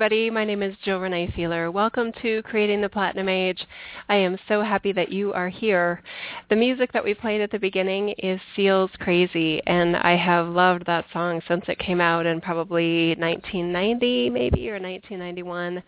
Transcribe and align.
everybody. 0.00 0.30
My 0.30 0.46
name 0.46 0.62
is 0.62 0.74
Jill 0.82 0.98
Renee 0.98 1.30
Feeler. 1.36 1.70
Welcome 1.70 2.10
to 2.22 2.42
Creating 2.44 2.80
the 2.80 2.88
Platinum 2.88 3.28
Age. 3.28 3.66
I 4.08 4.14
am 4.14 4.38
so 4.48 4.62
happy 4.62 4.92
that 4.92 5.12
you 5.12 5.34
are 5.34 5.50
here. 5.50 6.02
The 6.50 6.56
music 6.56 6.90
that 6.94 7.04
we 7.04 7.14
played 7.14 7.40
at 7.40 7.52
the 7.52 7.60
beginning 7.60 8.08
is 8.18 8.40
Seal's 8.56 8.90
Crazy, 8.98 9.62
and 9.68 9.96
I 9.96 10.16
have 10.16 10.48
loved 10.48 10.84
that 10.86 11.04
song 11.12 11.40
since 11.46 11.64
it 11.68 11.78
came 11.78 12.00
out 12.00 12.26
in 12.26 12.40
probably 12.40 13.10
1990, 13.10 14.30
maybe, 14.30 14.68
or 14.68 14.80
1991. 14.80 15.80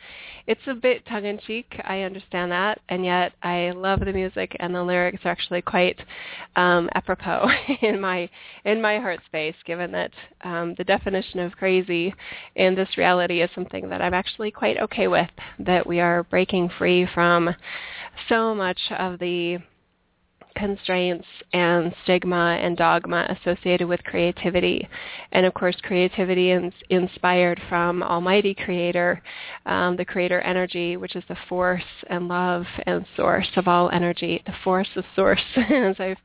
It's 0.47 0.61
a 0.69 0.75
bit 0.75 1.05
tongue-in-cheek. 1.07 1.81
I 1.83 2.03
understand 2.03 2.53
that, 2.53 2.81
and 2.89 3.05
yet 3.05 3.33
I 3.43 3.73
love 3.75 4.05
the 4.05 4.13
music, 4.13 4.57
and 4.61 4.73
the 4.73 4.85
lyrics 4.85 5.25
are 5.25 5.31
actually 5.31 5.63
quite 5.63 6.01
um, 6.55 6.89
apropos 6.95 7.51
in 7.83 8.01
my 8.01 8.31
in 8.65 8.81
my 8.81 9.01
heart 9.01 9.19
space, 9.27 9.57
given 9.67 9.91
that 9.91 10.13
um, 10.45 10.77
the 10.79 10.85
definition 10.85 11.41
of 11.41 11.57
crazy 11.57 12.15
in 12.55 12.77
this 12.77 12.97
reality 12.97 13.43
is 13.43 13.51
something 13.53 13.89
that 13.89 14.01
I'm 14.01 14.15
actually 14.15 14.53
quite 14.53 14.79
okay 14.79 15.09
with, 15.09 15.31
that 15.59 15.85
we 15.85 15.99
are 15.99 16.23
breaking 16.23 16.71
free 16.79 17.09
from 17.13 17.53
so 18.29 18.55
much 18.55 18.79
of 18.97 19.19
the 19.19 19.59
constraints 20.55 21.27
and 21.53 21.95
stigma 22.03 22.59
and 22.61 22.77
dogma 22.77 23.27
associated 23.29 23.87
with 23.87 24.03
creativity. 24.05 24.89
And 25.33 25.47
of 25.47 25.55
course, 25.55 25.77
creativity 25.83 26.51
is 26.51 26.73
inspired 26.91 27.61
from 27.69 28.03
Almighty 28.03 28.55
Creator, 28.55 29.23
um, 29.67 29.97
the 29.97 30.05
Creator 30.05 30.41
energy, 30.41 30.97
which 30.97 31.17
is 31.17 31.25
the 31.29 31.37
force 31.49 31.83
and 32.09 32.29
love 32.29 32.65
and 32.87 33.05
source 33.17 33.49
of 33.57 33.69
all 33.69 33.91
energy, 33.91 34.43
the 34.47 34.55
force 34.65 34.89
of 34.97 35.05
source, 35.15 35.43
as 35.57 35.97
I've 35.99 36.19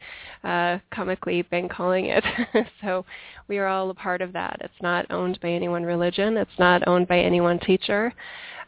uh, 0.43 0.79
comically 0.91 1.41
been 1.43 1.69
calling 1.69 2.05
it. 2.05 2.23
so 2.81 3.05
we 3.47 3.57
are 3.57 3.67
all 3.67 3.89
a 3.89 3.95
part 3.95 4.21
of 4.21 4.33
that. 4.33 4.57
It's 4.61 4.81
not 4.81 5.09
owned 5.09 5.39
by 5.41 5.49
any 5.49 5.67
one 5.67 5.83
religion. 5.83 6.37
It's 6.37 6.59
not 6.59 6.87
owned 6.87 7.07
by 7.07 7.19
any 7.19 7.41
one 7.41 7.59
teacher. 7.59 8.13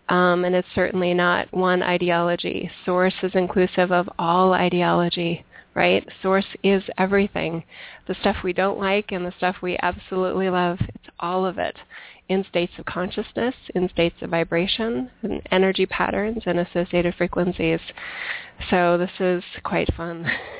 Um, 0.09 0.43
and 0.43 0.55
it's 0.55 0.67
certainly 0.73 1.13
not 1.13 1.53
one 1.53 1.83
ideology. 1.83 2.69
Source 2.83 3.13
is 3.21 3.31
inclusive 3.35 3.91
of 3.91 4.09
all 4.17 4.53
ideology 4.53 5.45
right? 5.79 6.05
Source 6.21 6.57
is 6.61 6.83
everything. 6.97 7.63
The 8.05 8.15
stuff 8.19 8.35
we 8.43 8.51
don't 8.51 8.77
like 8.77 9.13
and 9.13 9.25
the 9.25 9.33
stuff 9.37 9.55
we 9.61 9.77
absolutely 9.81 10.49
love, 10.49 10.77
it's 10.81 11.07
all 11.21 11.45
of 11.45 11.57
it 11.57 11.77
in 12.27 12.43
states 12.49 12.73
of 12.77 12.85
consciousness, 12.85 13.55
in 13.75 13.87
states 13.87 14.17
of 14.21 14.29
vibration, 14.29 15.09
and 15.23 15.41
energy 15.51 15.85
patterns 15.85 16.43
and 16.45 16.59
associated 16.59 17.15
frequencies. 17.15 17.79
So 18.69 18.97
this 18.97 19.21
is 19.21 19.41
quite 19.63 19.87
fun 19.95 20.29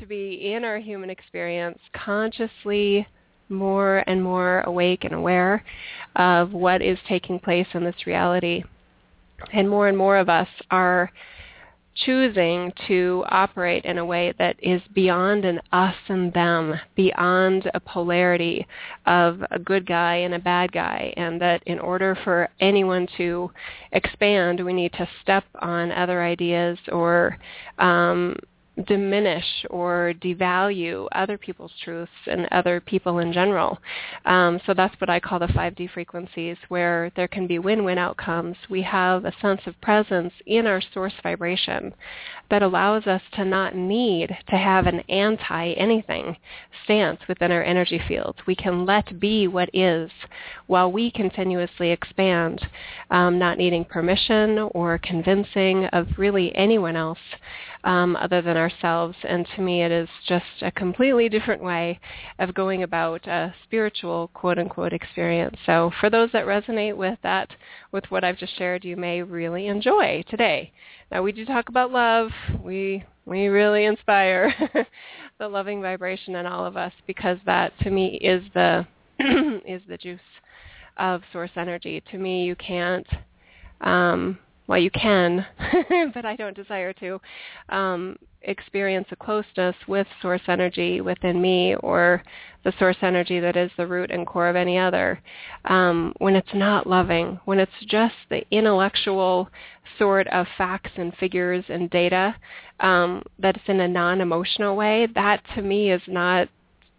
to 0.00 0.06
be 0.08 0.52
in 0.52 0.64
our 0.64 0.78
human 0.78 1.08
experience 1.08 1.78
consciously 1.92 3.06
more 3.48 4.02
and 4.08 4.24
more 4.24 4.62
awake 4.62 5.04
and 5.04 5.14
aware 5.14 5.62
of 6.16 6.52
what 6.52 6.82
is 6.82 6.98
taking 7.08 7.38
place 7.38 7.68
in 7.74 7.84
this 7.84 8.08
reality. 8.08 8.64
And 9.52 9.70
more 9.70 9.86
and 9.86 9.96
more 9.96 10.16
of 10.16 10.28
us 10.28 10.48
are 10.72 11.12
choosing 12.04 12.72
to 12.86 13.24
operate 13.28 13.84
in 13.84 13.98
a 13.98 14.04
way 14.04 14.32
that 14.38 14.56
is 14.62 14.82
beyond 14.94 15.44
an 15.44 15.60
us 15.72 15.94
and 16.08 16.32
them, 16.32 16.74
beyond 16.94 17.70
a 17.74 17.80
polarity 17.80 18.66
of 19.06 19.42
a 19.50 19.58
good 19.58 19.86
guy 19.86 20.16
and 20.16 20.34
a 20.34 20.38
bad 20.38 20.72
guy, 20.72 21.12
and 21.16 21.40
that 21.40 21.62
in 21.66 21.78
order 21.78 22.16
for 22.24 22.48
anyone 22.60 23.06
to 23.16 23.50
expand, 23.92 24.64
we 24.64 24.72
need 24.72 24.92
to 24.92 25.08
step 25.22 25.44
on 25.60 25.90
other 25.92 26.22
ideas 26.22 26.78
or 26.92 27.38
um, 27.78 28.36
diminish 28.84 29.64
or 29.70 30.12
devalue 30.20 31.08
other 31.12 31.38
people's 31.38 31.72
truths 31.82 32.12
and 32.26 32.46
other 32.52 32.80
people 32.80 33.18
in 33.18 33.32
general. 33.32 33.78
Um, 34.26 34.60
so 34.66 34.74
that's 34.74 34.98
what 35.00 35.08
I 35.08 35.18
call 35.18 35.38
the 35.38 35.46
5D 35.46 35.90
frequencies, 35.90 36.56
where 36.68 37.10
there 37.16 37.28
can 37.28 37.46
be 37.46 37.58
win-win 37.58 37.98
outcomes. 37.98 38.56
We 38.68 38.82
have 38.82 39.24
a 39.24 39.32
sense 39.40 39.62
of 39.66 39.80
presence 39.80 40.32
in 40.46 40.66
our 40.66 40.82
source 40.92 41.14
vibration 41.22 41.94
that 42.50 42.62
allows 42.62 43.06
us 43.06 43.22
to 43.32 43.44
not 43.44 43.74
need 43.74 44.36
to 44.48 44.56
have 44.56 44.86
an 44.86 45.00
anti-anything 45.08 46.36
stance 46.84 47.20
within 47.28 47.50
our 47.50 47.62
energy 47.62 48.00
fields. 48.06 48.38
We 48.46 48.54
can 48.54 48.84
let 48.84 49.18
be 49.18 49.48
what 49.48 49.70
is 49.72 50.10
while 50.66 50.92
we 50.92 51.10
continuously 51.10 51.90
expand, 51.90 52.64
um, 53.10 53.38
not 53.38 53.58
needing 53.58 53.84
permission 53.84 54.58
or 54.72 54.98
convincing 55.02 55.86
of 55.86 56.06
really 56.18 56.54
anyone 56.54 56.96
else 56.96 57.18
um, 57.86 58.16
other 58.16 58.42
than 58.42 58.56
ourselves. 58.56 59.16
And 59.22 59.46
to 59.54 59.62
me, 59.62 59.82
it 59.82 59.92
is 59.92 60.08
just 60.28 60.44
a 60.60 60.72
completely 60.72 61.28
different 61.28 61.62
way 61.62 62.00
of 62.40 62.52
going 62.52 62.82
about 62.82 63.26
a 63.28 63.54
spiritual 63.62 64.28
quote-unquote 64.34 64.92
experience. 64.92 65.56
So 65.64 65.92
for 66.00 66.10
those 66.10 66.30
that 66.32 66.46
resonate 66.46 66.96
with 66.96 67.18
that, 67.22 67.48
with 67.92 68.04
what 68.08 68.24
I've 68.24 68.38
just 68.38 68.58
shared, 68.58 68.84
you 68.84 68.96
may 68.96 69.22
really 69.22 69.68
enjoy 69.68 70.24
today. 70.28 70.72
Now 71.12 71.22
we 71.22 71.30
do 71.30 71.46
talk 71.46 71.68
about 71.68 71.92
love. 71.92 72.30
We 72.62 73.04
we 73.24 73.46
really 73.46 73.84
inspire 73.84 74.52
the 75.38 75.48
loving 75.48 75.80
vibration 75.80 76.36
in 76.36 76.46
all 76.46 76.66
of 76.66 76.76
us 76.76 76.92
because 77.06 77.38
that 77.46 77.72
to 77.80 77.90
me 77.90 78.16
is 78.16 78.42
the 78.54 78.86
is 79.64 79.82
the 79.88 79.96
juice 79.96 80.18
of 80.96 81.22
source 81.32 81.50
energy. 81.56 82.02
To 82.10 82.18
me, 82.18 82.44
you 82.44 82.56
can't 82.56 83.06
um, 83.80 84.38
well, 84.66 84.78
you 84.78 84.90
can, 84.90 85.46
but 86.14 86.24
I 86.24 86.34
don't 86.36 86.56
desire 86.56 86.92
to 86.94 87.20
um, 87.68 88.16
experience 88.42 89.06
a 89.10 89.16
closeness 89.16 89.76
with 89.86 90.06
source 90.20 90.42
energy 90.48 91.00
within 91.00 91.40
me 91.40 91.76
or 91.76 92.22
the 92.64 92.72
source 92.78 92.96
energy 93.02 93.38
that 93.38 93.56
is 93.56 93.70
the 93.76 93.86
root 93.86 94.10
and 94.10 94.26
core 94.26 94.48
of 94.48 94.56
any 94.56 94.76
other. 94.76 95.20
Um, 95.66 96.14
when 96.18 96.34
it's 96.34 96.54
not 96.54 96.86
loving, 96.86 97.38
when 97.44 97.60
it's 97.60 97.70
just 97.86 98.14
the 98.28 98.42
intellectual 98.50 99.48
sort 99.98 100.26
of 100.28 100.46
facts 100.58 100.90
and 100.96 101.14
figures 101.16 101.64
and 101.68 101.88
data 101.90 102.34
um, 102.80 103.22
that's 103.38 103.62
in 103.66 103.80
a 103.80 103.88
non-emotional 103.88 104.74
way, 104.74 105.06
that 105.14 105.42
to 105.54 105.62
me 105.62 105.92
is 105.92 106.02
not 106.08 106.48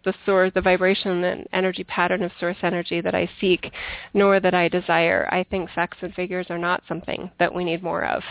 the 0.04 0.14
source, 0.24 0.52
the 0.54 0.60
vibration 0.60 1.24
and 1.24 1.46
energy 1.52 1.84
pattern 1.84 2.22
of 2.22 2.32
source 2.38 2.56
energy 2.62 3.00
that 3.00 3.14
I 3.14 3.28
seek, 3.40 3.72
nor 4.14 4.40
that 4.40 4.54
I 4.54 4.68
desire. 4.68 5.28
I 5.30 5.44
think 5.44 5.70
facts 5.70 5.98
and 6.02 6.14
figures 6.14 6.46
are 6.50 6.58
not 6.58 6.82
something 6.88 7.30
that 7.38 7.54
we 7.54 7.64
need 7.64 7.82
more 7.82 8.04
of. 8.04 8.22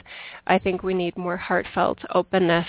I 0.48 0.60
think 0.60 0.84
we 0.84 0.94
need 0.94 1.18
more 1.18 1.38
heartfelt 1.38 2.00
openness 2.14 2.68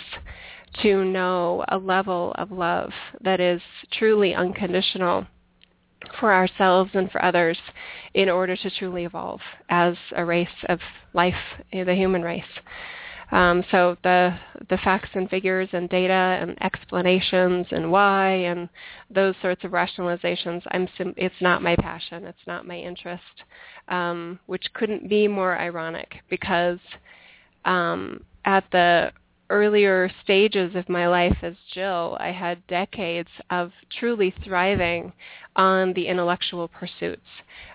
to 0.82 1.04
know 1.04 1.64
a 1.68 1.78
level 1.78 2.32
of 2.36 2.52
love 2.52 2.90
that 3.22 3.40
is 3.40 3.60
truly 3.92 4.34
unconditional 4.34 5.26
for 6.20 6.32
ourselves 6.32 6.90
and 6.94 7.10
for 7.10 7.24
others 7.24 7.58
in 8.14 8.28
order 8.28 8.56
to 8.56 8.70
truly 8.70 9.04
evolve 9.04 9.40
as 9.68 9.96
a 10.14 10.24
race 10.24 10.48
of 10.68 10.78
life, 11.12 11.34
the 11.72 11.94
human 11.94 12.22
race. 12.22 12.44
Um, 13.30 13.62
so 13.70 13.96
the 14.02 14.38
the 14.70 14.78
facts 14.78 15.10
and 15.14 15.28
figures 15.28 15.68
and 15.72 15.88
data 15.88 16.12
and 16.12 16.60
explanations 16.62 17.66
and 17.70 17.90
why 17.90 18.30
and 18.30 18.68
those 19.10 19.34
sorts 19.42 19.64
of 19.64 19.72
rationalizations, 19.72 20.62
I'm 20.70 20.88
sim- 20.96 21.14
it's 21.16 21.40
not 21.40 21.62
my 21.62 21.76
passion. 21.76 22.24
It's 22.24 22.46
not 22.46 22.66
my 22.66 22.78
interest, 22.78 23.22
um, 23.88 24.38
which 24.46 24.72
couldn't 24.72 25.08
be 25.08 25.28
more 25.28 25.58
ironic 25.58 26.16
because 26.30 26.78
um, 27.64 28.24
at 28.44 28.64
the 28.72 29.12
earlier 29.50 30.10
stages 30.22 30.74
of 30.74 30.88
my 30.88 31.06
life 31.08 31.36
as 31.42 31.54
Jill, 31.72 32.16
I 32.20 32.32
had 32.32 32.66
decades 32.66 33.30
of 33.50 33.72
truly 33.98 34.34
thriving 34.44 35.12
on 35.56 35.92
the 35.94 36.06
intellectual 36.06 36.68
pursuits. 36.68 37.26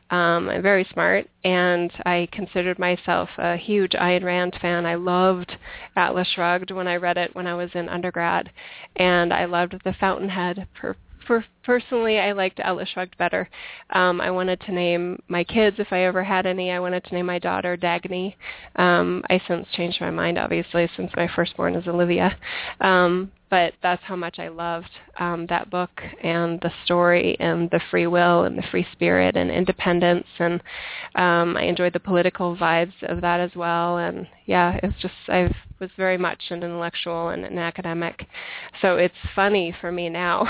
Um, 0.09 0.50
I'm 0.50 0.61
very 0.61 0.85
smart, 0.94 1.27
and 1.44 1.91
I 2.05 2.27
considered 2.31 2.77
myself 2.77 3.29
a 3.38 3.57
huge 3.57 3.94
Ayn 3.94 4.23
Rand 4.23 4.57
fan. 4.61 4.85
I 4.85 4.95
loved 4.95 5.57
Atlas 5.95 6.27
Shrugged 6.27 6.71
when 6.71 6.88
I 6.88 6.97
read 6.97 7.17
it 7.17 7.35
when 7.35 7.47
I 7.47 7.55
was 7.55 7.71
in 7.73 7.89
undergrad, 7.89 8.51
and 8.95 9.33
I 9.33 9.45
loved 9.45 9.75
The 9.83 9.94
Fountainhead 9.94 10.67
for, 10.79 10.95
for 11.25 11.44
personally, 11.63 12.19
I 12.19 12.31
liked 12.31 12.60
Atlas 12.60 12.89
Shrugged 12.89 13.18
better. 13.18 13.50
Um, 13.92 14.21
I 14.21 14.31
wanted 14.31 14.60
to 14.62 14.71
name 14.71 15.21
my 15.27 15.44
kids, 15.44 15.77
if 15.80 15.88
I 15.92 16.04
ever 16.04 16.24
had 16.24 16.45
any, 16.45 16.71
I 16.71 16.80
wanted 16.80 17.04
to 17.06 17.15
name 17.15 17.25
my 17.25 17.39
daughter 17.39 17.77
Dagny. 17.77 18.36
Um, 18.75 19.24
I 19.30 19.42
since 19.48 19.68
changed 19.74 20.01
my 20.01 20.12
mind, 20.12 20.38
obviously, 20.38 20.89
since 20.95 21.12
my 21.15 21.27
firstborn 21.36 21.75
is 21.75 21.88
Olivia. 21.88 22.38
Um, 22.81 23.31
but 23.54 23.75
that's 23.83 24.01
how 24.06 24.15
much 24.15 24.39
I 24.39 24.48
loved 24.48 24.89
um, 25.19 25.45
that 25.50 25.69
book 25.69 25.92
and 26.24 26.60
the 26.62 26.71
story 26.86 27.38
and 27.39 27.69
the 27.69 27.81
free 27.92 28.07
will 28.07 28.45
and 28.45 28.57
the 28.57 28.63
free 28.71 28.88
spirit 28.94 29.38
and 29.38 29.51
independence 29.51 30.25
and 30.39 30.56
um, 31.13 31.56
I 31.56 31.65
enjoyed 31.65 31.94
the 31.94 32.00
political 32.00 32.57
vibes 32.57 32.95
of 33.04 33.21
that 33.21 33.39
as 33.39 33.51
well 33.56 34.00
and 34.00 34.25
yeah 34.48 34.80
it's 34.81 35.00
just 35.00 35.13
I 35.27 35.54
was 35.80 35.92
very 35.98 36.18
much 36.18 36.42
an 36.50 36.63
intellectual 36.63 37.30
and 37.30 37.45
an 37.45 37.60
academic 37.60 38.25
so 38.81 38.98
it's 38.98 39.13
funny 39.36 39.71
for 39.80 39.92
me 39.92 40.10
now 40.10 40.48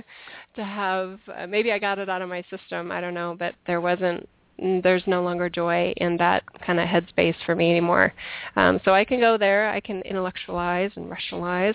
to 0.54 0.64
have 0.64 1.18
uh, 1.34 1.46
maybe 1.46 1.72
I 1.72 1.78
got 1.78 1.98
it 1.98 2.08
out 2.08 2.22
of 2.22 2.28
my 2.28 2.44
system 2.50 2.90
I 2.92 3.00
don't 3.00 3.14
know 3.14 3.36
but 3.38 3.54
there 3.66 3.80
wasn't 3.80 4.28
there's 4.82 5.02
no 5.06 5.22
longer 5.22 5.48
joy 5.48 5.92
in 5.96 6.16
that 6.18 6.44
kind 6.64 6.78
of 6.78 6.86
headspace 6.86 7.34
for 7.44 7.54
me 7.54 7.70
anymore. 7.70 8.12
Um, 8.54 8.80
so 8.84 8.92
I 8.92 9.04
can 9.04 9.18
go 9.18 9.36
there, 9.36 9.68
I 9.68 9.80
can 9.80 10.02
intellectualize 10.02 10.92
and 10.94 11.10
rationalize 11.10 11.74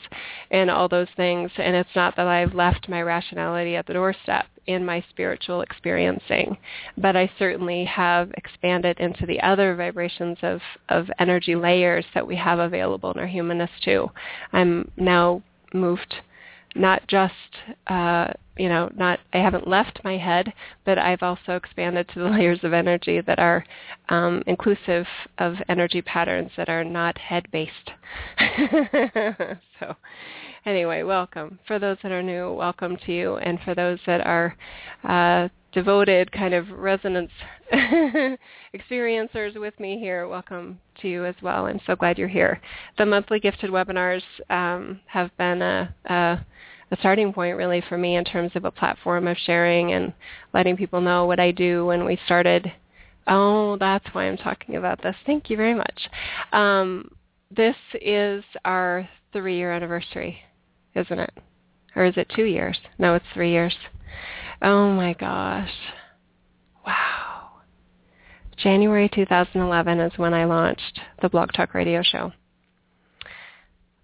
and 0.51 0.69
all 0.69 0.87
those 0.87 1.07
things, 1.17 1.51
and 1.57 1.75
it's 1.75 1.95
not 1.95 2.15
that 2.15 2.27
I've 2.27 2.53
left 2.53 2.87
my 2.87 3.01
rationality 3.01 3.75
at 3.75 3.85
the 3.87 3.93
doorstep 3.93 4.45
in 4.67 4.85
my 4.85 5.03
spiritual 5.09 5.61
experiencing, 5.61 6.57
but 6.97 7.15
I 7.15 7.31
certainly 7.39 7.85
have 7.85 8.31
expanded 8.35 8.99
into 8.99 9.25
the 9.25 9.41
other 9.41 9.75
vibrations 9.75 10.37
of, 10.41 10.61
of 10.89 11.09
energy 11.19 11.55
layers 11.55 12.05
that 12.13 12.27
we 12.27 12.35
have 12.35 12.59
available 12.59 13.11
in 13.11 13.19
our 13.19 13.27
humanness 13.27 13.71
too. 13.83 14.09
I'm 14.53 14.91
now 14.97 15.41
moved 15.73 16.15
not 16.75 17.05
just 17.07 17.33
uh, 17.87 18.27
you 18.57 18.69
know 18.69 18.89
not 18.95 19.19
I 19.33 19.37
haven't 19.37 19.67
left 19.67 20.01
my 20.03 20.17
head, 20.17 20.53
but 20.85 20.97
I've 20.97 21.23
also 21.23 21.53
expanded 21.53 22.09
to 22.09 22.19
the 22.19 22.29
layers 22.29 22.63
of 22.63 22.73
energy 22.73 23.21
that 23.21 23.39
are 23.39 23.63
um, 24.09 24.43
inclusive 24.47 25.05
of 25.37 25.55
energy 25.69 26.01
patterns 26.01 26.51
that 26.57 26.69
are 26.69 26.83
not 26.83 27.17
head 27.17 27.47
based. 27.51 27.91
so 29.79 29.95
anyway, 30.65 31.03
welcome. 31.03 31.59
For 31.67 31.79
those 31.79 31.97
that 32.03 32.11
are 32.11 32.23
new, 32.23 32.53
welcome 32.53 32.97
to 33.05 33.11
you, 33.13 33.37
and 33.37 33.59
for 33.61 33.73
those 33.75 33.99
that 34.05 34.21
are 34.25 34.55
uh, 35.03 35.49
devoted 35.77 36.31
kind 36.31 36.55
of 36.55 36.67
resonance 36.71 37.29
experiencers 38.73 39.55
with 39.59 39.79
me 39.79 39.99
here, 39.99 40.27
welcome 40.27 40.79
to 40.99 41.07
you 41.07 41.23
as 41.23 41.35
well. 41.43 41.67
I'm 41.67 41.79
so 41.85 41.95
glad 41.95 42.17
you're 42.17 42.27
here. 42.27 42.59
The 42.97 43.05
monthly 43.05 43.39
gifted 43.39 43.69
webinars 43.69 44.23
um, 44.49 44.99
have 45.05 45.29
been 45.37 45.61
a, 45.61 45.93
a 46.05 46.39
a 46.89 46.97
starting 46.97 47.31
point 47.31 47.57
really 47.57 47.83
for 47.87 47.95
me 47.95 48.15
in 48.15 48.23
terms 48.23 48.53
of 48.55 48.65
a 48.65 48.71
platform 48.71 49.27
of 49.27 49.37
sharing 49.45 49.91
and 49.91 50.13
letting 50.51 50.77
people 50.77 50.99
know 50.99 51.25
what 51.25 51.39
I 51.39 51.51
do 51.51 51.85
when 51.85 52.05
we 52.05 52.17
started. 52.25 52.71
Oh, 53.27 53.77
that's 53.77 54.07
why 54.13 54.23
I'm 54.23 54.37
talking 54.37 54.77
about 54.77 55.03
this. 55.03 55.15
Thank 55.27 55.47
you 55.47 55.57
very 55.57 55.75
much. 55.75 56.09
Um, 56.53 57.11
this 57.55 57.75
is 58.01 58.43
our 58.65 59.07
three-year 59.31 59.71
anniversary, 59.71 60.39
isn't 60.95 61.19
it? 61.19 61.33
Or 61.95 62.05
is 62.05 62.17
it 62.17 62.31
two 62.35 62.45
years? 62.45 62.79
No, 62.97 63.13
it's 63.13 63.25
three 63.35 63.51
years. 63.51 63.75
Oh 64.61 64.91
my 64.91 65.13
gosh. 65.13 65.73
Wow. 66.85 67.49
January 68.57 69.09
2011 69.13 69.99
is 69.99 70.17
when 70.17 70.33
I 70.33 70.45
launched 70.45 70.99
the 71.21 71.29
Blog 71.29 71.51
Talk 71.51 71.73
Radio 71.73 72.01
Show. 72.01 72.31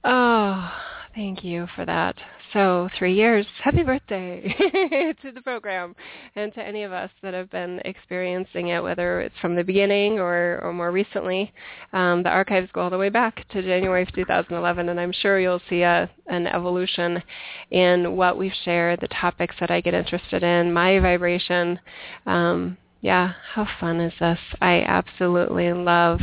Oh, 0.03 0.71
thank 1.15 1.43
you 1.43 1.67
for 1.75 1.85
that. 1.85 2.15
So 2.53 2.87
three 2.99 3.15
years. 3.15 3.47
Happy 3.63 3.81
birthday 3.81 4.41
to 5.23 5.31
the 5.31 5.41
program 5.41 5.95
and 6.35 6.53
to 6.53 6.61
any 6.61 6.83
of 6.83 6.91
us 6.91 7.09
that 7.23 7.33
have 7.33 7.49
been 7.49 7.81
experiencing 7.83 8.67
it, 8.67 8.83
whether 8.83 9.21
it's 9.21 9.35
from 9.41 9.55
the 9.55 9.63
beginning 9.63 10.19
or, 10.19 10.59
or 10.61 10.71
more 10.71 10.91
recently. 10.91 11.51
Um, 11.93 12.21
the 12.21 12.29
archives 12.29 12.69
go 12.71 12.81
all 12.81 12.89
the 12.91 12.97
way 12.97 13.09
back 13.09 13.47
to 13.49 13.61
January 13.63 14.03
of 14.03 14.13
2011, 14.13 14.89
and 14.89 14.99
I'm 14.99 15.11
sure 15.11 15.39
you'll 15.39 15.61
see 15.67 15.81
a, 15.81 16.09
an 16.27 16.45
evolution 16.45 17.23
in 17.71 18.15
what 18.15 18.37
we've 18.37 18.51
shared, 18.63 19.01
the 19.01 19.07
topics 19.07 19.55
that 19.59 19.71
I 19.71 19.81
get 19.81 19.95
interested 19.95 20.43
in, 20.43 20.71
my 20.71 20.99
vibration. 20.99 21.79
Um, 22.27 22.77
yeah, 23.01 23.33
how 23.53 23.67
fun 23.79 23.99
is 23.99 24.13
this? 24.19 24.39
I 24.61 24.83
absolutely 24.83 25.73
love 25.73 26.19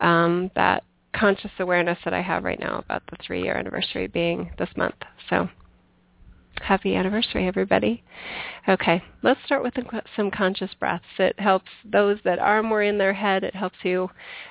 um, 0.00 0.50
that 0.54 0.82
conscious 1.14 1.50
awareness 1.58 1.98
that 2.04 2.14
I 2.14 2.22
have 2.22 2.44
right 2.44 2.60
now 2.60 2.78
about 2.78 3.02
the 3.10 3.16
three-year 3.24 3.54
anniversary 3.54 4.06
being 4.06 4.50
this 4.58 4.70
month. 4.76 4.96
So 5.28 5.48
happy 6.60 6.94
anniversary, 6.94 7.48
everybody. 7.48 8.02
Okay, 8.68 9.02
let's 9.22 9.40
start 9.44 9.62
with 9.62 9.74
some 10.16 10.30
conscious 10.30 10.70
breaths. 10.78 11.04
It 11.18 11.38
helps 11.40 11.70
those 11.84 12.18
that 12.24 12.38
are 12.38 12.62
more 12.62 12.82
in 12.82 12.98
their 12.98 13.12
head. 13.12 13.42
It 13.42 13.54
helps 13.54 13.78
you 13.82 14.08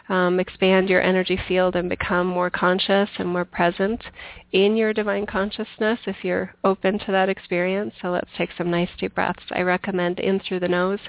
um, 0.10 0.40
expand 0.40 0.90
your 0.90 1.02
energy 1.02 1.40
field 1.48 1.76
and 1.76 1.88
become 1.88 2.28
more 2.28 2.50
conscious 2.50 3.10
and 3.18 3.30
more 3.30 3.46
present 3.46 4.04
in 4.52 4.76
your 4.76 4.94
divine 4.94 5.26
consciousness 5.26 6.00
if 6.06 6.18
you're 6.24 6.54
open 6.64 7.00
to 7.00 7.12
that 7.12 7.30
experience. 7.30 7.94
So 8.02 8.10
let's 8.10 8.30
take 8.38 8.50
some 8.58 8.70
nice 8.70 8.90
deep 9.00 9.16
breaths. 9.16 9.44
I 9.52 9.62
recommend 9.62 10.20
in 10.20 10.40
through 10.42 10.60
the 10.60 10.68
nose 10.68 11.00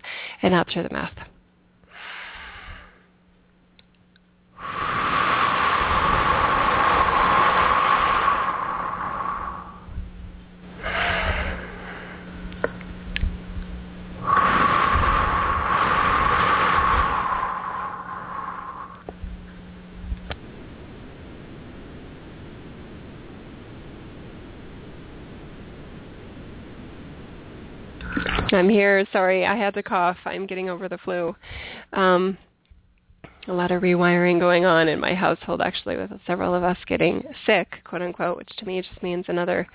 and 0.43 0.55
out 0.55 0.69
through 0.71 0.85
the 0.85 0.95
mouth. 0.95 1.32
I'm 28.53 28.69
here. 28.69 29.07
Sorry, 29.13 29.47
I 29.47 29.57
had 29.57 29.75
to 29.75 29.83
cough. 29.83 30.19
I'm 30.25 30.47
getting 30.47 30.71
over 30.71 30.89
the 30.89 30.99
flu. 30.99 31.35
Um, 31.93 32.39
a 33.49 33.53
lot 33.53 33.73
of 33.73 33.83
rewiring 33.83 34.39
going 34.39 34.65
on 34.65 34.89
in 34.89 35.01
my 35.01 35.15
household 35.15 35.61
actually 35.61 35.97
with 35.97 36.11
several 36.27 36.55
of 36.55 36.63
us 36.63 36.79
getting 36.87 37.25
sick, 37.45 37.79
quote 37.85 38.03
unquote, 38.03 38.37
which 38.37 38.55
to 38.59 38.65
me 38.65 38.81
just 38.81 39.03
means 39.03 39.25
another 39.29 39.67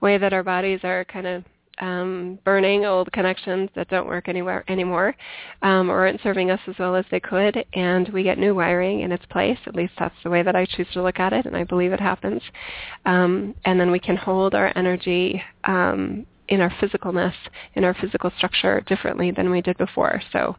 way 0.00 0.18
that 0.18 0.32
our 0.32 0.42
bodies 0.42 0.80
are 0.82 1.04
kind 1.04 1.26
of 1.26 1.44
um, 1.78 2.38
burning 2.44 2.84
old 2.84 3.10
connections 3.12 3.70
that 3.74 3.88
don't 3.88 4.06
work 4.06 4.28
anywhere 4.28 4.64
anymore 4.68 5.14
um, 5.62 5.90
or 5.90 6.00
aren't 6.00 6.20
serving 6.22 6.50
us 6.50 6.60
as 6.66 6.74
well 6.78 6.94
as 6.94 7.04
they 7.10 7.20
could, 7.20 7.64
and 7.72 8.08
we 8.10 8.22
get 8.22 8.38
new 8.38 8.54
wiring 8.54 9.00
in 9.00 9.12
its 9.12 9.24
place. 9.26 9.58
At 9.66 9.74
least 9.74 9.94
that's 9.98 10.14
the 10.22 10.30
way 10.30 10.42
that 10.42 10.56
I 10.56 10.66
choose 10.66 10.88
to 10.92 11.02
look 11.02 11.18
at 11.18 11.32
it, 11.32 11.46
and 11.46 11.56
I 11.56 11.64
believe 11.64 11.92
it 11.92 12.00
happens. 12.00 12.42
Um, 13.06 13.54
and 13.64 13.80
then 13.80 13.90
we 13.90 13.98
can 13.98 14.16
hold 14.16 14.54
our 14.54 14.72
energy 14.76 15.42
um, 15.64 16.26
in 16.48 16.60
our 16.60 16.70
physicalness, 16.70 17.34
in 17.74 17.84
our 17.84 17.94
physical 17.94 18.30
structure 18.36 18.80
differently 18.82 19.30
than 19.30 19.50
we 19.50 19.60
did 19.60 19.76
before. 19.78 20.20
So 20.32 20.56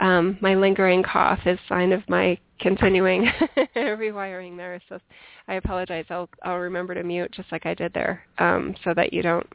um, 0.00 0.38
my 0.40 0.54
lingering 0.54 1.02
cough 1.02 1.40
is 1.46 1.58
sign 1.68 1.92
of 1.92 2.08
my 2.08 2.38
continuing 2.60 3.30
rewiring 3.76 4.56
there. 4.56 4.80
So 4.88 4.98
I 5.46 5.54
apologize. 5.54 6.06
I'll, 6.10 6.28
I'll 6.42 6.58
remember 6.58 6.94
to 6.94 7.02
mute 7.02 7.32
just 7.32 7.52
like 7.52 7.66
I 7.66 7.74
did 7.74 7.92
there 7.92 8.24
um, 8.38 8.74
so 8.84 8.94
that 8.94 9.12
you 9.12 9.22
don't 9.22 9.46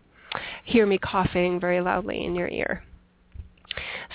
hear 0.66 0.86
me 0.86 0.98
coughing 0.98 1.60
very 1.60 1.82
loudly 1.82 2.26
in 2.26 2.36
your 2.36 2.48
ear. 2.48 2.84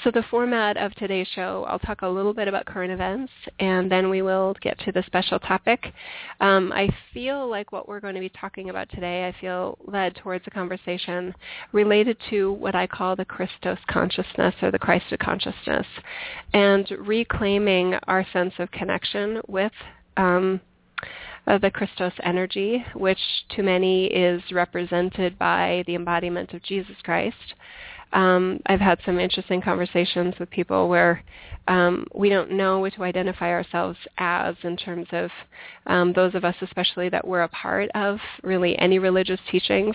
So 0.04 0.10
the 0.10 0.24
format 0.30 0.76
of 0.76 0.94
today's 0.94 1.26
show, 1.34 1.64
I'll 1.68 1.78
talk 1.78 2.02
a 2.02 2.08
little 2.08 2.32
bit 2.32 2.48
about 2.48 2.66
current 2.66 2.92
events, 2.92 3.32
and 3.58 3.90
then 3.90 4.10
we 4.10 4.22
will 4.22 4.54
get 4.60 4.78
to 4.80 4.92
the 4.92 5.02
special 5.06 5.38
topic. 5.38 5.92
Um, 6.40 6.72
I 6.72 6.88
feel 7.12 7.48
like 7.48 7.72
what 7.72 7.88
we're 7.88 8.00
going 8.00 8.14
to 8.14 8.20
be 8.20 8.28
talking 8.30 8.70
about 8.70 8.88
today, 8.90 9.26
I 9.26 9.40
feel 9.40 9.76
led 9.84 10.16
towards 10.16 10.46
a 10.46 10.50
conversation 10.50 11.34
related 11.72 12.16
to 12.30 12.52
what 12.52 12.74
I 12.74 12.86
call 12.86 13.16
the 13.16 13.24
Christos 13.24 13.78
consciousness 13.88 14.54
or 14.62 14.70
the 14.70 14.78
Christ 14.78 15.06
consciousness, 15.20 15.86
and 16.52 16.88
reclaiming 16.98 17.94
our 18.06 18.26
sense 18.32 18.54
of 18.58 18.70
connection 18.70 19.40
with 19.48 19.72
um, 20.16 20.60
uh, 21.46 21.58
the 21.58 21.70
Christos 21.70 22.12
energy, 22.22 22.84
which 22.94 23.18
to 23.56 23.62
many 23.62 24.06
is 24.06 24.42
represented 24.52 25.38
by 25.38 25.82
the 25.86 25.94
embodiment 25.94 26.52
of 26.52 26.62
Jesus 26.62 26.96
Christ 27.02 27.54
um, 28.12 28.60
I've 28.66 28.80
had 28.80 28.98
some 29.04 29.18
interesting 29.18 29.60
conversations 29.60 30.34
with 30.38 30.50
people 30.50 30.88
where 30.88 31.22
um, 31.68 32.06
we 32.14 32.30
don't 32.30 32.50
know 32.50 32.80
what 32.80 32.94
to 32.94 33.04
identify 33.04 33.50
ourselves 33.50 33.98
as 34.16 34.54
in 34.62 34.76
terms 34.76 35.06
of 35.12 35.30
um, 35.86 36.14
those 36.14 36.34
of 36.34 36.44
us 36.44 36.54
especially 36.62 37.10
that 37.10 37.26
we're 37.26 37.42
a 37.42 37.48
part 37.48 37.90
of 37.94 38.18
really 38.42 38.78
any 38.78 38.98
religious 38.98 39.40
teachings. 39.50 39.94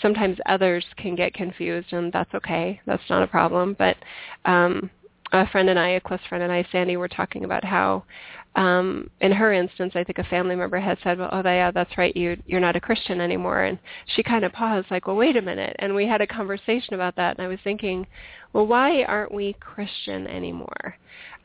Sometimes 0.00 0.38
others 0.46 0.84
can 0.96 1.14
get 1.14 1.34
confused 1.34 1.92
and 1.92 2.12
that's 2.12 2.34
okay. 2.34 2.80
That's 2.86 3.08
not 3.08 3.22
a 3.22 3.28
problem. 3.28 3.76
But 3.78 3.96
um, 4.44 4.90
a 5.32 5.46
friend 5.48 5.70
and 5.70 5.78
I, 5.78 5.90
a 5.90 6.00
close 6.00 6.20
friend 6.28 6.42
and 6.42 6.52
I, 6.52 6.66
Sandy, 6.72 6.96
were 6.96 7.08
talking 7.08 7.44
about 7.44 7.64
how 7.64 8.04
um, 8.54 9.08
in 9.20 9.32
her 9.32 9.52
instance, 9.52 9.92
I 9.94 10.04
think 10.04 10.18
a 10.18 10.24
family 10.24 10.54
member 10.54 10.78
had 10.78 10.98
said, 11.02 11.18
well, 11.18 11.30
oh, 11.32 11.42
yeah, 11.44 11.70
that's 11.70 11.96
right, 11.96 12.14
you, 12.14 12.36
you're 12.46 12.60
not 12.60 12.76
a 12.76 12.80
Christian 12.80 13.20
anymore. 13.20 13.62
And 13.62 13.78
she 14.14 14.22
kind 14.22 14.44
of 14.44 14.52
paused, 14.52 14.90
like, 14.90 15.06
well, 15.06 15.16
wait 15.16 15.36
a 15.36 15.42
minute. 15.42 15.74
And 15.78 15.94
we 15.94 16.06
had 16.06 16.20
a 16.20 16.26
conversation 16.26 16.94
about 16.94 17.16
that. 17.16 17.38
And 17.38 17.46
I 17.46 17.48
was 17.48 17.58
thinking, 17.64 18.06
well, 18.52 18.66
why 18.66 19.04
aren't 19.04 19.32
we 19.32 19.54
Christian 19.54 20.26
anymore? 20.26 20.96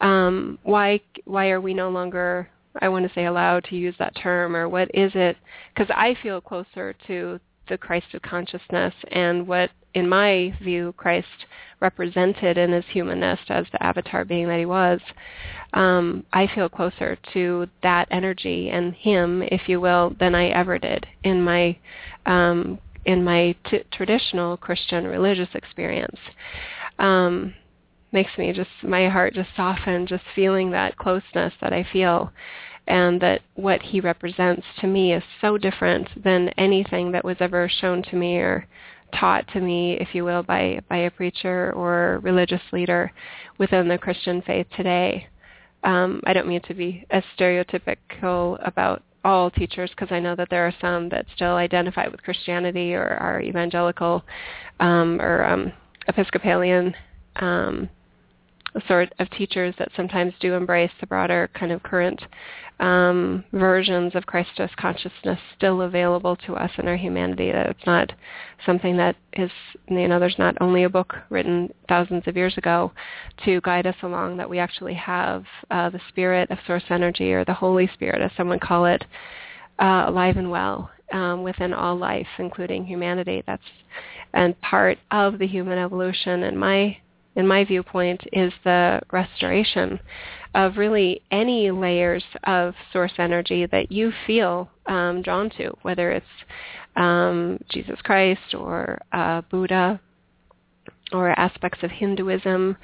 Um, 0.01 0.59
why, 0.63 0.99
why 1.23 1.49
are 1.49 1.61
we 1.61 1.73
no 1.73 1.89
longer, 1.89 2.49
I 2.81 2.89
want 2.89 3.07
to 3.07 3.13
say 3.13 3.25
allowed 3.25 3.63
to 3.65 3.77
use 3.77 3.95
that 3.99 4.15
term, 4.21 4.55
or 4.55 4.67
what 4.67 4.89
is 4.93 5.11
it? 5.15 5.37
Because 5.73 5.89
I 5.95 6.15
feel 6.21 6.41
closer 6.41 6.93
to 7.07 7.39
the 7.69 7.77
Christ 7.77 8.13
of 8.13 8.21
consciousness 8.21 8.93
and 9.11 9.47
what, 9.47 9.69
in 9.93 10.07
my 10.07 10.53
view, 10.61 10.93
Christ 10.97 11.27
represented 11.79 12.57
in 12.57 12.71
his 12.71 12.85
humanness 12.91 13.39
as 13.49 13.65
the 13.71 13.83
avatar 13.83 14.25
being 14.25 14.47
that 14.47 14.59
he 14.59 14.65
was, 14.65 14.99
um, 15.73 16.25
I 16.33 16.47
feel 16.53 16.69
closer 16.69 17.17
to 17.33 17.67
that 17.83 18.07
energy 18.11 18.69
and 18.69 18.93
him, 18.93 19.43
if 19.43 19.67
you 19.67 19.79
will, 19.79 20.15
than 20.19 20.33
I 20.33 20.47
ever 20.47 20.79
did 20.79 21.05
in 21.23 21.41
my 21.43 21.77
um, 22.25 22.79
in 23.05 23.23
my 23.23 23.55
t- 23.69 23.83
traditional 23.91 24.57
Christian 24.57 25.05
religious 25.05 25.49
experience. 25.53 26.19
Um, 26.99 27.53
makes 28.11 28.37
me 28.37 28.53
just 28.53 28.69
my 28.83 29.07
heart 29.09 29.33
just 29.33 29.49
soften 29.55 30.07
just 30.07 30.23
feeling 30.35 30.71
that 30.71 30.97
closeness 30.97 31.53
that 31.61 31.73
I 31.73 31.85
feel 31.91 32.31
and 32.87 33.21
that 33.21 33.41
what 33.55 33.81
he 33.81 33.99
represents 33.99 34.65
to 34.79 34.87
me 34.87 35.13
is 35.13 35.23
so 35.41 35.57
different 35.57 36.07
than 36.23 36.49
anything 36.57 37.11
that 37.11 37.25
was 37.25 37.37
ever 37.39 37.69
shown 37.81 38.01
to 38.03 38.15
me 38.15 38.37
or 38.37 38.65
taught 39.19 39.47
to 39.49 39.61
me, 39.61 39.93
if 39.99 40.13
you 40.13 40.23
will, 40.23 40.43
by 40.43 40.79
by 40.89 40.97
a 40.97 41.11
preacher 41.11 41.71
or 41.73 42.19
religious 42.23 42.61
leader 42.71 43.11
within 43.57 43.87
the 43.87 43.97
Christian 43.97 44.41
faith 44.41 44.67
today. 44.75 45.27
Um, 45.83 46.21
I 46.25 46.33
don't 46.33 46.47
mean 46.47 46.61
to 46.63 46.73
be 46.73 47.05
as 47.09 47.23
stereotypical 47.37 48.57
about 48.67 49.03
all 49.23 49.51
teachers 49.51 49.89
because 49.91 50.11
I 50.11 50.19
know 50.19 50.35
that 50.35 50.49
there 50.49 50.65
are 50.65 50.73
some 50.79 51.09
that 51.09 51.25
still 51.35 51.55
identify 51.55 52.07
with 52.07 52.23
Christianity 52.23 52.93
or 52.93 53.05
are 53.05 53.41
evangelical 53.41 54.23
um, 54.79 55.21
or 55.21 55.43
um, 55.43 55.71
Episcopalian 56.07 56.95
um, 57.37 57.89
sort 58.87 59.13
of 59.19 59.29
teachers 59.31 59.75
that 59.79 59.89
sometimes 59.95 60.33
do 60.39 60.53
embrace 60.53 60.91
the 60.99 61.07
broader 61.07 61.49
kind 61.53 61.71
of 61.71 61.83
current 61.83 62.21
um, 62.79 63.43
versions 63.53 64.13
of 64.15 64.25
Christos 64.25 64.69
consciousness 64.77 65.39
still 65.55 65.81
available 65.81 66.35
to 66.45 66.53
us 66.53 66.71
in 66.77 66.87
our 66.87 66.95
humanity. 66.95 67.51
That 67.51 67.67
it's 67.67 67.85
not 67.85 68.11
something 68.65 68.97
that 68.97 69.15
is, 69.33 69.51
you 69.87 70.07
know, 70.07 70.19
there's 70.19 70.37
not 70.37 70.55
only 70.61 70.83
a 70.83 70.89
book 70.89 71.15
written 71.29 71.73
thousands 71.89 72.23
of 72.27 72.37
years 72.37 72.57
ago 72.57 72.91
to 73.45 73.61
guide 73.61 73.87
us 73.87 73.95
along, 74.03 74.37
that 74.37 74.49
we 74.49 74.59
actually 74.59 74.93
have 74.93 75.45
uh, 75.71 75.89
the 75.89 76.01
spirit 76.09 76.51
of 76.51 76.59
source 76.67 76.83
energy 76.89 77.33
or 77.33 77.43
the 77.45 77.53
Holy 77.53 77.89
Spirit, 77.93 78.21
as 78.21 78.31
someone 78.37 78.59
call 78.59 78.85
it, 78.85 79.03
uh, 79.79 80.05
alive 80.07 80.37
and 80.37 80.51
well 80.51 80.91
um, 81.11 81.43
within 81.43 81.73
all 81.73 81.95
life, 81.95 82.27
including 82.37 82.85
humanity. 82.85 83.43
That's 83.47 83.63
and 84.33 84.59
part 84.61 84.99
of 85.09 85.39
the 85.39 85.47
human 85.47 85.79
evolution. 85.79 86.43
And 86.43 86.59
my 86.59 86.97
in 87.37 87.47
my 87.47 87.63
viewpoint, 87.63 88.23
is 88.33 88.51
the 88.63 88.99
restoration 89.11 89.99
of 90.57 90.75
really 90.75 91.21
any 91.29 91.69
layers 91.69 92.23
of 92.45 92.73
source 92.91 93.13
energy 93.19 93.67
that 93.67 93.91
you 93.91 94.11
feel 94.25 94.67
um, 94.87 95.21
drawn 95.21 95.51
to, 95.51 95.71
whether 95.83 96.11
it's 96.11 96.25
um, 96.95 97.59
Jesus 97.69 98.01
Christ 98.01 98.55
or 98.55 98.99
uh, 99.11 99.41
Buddha 99.51 100.01
or 101.11 101.29
aspects 101.39 101.83
of 101.83 101.91
Hinduism, 101.91 102.75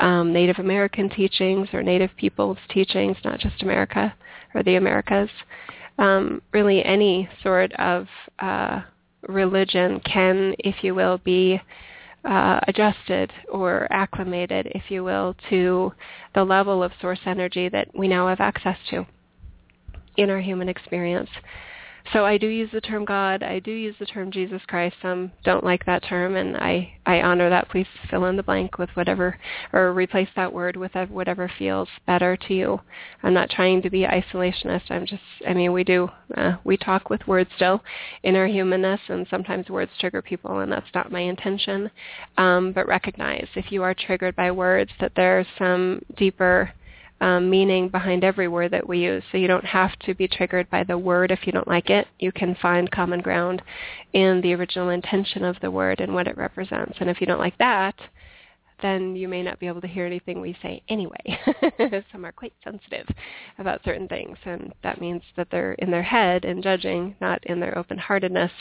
um, 0.00 0.32
Native 0.32 0.58
American 0.58 1.08
teachings 1.08 1.68
or 1.72 1.84
Native 1.84 2.10
peoples 2.16 2.58
teachings, 2.68 3.16
not 3.24 3.38
just 3.38 3.62
America 3.62 4.12
or 4.52 4.64
the 4.64 4.74
Americas. 4.74 5.30
Um, 5.98 6.42
really 6.52 6.84
any 6.84 7.28
sort 7.44 7.72
of 7.74 8.08
uh, 8.40 8.80
religion 9.28 10.00
can, 10.00 10.56
if 10.58 10.82
you 10.82 10.96
will, 10.96 11.18
be 11.18 11.60
uh, 12.24 12.60
adjusted 12.68 13.32
or 13.50 13.86
acclimated, 13.90 14.66
if 14.74 14.90
you 14.90 15.02
will, 15.02 15.34
to 15.48 15.92
the 16.34 16.44
level 16.44 16.82
of 16.82 16.92
source 17.00 17.20
energy 17.26 17.68
that 17.68 17.88
we 17.96 18.08
now 18.08 18.28
have 18.28 18.40
access 18.40 18.76
to 18.90 19.06
in 20.16 20.30
our 20.30 20.40
human 20.40 20.68
experience. 20.68 21.30
So 22.12 22.24
I 22.24 22.38
do 22.38 22.46
use 22.46 22.70
the 22.72 22.80
term 22.80 23.04
God. 23.04 23.42
I 23.42 23.58
do 23.60 23.70
use 23.70 23.94
the 23.98 24.06
term 24.06 24.30
Jesus 24.30 24.60
Christ. 24.66 24.96
Some 25.02 25.32
don't 25.44 25.64
like 25.64 25.84
that 25.86 26.02
term, 26.04 26.36
and 26.36 26.56
I, 26.56 26.92
I 27.06 27.22
honor 27.22 27.48
that. 27.50 27.68
Please 27.68 27.86
fill 28.08 28.26
in 28.26 28.36
the 28.36 28.42
blank 28.42 28.78
with 28.78 28.90
whatever, 28.94 29.38
or 29.72 29.92
replace 29.92 30.28
that 30.36 30.52
word 30.52 30.76
with 30.76 30.92
whatever 31.08 31.50
feels 31.58 31.88
better 32.06 32.36
to 32.36 32.54
you. 32.54 32.80
I'm 33.22 33.34
not 33.34 33.50
trying 33.50 33.82
to 33.82 33.90
be 33.90 34.02
isolationist. 34.02 34.90
I'm 34.90 35.06
just, 35.06 35.22
I 35.46 35.54
mean, 35.54 35.72
we 35.72 35.84
do, 35.84 36.08
uh, 36.36 36.56
we 36.64 36.76
talk 36.76 37.10
with 37.10 37.26
words 37.26 37.50
still 37.56 37.82
in 38.22 38.34
our 38.36 38.46
humanness, 38.46 39.00
and 39.08 39.26
sometimes 39.30 39.68
words 39.68 39.92
trigger 40.00 40.22
people, 40.22 40.60
and 40.60 40.72
that's 40.72 40.94
not 40.94 41.12
my 41.12 41.20
intention. 41.20 41.90
Um, 42.36 42.72
but 42.72 42.86
recognize 42.86 43.46
if 43.54 43.70
you 43.70 43.82
are 43.82 43.94
triggered 43.94 44.36
by 44.36 44.50
words 44.50 44.90
that 45.00 45.12
there's 45.14 45.46
some 45.58 46.02
deeper 46.16 46.72
um, 47.20 47.50
meaning 47.50 47.88
behind 47.88 48.24
every 48.24 48.48
word 48.48 48.70
that 48.72 48.88
we 48.88 48.98
use. 48.98 49.22
So 49.30 49.38
you 49.38 49.46
don't 49.48 49.64
have 49.64 49.98
to 50.00 50.14
be 50.14 50.28
triggered 50.28 50.70
by 50.70 50.84
the 50.84 50.98
word 50.98 51.30
if 51.30 51.46
you 51.46 51.52
don't 51.52 51.68
like 51.68 51.90
it. 51.90 52.06
You 52.18 52.32
can 52.32 52.56
find 52.60 52.90
common 52.90 53.20
ground 53.20 53.62
in 54.12 54.40
the 54.40 54.54
original 54.54 54.90
intention 54.90 55.44
of 55.44 55.56
the 55.60 55.70
word 55.70 56.00
and 56.00 56.14
what 56.14 56.26
it 56.26 56.36
represents. 56.36 56.96
And 57.00 57.10
if 57.10 57.20
you 57.20 57.26
don't 57.26 57.40
like 57.40 57.58
that, 57.58 57.94
then 58.82 59.14
you 59.16 59.28
may 59.28 59.42
not 59.42 59.58
be 59.58 59.66
able 59.66 59.80
to 59.80 59.86
hear 59.86 60.06
anything 60.06 60.40
we 60.40 60.56
say 60.62 60.82
anyway. 60.88 61.38
Some 62.12 62.24
are 62.24 62.32
quite 62.32 62.52
sensitive 62.64 63.06
about 63.58 63.84
certain 63.84 64.08
things, 64.08 64.36
and 64.44 64.72
that 64.82 65.00
means 65.00 65.22
that 65.36 65.48
they're 65.50 65.72
in 65.74 65.90
their 65.90 66.02
head 66.02 66.44
and 66.44 66.62
judging, 66.62 67.14
not 67.20 67.44
in 67.44 67.60
their 67.60 67.76
open-heartedness, 67.76 68.52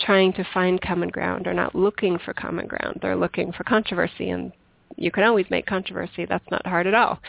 trying 0.00 0.32
to 0.34 0.46
find 0.52 0.80
common 0.80 1.08
ground 1.08 1.46
or 1.46 1.54
not 1.54 1.74
looking 1.74 2.18
for 2.18 2.34
common 2.34 2.66
ground. 2.66 2.98
They're 3.00 3.16
looking 3.16 3.52
for 3.52 3.64
controversy, 3.64 4.30
and 4.30 4.52
you 4.96 5.10
can 5.10 5.24
always 5.24 5.46
make 5.50 5.66
controversy. 5.66 6.26
That's 6.26 6.48
not 6.50 6.66
hard 6.66 6.86
at 6.86 6.94
all. 6.94 7.20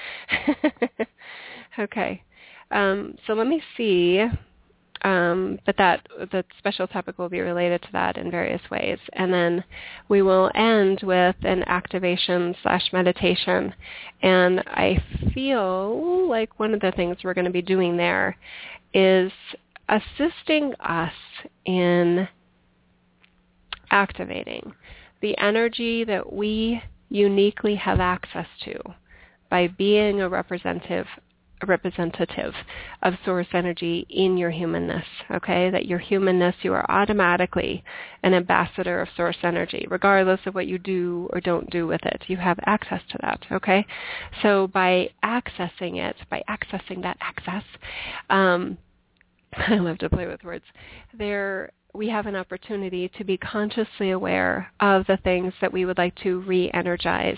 okay. 1.79 2.23
Um, 2.71 3.15
so 3.27 3.33
let 3.33 3.47
me 3.47 3.61
see. 3.77 4.25
Um, 5.03 5.57
but 5.65 5.77
that 5.77 6.05
the 6.31 6.45
special 6.59 6.85
topic 6.85 7.17
will 7.17 7.27
be 7.27 7.39
related 7.39 7.81
to 7.81 7.87
that 7.93 8.17
in 8.17 8.29
various 8.29 8.61
ways, 8.69 8.99
and 9.13 9.33
then 9.33 9.63
we 10.09 10.21
will 10.21 10.51
end 10.53 11.01
with 11.01 11.35
an 11.41 11.63
activation 11.63 12.53
slash 12.61 12.83
meditation. 12.93 13.73
And 14.21 14.59
I 14.67 15.03
feel 15.33 16.29
like 16.29 16.59
one 16.59 16.75
of 16.75 16.81
the 16.81 16.91
things 16.91 17.17
we're 17.23 17.33
going 17.33 17.45
to 17.45 17.51
be 17.51 17.63
doing 17.63 17.97
there 17.97 18.37
is 18.93 19.31
assisting 19.89 20.75
us 20.79 21.13
in 21.65 22.27
activating 23.89 24.73
the 25.21 25.37
energy 25.37 26.03
that 26.03 26.31
we 26.31 26.81
uniquely 27.11 27.75
have 27.75 27.99
access 27.99 28.47
to 28.63 28.79
by 29.49 29.67
being 29.67 30.21
a 30.21 30.29
representative 30.29 31.05
a 31.63 31.65
representative 31.67 32.53
of 33.03 33.13
source 33.23 33.47
energy 33.53 34.05
in 34.09 34.35
your 34.35 34.49
humanness, 34.49 35.05
okay? 35.29 35.69
That 35.69 35.85
your 35.85 35.99
humanness, 35.99 36.55
you 36.63 36.73
are 36.73 36.89
automatically 36.89 37.83
an 38.23 38.33
ambassador 38.33 38.99
of 38.99 39.09
source 39.15 39.37
energy, 39.43 39.85
regardless 39.89 40.39
of 40.47 40.55
what 40.55 40.65
you 40.65 40.79
do 40.79 41.29
or 41.31 41.39
don't 41.39 41.69
do 41.69 41.85
with 41.85 42.03
it. 42.03 42.23
You 42.25 42.37
have 42.37 42.57
access 42.65 43.01
to 43.09 43.19
that, 43.21 43.45
okay? 43.51 43.85
So 44.41 44.67
by 44.73 45.09
accessing 45.23 45.97
it, 45.97 46.15
by 46.31 46.41
accessing 46.49 47.03
that 47.03 47.17
access, 47.21 47.63
um, 48.31 48.77
I 49.53 49.75
love 49.75 49.99
to 49.99 50.09
play 50.09 50.27
with 50.27 50.43
words, 50.43 50.65
there 51.15 51.71
we 51.93 52.07
have 52.09 52.25
an 52.25 52.35
opportunity 52.35 53.09
to 53.17 53.23
be 53.23 53.37
consciously 53.37 54.11
aware 54.11 54.71
of 54.79 55.05
the 55.07 55.17
things 55.17 55.53
that 55.61 55.73
we 55.73 55.85
would 55.85 55.97
like 55.97 56.15
to 56.15 56.41
re-energize 56.41 57.37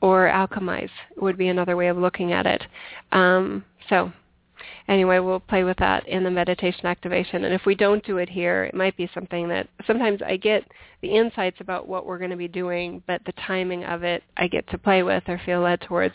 or 0.00 0.28
alchemize 0.28 0.90
would 1.16 1.36
be 1.36 1.48
another 1.48 1.76
way 1.76 1.88
of 1.88 1.96
looking 1.96 2.32
at 2.32 2.46
it. 2.46 2.62
Um, 3.12 3.64
so 3.88 4.12
anyway, 4.86 5.18
we'll 5.18 5.40
play 5.40 5.64
with 5.64 5.76
that 5.78 6.06
in 6.06 6.24
the 6.24 6.30
meditation 6.30 6.86
activation. 6.86 7.44
And 7.44 7.54
if 7.54 7.62
we 7.66 7.74
don't 7.74 8.04
do 8.04 8.18
it 8.18 8.28
here, 8.28 8.64
it 8.64 8.74
might 8.74 8.96
be 8.96 9.10
something 9.12 9.48
that 9.48 9.68
sometimes 9.86 10.20
I 10.24 10.36
get 10.36 10.64
the 11.00 11.14
insights 11.14 11.60
about 11.60 11.88
what 11.88 12.06
we're 12.06 12.18
going 12.18 12.30
to 12.30 12.36
be 12.36 12.48
doing, 12.48 13.02
but 13.06 13.22
the 13.24 13.32
timing 13.46 13.84
of 13.84 14.02
it 14.02 14.22
I 14.36 14.48
get 14.48 14.68
to 14.70 14.78
play 14.78 15.02
with 15.02 15.24
or 15.28 15.40
feel 15.44 15.60
led 15.60 15.80
towards 15.80 16.14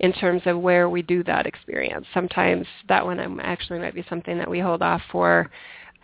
in 0.00 0.12
terms 0.12 0.42
of 0.46 0.60
where 0.60 0.88
we 0.88 1.02
do 1.02 1.22
that 1.24 1.46
experience. 1.46 2.06
Sometimes 2.12 2.66
that 2.88 3.04
one 3.04 3.40
actually 3.40 3.78
might 3.78 3.94
be 3.94 4.04
something 4.08 4.38
that 4.38 4.50
we 4.50 4.60
hold 4.60 4.82
off 4.82 5.02
for 5.10 5.50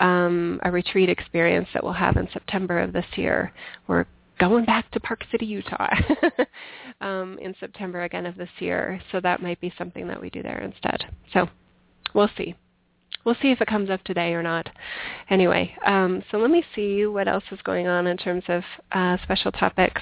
um, 0.01 0.61
a 0.65 0.71
retreat 0.71 1.09
experience 1.09 1.69
that 1.75 1.85
we'll 1.85 1.93
have 1.93 2.17
in 2.17 2.29
September 2.33 2.81
of 2.81 2.93
this 2.93 3.07
year. 3.17 3.53
We're 3.87 4.07
going 4.39 4.65
back 4.65 4.91
to 4.91 5.01
Park 5.01 5.23
City, 5.31 5.47
Utah 5.47 5.95
um, 7.01 7.39
in 7.41 7.55
September 7.61 8.03
again 8.03 8.27
of 8.27 8.37
this 8.37 8.49
year. 8.59 9.01
So 9.13 9.21
that 9.21 9.43
might 9.43 9.61
be 9.61 9.73
something 9.77 10.09
that 10.09 10.21
we 10.21 10.31
do 10.31 10.43
there 10.43 10.61
instead. 10.61 11.05
So 11.33 11.49
we'll 12.15 12.31
see. 12.37 12.57
We'll 13.25 13.37
see 13.43 13.51
if 13.51 13.61
it 13.61 13.69
comes 13.69 13.91
up 13.91 14.03
today 14.05 14.33
or 14.33 14.43
not. 14.43 14.69
Anyway, 15.29 15.77
um, 15.87 16.23
so 16.31 16.39
let 16.39 16.51
me 16.51 16.65
see 16.75 17.05
what 17.05 17.29
else 17.29 17.45
is 17.53 17.61
going 17.63 17.87
on 17.87 18.07
in 18.07 18.17
terms 18.17 18.45
of 18.49 18.63
uh, 18.93 19.19
special 19.23 19.53
topics. 19.53 20.01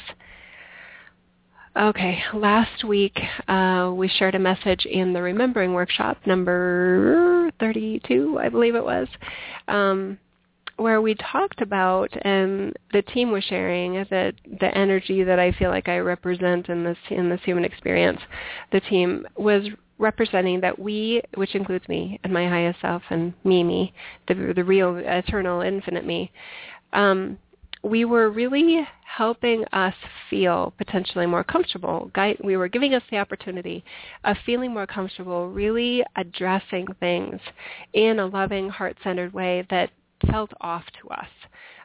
Okay, 1.77 2.19
last 2.35 2.83
week 2.83 3.17
uh, 3.47 3.93
we 3.95 4.09
shared 4.09 4.35
a 4.35 4.39
message 4.39 4.87
in 4.87 5.13
the 5.13 5.21
Remembering 5.21 5.75
Workshop, 5.75 6.17
number 6.27 7.51
32, 7.61 8.39
I 8.41 8.49
believe 8.49 8.75
it 8.75 8.85
was, 8.85 9.07
um, 9.69 10.19
where 10.77 11.03
we 11.03 11.15
talked 11.15 11.61
about, 11.61 12.11
and 12.23 12.75
the 12.93 13.03
team 13.03 13.31
was 13.31 13.45
sharing 13.45 14.07
that 14.11 14.35
the 14.61 14.77
energy 14.77 15.23
that 15.23 15.39
I 15.39 15.53
feel 15.53 15.71
like 15.71 15.89
I 15.89 15.99
represent 15.99 16.69
in 16.69 16.85
this 16.85 16.99
in 17.11 17.29
this 17.29 17.41
human 17.45 17.65
experience, 17.65 18.21
the 18.73 18.81
team 18.81 19.27
was 19.37 19.65
representing 19.99 20.61
that 20.61 20.79
we, 20.79 21.21
which 21.35 21.55
includes 21.55 21.87
me 21.89 22.19
and 22.25 22.33
my 22.33 22.49
highest 22.49 22.81
self 22.81 23.03
and 23.11 23.35
me, 23.45 23.63
me, 23.63 23.93
the 24.27 24.53
the 24.55 24.65
real 24.65 24.97
eternal 24.97 25.61
infinite 25.61 26.07
me. 26.07 26.33
Um, 26.93 27.39
we 27.89 28.05
were 28.05 28.31
really 28.31 28.87
helping 29.05 29.65
us 29.73 29.95
feel 30.31 30.73
potentially 30.79 31.27
more 31.27 31.43
comfortable. 31.43 32.11
We 32.45 32.57
were 32.57 32.69
giving 32.69 32.95
us 32.95 33.03
the 33.11 33.19
opportunity 33.19 33.83
of 34.25 34.37
feeling 34.47 34.73
more 34.73 34.87
comfortable, 34.87 35.49
really 35.49 36.05
addressing 36.17 36.87
things 37.01 37.41
in 37.95 38.19
a 38.21 38.27
loving, 38.27 38.69
heart-centered 38.69 39.33
way 39.33 39.67
that 39.71 39.91
felt 40.31 40.53
off 40.61 40.85
to 41.01 41.09
us. 41.09 41.29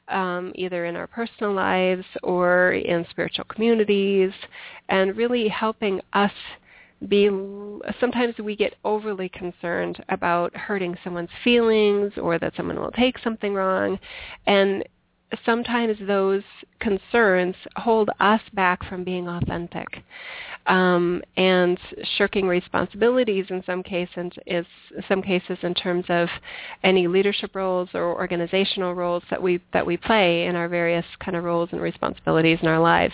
um, 0.10 0.52
either 0.56 0.86
in 0.86 0.96
our 0.96 1.08
personal 1.08 1.54
lives 1.54 2.06
or 2.24 2.74
in 2.74 3.06
spiritual 3.10 3.46
communities, 3.46 4.32
and 4.90 5.16
really 5.16 5.48
helping 5.48 6.02
us 6.14 6.32
be 7.10 7.30
sometimes 8.00 8.34
we 8.38 8.56
get 8.56 8.76
overly 8.86 9.28
concerned 9.30 10.02
about 10.08 10.56
hurting 10.56 10.96
someone's 11.04 11.30
feelings 11.44 12.14
or 12.16 12.40
that 12.40 12.54
someone 12.56 12.80
will 12.80 12.92
take 12.92 13.18
something 13.20 13.54
wrong 13.54 14.00
and 14.48 14.86
sometimes 15.46 15.98
those 16.08 16.44
concerns 16.80 17.56
hold 17.78 18.10
us 18.20 18.42
back 18.54 18.84
from 18.88 19.04
being 19.04 19.28
authentic 19.28 20.04
um, 20.68 21.22
and 21.36 21.78
shirking 22.18 22.48
responsibilities 22.48 23.46
in 23.50 23.64
some 23.66 23.84
cases 23.84 24.32
is 24.46 24.66
some 25.10 25.22
cases 25.22 25.58
in 25.62 25.74
terms 25.74 26.06
of 26.10 26.30
any 26.84 27.08
leadership 27.08 27.56
roles 27.56 27.90
or 27.94 28.16
organizational 28.16 28.94
roles 28.94 29.24
that 29.30 29.42
we 29.42 29.60
that 29.74 29.86
we 29.86 29.98
play 29.98 30.46
in 30.46 30.56
our 30.56 30.70
various 30.70 31.06
kind 31.24 31.36
of 31.36 31.44
roles 31.44 31.70
and 31.72 31.82
responsibilities 31.82 32.60
in 32.62 32.68
our 32.68 32.80
lives. 32.80 33.14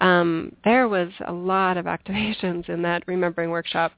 Um, 0.00 0.54
there 0.64 0.88
was 0.88 1.10
a 1.26 1.32
lot 1.32 1.76
of 1.76 1.84
activations 1.98 2.68
in 2.68 2.82
that 2.82 3.02
remembering 3.06 3.50
workshop, 3.50 3.92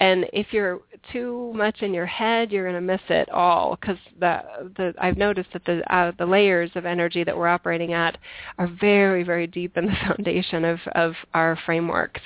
and 0.00 0.26
if 0.32 0.52
you're 0.52 0.80
too 1.12 1.52
much 1.54 1.82
in 1.82 1.92
your 1.92 2.06
head, 2.06 2.52
you're 2.52 2.70
going 2.70 2.74
to 2.74 2.80
miss 2.80 3.00
it 3.08 3.28
all 3.30 3.76
because 3.80 3.98
the 4.20 4.42
the 4.76 4.94
I've 5.00 5.16
noticed 5.16 5.52
that 5.54 5.64
the 5.64 5.82
uh, 5.92 6.12
the 6.18 6.26
layers 6.26 6.70
of 6.76 6.86
energy 6.98 7.24
that 7.24 7.36
we're 7.36 7.48
operating 7.48 7.92
at 7.92 8.18
are 8.58 8.68
very 8.80 9.22
very 9.22 9.46
deep 9.46 9.76
in 9.76 9.86
the 9.86 9.92
foundation 10.06 10.64
of 10.64 10.78
of 10.92 11.12
our 11.34 11.58
frameworks. 11.64 12.20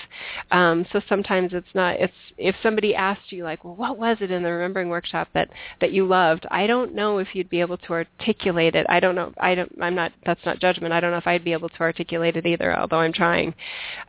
Um, 0.51 0.87
so 0.93 1.01
sometimes 1.09 1.53
it's 1.53 1.75
not. 1.75 1.97
It's 2.01 2.13
if 2.39 2.55
somebody 2.63 2.95
asked 2.95 3.31
you 3.31 3.45
like, 3.45 3.65
well, 3.65 3.75
what 3.75 3.99
was 3.99 4.17
it 4.21 4.31
in 4.31 4.43
the 4.43 4.51
remembering 4.51 4.89
workshop 4.89 5.29
that 5.35 5.49
that 5.81 5.93
you 5.93 6.07
loved? 6.07 6.47
I 6.51 6.67
don't 6.67 6.95
know 6.95 7.19
if 7.19 7.29
you'd 7.35 7.51
be 7.51 7.61
able 7.61 7.79
to 7.79 7.93
articulate 7.93 8.75
it. 8.75 8.87
I 8.89 9.01
don't 9.01 9.15
know. 9.15 9.33
I 9.39 9.55
don't. 9.55 9.73
I'm 9.81 9.95
not. 9.95 10.13
That's 10.25 10.45
not 10.45 10.61
judgment. 10.61 10.93
I 10.93 11.01
don't 11.01 11.11
know 11.11 11.19
if 11.19 11.27
I'd 11.27 11.45
be 11.45 11.53
able 11.53 11.69
to 11.69 11.81
articulate 11.81 12.37
it 12.37 12.47
either. 12.47 12.77
Although 12.79 13.01
I'm 13.01 13.13
trying. 13.13 13.55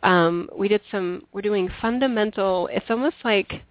Um, 0.03 0.49
we 0.57 0.67
did 0.67 0.81
some. 0.91 1.23
We're 1.33 1.41
doing 1.41 1.69
fundamental. 1.81 2.69
It's 2.71 2.89
almost 2.89 3.17
like 3.23 3.63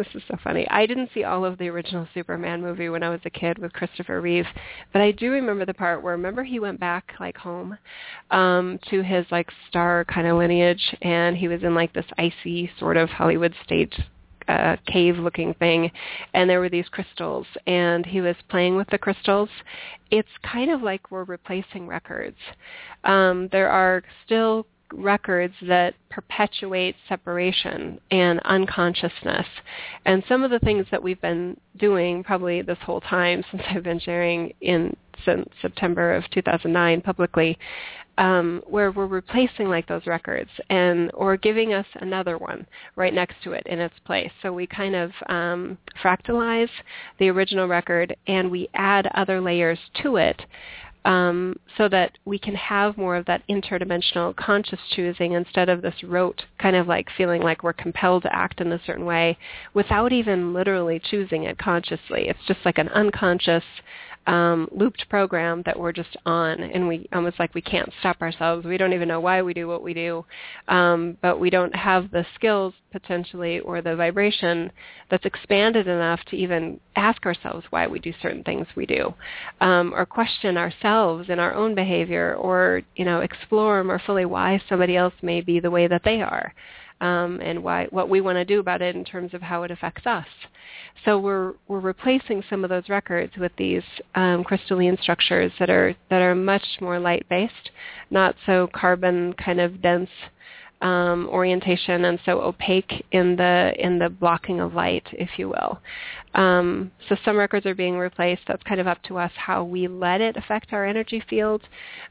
this 0.00 0.14
is 0.14 0.22
so 0.28 0.36
funny. 0.42 0.66
I 0.70 0.86
didn't 0.86 1.10
see 1.12 1.24
all 1.24 1.44
of 1.44 1.58
the 1.58 1.68
original 1.68 2.08
Superman 2.14 2.62
movie 2.62 2.88
when 2.88 3.02
I 3.02 3.10
was 3.10 3.20
a 3.26 3.30
kid 3.30 3.58
with 3.58 3.74
Christopher 3.74 4.22
Reeve, 4.22 4.46
but 4.94 5.02
I 5.02 5.12
do 5.12 5.30
remember 5.30 5.66
the 5.66 5.74
part 5.74 6.02
where 6.02 6.14
remember 6.16 6.42
he 6.42 6.58
went 6.58 6.80
back 6.80 7.12
like 7.20 7.36
home 7.36 7.76
um 8.30 8.78
to 8.88 9.02
his 9.02 9.26
like 9.30 9.50
star 9.68 10.06
kind 10.06 10.26
of 10.26 10.38
lineage 10.38 10.96
and 11.02 11.36
he 11.36 11.48
was 11.48 11.62
in 11.62 11.74
like 11.74 11.92
this 11.92 12.06
icy 12.16 12.70
sort 12.78 12.96
of 12.96 13.10
Hollywood 13.10 13.54
stage 13.62 13.92
uh, 14.48 14.76
cave 14.86 15.16
looking 15.18 15.52
thing 15.54 15.90
and 16.32 16.48
there 16.48 16.60
were 16.60 16.70
these 16.70 16.88
crystals 16.88 17.46
and 17.66 18.06
he 18.06 18.20
was 18.20 18.36
playing 18.48 18.76
with 18.76 18.88
the 18.88 18.98
crystals 18.98 19.50
it's 20.10 20.28
kind 20.42 20.70
of 20.70 20.82
like 20.82 21.10
we're 21.10 21.24
replacing 21.24 21.86
records 21.86 22.38
um, 23.04 23.48
there 23.52 23.68
are 23.68 24.02
still 24.24 24.66
records 24.92 25.54
that 25.62 25.94
perpetuate 26.10 26.96
separation 27.08 28.00
and 28.10 28.40
unconsciousness. 28.40 29.46
And 30.04 30.22
some 30.28 30.42
of 30.42 30.50
the 30.50 30.58
things 30.60 30.86
that 30.90 31.02
we've 31.02 31.20
been 31.20 31.56
doing 31.78 32.22
probably 32.24 32.62
this 32.62 32.78
whole 32.84 33.00
time 33.00 33.44
since 33.50 33.62
I've 33.70 33.84
been 33.84 34.00
sharing 34.00 34.52
in 34.60 34.96
since 35.24 35.48
September 35.60 36.14
of 36.14 36.24
2009 36.30 37.02
publicly, 37.02 37.58
um, 38.18 38.62
where 38.66 38.90
we're 38.90 39.06
replacing 39.06 39.68
like 39.68 39.86
those 39.86 40.06
records 40.06 40.50
and 40.68 41.10
or 41.14 41.36
giving 41.36 41.72
us 41.72 41.86
another 41.96 42.36
one 42.36 42.66
right 42.96 43.14
next 43.14 43.36
to 43.44 43.52
it 43.52 43.66
in 43.66 43.80
its 43.80 43.94
place. 44.04 44.30
So 44.42 44.52
we 44.52 44.66
kind 44.66 44.94
of 44.94 45.10
um, 45.28 45.78
fractalize 46.02 46.68
the 47.18 47.28
original 47.30 47.66
record 47.66 48.14
and 48.26 48.50
we 48.50 48.68
add 48.74 49.06
other 49.14 49.40
layers 49.40 49.78
to 50.02 50.16
it 50.16 50.42
um, 51.04 51.58
so 51.78 51.88
that 51.88 52.18
we 52.24 52.38
can 52.38 52.54
have 52.54 52.96
more 52.96 53.16
of 53.16 53.26
that 53.26 53.42
interdimensional 53.48 54.34
conscious 54.36 54.80
choosing 54.94 55.32
instead 55.32 55.68
of 55.68 55.82
this 55.82 55.94
rote 56.04 56.42
kind 56.58 56.76
of 56.76 56.86
like 56.86 57.08
feeling 57.16 57.42
like 57.42 57.62
we're 57.62 57.72
compelled 57.72 58.22
to 58.22 58.34
act 58.34 58.60
in 58.60 58.72
a 58.72 58.80
certain 58.84 59.04
way 59.04 59.36
without 59.72 60.12
even 60.12 60.52
literally 60.52 61.00
choosing 61.10 61.44
it 61.44 61.58
consciously. 61.58 62.28
It's 62.28 62.46
just 62.46 62.60
like 62.64 62.78
an 62.78 62.88
unconscious 62.90 63.64
um, 64.26 64.68
looped 64.70 65.08
program 65.08 65.62
that 65.64 65.78
we're 65.78 65.92
just 65.92 66.16
on, 66.26 66.60
and 66.60 66.86
we 66.86 67.08
almost 67.12 67.38
like 67.38 67.54
we 67.54 67.62
can't 67.62 67.90
stop 68.00 68.20
ourselves. 68.20 68.66
We 68.66 68.76
don't 68.76 68.92
even 68.92 69.08
know 69.08 69.20
why 69.20 69.42
we 69.42 69.54
do 69.54 69.66
what 69.66 69.82
we 69.82 69.94
do, 69.94 70.24
um, 70.68 71.16
but 71.22 71.40
we 71.40 71.50
don't 71.50 71.74
have 71.74 72.10
the 72.10 72.24
skills 72.34 72.74
potentially 72.92 73.60
or 73.60 73.80
the 73.80 73.96
vibration 73.96 74.70
that's 75.10 75.24
expanded 75.24 75.88
enough 75.88 76.20
to 76.26 76.36
even 76.36 76.78
ask 76.96 77.24
ourselves 77.24 77.64
why 77.70 77.86
we 77.86 77.98
do 77.98 78.12
certain 78.20 78.44
things 78.44 78.66
we 78.76 78.86
do, 78.86 79.14
um, 79.60 79.94
or 79.94 80.04
question 80.04 80.56
ourselves 80.56 81.28
in 81.30 81.38
our 81.38 81.54
own 81.54 81.74
behavior, 81.74 82.36
or 82.36 82.82
you 82.96 83.04
know 83.04 83.20
explore 83.20 83.82
more 83.82 84.00
fully 84.04 84.26
why 84.26 84.60
somebody 84.68 84.96
else 84.96 85.14
may 85.22 85.40
be 85.40 85.60
the 85.60 85.70
way 85.70 85.86
that 85.86 86.02
they 86.04 86.20
are 86.20 86.52
um, 87.00 87.40
and 87.42 87.62
why 87.62 87.86
what 87.90 88.08
we 88.08 88.20
want 88.20 88.36
to 88.36 88.44
do 88.44 88.60
about 88.60 88.82
it 88.82 88.94
in 88.94 89.04
terms 89.04 89.34
of 89.34 89.42
how 89.42 89.62
it 89.62 89.70
affects 89.70 90.06
us. 90.06 90.26
So 91.04 91.18
we're 91.18 91.54
we're 91.68 91.80
replacing 91.80 92.42
some 92.48 92.64
of 92.64 92.70
those 92.70 92.88
records 92.88 93.32
with 93.38 93.52
these 93.56 93.82
um, 94.14 94.44
crystalline 94.44 94.98
structures 95.00 95.52
that 95.58 95.70
are 95.70 95.94
that 96.10 96.22
are 96.22 96.34
much 96.34 96.64
more 96.80 96.98
light 96.98 97.26
based, 97.28 97.70
not 98.10 98.34
so 98.46 98.68
carbon 98.74 99.32
kind 99.34 99.60
of 99.60 99.80
dense 99.80 100.10
um, 100.82 101.28
orientation 101.30 102.06
and 102.06 102.18
so 102.24 102.40
opaque 102.40 103.04
in 103.12 103.36
the 103.36 103.72
in 103.78 103.98
the 103.98 104.08
blocking 104.08 104.60
of 104.60 104.74
light, 104.74 105.06
if 105.12 105.30
you 105.38 105.48
will. 105.48 105.80
Um, 106.34 106.90
so 107.08 107.16
some 107.24 107.36
records 107.36 107.66
are 107.66 107.74
being 107.74 107.96
replaced. 107.96 108.42
That's 108.46 108.62
kind 108.62 108.80
of 108.80 108.86
up 108.86 109.02
to 109.04 109.18
us 109.18 109.32
how 109.36 109.64
we 109.64 109.88
let 109.88 110.20
it 110.20 110.36
affect 110.36 110.72
our 110.72 110.86
energy 110.86 111.22
field. 111.28 111.62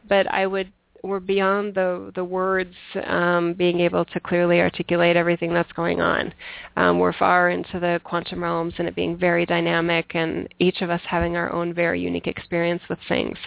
But 0.08 0.32
I 0.32 0.46
would 0.46 0.72
we're 1.04 1.20
beyond 1.20 1.76
the 1.76 2.12
the 2.16 2.24
words 2.24 2.74
um, 3.06 3.54
being 3.54 3.80
able 3.80 4.06
to 4.06 4.20
clearly 4.20 4.60
articulate 4.60 5.16
everything 5.16 5.54
that's 5.54 5.72
going 5.74 6.02
on. 6.02 6.34
Um, 6.76 7.00
we're 7.00 7.14
far 7.14 7.50
into 7.50 7.80
the 7.80 8.02
quantum 8.04 8.44
realms 8.44 8.74
and 8.78 8.88
it 8.88 8.96
being 8.96 9.18
very 9.18 9.46
dynamic, 9.46 10.16
and 10.16 10.48
each 10.60 10.82
of 10.82 10.90
us 10.90 11.02
having 11.08 11.36
our 11.36 11.52
own 11.52 11.74
very 11.74 12.02
unique 12.02 12.28
experience 12.28 12.82
with 12.90 13.00
things, 13.08 13.38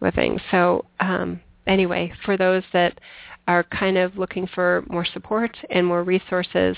with 0.00 0.14
things. 0.14 0.40
So 0.50 0.84
um, 1.00 1.40
anyway, 1.66 2.12
for 2.24 2.36
those 2.36 2.62
that 2.72 2.98
are 3.46 3.64
kind 3.64 3.98
of 3.98 4.16
looking 4.16 4.46
for 4.54 4.84
more 4.88 5.04
support 5.04 5.54
and 5.70 5.86
more 5.86 6.02
resources, 6.02 6.76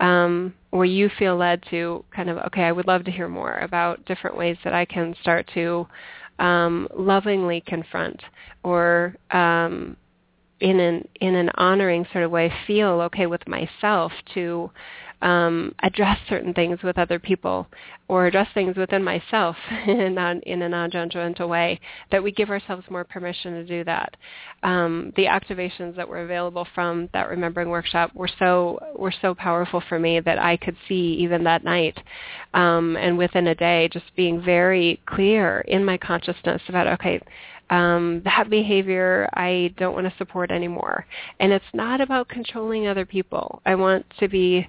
um, 0.00 0.54
or 0.72 0.86
you 0.86 1.10
feel 1.18 1.36
led 1.36 1.62
to 1.70 2.04
kind 2.14 2.30
of 2.30 2.38
okay, 2.38 2.62
I 2.62 2.72
would 2.72 2.86
love 2.86 3.04
to 3.04 3.10
hear 3.10 3.28
more 3.28 3.58
about 3.58 4.04
different 4.06 4.36
ways 4.36 4.56
that 4.64 4.74
I 4.74 4.84
can 4.84 5.14
start 5.20 5.48
to 5.54 5.86
um, 6.38 6.88
lovingly 6.96 7.62
confront 7.66 8.20
or 8.62 9.14
um, 9.30 9.96
in 10.60 10.80
an 10.80 11.08
in 11.20 11.34
an 11.34 11.50
honoring 11.56 12.06
sort 12.12 12.24
of 12.24 12.30
way 12.30 12.52
feel 12.66 13.00
okay 13.00 13.26
with 13.26 13.46
myself 13.46 14.12
to 14.34 14.70
um, 15.22 15.74
address 15.82 16.18
certain 16.28 16.54
things 16.54 16.82
with 16.82 16.98
other 16.98 17.18
people 17.18 17.66
or 18.08 18.26
address 18.26 18.48
things 18.54 18.76
within 18.76 19.02
myself 19.04 19.56
in, 19.86 20.16
a, 20.16 20.40
in 20.46 20.62
a 20.62 20.68
non-judgmental 20.68 21.48
way, 21.48 21.78
that 22.10 22.22
we 22.22 22.32
give 22.32 22.50
ourselves 22.50 22.84
more 22.88 23.04
permission 23.04 23.54
to 23.54 23.64
do 23.64 23.84
that. 23.84 24.16
Um, 24.62 25.12
the 25.16 25.24
activations 25.24 25.94
that 25.96 26.08
were 26.08 26.22
available 26.22 26.66
from 26.74 27.08
that 27.12 27.28
Remembering 27.28 27.68
Workshop 27.68 28.10
were 28.14 28.30
so 28.38 28.78
were 28.96 29.12
so 29.22 29.34
powerful 29.34 29.82
for 29.88 29.98
me 29.98 30.20
that 30.20 30.38
I 30.38 30.56
could 30.56 30.76
see 30.88 31.16
even 31.20 31.44
that 31.44 31.64
night 31.64 31.98
um, 32.54 32.96
and 32.96 33.18
within 33.18 33.48
a 33.48 33.54
day 33.54 33.88
just 33.92 34.06
being 34.16 34.42
very 34.42 35.00
clear 35.06 35.60
in 35.68 35.84
my 35.84 35.98
consciousness 35.98 36.62
about, 36.68 36.86
okay, 36.86 37.20
um, 37.70 38.22
that 38.24 38.48
behavior 38.48 39.28
I 39.34 39.74
don't 39.76 39.94
want 39.94 40.06
to 40.06 40.16
support 40.16 40.50
anymore. 40.50 41.06
And 41.40 41.52
it's 41.52 41.64
not 41.74 42.00
about 42.00 42.28
controlling 42.28 42.88
other 42.88 43.04
people. 43.04 43.60
I 43.66 43.74
want 43.74 44.06
to 44.18 44.28
be 44.28 44.66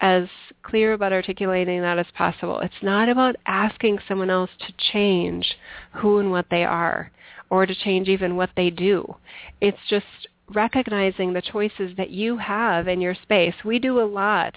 as 0.00 0.28
clear 0.62 0.92
about 0.92 1.12
articulating 1.12 1.80
that 1.82 1.98
as 1.98 2.06
possible. 2.14 2.60
It's 2.60 2.82
not 2.82 3.08
about 3.08 3.36
asking 3.46 3.98
someone 4.06 4.30
else 4.30 4.50
to 4.66 4.92
change 4.92 5.56
who 5.92 6.18
and 6.18 6.30
what 6.30 6.46
they 6.50 6.64
are 6.64 7.10
or 7.50 7.66
to 7.66 7.74
change 7.74 8.08
even 8.08 8.36
what 8.36 8.50
they 8.56 8.70
do. 8.70 9.16
It's 9.60 9.78
just 9.88 10.06
recognizing 10.54 11.32
the 11.32 11.42
choices 11.42 11.96
that 11.96 12.10
you 12.10 12.36
have 12.38 12.88
in 12.88 13.00
your 13.00 13.14
space. 13.14 13.54
We 13.64 13.78
do 13.78 14.00
a 14.00 14.04
lot 14.04 14.54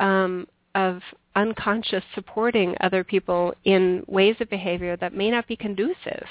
um, 0.00 0.46
of 0.74 1.00
unconscious 1.36 2.04
supporting 2.14 2.76
other 2.80 3.02
people 3.02 3.54
in 3.64 4.04
ways 4.06 4.36
of 4.40 4.48
behavior 4.48 4.96
that 4.96 5.14
may 5.14 5.30
not 5.30 5.46
be 5.48 5.56
conducive 5.56 6.26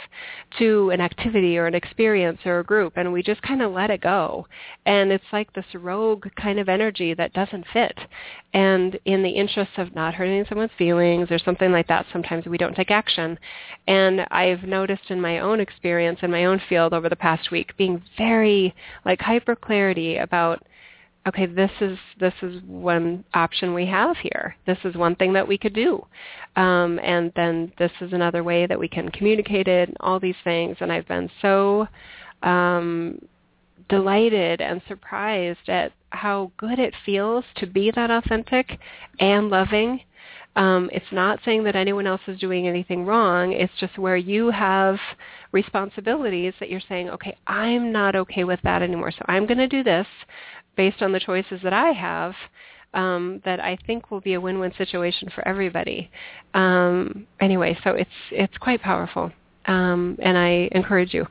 to 0.58 0.90
an 0.92 1.02
activity 1.02 1.58
or 1.58 1.68
an 1.68 1.76
experience 1.76 2.40
or 2.46 2.60
a 2.60 2.64
group 2.64 2.94
and 2.96 3.12
we 3.12 3.22
just 3.22 3.42
kind 3.42 3.62
of 3.62 3.72
let 3.72 3.90
it 3.90 4.02
go. 4.02 4.48
And 4.86 5.12
it's 5.12 5.24
like 5.34 5.52
this 5.54 5.66
rogue 5.76 6.28
kind 6.38 6.60
of 6.60 6.70
energy 6.70 7.14
that 7.16 7.34
doesn't 7.34 7.66
fit. 7.74 7.98
And 8.54 8.98
in 9.06 9.24
the 9.24 9.30
interest 9.30 9.72
of 9.78 9.94
not 9.94 10.14
hurting 10.14 10.46
someone's 10.48 10.72
feelings 10.78 11.32
or 11.32 11.40
something 11.40 11.72
like 11.72 11.88
that 11.88 12.06
sometimes 12.14 12.46
we 12.46 12.58
don't 12.58 12.76
take 12.76 12.92
action. 12.92 13.38
And 13.88 14.26
I've 14.32 14.64
noticed 14.64 15.10
in 15.10 15.20
my 15.20 15.40
own 15.40 15.60
experience 15.60 16.20
in 16.22 16.32
my 16.32 16.46
own 16.46 16.62
field 16.70 16.94
over 16.94 17.10
the 17.10 17.16
past 17.16 17.52
week 17.52 17.76
being 17.78 18.02
very 18.18 18.74
like 19.06 19.20
hyper 19.20 19.56
clarity 19.56 20.18
about 20.18 20.64
okay, 21.28 21.46
this 21.46 21.72
is 21.82 21.98
this 22.20 22.34
is 22.42 22.62
one 22.64 23.24
option 23.34 23.74
we 23.74 23.86
have 23.86 24.18
here. 24.18 24.56
This 24.66 24.78
is 24.84 24.96
one 24.96 25.16
thing 25.16 25.34
that 25.34 25.48
we 25.48 25.58
could 25.58 25.74
do, 25.74 26.06
um, 26.56 27.00
and 27.04 27.32
then 27.36 27.72
this 27.80 27.92
is 28.02 28.14
another 28.14 28.44
way 28.44 28.66
that 28.66 28.80
we 28.80 28.88
can 28.88 29.10
communicate 29.10 29.68
it. 29.68 29.90
And 29.90 29.98
all 30.00 30.20
these 30.20 30.36
things, 30.44 30.78
and 30.80 30.92
I've 30.92 31.08
been 31.08 31.30
so 31.42 31.88
um, 32.42 33.20
delighted 33.90 34.62
and 34.62 34.82
surprised 34.88 35.70
at 35.70 35.94
how 36.10 36.52
good 36.58 36.80
it 36.80 36.94
feels 37.06 37.46
to 37.56 37.68
be 37.68 37.92
that 37.92 38.12
authentic 38.12 38.80
and 39.20 39.50
loving. 39.50 40.02
Um, 40.56 40.90
it's 40.94 41.12
not 41.12 41.40
saying 41.44 41.64
that 41.64 41.76
anyone 41.76 42.06
else 42.06 42.22
is 42.28 42.40
doing 42.40 42.68
anything 42.68 43.06
wrong. 43.06 43.54
It's 43.54 43.74
just 43.80 43.98
where 43.98 44.18
you 44.18 44.52
have 44.52 44.98
responsibilities 45.52 46.54
that 46.60 46.70
you're 46.70 46.82
saying, 46.88 47.10
okay, 47.10 47.36
I'm 47.48 47.92
not 47.92 48.16
okay 48.16 48.44
with 48.44 48.60
that 48.64 48.84
anymore. 48.84 49.12
So 49.12 49.26
I'm 49.28 49.48
going 49.48 49.58
to 49.58 49.68
do 49.68 49.84
this 49.84 50.06
based 50.76 51.02
on 51.02 51.12
the 51.12 51.20
choices 51.20 51.62
that 51.64 51.74
I 51.74 51.92
have 51.92 52.34
um, 52.94 53.42
that 53.46 53.60
I 53.60 53.78
think 53.88 54.12
will 54.12 54.22
be 54.22 54.34
a 54.34 54.42
win-win 54.42 54.74
situation 54.78 55.30
for 55.34 55.48
everybody. 55.48 56.12
Um, 56.54 57.28
anyway, 57.40 57.78
so 57.84 57.92
it's 57.92 58.10
it's 58.32 58.58
quite 58.58 58.82
powerful. 58.82 59.32
Um, 59.66 60.18
and 60.22 60.38
I 60.38 60.68
encourage 60.74 61.14
you 61.14 61.26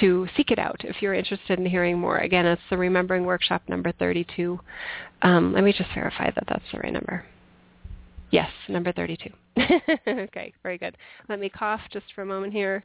to 0.00 0.26
seek 0.36 0.50
it 0.50 0.58
out 0.58 0.80
if 0.82 1.00
you're 1.00 1.14
interested 1.14 1.58
in 1.58 1.66
hearing 1.66 1.98
more. 1.98 2.18
Again, 2.18 2.44
it's 2.44 2.62
the 2.68 2.76
Remembering 2.76 3.24
Workshop 3.24 3.62
number 3.68 3.92
32. 3.92 4.58
Um, 5.22 5.52
let 5.52 5.62
me 5.62 5.72
just 5.72 5.90
verify 5.94 6.30
that 6.30 6.44
that's 6.48 6.64
the 6.72 6.78
right 6.78 6.92
number. 6.92 7.24
Yes, 8.30 8.50
number 8.68 8.92
32. 8.92 9.30
okay, 10.08 10.52
very 10.64 10.78
good. 10.78 10.96
Let 11.28 11.38
me 11.38 11.48
cough 11.48 11.80
just 11.92 12.06
for 12.14 12.22
a 12.22 12.26
moment 12.26 12.52
here. 12.52 12.84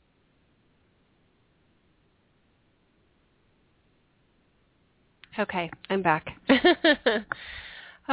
Okay, 5.39 5.69
I'm 5.89 6.01
back. 6.01 6.37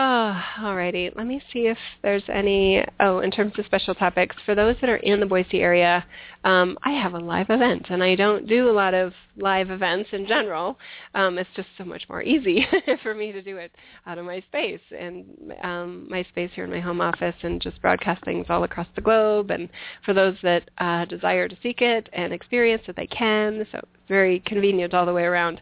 Oh, 0.01 0.41
alrighty. 0.61 1.11
Let 1.17 1.27
me 1.27 1.43
see 1.53 1.67
if 1.67 1.77
there's 2.03 2.23
any, 2.33 2.85
oh, 3.01 3.19
in 3.19 3.33
terms 3.33 3.55
of 3.59 3.67
special 3.67 3.97
topics, 3.97 4.37
for 4.47 4.55
those 4.55 4.77
that 4.81 4.89
are 4.89 4.99
in 4.99 5.19
the 5.19 5.27
Boise 5.27 5.61
area, 5.61 6.05
um, 6.45 6.79
I 6.85 6.93
have 6.93 7.15
a 7.15 7.19
live 7.19 7.51
event, 7.51 7.87
and 7.91 8.01
I 8.01 8.15
don't 8.15 8.47
do 8.47 8.71
a 8.71 8.73
lot 8.73 8.95
of 8.95 9.13
live 9.37 9.73
events 9.73 10.11
in 10.13 10.29
general. 10.29 10.79
Um, 11.17 11.37
it's 11.37 11.51
just 11.57 11.67
so 11.77 11.85
much 11.85 12.05
more 12.09 12.23
easy 12.23 12.65
for 13.03 13.13
me 13.13 13.33
to 13.33 13.43
do 13.43 13.57
it 13.57 13.73
out 14.07 14.19
of 14.19 14.25
my 14.25 14.39
space 14.43 14.79
and 14.97 15.25
um, 15.65 16.07
my 16.09 16.23
space 16.31 16.53
here 16.55 16.63
in 16.63 16.71
my 16.71 16.79
home 16.79 17.01
office 17.01 17.35
and 17.43 17.61
just 17.61 17.83
broadcast 17.83 18.25
things 18.25 18.47
all 18.49 18.63
across 18.63 18.87
the 18.95 19.01
globe. 19.01 19.51
And 19.51 19.69
for 20.05 20.15
those 20.15 20.37
that 20.45 20.71
uh, 20.79 21.07
desire 21.07 21.49
to 21.49 21.57
seek 21.61 21.83
it 21.83 22.09
and 22.13 22.33
experience 22.33 22.85
it, 22.87 22.95
they 22.95 23.09
can. 23.09 23.67
So 23.73 23.81
very 24.07 24.39
convenient 24.47 24.95
all 24.95 25.07
the 25.07 25.13
way 25.13 25.25
around. 25.25 25.61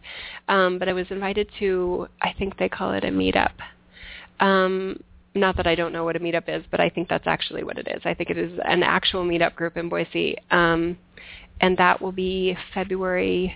Um, 0.48 0.78
but 0.78 0.90
I 0.90 0.92
was 0.92 1.06
invited 1.08 1.48
to, 1.58 2.06
I 2.20 2.34
think 2.38 2.58
they 2.58 2.68
call 2.68 2.92
it 2.92 3.02
a 3.02 3.08
meetup 3.08 3.52
um, 4.40 5.02
not 5.34 5.56
that 5.56 5.66
I 5.66 5.74
don't 5.74 5.92
know 5.92 6.04
what 6.04 6.16
a 6.16 6.20
meetup 6.20 6.48
is, 6.48 6.64
but 6.70 6.80
I 6.80 6.88
think 6.88 7.08
that's 7.08 7.26
actually 7.26 7.62
what 7.62 7.78
it 7.78 7.86
is. 7.88 8.00
I 8.04 8.14
think 8.14 8.30
it 8.30 8.38
is 8.38 8.58
an 8.64 8.82
actual 8.82 9.24
meetup 9.24 9.54
group 9.54 9.76
in 9.76 9.88
Boise, 9.88 10.36
um, 10.50 10.96
and 11.60 11.76
that 11.78 12.00
will 12.00 12.12
be 12.12 12.56
February 12.74 13.54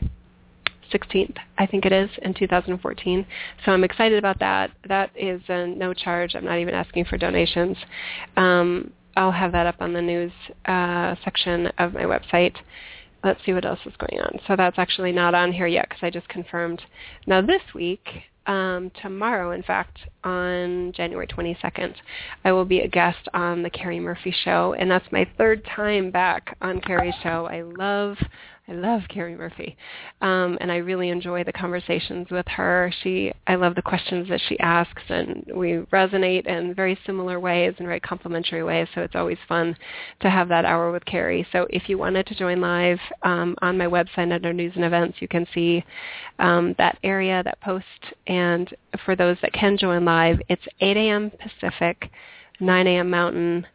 16th, 0.93 1.37
I 1.59 1.67
think 1.67 1.87
it 1.87 1.93
is, 1.93 2.11
in 2.23 2.35
2014. 2.35 3.27
So 3.65 3.73
I'm 3.73 3.85
excited 3.85 4.19
about 4.19 4.39
that. 4.41 4.71
That 4.89 5.11
is 5.17 5.41
a 5.49 5.67
no 5.67 5.95
charge. 5.95 6.35
I'm 6.35 6.45
not 6.45 6.59
even 6.59 6.75
asking 6.75 7.07
for 7.07 7.17
donations. 7.17 7.77
Um, 8.37 8.93
I'll 9.17 9.33
have 9.33 9.53
that 9.53 9.67
up 9.67 9.77
on 9.81 9.93
the 9.93 10.03
news 10.03 10.33
uh, 10.67 11.15
section 11.25 11.69
of 11.79 11.95
my 11.95 12.03
website. 12.03 12.55
Let's 13.23 13.45
see 13.45 13.53
what 13.53 13.67
else 13.67 13.81
is 13.85 13.93
going 13.99 14.23
on. 14.23 14.39
So 14.47 14.57
that's 14.57 14.79
actually 14.79 15.13
not 15.13 15.35
on 15.35 15.53
here 15.53 15.67
yet 15.67 15.89
because 15.89 16.03
I 16.03 16.11
just 16.11 16.29
confirmed. 16.29 16.81
Now 17.27 17.43
this 17.43 17.63
week, 17.75 18.07
um, 18.51 18.91
tomorrow, 19.01 19.53
in 19.53 19.63
fact, 19.63 19.97
on 20.25 20.93
January 20.97 21.29
22nd, 21.29 21.95
I 22.45 22.51
will 22.51 22.65
be 22.65 22.81
a 22.81 22.89
guest 22.89 23.29
on 23.33 23.63
the 23.63 23.71
Carrie 23.71 24.01
Murphy 24.01 24.35
Show, 24.45 24.75
and 24.77 24.91
that's 24.91 25.07
my 25.13 25.25
third 25.39 25.65
time 25.65 26.11
back 26.11 26.57
on 26.61 26.81
Carrie's 26.81 27.15
show. 27.23 27.47
I 27.47 27.63
love 27.63 28.17
I 28.71 28.75
love 28.75 29.03
Carrie 29.09 29.35
Murphy, 29.35 29.77
um, 30.21 30.57
and 30.61 30.71
I 30.71 30.77
really 30.77 31.09
enjoy 31.09 31.43
the 31.43 31.53
conversations 31.53 32.29
with 32.31 32.47
her. 32.47 32.93
She, 33.03 33.33
I 33.49 33.57
love 33.57 33.75
the 33.75 33.83
questions 33.83 34.29
that 34.29 34.41
she 34.49 34.61
asks, 34.61 35.03
and 35.09 35.45
we 35.53 35.79
resonate 35.93 36.47
in 36.47 36.73
very 36.73 36.97
similar 37.05 37.41
ways 37.41 37.75
and 37.79 37.89
very 37.89 37.99
complementary 37.99 38.63
ways. 38.63 38.87
So 38.95 39.01
it's 39.01 39.17
always 39.17 39.39
fun 39.49 39.77
to 40.21 40.31
have 40.31 40.47
that 40.51 40.65
hour 40.65 40.93
with 40.93 41.05
Carrie. 41.05 41.45
So 41.51 41.67
if 41.71 41.89
you 41.89 41.99
wanted 41.99 42.29
to 42.29 42.37
join 42.37 42.61
live 42.61 43.01
um, 43.25 43.57
on 43.61 43.77
my 43.77 43.87
website 43.87 44.33
under 44.33 44.53
News 44.53 44.73
and 44.77 44.85
Events, 44.85 45.19
you 45.21 45.27
can 45.27 45.49
see 45.53 45.85
um, 46.39 46.77
that 46.79 46.97
area, 47.03 47.43
that 47.43 47.61
post. 47.61 47.85
And 48.29 48.73
for 49.05 49.17
those 49.17 49.37
that 49.43 49.53
can 49.53 49.79
join 49.79 50.05
live, 50.05 50.39
it's 50.49 50.63
8 50.81 50.97
a.m. 50.97 51.33
Pacific, 51.41 52.09
9 52.61 52.87
a.m. 52.87 53.11
Mountain, 53.11 53.67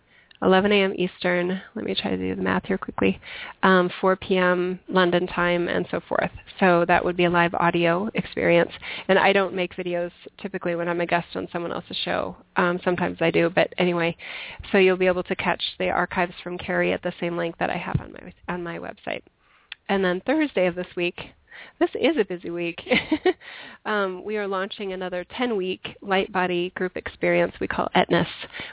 11 0.42 0.72
a.m. 0.72 0.94
Eastern. 0.98 1.62
Let 1.76 1.86
me 1.86 1.96
try 1.96 2.12
to 2.12 2.18
do 2.18 2.36
the 2.36 2.42
math 2.42 2.66
here 2.66 2.78
quickly. 2.78 3.20
Um, 3.64 3.90
4 4.02 4.16
p.m. 4.18 4.80
London 4.88 5.28
time, 5.28 5.68
and 5.68 5.86
so 5.90 6.02
forth. 6.08 6.32
So 6.60 6.86
that 6.88 7.04
would 7.04 7.18
be 7.18 7.26
a 7.26 7.30
live 7.30 7.54
audio 7.54 8.10
experience. 8.14 8.72
And 9.08 9.18
I 9.18 9.34
don't 9.34 9.54
make 9.54 9.76
videos 9.76 10.12
typically 10.42 10.76
when 10.76 10.88
I'm 10.90 11.02
a 11.02 11.06
guest 11.06 11.28
on 11.36 11.48
someone 11.52 11.72
else's 11.72 11.98
show. 12.04 12.36
Um, 12.58 12.80
sometimes 12.84 13.18
I 13.22 13.32
do, 13.32 13.50
but 13.50 13.74
anyway. 13.78 14.16
So 14.72 14.78
you'll 14.78 14.98
be 14.98 15.08
able 15.08 15.24
to 15.24 15.36
catch 15.36 15.64
the 15.80 15.90
archives 15.90 16.34
from 16.44 16.58
Carrie 16.58 16.94
at 16.94 17.02
the 17.02 17.14
same 17.20 17.38
link 17.38 17.58
that 17.60 17.70
I 17.70 17.78
have 17.78 18.00
on 18.00 18.14
my 18.14 18.34
on 18.54 18.64
my 18.64 18.78
website. 18.78 19.22
And 19.88 20.04
then 20.04 20.22
Thursday 20.26 20.68
of 20.68 20.76
this 20.76 20.88
week, 20.96 21.30
this 21.80 21.90
is 21.96 22.18
a 22.18 22.26
busy 22.26 22.50
week. 22.50 22.82
um, 23.86 24.24
we 24.24 24.38
are 24.38 24.48
launching 24.48 24.94
another 24.94 25.26
10-week 25.38 25.98
light 26.02 26.32
body 26.32 26.72
group 26.76 26.96
experience 26.96 27.54
we 27.60 27.68
call 27.68 27.90
Etnus, 27.96 28.28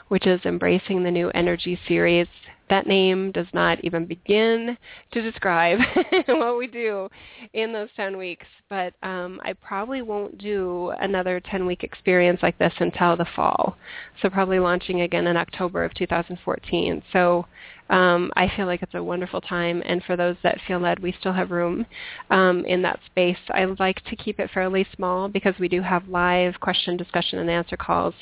which 0.07 0.27
is 0.27 0.41
embracing 0.45 1.03
the 1.03 1.11
new 1.11 1.29
energy 1.31 1.79
series. 1.87 2.27
That 2.69 2.87
name 2.87 3.31
does 3.31 3.47
not 3.53 3.83
even 3.83 4.05
begin 4.05 4.77
to 5.11 5.21
describe 5.21 5.79
what 6.27 6.57
we 6.57 6.67
do 6.67 7.09
in 7.53 7.73
those 7.73 7.89
10 7.95 8.17
weeks, 8.17 8.47
but 8.69 8.93
um, 9.03 9.39
I 9.43 9.53
probably 9.53 10.01
won't 10.01 10.37
do 10.37 10.91
another 10.99 11.41
10-week 11.41 11.83
experience 11.83 12.39
like 12.41 12.57
this 12.57 12.73
until 12.79 13.17
the 13.17 13.27
fall. 13.35 13.75
So 14.21 14.29
probably 14.29 14.59
launching 14.59 15.01
again 15.01 15.27
in 15.27 15.37
October 15.37 15.83
of 15.83 15.93
2014. 15.93 17.03
So 17.11 17.45
um, 17.89 18.31
I 18.35 18.51
feel 18.55 18.65
like 18.65 18.81
it's 18.81 18.93
a 18.93 19.03
wonderful 19.03 19.41
time, 19.41 19.83
and 19.85 20.03
for 20.03 20.15
those 20.15 20.35
that 20.43 20.59
feel 20.67 20.79
led, 20.79 20.99
we 20.99 21.13
still 21.19 21.33
have 21.33 21.51
room 21.51 21.85
um, 22.29 22.65
in 22.65 22.81
that 22.83 22.99
space. 23.05 23.37
I 23.51 23.65
like 23.65 24.03
to 24.05 24.15
keep 24.15 24.39
it 24.39 24.49
fairly 24.53 24.87
small 24.95 25.27
because 25.27 25.53
we 25.59 25.67
do 25.67 25.81
have 25.81 26.07
live 26.07 26.59
question, 26.59 26.97
discussion, 26.97 27.39
and 27.39 27.49
answer 27.49 27.77
calls 27.77 28.13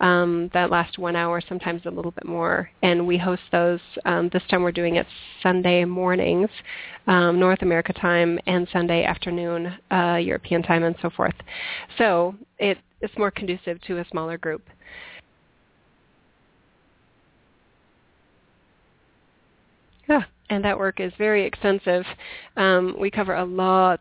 um, 0.00 0.50
that 0.52 0.70
last 0.70 0.98
one 0.98 1.16
hour, 1.16 1.40
sometimes 1.48 1.82
a 1.86 1.90
little 1.90 2.10
bit 2.10 2.26
more, 2.26 2.70
and 2.82 3.06
we 3.06 3.16
host 3.16 3.42
those. 3.52 3.80
Um, 4.04 4.30
this 4.32 4.42
time 4.50 4.62
we're 4.62 4.72
doing 4.72 4.96
it 4.96 5.06
Sunday 5.42 5.84
mornings, 5.84 6.50
um, 7.06 7.38
North 7.38 7.62
America 7.62 7.92
time, 7.92 8.38
and 8.46 8.66
Sunday 8.72 9.04
afternoon, 9.04 9.74
uh, 9.90 10.16
European 10.16 10.62
time, 10.62 10.82
and 10.82 10.96
so 11.00 11.10
forth. 11.10 11.34
So 11.98 12.34
it, 12.58 12.78
it's 13.00 13.16
more 13.16 13.30
conducive 13.30 13.80
to 13.82 13.98
a 13.98 14.04
smaller 14.10 14.38
group. 14.38 14.62
Yeah, 20.08 20.22
and 20.50 20.62
that 20.64 20.78
work 20.78 21.00
is 21.00 21.12
very 21.16 21.46
extensive. 21.46 22.04
Um, 22.56 22.94
we 22.98 23.10
cover 23.10 23.34
a 23.34 23.44
lot 23.44 24.00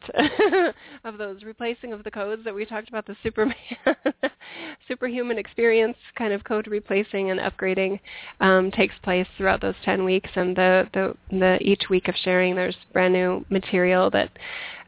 of 1.03 1.17
those 1.17 1.43
replacing 1.43 1.93
of 1.93 2.03
the 2.03 2.11
codes 2.11 2.43
that 2.43 2.53
we 2.53 2.65
talked 2.65 2.89
about, 2.89 3.05
the 3.07 3.15
Superman, 3.23 3.55
superhuman 4.87 5.37
experience 5.37 5.97
kind 6.17 6.33
of 6.33 6.43
code 6.43 6.67
replacing 6.67 7.31
and 7.31 7.39
upgrading 7.39 7.99
um, 8.41 8.71
takes 8.71 8.95
place 9.03 9.27
throughout 9.37 9.61
those 9.61 9.75
10 9.85 10.03
weeks. 10.03 10.29
And 10.35 10.55
the, 10.55 10.89
the, 10.93 11.15
the 11.29 11.57
each 11.61 11.83
week 11.89 12.09
of 12.09 12.15
sharing, 12.23 12.55
there's 12.55 12.77
brand 12.91 13.13
new 13.13 13.45
material 13.49 14.09
that 14.11 14.29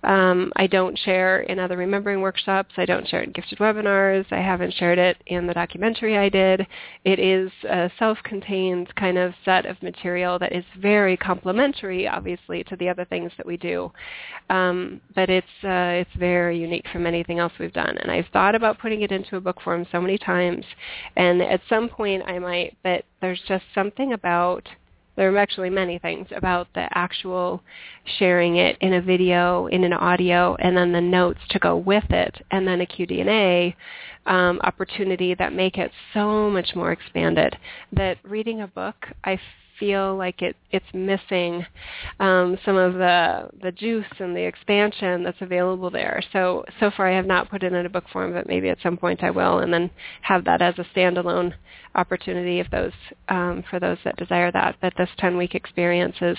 um, 0.05 0.51
I 0.55 0.67
don't 0.67 0.97
share 0.99 1.41
in 1.41 1.57
other 1.59 1.77
remembering 1.77 2.21
workshops. 2.21 2.73
I 2.77 2.85
don't 2.85 3.07
share 3.07 3.23
in 3.23 3.31
gifted 3.31 3.57
webinars. 3.57 4.25
I 4.31 4.39
haven't 4.41 4.73
shared 4.75 4.99
it 4.99 5.17
in 5.27 5.47
the 5.47 5.53
documentary 5.53 6.17
I 6.17 6.29
did. 6.29 6.67
It 7.03 7.19
is 7.19 7.51
a 7.67 7.89
self-contained 7.97 8.93
kind 8.95 9.17
of 9.17 9.33
set 9.43 9.65
of 9.65 9.81
material 9.81 10.37
that 10.39 10.53
is 10.53 10.63
very 10.79 11.17
complementary, 11.17 12.07
obviously, 12.07 12.63
to 12.65 12.75
the 12.75 12.87
other 12.87 13.05
things 13.05 13.31
that 13.37 13.45
we 13.45 13.57
do. 13.57 13.91
Um, 14.49 15.01
but 15.15 15.29
it's 15.29 15.47
uh, 15.63 16.05
it's 16.05 16.15
very 16.17 16.59
unique 16.59 16.85
from 16.91 17.07
anything 17.07 17.39
else 17.39 17.53
we've 17.59 17.73
done. 17.73 17.97
And 17.97 18.11
I've 18.11 18.27
thought 18.31 18.53
about 18.53 18.79
putting 18.79 19.01
it 19.01 19.11
into 19.11 19.37
a 19.37 19.41
book 19.41 19.59
form 19.61 19.87
so 19.91 19.99
many 19.99 20.19
times. 20.19 20.65
And 21.15 21.41
at 21.41 21.61
some 21.67 21.89
point 21.89 22.23
I 22.27 22.37
might, 22.37 22.77
but 22.83 23.05
there's 23.21 23.41
just 23.47 23.65
something 23.73 24.13
about 24.13 24.69
there 25.15 25.33
are 25.33 25.37
actually 25.37 25.69
many 25.69 25.97
things 25.99 26.27
about 26.35 26.67
the 26.73 26.87
actual 26.97 27.61
sharing 28.19 28.57
it 28.57 28.77
in 28.81 28.93
a 28.93 29.01
video, 29.01 29.67
in 29.67 29.83
an 29.83 29.93
audio, 29.93 30.55
and 30.55 30.75
then 30.75 30.91
the 30.91 31.01
notes 31.01 31.39
to 31.49 31.59
go 31.59 31.77
with 31.77 32.09
it, 32.09 32.43
and 32.51 32.67
then 32.67 32.81
a 32.81 32.85
Q&A 32.85 33.75
um, 34.25 34.59
opportunity 34.63 35.35
that 35.35 35.53
make 35.53 35.77
it 35.77 35.91
so 36.13 36.49
much 36.49 36.75
more 36.75 36.91
expanded. 36.91 37.57
That 37.91 38.17
reading 38.23 38.61
a 38.61 38.67
book, 38.67 39.07
I 39.23 39.39
feel 39.79 40.15
like 40.15 40.41
it 40.41 40.55
it's 40.71 40.85
missing 40.93 41.65
um, 42.19 42.57
some 42.65 42.75
of 42.75 42.93
the 42.93 43.49
the 43.61 43.71
juice 43.71 44.05
and 44.19 44.35
the 44.35 44.41
expansion 44.41 45.23
that's 45.23 45.41
available 45.41 45.89
there. 45.89 46.21
So 46.33 46.65
so 46.79 46.91
far 46.95 47.07
I 47.07 47.15
have 47.15 47.25
not 47.25 47.49
put 47.49 47.63
it 47.63 47.73
in 47.73 47.85
a 47.85 47.89
book 47.89 48.05
form, 48.11 48.33
but 48.33 48.47
maybe 48.47 48.69
at 48.69 48.81
some 48.81 48.97
point 48.97 49.23
I 49.23 49.31
will, 49.31 49.59
and 49.59 49.73
then 49.73 49.89
have 50.21 50.45
that 50.45 50.61
as 50.61 50.75
a 50.77 50.85
standalone 50.95 51.53
opportunity 51.95 52.59
if 52.59 52.69
those 52.71 52.93
um, 53.29 53.63
for 53.69 53.79
those 53.79 53.97
that 54.03 54.17
desire 54.17 54.51
that. 54.51 54.75
But 54.81 54.93
this 54.97 55.09
10 55.17 55.37
week 55.37 55.55
experience 55.55 56.15
is 56.21 56.37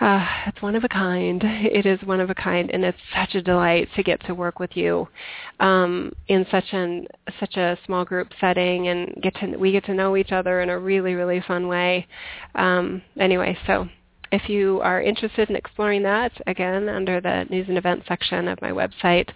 uh, 0.00 0.26
it's 0.46 0.62
one 0.62 0.76
of 0.76 0.84
a 0.84 0.88
kind. 0.88 1.42
It 1.44 1.86
is 1.86 2.00
one 2.02 2.20
of 2.20 2.30
a 2.30 2.34
kind, 2.34 2.70
and 2.70 2.84
it's 2.84 2.98
such 3.14 3.34
a 3.34 3.42
delight 3.42 3.88
to 3.96 4.02
get 4.02 4.24
to 4.26 4.34
work 4.34 4.58
with 4.58 4.76
you 4.76 5.08
um, 5.60 6.12
in 6.28 6.46
such 6.50 6.72
an 6.72 7.06
such 7.40 7.56
a 7.56 7.78
small 7.84 8.04
group 8.04 8.28
setting, 8.40 8.88
and 8.88 9.14
get 9.22 9.34
to 9.36 9.56
we 9.56 9.72
get 9.72 9.84
to 9.86 9.94
know 9.94 10.16
each 10.16 10.32
other 10.32 10.60
in 10.60 10.70
a 10.70 10.78
really 10.78 11.14
really 11.14 11.42
fun 11.46 11.68
way. 11.68 12.06
Um, 12.54 13.02
anyway, 13.18 13.56
so 13.66 13.88
if 14.30 14.48
you 14.48 14.80
are 14.82 15.02
interested 15.02 15.48
in 15.48 15.56
exploring 15.56 16.02
that, 16.02 16.32
again, 16.46 16.86
under 16.88 17.20
the 17.20 17.46
news 17.48 17.66
and 17.68 17.78
events 17.78 18.06
section 18.06 18.46
of 18.48 18.60
my 18.60 18.70
website, 18.70 19.30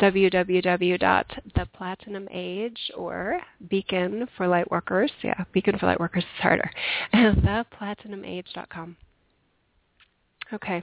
www.theplatinumage 0.00 2.78
or 2.96 3.40
Beacon 3.68 4.28
for 4.36 4.46
Lightworkers, 4.46 5.10
yeah, 5.22 5.44
Beacon 5.52 5.76
for 5.78 5.86
Lightworkers 5.86 6.18
is 6.18 6.40
harder, 6.40 6.70
theplatinumage.com. 7.14 8.96
Okay. 10.52 10.82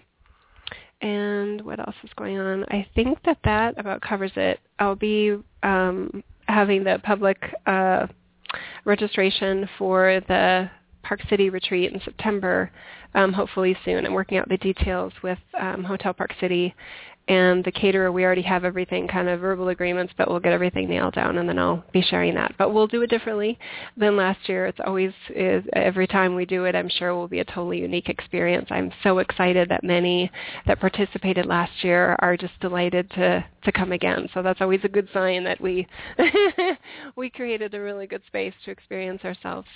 And 1.01 1.61
what 1.61 1.79
else 1.79 1.95
is 2.03 2.09
going 2.15 2.39
on? 2.39 2.63
I 2.69 2.87
think 2.95 3.19
that 3.25 3.37
that 3.43 3.77
about 3.77 4.01
covers 4.01 4.31
it. 4.35 4.59
I'll 4.79 4.95
be 4.95 5.37
um, 5.61 6.23
having 6.47 6.83
the 6.83 7.01
public 7.03 7.37
uh, 7.65 8.07
registration 8.85 9.67
for 9.77 10.21
the 10.27 10.69
Park 11.03 11.19
City 11.29 11.49
retreat 11.49 11.91
in 11.91 11.99
September, 12.05 12.71
um, 13.13 13.33
hopefully 13.33 13.75
soon. 13.83 14.05
I'm 14.05 14.13
working 14.13 14.37
out 14.37 14.47
the 14.47 14.57
details 14.57 15.11
with 15.21 15.39
um, 15.59 15.83
Hotel 15.83 16.13
Park 16.13 16.33
City 16.39 16.73
and 17.29 17.63
the 17.63 17.71
caterer, 17.71 18.11
we 18.11 18.25
already 18.25 18.41
have 18.41 18.65
everything 18.65 19.07
kind 19.07 19.29
of 19.29 19.39
verbal 19.39 19.69
agreements, 19.69 20.13
but 20.17 20.29
we'll 20.29 20.41
get 20.41 20.51
everything 20.51 20.89
nailed 20.89 21.13
down 21.13 21.37
and 21.37 21.47
then 21.47 21.57
I'll 21.57 21.83
be 21.93 22.01
sharing 22.01 22.35
that. 22.35 22.53
But 22.57 22.73
we'll 22.73 22.87
do 22.87 23.01
it 23.01 23.09
differently 23.09 23.57
than 23.95 24.17
last 24.17 24.49
year. 24.49 24.65
It's 24.65 24.79
always, 24.85 25.13
is, 25.29 25.63
every 25.73 26.05
time 26.05 26.35
we 26.35 26.45
do 26.45 26.65
it, 26.65 26.75
I'm 26.75 26.89
sure 26.89 27.15
will 27.15 27.29
be 27.29 27.39
a 27.39 27.45
totally 27.45 27.79
unique 27.79 28.09
experience. 28.09 28.67
I'm 28.71 28.91
so 29.03 29.19
excited 29.19 29.69
that 29.69 29.85
many 29.85 30.29
that 30.67 30.81
participated 30.81 31.45
last 31.45 31.71
year 31.81 32.17
are 32.19 32.35
just 32.35 32.59
delighted 32.59 33.09
to, 33.11 33.45
to 33.63 33.71
come 33.71 33.93
again. 33.93 34.27
So 34.33 34.41
that's 34.41 34.59
always 34.59 34.81
a 34.83 34.89
good 34.89 35.07
sign 35.13 35.45
that 35.45 35.61
we, 35.61 35.87
we 37.15 37.29
created 37.29 37.73
a 37.73 37.79
really 37.79 38.05
good 38.05 38.23
space 38.27 38.53
to 38.65 38.71
experience 38.71 39.23
ourselves. 39.23 39.67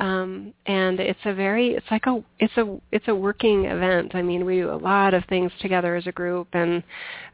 Um, 0.00 0.52
and 0.66 0.98
it's 0.98 1.20
a 1.24 1.34
very, 1.34 1.74
it's 1.74 1.86
like 1.88 2.06
a, 2.06 2.24
it's 2.40 2.56
a, 2.56 2.80
it's 2.90 3.06
a 3.06 3.14
working 3.14 3.66
event. 3.66 4.16
I 4.16 4.22
mean, 4.22 4.44
we 4.44 4.56
do 4.56 4.72
a 4.72 4.74
lot 4.74 5.14
of 5.14 5.24
things 5.26 5.52
together 5.60 5.94
as 5.94 6.08
a 6.08 6.12
group 6.12 6.48
and 6.52 6.79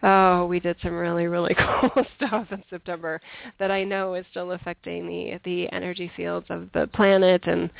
oh, 0.02 0.46
we 0.46 0.60
did 0.60 0.76
some 0.82 0.94
really 0.94 1.26
really 1.26 1.54
cool 1.80 2.04
stuff 2.16 2.46
in 2.50 2.62
September 2.70 3.20
that 3.58 3.70
I 3.70 3.84
know 3.84 4.14
is 4.14 4.26
still 4.30 4.52
affecting 4.52 5.06
the 5.06 5.40
the 5.44 5.72
energy 5.72 6.10
fields 6.16 6.46
of 6.50 6.68
the 6.72 6.86
planet 6.88 7.46
and 7.46 7.70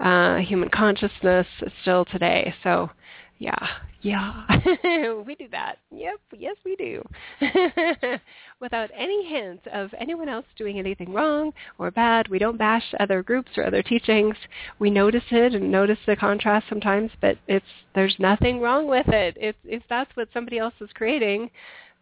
uh, 0.00 0.36
human 0.46 0.68
consciousness 0.68 1.46
still 1.82 2.04
today. 2.04 2.54
So 2.62 2.90
yeah, 3.38 3.68
yeah, 4.00 4.44
we 5.26 5.34
do 5.34 5.48
that. 5.50 5.76
Yep, 5.90 6.20
yes 6.38 6.56
we 6.64 6.76
do. 6.76 7.02
Without 8.60 8.90
any 8.96 9.28
hint 9.28 9.66
of 9.66 9.90
anyone 9.98 10.28
else 10.28 10.46
doing 10.56 10.78
anything 10.78 11.12
wrong 11.12 11.52
or 11.78 11.90
bad, 11.90 12.28
we 12.28 12.38
don't 12.38 12.56
bash 12.56 12.94
other 12.98 13.22
groups 13.22 13.50
or 13.56 13.66
other 13.66 13.82
teachings. 13.82 14.36
We 14.78 14.90
notice 14.90 15.24
it 15.30 15.54
and 15.54 15.70
notice 15.70 15.98
the 16.06 16.16
contrast 16.16 16.66
sometimes, 16.68 17.10
but 17.20 17.36
it's 17.46 17.66
there's 17.94 18.16
nothing 18.18 18.60
wrong 18.60 18.88
with 18.88 19.08
it. 19.08 19.36
If 19.38 19.56
if 19.64 19.82
that's 19.88 20.14
what 20.14 20.28
somebody 20.32 20.58
else 20.58 20.74
is 20.80 20.90
creating, 20.94 21.50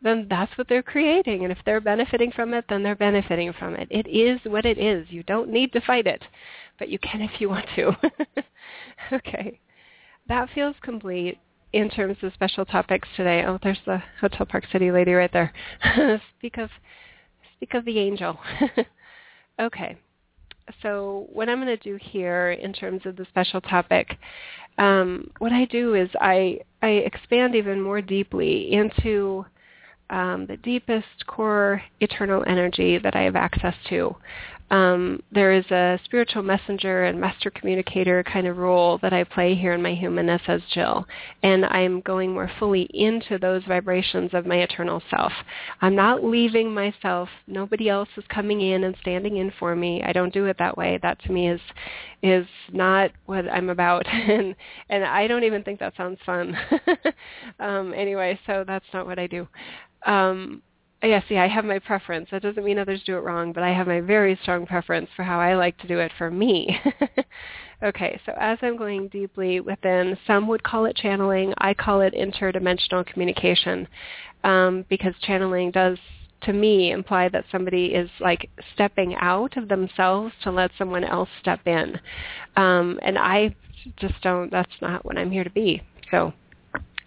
then 0.03 0.27
that's 0.31 0.57
what 0.57 0.69
they're 0.69 0.83
creating. 0.83 1.43
And 1.43 1.51
if 1.51 1.59
they're 1.65 1.81
benefiting 1.81 2.31
from 2.31 2.55
it, 2.55 2.67
then 2.69 2.83
they're 2.83 2.95
benefiting 2.95 3.53
from 3.59 3.75
it. 3.75 3.89
It 3.91 4.07
is 4.07 4.39
what 4.45 4.67
it 4.67 4.79
is. 4.79 5.07
You 5.11 5.25
don't 5.25 5.51
need 5.51 5.73
to 5.73 5.81
fight 5.81 6.07
it, 6.07 6.23
but 6.79 6.91
you 6.91 6.99
can 7.01 7.23
if 7.23 7.41
you 7.41 7.49
want 7.49 7.67
to. 7.75 7.97
okay 9.13 9.59
that 10.29 10.49
feels 10.55 10.77
complete 10.83 11.39
in 11.73 11.91
terms 11.91 12.17
of 12.23 12.33
special 12.33 12.65
topics 12.65 13.09
today. 13.17 13.45
Oh, 13.47 13.59
there's 13.63 13.81
the 13.85 14.03
Hotel 14.21 14.47
Park 14.47 14.65
City 14.71 14.91
lady 14.91 15.13
right 15.13 15.33
there. 15.33 15.53
speak 16.39 16.59
of 16.59 16.71
speak 17.57 17.75
of 17.75 17.85
the 17.85 17.99
angel. 17.99 18.39
okay. 19.61 19.97
So 20.83 21.27
what 21.33 21.49
I'm 21.49 21.61
going 21.63 21.77
to 21.77 21.83
do 21.83 21.99
here 22.01 22.53
in 22.53 22.73
terms 22.73 23.03
of 23.05 23.17
the 23.17 23.27
special 23.27 23.61
topic, 23.61 24.17
um, 24.79 25.31
what 25.39 25.53
I 25.53 25.67
do 25.67 25.95
is 25.95 26.09
I 26.21 26.61
I 26.81 26.89
expand 26.89 27.55
even 27.55 27.83
more 27.83 28.01
deeply 28.01 28.73
into 28.73 29.45
um, 30.11 30.47
the 30.47 30.57
deepest 30.59 31.27
core 31.27 31.83
eternal 32.01 32.45
energy 32.47 32.99
that 32.99 33.17
I 33.17 33.23
have 33.23 33.37
access 33.37 33.75
to 33.89 34.15
um, 34.75 35.23
there 35.31 35.53
is 35.53 35.65
a 35.71 36.01
spiritual 36.05 36.43
messenger 36.43 37.05
and 37.05 37.21
master 37.21 37.49
communicator 37.49 38.25
kind 38.25 38.49
of 38.49 38.57
role 38.57 38.99
that 39.03 39.13
I 39.13 39.23
play 39.23 39.55
here 39.55 39.73
in 39.73 39.81
my 39.81 39.95
humanness 39.95 40.43
as 40.49 40.63
Jill. 40.73 41.07
And 41.45 41.65
I'm 41.67 42.01
going 42.01 42.33
more 42.33 42.51
fully 42.59 42.89
into 42.93 43.39
those 43.39 43.63
vibrations 43.69 44.31
of 44.33 44.47
my 44.47 44.57
eternal 44.57 45.01
self. 45.11 45.31
I'm 45.81 45.95
not 45.95 46.25
leaving 46.25 46.75
myself. 46.75 47.29
Nobody 47.47 47.89
else 47.89 48.09
is 48.17 48.25
coming 48.29 48.63
in 48.63 48.83
and 48.83 48.97
standing 49.01 49.37
in 49.37 49.53
for 49.61 49.77
me. 49.77 50.03
I 50.03 50.13
don't 50.13 50.35
do 50.35 50.47
it 50.47 50.57
that 50.59 50.77
way. 50.77 50.99
That 51.03 51.23
to 51.23 51.31
me 51.31 51.51
is 51.51 51.61
is 52.25 52.47
not 52.73 53.13
what 53.27 53.49
I'm 53.49 53.71
about. 53.71 54.07
and 54.13 54.57
and 54.89 55.05
I 55.05 55.29
don't 55.29 55.45
even 55.45 55.63
think 55.63 55.79
that 55.79 55.97
sounds 55.97 56.19
fun. 56.27 56.57
um, 57.61 57.95
anyway, 57.95 58.41
so 58.45 58.65
that's 58.67 58.87
not 58.93 59.07
what 59.07 59.21
I 59.21 59.29
do. 59.29 59.47
Um, 60.05 60.63
yeah, 61.05 61.21
see, 61.29 61.37
I 61.37 61.49
have 61.49 61.65
my 61.65 61.79
preference. 61.79 62.29
That 62.31 62.43
doesn't 62.43 62.65
mean 62.65 62.79
others 62.79 63.03
do 63.05 63.17
it 63.17 63.21
wrong, 63.21 63.53
but 63.53 63.63
I 63.63 63.73
have 63.73 63.87
my 63.87 64.01
very 64.01 64.39
strong 64.43 64.67
preference 64.67 65.09
for 65.17 65.23
how 65.23 65.41
I 65.41 65.55
like 65.55 65.77
to 65.79 65.89
do 65.89 65.99
it 65.99 66.13
for 66.19 66.31
me. 66.31 66.79
okay, 67.83 68.21
so 68.25 68.33
as 68.39 68.59
I'm 68.63 68.77
going 68.77 69.09
deeply 69.09 69.61
within, 69.61 70.17
some 70.27 70.47
would 70.49 70.63
call 70.63 70.85
it 70.87 70.97
channeling. 70.97 71.53
I 71.59 71.75
call 71.75 72.01
it 72.01 72.15
interdimensional 72.15 73.07
communication 73.07 73.89
um, 74.45 74.85
because 74.89 75.15
channeling 75.23 75.71
does 75.71 75.99
to 76.43 76.53
me 76.53 76.93
imply 76.93 77.29
that 77.31 77.45
somebody 77.51 77.87
is 77.87 78.11
like 78.21 78.51
stepping 78.75 79.15
out 79.17 79.57
of 79.57 79.69
themselves 79.69 80.33
to 80.43 80.51
let 80.51 80.71
someone 80.77 81.05
else 81.05 81.29
step 81.41 81.61
in. 81.67 81.99
Um, 82.57 82.99
and 83.03 83.19
I 83.19 83.55
just 83.97 84.21
don't, 84.23 84.51
that's 84.51 84.71
not 84.81 85.05
what 85.05 85.17
I'm 85.17 85.31
here 85.31 85.45
to 85.45 85.51
be. 85.51 85.83
So 86.11 86.33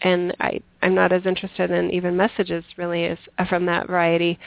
and 0.01 0.35
I, 0.39 0.61
I'm 0.81 0.95
not 0.95 1.11
as 1.11 1.25
interested 1.25 1.71
in 1.71 1.91
even 1.91 2.15
messages 2.15 2.63
really 2.77 3.05
as 3.05 3.17
uh, 3.37 3.45
from 3.45 3.65
that 3.65 3.87
variety 3.87 4.39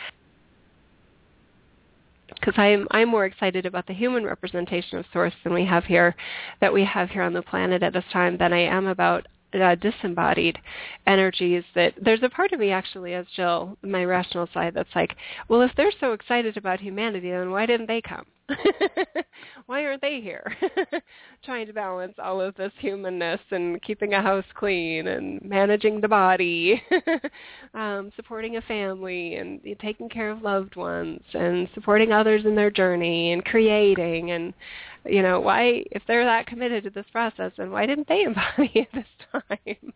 because 2.35 2.55
I'm 2.57 2.87
I'm 2.91 3.09
more 3.09 3.25
excited 3.25 3.67
about 3.67 3.87
the 3.87 3.93
human 3.93 4.25
representation 4.25 4.99
of 4.99 5.07
source 5.13 5.35
than 5.43 5.53
we 5.53 5.65
have 5.67 5.85
here 5.85 6.15
that 6.61 6.73
we 6.73 6.85
have 6.85 7.11
here 7.11 7.23
on 7.23 7.33
the 7.33 7.43
planet 7.43 7.83
at 7.83 7.93
this 7.93 8.05
time 8.13 8.37
than 8.37 8.53
I 8.53 8.61
am 8.61 8.87
about 8.87 9.27
uh, 9.53 9.75
disembodied 9.75 10.59
energies 11.07 11.65
that 11.75 11.95
there's 12.01 12.23
a 12.23 12.29
part 12.29 12.53
of 12.53 12.61
me 12.61 12.71
actually 12.71 13.15
as 13.15 13.27
Jill, 13.35 13.77
my 13.83 14.05
rational 14.05 14.49
side 14.55 14.75
that's 14.75 14.95
like, 14.95 15.17
well 15.49 15.63
if 15.63 15.73
they're 15.77 15.93
so 15.99 16.13
excited 16.13 16.57
about 16.57 16.81
humanity 16.81 17.31
then 17.31 17.51
why 17.51 17.67
didn't 17.67 17.89
they 17.89 18.01
come? 18.01 18.27
Why 19.67 19.85
aren't 19.85 20.01
they 20.01 20.21
here? 20.21 20.57
Trying 21.45 21.67
to 21.67 21.73
balance 21.73 22.15
all 22.23 22.41
of 22.41 22.55
this 22.57 22.73
humanness 22.79 23.41
and 23.51 23.81
keeping 23.83 24.15
a 24.15 24.23
house 24.23 24.45
clean 24.55 25.09
and 25.09 25.43
managing 25.43 26.01
the 26.01 26.09
body, 26.09 26.83
um, 27.75 28.13
supporting 28.17 28.57
a 28.57 28.63
family 28.63 29.37
and 29.37 29.61
taking 29.81 30.09
care 30.09 30.31
of 30.31 30.43
loved 30.43 30.77
ones 30.77 31.23
and 31.35 31.69
supporting 31.75 32.13
others 32.13 32.45
in 32.45 32.55
their 32.55 32.71
journey 32.71 33.33
and 33.33 33.45
creating 33.45 34.31
and 34.31 34.53
you 35.07 35.23
know 35.23 35.41
why 35.41 35.83
if 35.93 36.03
they're 36.07 36.25
that 36.25 36.47
committed 36.47 36.85
to 36.85 36.91
this 36.91 37.07
process 37.11 37.53
then 37.57 37.71
why 37.71 37.87
didn't 37.87 38.09
they 38.09 38.23
embody 38.23 38.71
it 38.75 38.89
this 38.93 39.05
time? 39.33 39.93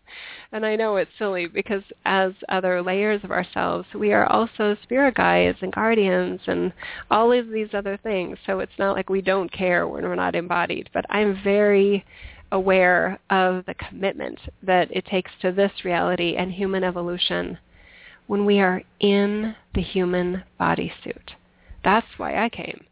And 0.53 0.65
i 0.65 0.77
know 0.77 0.97
it's 0.97 1.11
silly 1.19 1.47
because 1.47 1.83
as 2.05 2.33
other 2.49 2.83
layers 2.83 3.23
of 3.25 3.31
ourselves 3.31 3.87
we 3.95 4.13
are 4.13 4.27
also 4.27 4.77
spirit 4.83 5.15
guides 5.15 5.59
and 5.61 5.73
guardians 5.73 6.41
and 6.47 6.73
all 7.11 7.33
of 7.33 7.49
these 7.49 7.69
other 7.75 7.99
things 8.03 8.39
so 8.47 8.61
it's 8.61 8.79
not 8.79 8.97
like 8.97 9.09
we 9.09 9.23
don't 9.23 9.53
care 9.53 9.87
when 9.89 10.05
we're 10.05 10.15
not 10.15 10.35
embodied. 10.35 10.91
But 10.93 11.07
I'm 11.09 11.43
very 11.43 12.05
aware 12.53 13.19
of 13.31 13.65
the 13.67 13.75
commitment 13.75 14.39
that 14.63 14.89
it 14.91 15.07
takes 15.07 15.33
to 15.43 15.53
this 15.53 15.73
reality 15.85 16.37
and 16.37 16.53
human 16.53 16.85
evolution 16.85 17.59
when 18.27 18.45
we 18.45 18.61
are 18.61 18.83
in 19.01 19.55
the 19.75 19.83
human 19.83 20.43
bodysuit. 20.61 21.33
That's 21.83 22.07
why 22.17 22.43
I 22.43 22.49
came. 22.49 22.85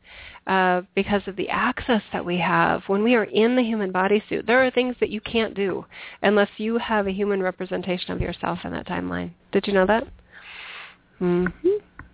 Uh, 0.44 0.82
because 0.96 1.22
of 1.28 1.36
the 1.36 1.48
access 1.48 2.02
that 2.12 2.24
we 2.24 2.36
have 2.36 2.82
when 2.88 3.04
we 3.04 3.14
are 3.14 3.24
in 3.24 3.54
the 3.54 3.62
human 3.62 3.92
bodysuit. 3.92 4.44
There 4.44 4.66
are 4.66 4.72
things 4.72 4.96
that 4.98 5.08
you 5.08 5.20
can't 5.20 5.54
do 5.54 5.86
unless 6.20 6.48
you 6.56 6.78
have 6.78 7.06
a 7.06 7.12
human 7.12 7.40
representation 7.40 8.10
of 8.10 8.20
yourself 8.20 8.58
in 8.64 8.72
that 8.72 8.88
timeline. 8.88 9.30
Did 9.52 9.68
you 9.68 9.72
know 9.72 9.86
that? 9.86 10.08
Mm-hmm. 11.20 11.68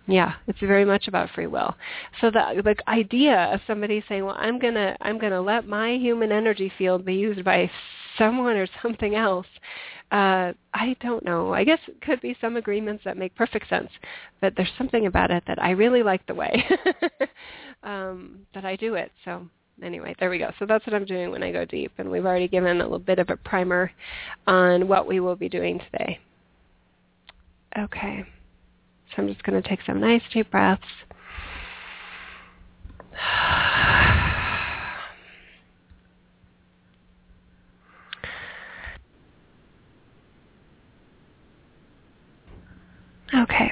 Yeah, 0.09 0.33
it's 0.47 0.59
very 0.59 0.85
much 0.85 1.07
about 1.07 1.29
free 1.35 1.45
will. 1.45 1.75
So 2.19 2.31
the 2.31 2.61
the 2.63 2.75
idea 2.89 3.53
of 3.53 3.61
somebody 3.67 4.03
saying, 4.09 4.25
"Well, 4.25 4.35
I'm 4.39 4.57
gonna 4.57 4.97
I'm 5.01 5.19
gonna 5.19 5.39
let 5.39 5.67
my 5.67 5.97
human 5.97 6.31
energy 6.31 6.71
field 6.79 7.05
be 7.05 7.13
used 7.13 7.43
by 7.45 7.69
someone 8.17 8.55
or 8.55 8.65
something 8.81 9.13
else," 9.13 9.45
uh, 10.11 10.53
I 10.73 10.95
don't 10.99 11.23
know. 11.23 11.53
I 11.53 11.63
guess 11.63 11.77
it 11.87 12.01
could 12.01 12.21
be 12.21 12.35
some 12.41 12.57
agreements 12.57 13.03
that 13.03 13.17
make 13.17 13.35
perfect 13.35 13.69
sense, 13.69 13.91
but 14.41 14.53
there's 14.57 14.71
something 14.79 15.05
about 15.05 15.29
it 15.29 15.43
that 15.45 15.61
I 15.61 15.71
really 15.71 16.01
like 16.01 16.25
the 16.25 16.33
way 16.33 16.67
um, 17.83 18.47
that 18.55 18.65
I 18.65 18.75
do 18.77 18.95
it. 18.95 19.11
So 19.25 19.45
anyway, 19.83 20.15
there 20.19 20.31
we 20.31 20.39
go. 20.39 20.51
So 20.57 20.65
that's 20.65 20.87
what 20.87 20.95
I'm 20.95 21.05
doing 21.05 21.29
when 21.29 21.43
I 21.43 21.51
go 21.51 21.65
deep, 21.65 21.91
and 21.99 22.09
we've 22.09 22.25
already 22.25 22.47
given 22.47 22.81
a 22.81 22.83
little 22.83 22.97
bit 22.97 23.19
of 23.19 23.29
a 23.29 23.37
primer 23.37 23.91
on 24.47 24.87
what 24.87 25.07
we 25.07 25.19
will 25.19 25.35
be 25.35 25.49
doing 25.49 25.79
today. 25.91 26.17
Okay. 27.77 28.25
So 29.15 29.23
I'm 29.23 29.27
just 29.27 29.43
going 29.43 29.61
to 29.61 29.67
take 29.67 29.79
some 29.85 29.99
nice 29.99 30.21
deep 30.33 30.51
breaths. 30.51 30.83
Okay. 43.33 43.71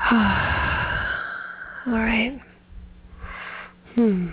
All 0.12 1.92
right. 1.92 2.40
Hmm. 3.94 4.28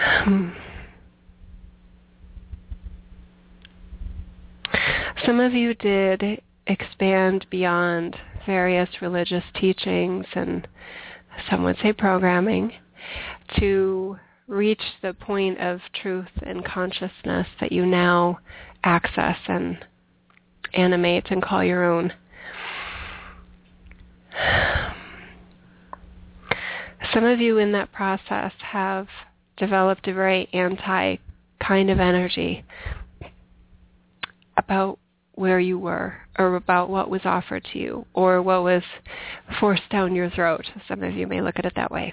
Hmm. 0.00 0.50
Some 5.26 5.40
of 5.40 5.52
you 5.52 5.74
did 5.74 6.40
expand 6.66 7.46
beyond 7.50 8.16
various 8.46 8.88
religious 9.02 9.44
teachings 9.54 10.24
and 10.34 10.66
some 11.50 11.62
would 11.64 11.76
say 11.82 11.92
programming 11.92 12.72
to 13.58 14.18
reach 14.46 14.82
the 15.02 15.12
point 15.12 15.58
of 15.60 15.80
truth 15.92 16.30
and 16.42 16.64
consciousness 16.64 17.46
that 17.60 17.70
you 17.70 17.84
now 17.84 18.38
access 18.82 19.36
and 19.46 19.84
animate 20.74 21.30
and 21.30 21.42
call 21.42 21.62
your 21.62 21.84
own. 21.84 22.12
Some 27.12 27.24
of 27.24 27.40
you 27.40 27.58
in 27.58 27.72
that 27.72 27.92
process 27.92 28.52
have 28.72 29.08
developed 29.60 30.08
a 30.08 30.14
very 30.14 30.48
anti 30.52 31.16
kind 31.60 31.90
of 31.90 32.00
energy 32.00 32.64
about 34.56 34.98
where 35.34 35.60
you 35.60 35.78
were 35.78 36.14
or 36.38 36.56
about 36.56 36.90
what 36.90 37.08
was 37.08 37.20
offered 37.24 37.64
to 37.72 37.78
you 37.78 38.04
or 38.14 38.42
what 38.42 38.62
was 38.62 38.82
forced 39.60 39.88
down 39.90 40.14
your 40.14 40.30
throat. 40.30 40.64
Some 40.88 41.02
of 41.02 41.14
you 41.14 41.26
may 41.26 41.40
look 41.40 41.58
at 41.58 41.64
it 41.64 41.74
that 41.76 41.90
way, 41.90 42.12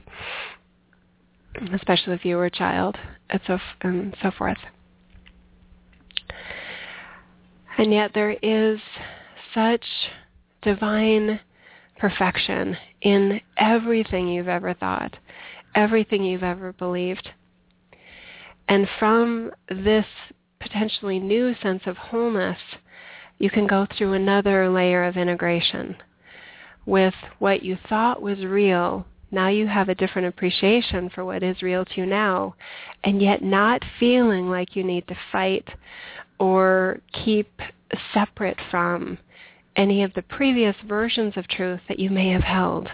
especially 1.73 2.13
if 2.13 2.23
you 2.23 2.37
were 2.37 2.45
a 2.45 2.51
child 2.51 2.95
and 3.29 3.41
so, 3.47 3.57
and 3.81 4.15
so 4.21 4.31
forth. 4.37 4.57
And 7.77 7.91
yet 7.91 8.11
there 8.13 8.31
is 8.41 8.79
such 9.53 9.85
divine 10.61 11.39
perfection 11.99 12.77
in 13.01 13.41
everything 13.57 14.27
you've 14.27 14.47
ever 14.47 14.73
thought, 14.73 15.15
everything 15.75 16.23
you've 16.23 16.43
ever 16.43 16.73
believed. 16.73 17.29
And 18.67 18.87
from 18.99 19.51
this 19.69 20.05
potentially 20.59 21.19
new 21.19 21.55
sense 21.61 21.83
of 21.85 21.97
wholeness, 21.97 22.59
you 23.39 23.49
can 23.49 23.67
go 23.67 23.87
through 23.97 24.13
another 24.13 24.69
layer 24.69 25.03
of 25.03 25.15
integration 25.15 25.95
with 26.85 27.13
what 27.39 27.63
you 27.63 27.77
thought 27.87 28.21
was 28.21 28.39
real. 28.39 29.05
Now 29.29 29.49
you 29.49 29.67
have 29.67 29.89
a 29.89 29.95
different 29.95 30.27
appreciation 30.27 31.09
for 31.09 31.23
what 31.23 31.43
is 31.43 31.61
real 31.61 31.85
to 31.85 31.93
you 31.97 32.05
now, 32.05 32.55
and 33.03 33.21
yet 33.21 33.43
not 33.43 33.83
feeling 33.99 34.49
like 34.49 34.75
you 34.75 34.83
need 34.83 35.07
to 35.07 35.17
fight 35.31 35.67
or 36.39 36.99
keep 37.25 37.61
separate 38.13 38.57
from 38.71 39.17
any 39.75 40.03
of 40.03 40.13
the 40.13 40.21
previous 40.23 40.75
versions 40.87 41.33
of 41.35 41.47
truth 41.47 41.81
that 41.87 41.99
you 41.99 42.09
may 42.09 42.29
have 42.29 42.43
held 42.43 42.89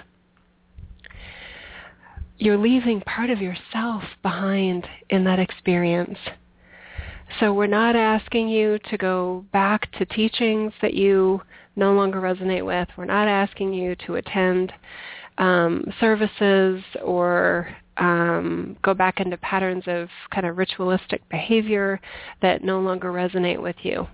you're 2.38 2.58
leaving 2.58 3.02
part 3.02 3.30
of 3.30 3.42
yourself 3.42 4.04
behind 4.22 4.88
in 5.10 5.24
that 5.24 5.40
experience. 5.40 6.18
So 7.40 7.54
we're 7.54 7.68
not 7.68 7.96
asking 7.96 8.50
you 8.50 8.78
to 8.90 8.98
go 8.98 9.46
back 9.52 9.92
to 9.94 10.06
teachings 10.06 10.74
that 10.82 10.94
you 10.94 11.42
no 11.76 11.94
longer 11.94 12.22
resonate 12.22 12.66
with. 12.66 12.88
We're 12.98 13.06
not 13.06 13.28
asking 13.28 13.74
you 13.74 13.96
to 14.06 14.16
attend 14.16 14.72
um, 15.38 15.86
services 16.00 16.84
or 17.04 17.76
um, 17.98 18.78
go 18.84 18.94
back 18.94 19.20
into 19.20 19.38
patterns 19.38 19.84
of 19.88 20.10
kind 20.32 20.46
of 20.46 20.58
ritualistic 20.58 21.28
behavior 21.30 22.00
that 22.42 22.64
no 22.64 22.80
longer 22.80 23.12
resonate 23.12 23.62
with 23.62 23.78
you. 23.84 24.08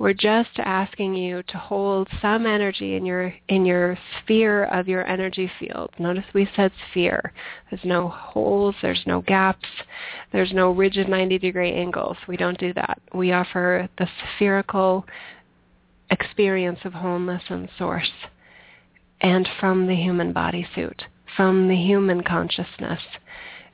We're 0.00 0.14
just 0.14 0.58
asking 0.58 1.14
you 1.14 1.42
to 1.42 1.58
hold 1.58 2.08
some 2.22 2.46
energy 2.46 2.96
in 2.96 3.04
your 3.04 3.34
in 3.50 3.66
your 3.66 3.98
sphere 4.18 4.64
of 4.64 4.88
your 4.88 5.06
energy 5.06 5.52
field. 5.60 5.90
Notice 5.98 6.24
we 6.32 6.48
said 6.56 6.72
sphere. 6.90 7.34
There's 7.68 7.84
no 7.84 8.08
holes, 8.08 8.74
there's 8.80 9.02
no 9.04 9.20
gaps, 9.20 9.68
there's 10.32 10.54
no 10.54 10.70
rigid 10.70 11.06
90 11.06 11.38
degree 11.38 11.74
angles. 11.74 12.16
We 12.26 12.38
don't 12.38 12.58
do 12.58 12.72
that. 12.72 12.98
We 13.12 13.32
offer 13.32 13.90
the 13.98 14.08
spherical 14.38 15.04
experience 16.10 16.78
of 16.84 16.94
wholeness 16.94 17.42
and 17.50 17.68
source 17.76 18.10
and 19.20 19.46
from 19.60 19.86
the 19.86 19.96
human 19.96 20.32
bodysuit, 20.32 21.02
from 21.36 21.68
the 21.68 21.76
human 21.76 22.22
consciousness, 22.22 23.02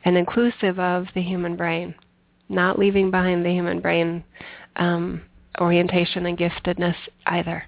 and 0.04 0.16
inclusive 0.18 0.80
of 0.80 1.06
the 1.14 1.22
human 1.22 1.54
brain, 1.54 1.94
not 2.48 2.80
leaving 2.80 3.12
behind 3.12 3.46
the 3.46 3.52
human 3.52 3.78
brain 3.78 4.24
um, 4.74 5.22
orientation 5.60 6.26
and 6.26 6.38
giftedness 6.38 6.96
either. 7.26 7.64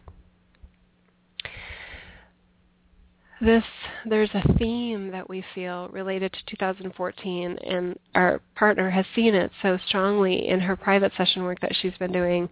This 3.41 3.63
there's 4.05 4.31
a 4.35 4.53
theme 4.55 5.13
that 5.13 5.29
we 5.29 5.45
feel 5.55 5.89
related 5.91 6.33
to 6.33 6.39
2014 6.47 7.59
and 7.59 7.97
our 8.17 8.41
partner 8.57 8.91
has 8.91 9.07
seen 9.15 9.35
it 9.35 9.53
so 9.63 9.79
strongly 9.87 10.49
in 10.49 10.59
her 10.59 10.75
private 10.75 11.13
session 11.17 11.45
work 11.45 11.61
that 11.61 11.77
she's 11.81 11.97
been 11.99 12.11
doing 12.11 12.49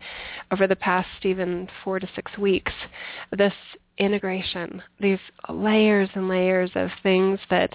over 0.53 0.69
the 0.69 0.77
past 0.77 1.09
even 1.25 1.69
4 1.83 1.99
to 2.01 2.09
6 2.15 2.39
weeks. 2.39 2.73
This 3.37 3.53
integration, 3.99 4.83
these 5.01 5.19
layers 5.49 6.09
and 6.15 6.29
layers 6.29 6.71
of 6.75 6.91
things 7.03 7.39
that 7.51 7.75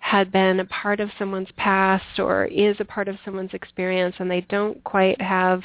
had 0.00 0.30
been 0.30 0.60
a 0.60 0.64
part 0.66 1.00
of 1.00 1.10
someone's 1.18 1.48
past 1.56 2.18
or 2.18 2.44
is 2.46 2.76
a 2.78 2.84
part 2.84 3.08
of 3.08 3.16
someone's 3.24 3.54
experience 3.54 4.14
and 4.18 4.30
they 4.30 4.42
don't 4.42 4.82
quite 4.84 5.18
have 5.20 5.62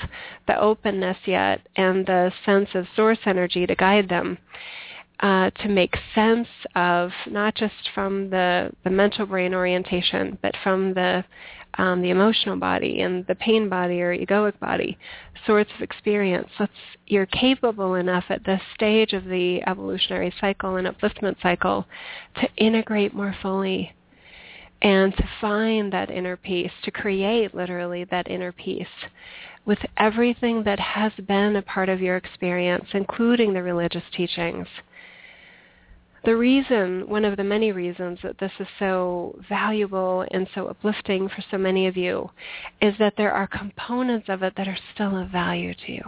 the 0.48 0.58
openness 0.58 1.18
yet 1.26 1.60
and 1.76 2.06
the 2.06 2.32
sense 2.46 2.70
of 2.74 2.86
source 2.96 3.20
energy 3.26 3.66
to 3.66 3.76
guide 3.76 4.08
them. 4.08 4.38
Uh, 5.22 5.50
to 5.50 5.68
make 5.68 5.98
sense 6.16 6.48
of 6.76 7.12
not 7.30 7.54
just 7.54 7.90
from 7.94 8.30
the, 8.30 8.72
the 8.86 8.90
mental 8.90 9.26
brain 9.26 9.54
orientation, 9.54 10.38
but 10.42 10.56
from 10.64 10.94
the 10.94 11.22
um, 11.78 12.02
the 12.02 12.10
emotional 12.10 12.56
body 12.56 13.02
and 13.02 13.26
the 13.28 13.36
pain 13.36 13.70
body 13.70 14.02
or 14.02 14.16
egoic 14.16 14.58
body 14.60 14.98
sorts 15.46 15.70
of 15.76 15.82
experience. 15.82 16.50
Let's, 16.60 16.72
you're 17.08 17.26
capable 17.28 17.96
enough 17.96 18.26
at 18.30 18.44
this 18.46 18.62
stage 18.76 19.14
of 19.14 19.26
the 19.26 19.62
evolutionary 19.68 20.34
cycle 20.40 20.78
and 20.78 20.88
upliftment 20.88 21.42
cycle 21.42 21.86
to 22.36 22.50
integrate 22.58 23.14
more 23.14 23.36
fully 23.42 23.94
and 24.82 25.16
to 25.16 25.30
find 25.42 25.92
that 25.92 26.10
inner 26.10 26.38
peace, 26.38 26.72
to 26.84 26.92
create 26.92 27.54
literally 27.54 28.06
that 28.06 28.30
inner 28.30 28.52
peace 28.52 28.88
with 29.66 29.80
everything 29.98 30.64
that 30.64 30.80
has 30.80 31.12
been 31.28 31.58
a 31.58 31.62
part 31.62 31.90
of 31.90 32.02
your 32.02 32.16
experience, 32.16 32.86
including 32.94 33.54
the 33.54 33.62
religious 33.62 34.04
teachings 34.16 34.68
the 36.26 36.36
reason, 36.36 37.08
one 37.08 37.26
of 37.26 37.38
the 37.38 37.44
many 37.44 37.72
reasons 37.72 38.20
that 38.24 38.38
this 38.40 38.52
is 38.60 38.68
so 38.78 39.40
valuable 39.48 40.26
and 40.32 40.48
so 40.54 40.68
uplifting 40.68 41.30
for 41.30 41.44
so 41.50 41.58
many 41.58 41.88
of 41.88 41.96
you 41.96 42.30
is 42.82 42.94
that 43.00 43.14
there 43.18 43.32
are 43.32 43.48
components 43.48 44.28
of 44.30 44.44
it 44.44 44.54
that 44.58 44.68
are 44.68 44.78
still 44.94 45.18
of 45.18 45.30
value 45.30 45.74
to 45.86 45.92
you 45.92 46.04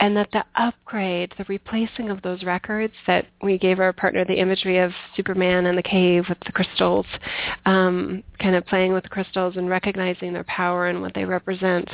and 0.00 0.16
that 0.16 0.30
the 0.32 0.44
upgrade, 0.54 1.34
the 1.38 1.44
replacing 1.48 2.10
of 2.10 2.22
those 2.22 2.42
records 2.44 2.94
that 3.06 3.26
we 3.42 3.58
gave 3.58 3.80
our 3.80 3.92
partner 3.92 4.24
the 4.24 4.38
imagery 4.38 4.78
of 4.78 4.92
Superman 5.16 5.66
in 5.66 5.74
the 5.74 5.82
cave 5.82 6.24
with 6.28 6.38
the 6.46 6.52
crystals, 6.52 7.06
um, 7.66 8.22
kind 8.40 8.54
of 8.54 8.64
playing 8.66 8.92
with 8.92 9.02
the 9.02 9.08
crystals 9.08 9.56
and 9.56 9.68
recognizing 9.68 10.32
their 10.32 10.44
power 10.44 10.86
and 10.86 11.00
what 11.00 11.14
they 11.14 11.24
represent, 11.24 11.88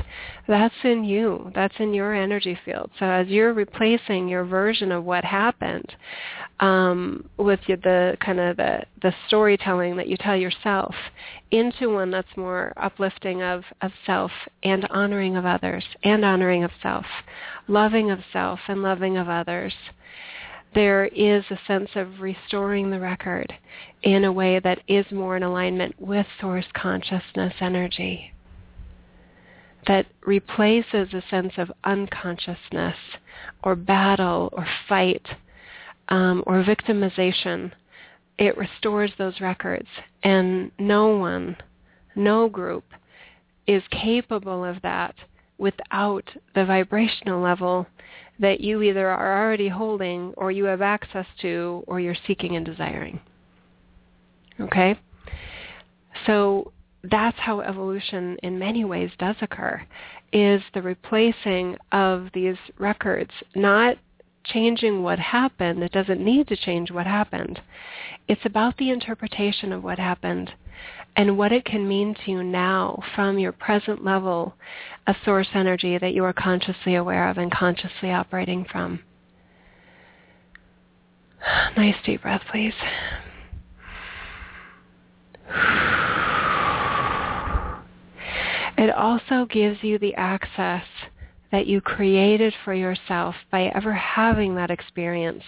that's 0.47 0.75
in 0.85 1.05
you. 1.05 1.51
That's 1.55 1.75
in 1.79 1.95
your 1.95 2.15
energy 2.15 2.59
field. 2.65 2.91
So 2.99 3.07
as 3.07 3.29
you're 3.29 3.55
replacing 3.55 4.29
your 4.29 4.45
version 4.45 4.93
of 4.93 5.05
what 5.05 5.25
happened, 5.25 5.95
um, 6.61 7.29
with 7.37 7.61
the 7.67 8.17
kind 8.21 8.39
of 8.39 8.57
the, 8.57 8.83
the 9.03 9.13
storytelling 9.27 9.97
that 9.97 10.09
you 10.09 10.17
tell 10.17 10.37
yourself 10.37 10.95
into 11.51 11.93
one 11.95 12.11
that's 12.11 12.37
more 12.37 12.73
uplifting 12.77 13.43
of, 13.43 13.65
of 13.81 13.93
self 14.07 14.31
and 14.63 14.87
honoring 14.87 15.37
of 15.37 15.45
others 15.45 15.85
and 16.03 16.25
honoring 16.25 16.65
of 16.65 16.71
self, 16.83 17.07
loving 17.69 18.11
of 18.11 18.21
self 18.33 18.61
and 18.69 18.83
loving 18.83 19.17
of 19.17 19.29
others, 19.29 19.75
there 20.75 21.07
is 21.07 21.45
a 21.51 21.59
sense 21.67 21.91
of 21.95 22.21
restoring 22.21 22.91
the 22.91 22.99
record 22.99 23.53
in 24.03 24.25
a 24.25 24.33
way 24.33 24.59
that 24.59 24.81
is 24.89 25.07
more 25.13 25.37
in 25.37 25.43
alignment 25.43 25.95
with 26.01 26.27
source 26.41 26.67
consciousness 26.75 27.55
energy 27.61 28.33
that 29.87 30.07
replaces 30.25 31.13
a 31.13 31.23
sense 31.31 31.53
of 31.59 31.71
unconsciousness 31.85 32.97
or 33.63 33.77
battle 33.77 34.49
or 34.53 34.67
fight 34.89 35.27
um, 36.09 36.43
or 36.47 36.63
victimization. 36.65 37.73
It 38.39 38.57
restores 38.57 39.13
those 39.17 39.41
records, 39.41 39.89
and 40.23 40.71
no 40.79 41.17
one, 41.17 41.57
no 42.17 42.49
group 42.49 42.85
is 43.67 43.83
capable 43.91 44.65
of 44.65 44.83
that 44.83 45.15
without 45.59 46.29
the 46.55 46.65
vibrational 46.65 47.41
level 47.41 47.87
that 48.41 48.61
you 48.61 48.83
either 48.83 49.09
are 49.09 49.45
already 49.45 49.69
holding 49.69 50.35
or 50.37 50.51
you 50.51 50.65
have 50.65 50.83
access 50.83 51.27
to 51.41 51.85
or 51.87 52.01
you're 52.01 52.17
seeking 52.27 52.57
and 52.57 52.67
desiring. 52.67 53.21
Okay? 54.61 54.99
So 56.27 56.73
that's 57.05 57.39
how 57.39 57.61
evolution 57.61 58.37
in 58.43 58.59
many 58.59 58.85
ways 58.85 59.11
does 59.19 59.37
occur 59.41 59.83
is 60.33 60.63
the 60.73 60.83
replacing 60.83 61.77
of 61.93 62.29
these 62.35 62.57
records 62.79 63.31
not 63.55 63.97
changing 64.45 65.03
what 65.03 65.19
happened 65.19 65.83
it 65.83 65.93
doesn't 65.93 66.23
need 66.23 66.47
to 66.49 66.57
change 66.57 66.91
what 66.91 67.07
happened. 67.07 67.61
It's 68.29 68.45
about 68.45 68.77
the 68.77 68.91
interpretation 68.91 69.73
of 69.73 69.83
what 69.83 69.99
happened 69.99 70.53
and 71.17 71.39
what 71.39 71.53
it 71.53 71.65
can 71.65 71.87
mean 71.87 72.15
to 72.25 72.31
you 72.31 72.43
now 72.43 73.03
from 73.15 73.39
your 73.39 73.53
present 73.53 74.05
level 74.05 74.55
of 75.07 75.17
source 75.25 75.49
energy 75.55 75.99
that 75.99 76.15
you 76.15 76.25
are 76.25 76.33
consciously 76.33 76.95
aware 76.95 77.29
of 77.29 77.39
and 77.39 77.53
consciously 77.53 78.11
operating 78.11 78.65
from. 78.65 79.01
Nice 81.77 81.97
deep 82.05 82.23
breath 82.23 82.43
please. 82.51 82.75
It 88.77 88.91
also 88.91 89.47
gives 89.47 89.85
you 89.85 89.99
the 89.99 90.15
access 90.17 90.83
that 91.55 91.69
you 91.69 91.81
created 91.81 92.53
for 92.65 92.75
yourself 92.75 93.37
by 93.53 93.67
ever 93.77 93.93
having 93.93 94.57
that 94.57 94.73
experience 94.73 95.45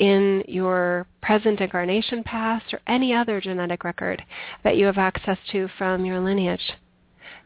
in 0.00 0.42
your 0.48 1.06
present 1.22 1.60
incarnation 1.60 2.24
past 2.24 2.74
or 2.74 2.80
any 2.88 3.14
other 3.14 3.40
genetic 3.40 3.84
record 3.84 4.20
that 4.64 4.76
you 4.76 4.84
have 4.84 4.98
access 4.98 5.38
to 5.52 5.68
from 5.78 6.04
your 6.04 6.18
lineage, 6.18 6.72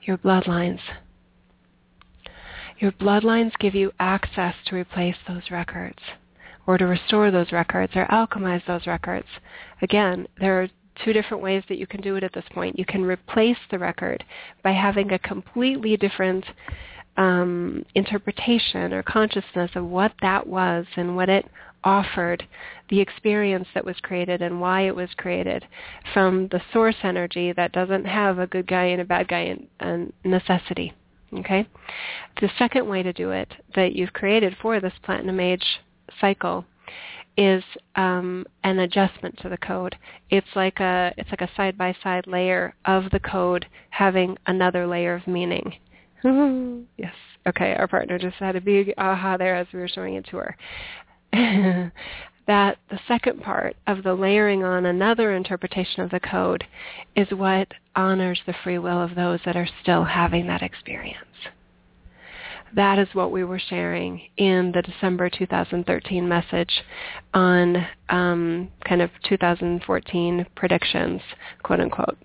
your 0.07 0.16
bloodlines. 0.16 0.80
Your 2.78 2.93
bloodlines 2.93 3.53
give 3.59 3.74
you 3.74 3.93
access 4.01 4.55
to 4.68 4.74
replace 4.74 5.16
those 5.28 5.51
records 5.51 5.99
or 6.66 6.78
to 6.78 6.86
restore 6.86 7.30
those 7.30 7.53
records 7.53 7.93
or 7.95 8.07
alchemize 8.07 8.64
those 8.66 8.86
records. 8.86 9.28
Again, 9.82 10.26
there 10.40 10.62
are 10.62 10.68
two 11.05 11.12
different 11.12 11.43
ways 11.43 11.62
that 11.68 11.76
you 11.76 11.86
can 11.86 12.01
do 12.01 12.16
it 12.16 12.24
at 12.24 12.32
this 12.32 12.45
point. 12.53 12.78
You 12.78 12.86
can 12.86 13.05
replace 13.05 13.59
the 13.70 13.78
record 13.78 14.24
by 14.62 14.72
having 14.72 15.12
a 15.12 15.18
completely 15.18 15.99
different 15.99 16.47
um, 17.16 17.84
interpretation 17.94 18.92
or 18.92 19.02
consciousness 19.02 19.70
of 19.74 19.84
what 19.84 20.12
that 20.22 20.46
was 20.46 20.86
and 20.96 21.16
what 21.16 21.28
it 21.28 21.46
offered, 21.84 22.46
the 22.88 23.00
experience 23.00 23.66
that 23.74 23.84
was 23.84 23.96
created 24.02 24.40
and 24.40 24.60
why 24.60 24.82
it 24.82 24.94
was 24.94 25.10
created 25.16 25.66
from 26.12 26.48
the 26.48 26.60
source 26.72 26.96
energy 27.02 27.52
that 27.52 27.72
doesn't 27.72 28.04
have 28.04 28.38
a 28.38 28.46
good 28.46 28.66
guy 28.66 28.84
and 28.84 29.00
a 29.00 29.04
bad 29.04 29.28
guy 29.28 29.40
in, 29.40 29.66
in 29.80 30.12
necessity. 30.24 30.92
Okay? 31.38 31.66
The 32.40 32.50
second 32.58 32.88
way 32.88 33.02
to 33.02 33.12
do 33.12 33.30
it 33.30 33.52
that 33.74 33.94
you've 33.94 34.12
created 34.12 34.56
for 34.60 34.80
this 34.80 34.92
platinum 35.02 35.40
age 35.40 35.64
cycle 36.20 36.64
is 37.36 37.64
um, 37.96 38.44
an 38.64 38.80
adjustment 38.80 39.38
to 39.38 39.48
the 39.48 39.56
code. 39.56 39.96
It's 40.30 40.54
like 40.54 40.80
a 40.80 41.14
it's 41.16 41.30
like 41.30 41.40
a 41.40 41.50
side 41.56 41.78
by 41.78 41.96
side 42.02 42.26
layer 42.26 42.74
of 42.84 43.04
the 43.10 43.20
code 43.20 43.66
having 43.88 44.36
another 44.46 44.86
layer 44.86 45.14
of 45.14 45.26
meaning. 45.26 45.74
yes. 46.96 47.14
Okay, 47.46 47.74
our 47.74 47.88
partner 47.88 48.18
just 48.18 48.36
had 48.36 48.56
a 48.56 48.60
big 48.60 48.94
aha 48.98 49.36
there 49.36 49.56
as 49.56 49.66
we 49.72 49.80
were 49.80 49.88
showing 49.88 50.14
it 50.14 50.26
to 50.26 50.36
her. 50.36 50.56
that 52.46 52.78
the 52.90 53.00
second 53.08 53.40
part 53.40 53.76
of 53.86 54.02
the 54.02 54.14
layering 54.14 54.64
on 54.64 54.86
another 54.86 55.34
interpretation 55.34 56.02
of 56.02 56.10
the 56.10 56.20
code 56.20 56.64
is 57.16 57.28
what 57.30 57.68
honors 57.96 58.40
the 58.46 58.54
free 58.62 58.78
will 58.78 59.00
of 59.00 59.14
those 59.14 59.40
that 59.44 59.56
are 59.56 59.68
still 59.82 60.04
having 60.04 60.46
that 60.46 60.62
experience 60.62 61.26
that 62.74 62.98
is 62.98 63.08
what 63.12 63.32
we 63.32 63.44
were 63.44 63.58
sharing 63.58 64.20
in 64.36 64.72
the 64.72 64.82
December 64.82 65.28
2013 65.28 66.28
message 66.28 66.82
on 67.34 67.86
um, 68.08 68.70
kind 68.86 69.02
of 69.02 69.10
2014 69.28 70.46
predictions, 70.56 71.20
quote 71.62 71.80
unquote. 71.80 72.16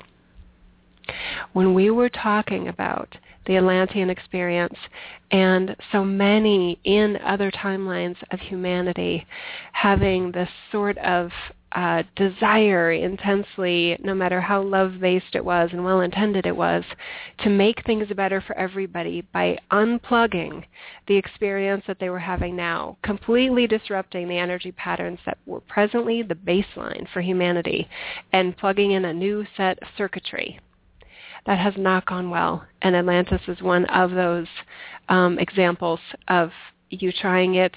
When 1.53 1.73
we 1.73 1.89
were 1.89 2.09
talking 2.09 2.67
about 2.67 3.17
the 3.47 3.57
Atlantean 3.57 4.09
experience 4.09 4.75
and 5.31 5.75
so 5.91 6.03
many 6.03 6.79
in 6.83 7.17
other 7.25 7.51
timelines 7.51 8.17
of 8.31 8.39
humanity 8.39 9.25
having 9.73 10.31
this 10.31 10.49
sort 10.71 10.97
of 10.99 11.31
uh, 11.73 12.01
desire 12.15 12.93
intensely, 12.93 13.97
no 14.01 14.13
matter 14.13 14.39
how 14.39 14.61
love-based 14.61 15.35
it 15.35 15.43
was 15.43 15.69
and 15.73 15.83
well-intended 15.83 16.45
it 16.45 16.55
was, 16.55 16.83
to 17.39 17.49
make 17.49 17.85
things 17.85 18.07
better 18.15 18.41
for 18.41 18.57
everybody 18.57 19.21
by 19.33 19.57
unplugging 19.71 20.63
the 21.07 21.15
experience 21.15 21.83
that 21.85 21.99
they 21.99 22.09
were 22.09 22.19
having 22.19 22.55
now, 22.55 22.97
completely 23.03 23.67
disrupting 23.67 24.29
the 24.29 24.37
energy 24.37 24.71
patterns 24.71 25.19
that 25.25 25.37
were 25.45 25.61
presently 25.61 26.21
the 26.21 26.35
baseline 26.35 27.05
for 27.11 27.21
humanity, 27.21 27.87
and 28.31 28.57
plugging 28.57 28.91
in 28.91 29.05
a 29.05 29.13
new 29.13 29.45
set 29.57 29.77
of 29.81 29.87
circuitry. 29.97 30.59
That 31.47 31.57
has 31.59 31.73
not 31.77 32.05
gone 32.05 32.29
well, 32.29 32.63
and 32.81 32.95
Atlantis 32.95 33.41
is 33.47 33.61
one 33.61 33.85
of 33.85 34.11
those 34.11 34.47
um, 35.09 35.39
examples 35.39 36.01
of 36.27 36.51
you 36.89 37.11
trying 37.11 37.55
it 37.55 37.73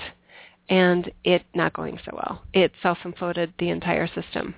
and 0.69 1.11
it 1.25 1.43
not 1.55 1.73
going 1.73 1.99
so 2.05 2.13
well. 2.13 2.43
It 2.53 2.73
self-imploded 2.83 3.53
the 3.59 3.71
entire 3.71 4.09
system. 4.09 4.55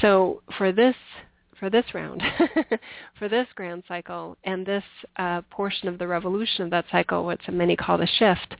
So 0.00 0.42
for 0.56 0.72
this 0.72 0.96
for 1.58 1.70
this 1.70 1.84
round, 1.94 2.22
for 3.18 3.28
this 3.28 3.46
grand 3.54 3.82
cycle 3.88 4.36
and 4.44 4.64
this 4.64 4.84
uh, 5.16 5.40
portion 5.50 5.88
of 5.88 5.98
the 5.98 6.06
revolution 6.06 6.64
of 6.64 6.70
that 6.70 6.84
cycle, 6.90 7.24
what 7.24 7.38
so 7.44 7.52
many 7.52 7.76
call 7.76 7.98
the 7.98 8.08
shift, 8.18 8.54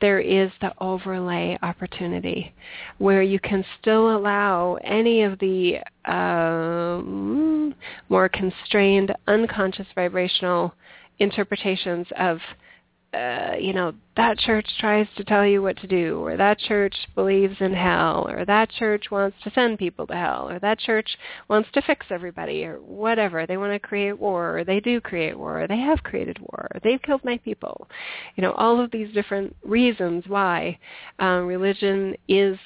there 0.00 0.20
is 0.20 0.50
the 0.60 0.72
overlay 0.80 1.58
opportunity 1.62 2.52
where 2.98 3.22
you 3.22 3.38
can 3.40 3.64
still 3.80 4.16
allow 4.16 4.74
any 4.84 5.22
of 5.22 5.38
the 5.38 5.78
um, 6.04 7.74
more 8.08 8.28
constrained, 8.28 9.14
unconscious 9.26 9.86
vibrational 9.94 10.74
interpretations 11.18 12.06
of 12.18 12.38
uh, 13.14 13.56
you 13.60 13.74
know, 13.74 13.92
that 14.16 14.38
church 14.38 14.66
tries 14.78 15.06
to 15.16 15.24
tell 15.24 15.44
you 15.44 15.60
what 15.60 15.76
to 15.78 15.86
do, 15.86 16.24
or 16.24 16.36
that 16.36 16.58
church 16.58 16.94
believes 17.14 17.56
in 17.60 17.74
hell, 17.74 18.26
or 18.28 18.44
that 18.44 18.70
church 18.70 19.10
wants 19.10 19.36
to 19.44 19.50
send 19.50 19.78
people 19.78 20.06
to 20.06 20.14
hell, 20.14 20.48
or 20.48 20.58
that 20.58 20.78
church 20.78 21.18
wants 21.48 21.68
to 21.72 21.82
fix 21.82 22.06
everybody, 22.10 22.64
or 22.64 22.76
whatever. 22.76 23.46
They 23.46 23.58
want 23.58 23.72
to 23.74 23.78
create 23.78 24.18
war, 24.18 24.58
or 24.58 24.64
they 24.64 24.80
do 24.80 25.00
create 25.00 25.38
war, 25.38 25.62
or 25.62 25.66
they 25.66 25.78
have 25.78 26.02
created 26.02 26.38
war, 26.38 26.68
or 26.72 26.80
they've 26.82 27.02
killed 27.02 27.24
my 27.24 27.36
people. 27.38 27.86
You 28.36 28.42
know, 28.42 28.52
all 28.52 28.80
of 28.80 28.90
these 28.90 29.12
different 29.12 29.54
reasons 29.62 30.24
why 30.26 30.78
um, 31.18 31.46
religion 31.46 32.16
is 32.28 32.58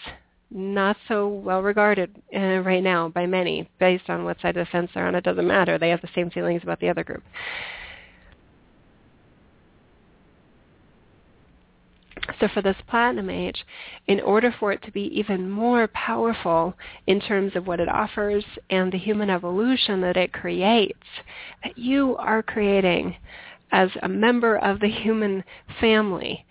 not 0.50 0.96
so 1.08 1.26
well 1.26 1.60
regarded 1.60 2.22
uh, 2.34 2.60
right 2.60 2.82
now 2.82 3.08
by 3.08 3.26
many 3.26 3.68
based 3.80 4.08
on 4.08 4.24
what 4.24 4.40
side 4.40 4.56
of 4.56 4.64
the 4.64 4.70
fence 4.70 4.90
they're 4.94 5.08
on. 5.08 5.16
It 5.16 5.24
doesn't 5.24 5.46
matter. 5.46 5.76
They 5.76 5.90
have 5.90 6.02
the 6.02 6.08
same 6.14 6.30
feelings 6.30 6.62
about 6.62 6.78
the 6.78 6.88
other 6.88 7.02
group. 7.02 7.24
So 12.40 12.48
for 12.48 12.62
this 12.62 12.76
platinum 12.88 13.30
age, 13.30 13.64
in 14.06 14.20
order 14.20 14.54
for 14.58 14.72
it 14.72 14.82
to 14.82 14.92
be 14.92 15.10
even 15.18 15.50
more 15.50 15.88
powerful 15.88 16.74
in 17.06 17.20
terms 17.20 17.56
of 17.56 17.66
what 17.66 17.80
it 17.80 17.88
offers 17.88 18.44
and 18.70 18.92
the 18.92 18.98
human 18.98 19.30
evolution 19.30 20.00
that 20.02 20.16
it 20.16 20.32
creates, 20.32 21.06
that 21.64 21.78
you 21.78 22.16
are 22.16 22.42
creating 22.42 23.16
as 23.72 23.90
a 24.02 24.08
member 24.08 24.56
of 24.56 24.80
the 24.80 24.88
human 24.88 25.44
family 25.80 26.44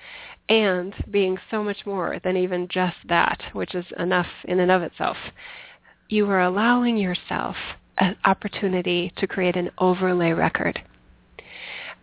and 0.49 0.93
being 1.09 1.37
so 1.49 1.63
much 1.63 1.85
more 1.85 2.19
than 2.23 2.37
even 2.37 2.67
just 2.67 2.97
that, 3.07 3.41
which 3.53 3.73
is 3.73 3.85
enough 3.97 4.27
in 4.43 4.59
and 4.59 4.71
of 4.71 4.81
itself, 4.83 5.17
you 6.09 6.29
are 6.29 6.41
allowing 6.41 6.97
yourself 6.97 7.55
an 7.97 8.15
opportunity 8.25 9.11
to 9.17 9.27
create 9.27 9.55
an 9.55 9.71
overlay 9.77 10.31
record. 10.31 10.79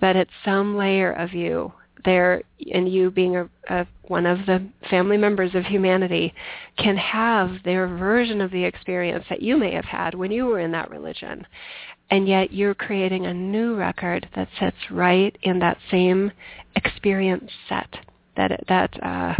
That 0.00 0.16
at 0.16 0.28
some 0.44 0.76
layer 0.76 1.12
of 1.12 1.32
you 1.32 1.72
there 2.04 2.42
and 2.72 2.92
you 2.92 3.10
being 3.10 3.36
a, 3.36 3.48
a 3.68 3.86
one 4.02 4.26
of 4.26 4.38
the 4.46 4.66
family 4.90 5.16
members 5.16 5.54
of 5.54 5.64
humanity 5.64 6.34
can 6.76 6.96
have 6.96 7.56
their 7.64 7.86
version 7.86 8.40
of 8.40 8.50
the 8.50 8.64
experience 8.64 9.24
that 9.30 9.42
you 9.42 9.56
may 9.56 9.72
have 9.72 9.84
had 9.84 10.14
when 10.14 10.30
you 10.30 10.46
were 10.46 10.60
in 10.60 10.72
that 10.72 10.90
religion. 10.90 11.46
And 12.10 12.28
yet 12.28 12.52
you're 12.52 12.74
creating 12.74 13.26
a 13.26 13.34
new 13.34 13.74
record 13.74 14.28
that 14.36 14.48
sits 14.60 14.76
right 14.90 15.36
in 15.42 15.58
that 15.60 15.78
same 15.90 16.30
experience 16.76 17.50
set 17.68 17.88
that 18.36 18.64
that 18.68 19.02
uh, 19.02 19.34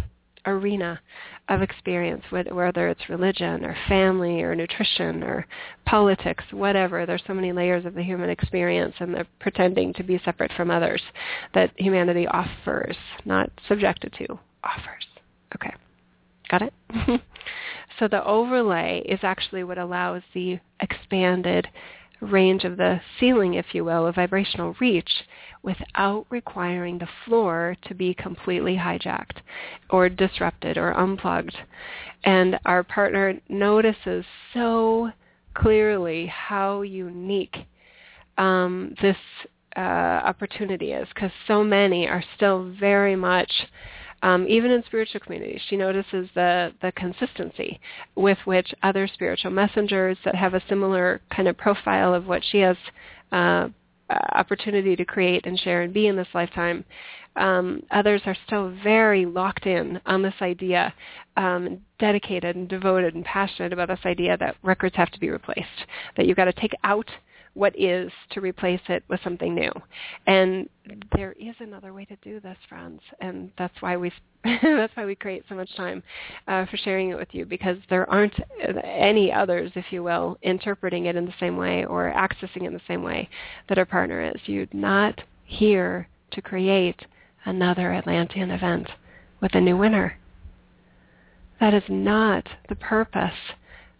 arena 0.46 1.00
of 1.48 1.60
experience, 1.60 2.22
whether 2.30 2.88
it's 2.88 3.08
religion 3.08 3.64
or 3.64 3.76
family 3.88 4.42
or 4.42 4.54
nutrition 4.54 5.22
or 5.22 5.46
politics, 5.84 6.44
whatever. 6.52 7.04
There's 7.04 7.22
so 7.26 7.34
many 7.34 7.52
layers 7.52 7.84
of 7.84 7.94
the 7.94 8.02
human 8.02 8.30
experience 8.30 8.94
and 9.00 9.14
they're 9.14 9.26
pretending 9.40 9.92
to 9.94 10.02
be 10.02 10.20
separate 10.24 10.52
from 10.56 10.70
others 10.70 11.02
that 11.54 11.72
humanity 11.76 12.26
offers, 12.26 12.96
not 13.24 13.50
subjected 13.68 14.14
to, 14.18 14.38
offers. 14.62 15.04
Okay. 15.54 15.74
Got 16.48 16.62
it? 16.62 16.74
so 17.98 18.08
the 18.08 18.24
overlay 18.24 19.02
is 19.06 19.20
actually 19.22 19.64
what 19.64 19.78
allows 19.78 20.22
the 20.34 20.58
expanded 20.80 21.66
range 22.22 22.64
of 22.64 22.76
the 22.76 23.00
ceiling, 23.18 23.54
if 23.54 23.66
you 23.72 23.84
will, 23.84 24.06
of 24.06 24.14
vibrational 24.14 24.74
reach 24.80 25.10
without 25.62 26.26
requiring 26.30 26.98
the 26.98 27.08
floor 27.24 27.76
to 27.86 27.94
be 27.94 28.14
completely 28.14 28.76
hijacked 28.76 29.38
or 29.90 30.08
disrupted 30.08 30.78
or 30.78 30.92
unplugged. 30.96 31.56
And 32.24 32.58
our 32.64 32.82
partner 32.82 33.34
notices 33.48 34.24
so 34.54 35.10
clearly 35.54 36.26
how 36.26 36.82
unique 36.82 37.56
um, 38.38 38.94
this 39.02 39.16
uh, 39.76 39.80
opportunity 39.80 40.92
is 40.92 41.08
because 41.14 41.30
so 41.46 41.64
many 41.64 42.06
are 42.06 42.24
still 42.36 42.72
very 42.78 43.16
much 43.16 43.50
um, 44.22 44.46
even 44.48 44.70
in 44.70 44.84
spiritual 44.84 45.20
communities, 45.20 45.60
she 45.68 45.76
notices 45.76 46.28
the, 46.34 46.72
the 46.80 46.92
consistency 46.92 47.80
with 48.14 48.38
which 48.44 48.72
other 48.82 49.08
spiritual 49.08 49.50
messengers 49.50 50.16
that 50.24 50.34
have 50.34 50.54
a 50.54 50.62
similar 50.68 51.20
kind 51.34 51.48
of 51.48 51.56
profile 51.56 52.14
of 52.14 52.26
what 52.26 52.42
she 52.50 52.58
has 52.58 52.76
uh, 53.32 53.68
opportunity 54.34 54.94
to 54.94 55.04
create 55.04 55.46
and 55.46 55.58
share 55.58 55.82
and 55.82 55.92
be 55.92 56.06
in 56.06 56.16
this 56.16 56.28
lifetime, 56.34 56.84
um, 57.36 57.82
others 57.90 58.20
are 58.26 58.36
still 58.46 58.70
very 58.84 59.24
locked 59.24 59.66
in 59.66 60.00
on 60.06 60.22
this 60.22 60.34
idea, 60.42 60.92
um, 61.36 61.80
dedicated 61.98 62.56
and 62.56 62.68
devoted 62.68 63.14
and 63.14 63.24
passionate 63.24 63.72
about 63.72 63.88
this 63.88 64.00
idea 64.04 64.36
that 64.36 64.56
records 64.62 64.94
have 64.96 65.10
to 65.10 65.20
be 65.20 65.30
replaced, 65.30 65.86
that 66.16 66.26
you've 66.26 66.36
got 66.36 66.44
to 66.44 66.52
take 66.52 66.74
out 66.84 67.10
what 67.54 67.78
is 67.78 68.10
to 68.30 68.40
replace 68.40 68.80
it 68.88 69.04
with 69.08 69.20
something 69.22 69.54
new. 69.54 69.70
And 70.26 70.68
there 71.14 71.32
is 71.32 71.54
another 71.60 71.92
way 71.92 72.04
to 72.06 72.16
do 72.22 72.40
this, 72.40 72.56
friends, 72.68 73.00
and 73.20 73.50
that's 73.58 73.74
why 73.80 73.96
we 73.96 74.10
that's 74.44 74.96
why 74.96 75.04
we 75.04 75.14
create 75.14 75.44
so 75.48 75.54
much 75.54 75.74
time 75.76 76.02
uh, 76.48 76.66
for 76.66 76.76
sharing 76.76 77.10
it 77.10 77.16
with 77.16 77.28
you 77.32 77.44
because 77.44 77.76
there 77.90 78.10
aren't 78.10 78.34
any 78.82 79.32
others, 79.32 79.70
if 79.76 79.84
you 79.90 80.02
will, 80.02 80.36
interpreting 80.42 81.06
it 81.06 81.14
in 81.14 81.24
the 81.24 81.34
same 81.38 81.56
way 81.56 81.84
or 81.84 82.12
accessing 82.12 82.62
it 82.62 82.66
in 82.66 82.72
the 82.72 82.80
same 82.88 83.02
way 83.02 83.28
that 83.68 83.78
our 83.78 83.84
partner 83.84 84.20
is. 84.34 84.40
You're 84.46 84.66
not 84.72 85.20
here 85.44 86.08
to 86.32 86.42
create 86.42 87.06
another 87.44 87.92
Atlantean 87.92 88.50
event 88.50 88.88
with 89.40 89.54
a 89.54 89.60
new 89.60 89.76
winner. 89.76 90.18
That 91.60 91.74
is 91.74 91.84
not 91.88 92.48
the 92.68 92.74
purpose 92.74 93.30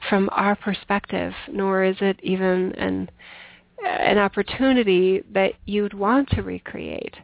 from 0.08 0.28
our 0.32 0.56
perspective, 0.56 1.32
nor 1.48 1.84
is 1.84 1.96
it 2.00 2.18
even 2.22 2.72
an 2.76 3.08
an 3.84 4.18
opportunity 4.18 5.22
that 5.32 5.54
you'd 5.64 5.94
want 5.94 6.28
to 6.30 6.42
recreate. 6.42 7.14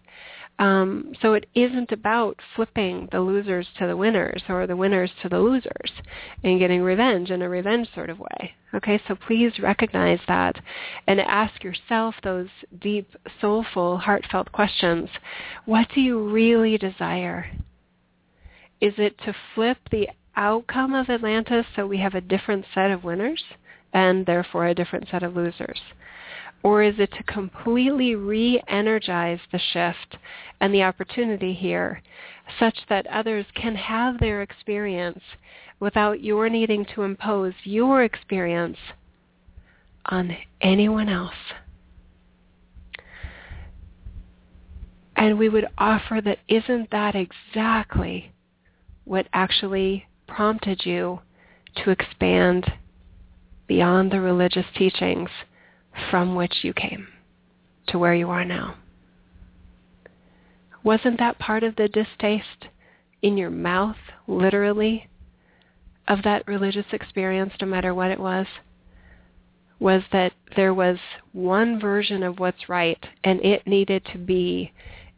Um, 0.58 1.12
so 1.22 1.34
it 1.34 1.46
isn't 1.54 1.92
about 1.92 2.40
flipping 2.56 3.08
the 3.12 3.20
losers 3.20 3.68
to 3.78 3.86
the 3.86 3.96
winners 3.96 4.42
or 4.48 4.66
the 4.66 4.76
winners 4.76 5.10
to 5.22 5.28
the 5.28 5.38
losers 5.38 5.92
and 6.42 6.58
getting 6.58 6.82
revenge 6.82 7.30
in 7.30 7.42
a 7.42 7.48
revenge 7.48 7.88
sort 7.94 8.10
of 8.10 8.18
way. 8.18 8.54
Okay, 8.74 9.00
so 9.06 9.14
please 9.14 9.52
recognize 9.60 10.18
that 10.26 10.56
and 11.06 11.20
ask 11.20 11.62
yourself 11.62 12.16
those 12.24 12.48
deep, 12.80 13.14
soulful, 13.40 13.98
heartfelt 13.98 14.50
questions. 14.50 15.08
What 15.64 15.86
do 15.94 16.00
you 16.00 16.28
really 16.28 16.76
desire? 16.76 17.46
Is 18.80 18.94
it 18.98 19.16
to 19.18 19.34
flip 19.54 19.78
the 19.90 20.08
outcome 20.36 20.92
of 20.92 21.08
Atlantis 21.08 21.66
so 21.76 21.86
we 21.86 21.98
have 21.98 22.14
a 22.14 22.20
different 22.20 22.64
set 22.74 22.90
of 22.90 23.04
winners 23.04 23.42
and 23.92 24.26
therefore 24.26 24.66
a 24.66 24.74
different 24.74 25.06
set 25.08 25.22
of 25.22 25.36
losers? 25.36 25.80
Or 26.62 26.82
is 26.82 26.94
it 26.98 27.12
to 27.12 27.22
completely 27.22 28.14
re-energize 28.14 29.38
the 29.52 29.60
shift 29.72 30.16
and 30.60 30.74
the 30.74 30.82
opportunity 30.82 31.54
here 31.54 32.02
such 32.58 32.78
that 32.88 33.06
others 33.06 33.46
can 33.54 33.74
have 33.76 34.18
their 34.18 34.42
experience 34.42 35.20
without 35.80 36.22
your 36.22 36.48
needing 36.48 36.84
to 36.94 37.02
impose 37.02 37.54
your 37.62 38.02
experience 38.02 38.78
on 40.06 40.36
anyone 40.60 41.08
else? 41.08 41.32
And 45.16 45.38
we 45.38 45.48
would 45.48 45.66
offer 45.78 46.20
that 46.24 46.38
isn't 46.48 46.90
that 46.90 47.14
exactly 47.14 48.32
what 49.04 49.26
actually 49.32 50.06
prompted 50.26 50.84
you 50.86 51.20
to 51.76 51.90
expand 51.90 52.72
beyond 53.66 54.10
the 54.10 54.20
religious 54.20 54.66
teachings 54.76 55.30
from 56.10 56.34
which 56.34 56.56
you 56.62 56.72
came 56.72 57.08
to 57.88 57.98
where 57.98 58.14
you 58.14 58.30
are 58.30 58.44
now. 58.44 58.74
Wasn't 60.84 61.18
that 61.18 61.38
part 61.38 61.64
of 61.64 61.76
the 61.76 61.88
distaste 61.88 62.68
in 63.22 63.36
your 63.36 63.50
mouth, 63.50 63.96
literally, 64.26 65.08
of 66.06 66.22
that 66.22 66.46
religious 66.46 66.86
experience, 66.92 67.52
no 67.60 67.66
matter 67.66 67.94
what 67.94 68.10
it 68.10 68.20
was? 68.20 68.46
Was 69.80 70.02
that 70.12 70.32
there 70.56 70.74
was 70.74 70.98
one 71.32 71.80
version 71.80 72.22
of 72.22 72.38
what's 72.38 72.68
right 72.68 73.04
and 73.22 73.40
it 73.44 73.66
needed 73.66 74.04
to 74.12 74.18
be 74.18 74.72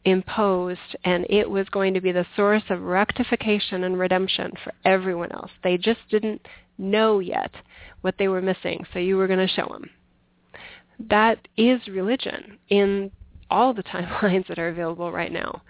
imposed 0.04 0.96
and 1.04 1.26
it 1.30 1.48
was 1.48 1.68
going 1.68 1.94
to 1.94 2.00
be 2.00 2.12
the 2.12 2.26
source 2.36 2.62
of 2.70 2.82
rectification 2.82 3.84
and 3.84 3.98
redemption 3.98 4.52
for 4.64 4.72
everyone 4.84 5.32
else. 5.32 5.50
They 5.62 5.76
just 5.76 6.00
didn't 6.10 6.46
know 6.78 7.20
yet 7.20 7.52
what 8.00 8.16
they 8.18 8.28
were 8.28 8.42
missing, 8.42 8.84
so 8.92 8.98
you 8.98 9.16
were 9.16 9.26
going 9.26 9.46
to 9.46 9.54
show 9.54 9.68
them 9.68 9.90
that 11.08 11.48
is 11.56 11.80
religion 11.88 12.58
in 12.68 13.10
all 13.50 13.74
the 13.74 13.82
timelines 13.84 14.46
that 14.48 14.58
are 14.58 14.68
available 14.68 15.12
right 15.12 15.32
now. 15.32 15.62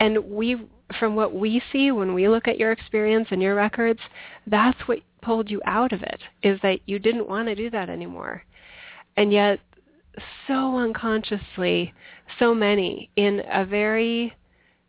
And 0.00 0.18
we, 0.24 0.56
from 0.98 1.14
what 1.14 1.34
we 1.34 1.62
see 1.72 1.92
when 1.92 2.14
we 2.14 2.28
look 2.28 2.48
at 2.48 2.58
your 2.58 2.72
experience 2.72 3.28
and 3.30 3.40
your 3.40 3.54
records, 3.54 4.00
that's 4.46 4.80
what 4.86 4.98
pulled 5.22 5.50
you 5.50 5.62
out 5.64 5.92
of 5.92 6.02
it, 6.02 6.20
is 6.42 6.58
that 6.62 6.80
you 6.86 6.98
didn't 6.98 7.28
want 7.28 7.48
to 7.48 7.54
do 7.54 7.70
that 7.70 7.88
anymore. 7.88 8.42
And 9.16 9.32
yet, 9.32 9.60
so 10.46 10.76
unconsciously, 10.76 11.94
so 12.38 12.54
many 12.54 13.10
in 13.16 13.42
a 13.50 13.64
very, 13.64 14.34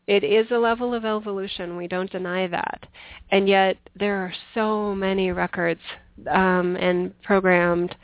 it 0.07 0.23
is 0.23 0.47
a 0.51 0.57
level 0.57 0.93
of 0.93 1.05
evolution, 1.05 1.77
we 1.77 1.87
don't 1.87 2.11
deny 2.11 2.47
that. 2.47 2.85
And 3.31 3.47
yet, 3.47 3.77
there 3.95 4.17
are 4.17 4.33
so 4.53 4.93
many 4.93 5.31
records 5.31 5.81
um, 6.29 6.75
and 6.75 7.19
programmed 7.21 7.95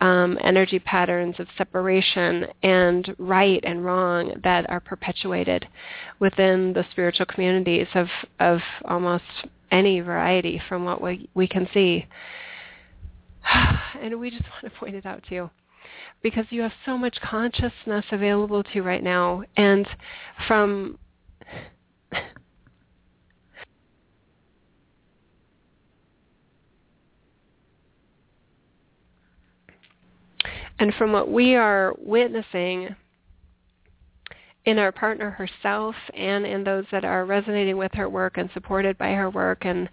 um, 0.00 0.38
energy 0.42 0.78
patterns 0.78 1.36
of 1.38 1.46
separation 1.56 2.46
and 2.62 3.14
right 3.18 3.60
and 3.64 3.84
wrong 3.84 4.32
that 4.44 4.68
are 4.70 4.80
perpetuated 4.80 5.66
within 6.18 6.72
the 6.72 6.84
spiritual 6.90 7.26
communities 7.26 7.86
of, 7.94 8.08
of 8.40 8.60
almost 8.84 9.24
any 9.70 10.00
variety 10.00 10.60
from 10.68 10.84
what 10.84 11.00
we, 11.00 11.28
we 11.34 11.46
can 11.46 11.68
see. 11.72 12.06
And 14.02 14.20
we 14.20 14.30
just 14.30 14.42
want 14.42 14.64
to 14.64 14.78
point 14.78 14.94
it 14.94 15.06
out 15.06 15.22
to 15.28 15.34
you 15.34 15.50
because 16.22 16.44
you 16.50 16.60
have 16.60 16.72
so 16.84 16.98
much 16.98 17.16
consciousness 17.22 18.04
available 18.12 18.62
to 18.62 18.68
you 18.74 18.82
right 18.82 19.02
now. 19.02 19.42
And 19.56 19.88
from 20.46 20.98
And 30.78 30.94
from 30.94 31.12
what 31.12 31.30
we 31.30 31.54
are 31.54 31.94
witnessing 31.98 32.94
in 34.66 34.80
our 34.80 34.90
partner 34.90 35.30
herself 35.30 35.94
and 36.12 36.44
in 36.44 36.64
those 36.64 36.84
that 36.90 37.04
are 37.04 37.24
resonating 37.24 37.76
with 37.76 37.92
her 37.94 38.08
work 38.08 38.36
and 38.36 38.50
supported 38.52 38.98
by 38.98 39.12
her 39.12 39.30
work 39.30 39.64
and 39.64 39.88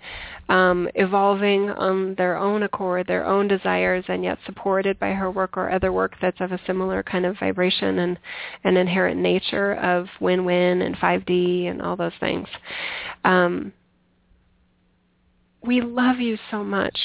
um, 0.50 0.90
evolving 0.96 1.70
on 1.70 2.16
their 2.16 2.36
own 2.36 2.64
accord, 2.64 3.06
their 3.06 3.24
own 3.24 3.48
desires, 3.48 4.04
and 4.08 4.24
yet 4.24 4.40
supported 4.48 5.00
by 5.00 5.12
her 5.12 5.30
work 5.30 5.58
or 5.58 5.70
other 5.70 5.94
work 5.94 6.16
that's 6.20 6.42
of 6.42 6.52
a 6.52 6.60
similar 6.66 7.04
kind 7.04 7.24
of 7.24 7.38
vibration 7.40 8.00
and, 8.00 8.18
and 8.64 8.76
inherent 8.76 9.20
nature 9.22 9.76
of 9.76 10.08
win-win 10.20 10.82
and 10.82 10.96
5D 10.96 11.70
and 11.70 11.80
all 11.80 11.96
those 11.96 12.12
things. 12.20 12.48
Um, 13.24 13.72
we 15.62 15.82
love 15.82 16.18
you 16.18 16.38
so 16.50 16.64
much. 16.64 16.98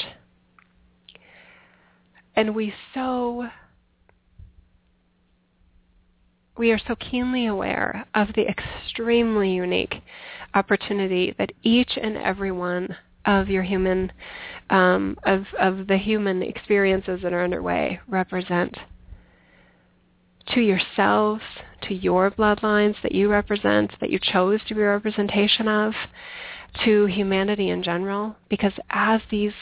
And 2.35 2.55
we 2.55 2.73
so 2.95 3.47
we 6.59 6.71
are 6.71 6.79
so 6.87 6.95
keenly 6.95 7.45
aware 7.45 8.05
of 8.13 8.27
the 8.35 8.45
extremely 8.45 9.49
unique 9.49 9.95
opportunity 10.53 11.33
that 11.37 11.53
each 11.63 11.97
and 11.99 12.17
every 12.17 12.51
one 12.51 12.93
of 13.25 13.47
your 13.47 13.63
human, 13.63 14.11
um, 14.69 15.17
of, 15.23 15.45
of 15.57 15.87
the 15.87 15.97
human 15.97 16.43
experiences 16.43 17.21
that 17.23 17.31
are 17.31 17.45
underway 17.45 17.97
represent 18.09 18.77
to 20.49 20.59
yourselves, 20.59 21.41
to 21.81 21.93
your 21.93 22.29
bloodlines 22.29 22.95
that 23.03 23.13
you 23.13 23.29
represent, 23.29 23.91
that 24.01 24.09
you 24.09 24.19
chose 24.21 24.59
to 24.67 24.75
be 24.75 24.81
a 24.81 24.89
representation 24.89 25.69
of, 25.69 25.93
to 26.83 27.05
humanity 27.05 27.69
in 27.69 27.81
general, 27.81 28.35
because 28.49 28.73
as 28.89 29.21
these 29.31 29.53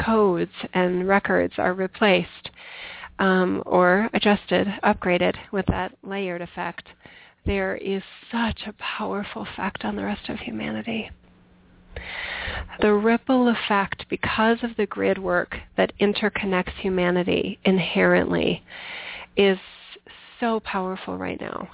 codes 0.00 0.52
and 0.74 1.08
records 1.08 1.54
are 1.58 1.74
replaced 1.74 2.50
um, 3.18 3.62
or 3.66 4.08
adjusted, 4.12 4.66
upgraded 4.82 5.36
with 5.52 5.66
that 5.66 5.96
layered 6.02 6.42
effect, 6.42 6.88
there 7.44 7.76
is 7.76 8.02
such 8.30 8.62
a 8.66 8.74
powerful 8.78 9.42
effect 9.42 9.84
on 9.84 9.96
the 9.96 10.04
rest 10.04 10.28
of 10.28 10.38
humanity. 10.38 11.10
The 12.80 12.92
ripple 12.92 13.48
effect, 13.48 14.04
because 14.10 14.58
of 14.62 14.76
the 14.76 14.86
grid 14.86 15.18
work 15.18 15.56
that 15.76 15.92
interconnects 15.98 16.74
humanity 16.80 17.58
inherently, 17.64 18.62
is 19.36 19.58
so 20.40 20.60
powerful 20.60 21.16
right 21.16 21.40
now 21.40 21.68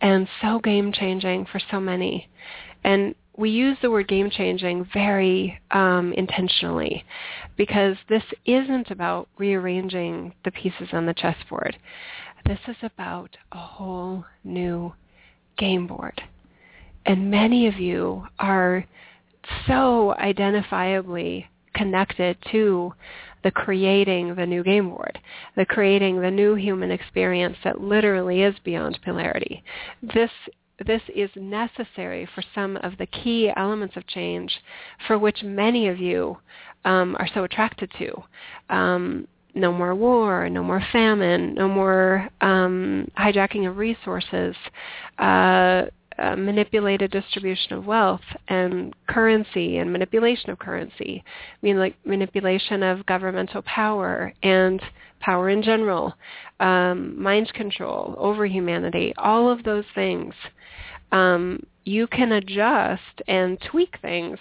and 0.00 0.28
so 0.40 0.58
game 0.58 0.92
changing 0.92 1.46
for 1.46 1.60
so 1.70 1.80
many. 1.80 2.28
And 2.84 3.14
we 3.40 3.48
use 3.48 3.78
the 3.80 3.90
word 3.90 4.06
game 4.06 4.28
changing 4.30 4.86
very 4.92 5.58
um, 5.70 6.12
intentionally 6.12 7.02
because 7.56 7.96
this 8.08 8.22
isn't 8.44 8.90
about 8.90 9.28
rearranging 9.38 10.34
the 10.44 10.50
pieces 10.50 10.88
on 10.92 11.06
the 11.06 11.14
chessboard. 11.14 11.76
This 12.46 12.58
is 12.68 12.76
about 12.82 13.34
a 13.52 13.58
whole 13.58 14.24
new 14.44 14.92
game 15.56 15.86
board. 15.86 16.20
And 17.06 17.30
many 17.30 17.66
of 17.66 17.78
you 17.78 18.26
are 18.38 18.84
so 19.66 20.14
identifiably 20.20 21.46
connected 21.74 22.36
to 22.52 22.92
the 23.42 23.50
creating 23.50 24.34
the 24.34 24.44
new 24.44 24.62
game 24.62 24.90
board, 24.90 25.18
the 25.56 25.64
creating 25.64 26.20
the 26.20 26.30
new 26.30 26.54
human 26.54 26.90
experience 26.90 27.56
that 27.64 27.80
literally 27.80 28.42
is 28.42 28.54
beyond 28.64 28.98
polarity. 29.02 29.64
This 30.02 30.30
this 30.86 31.02
is 31.14 31.30
necessary 31.36 32.28
for 32.34 32.42
some 32.54 32.76
of 32.78 32.96
the 32.98 33.06
key 33.06 33.52
elements 33.56 33.96
of 33.96 34.06
change 34.06 34.52
for 35.06 35.18
which 35.18 35.42
many 35.42 35.88
of 35.88 35.98
you 35.98 36.36
um, 36.84 37.16
are 37.18 37.28
so 37.34 37.44
attracted 37.44 37.90
to. 37.98 38.22
Um, 38.74 39.28
no 39.54 39.72
more 39.72 39.94
war, 39.94 40.48
no 40.48 40.62
more 40.62 40.82
famine, 40.92 41.54
no 41.54 41.68
more 41.68 42.28
um, 42.40 43.10
hijacking 43.18 43.68
of 43.68 43.76
resources, 43.76 44.54
uh, 45.18 45.82
uh, 46.18 46.36
manipulated 46.36 47.10
distribution 47.10 47.72
of 47.72 47.86
wealth 47.86 48.20
and 48.48 48.94
currency 49.08 49.78
and 49.78 49.90
manipulation 49.90 50.50
of 50.50 50.58
currency. 50.58 51.24
I 51.26 51.56
mean, 51.62 51.78
like 51.78 51.96
manipulation 52.04 52.82
of 52.82 53.06
governmental 53.06 53.62
power 53.62 54.32
and 54.42 54.82
power 55.20 55.48
in 55.48 55.62
general, 55.62 56.14
um, 56.60 57.20
mind 57.20 57.52
control 57.54 58.14
over 58.18 58.46
humanity, 58.46 59.14
all 59.16 59.50
of 59.50 59.62
those 59.64 59.84
things. 59.94 60.34
Um, 61.12 61.62
you 61.84 62.06
can 62.06 62.32
adjust 62.32 63.22
and 63.26 63.60
tweak 63.60 63.96
things, 64.00 64.38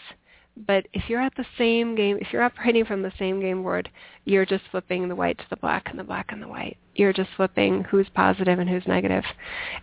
but 0.68 0.88
if 0.94 1.10
you're 1.10 1.22
at 1.22 1.36
the 1.36 1.46
same 1.58 1.96
game, 1.96 2.18
if 2.20 2.28
you're 2.32 2.44
operating 2.44 2.86
from 2.86 3.02
the 3.02 3.14
same 3.18 3.40
game 3.40 3.64
board, 3.64 3.90
you're 4.26 4.46
just 4.46 4.66
flipping 4.72 5.08
the 5.08 5.16
white 5.16 5.38
to 5.38 5.46
the 5.50 5.58
black 5.58 5.88
and 5.90 5.98
the 5.98 6.04
black 6.04 6.28
and 6.32 6.42
the 6.42 6.48
white. 6.48 6.78
You're 6.96 7.14
just 7.14 7.30
flipping 7.36 7.84
who's 7.86 8.10
positive 8.14 8.60
and 8.60 8.70
who's 8.70 8.86
negative 8.88 9.24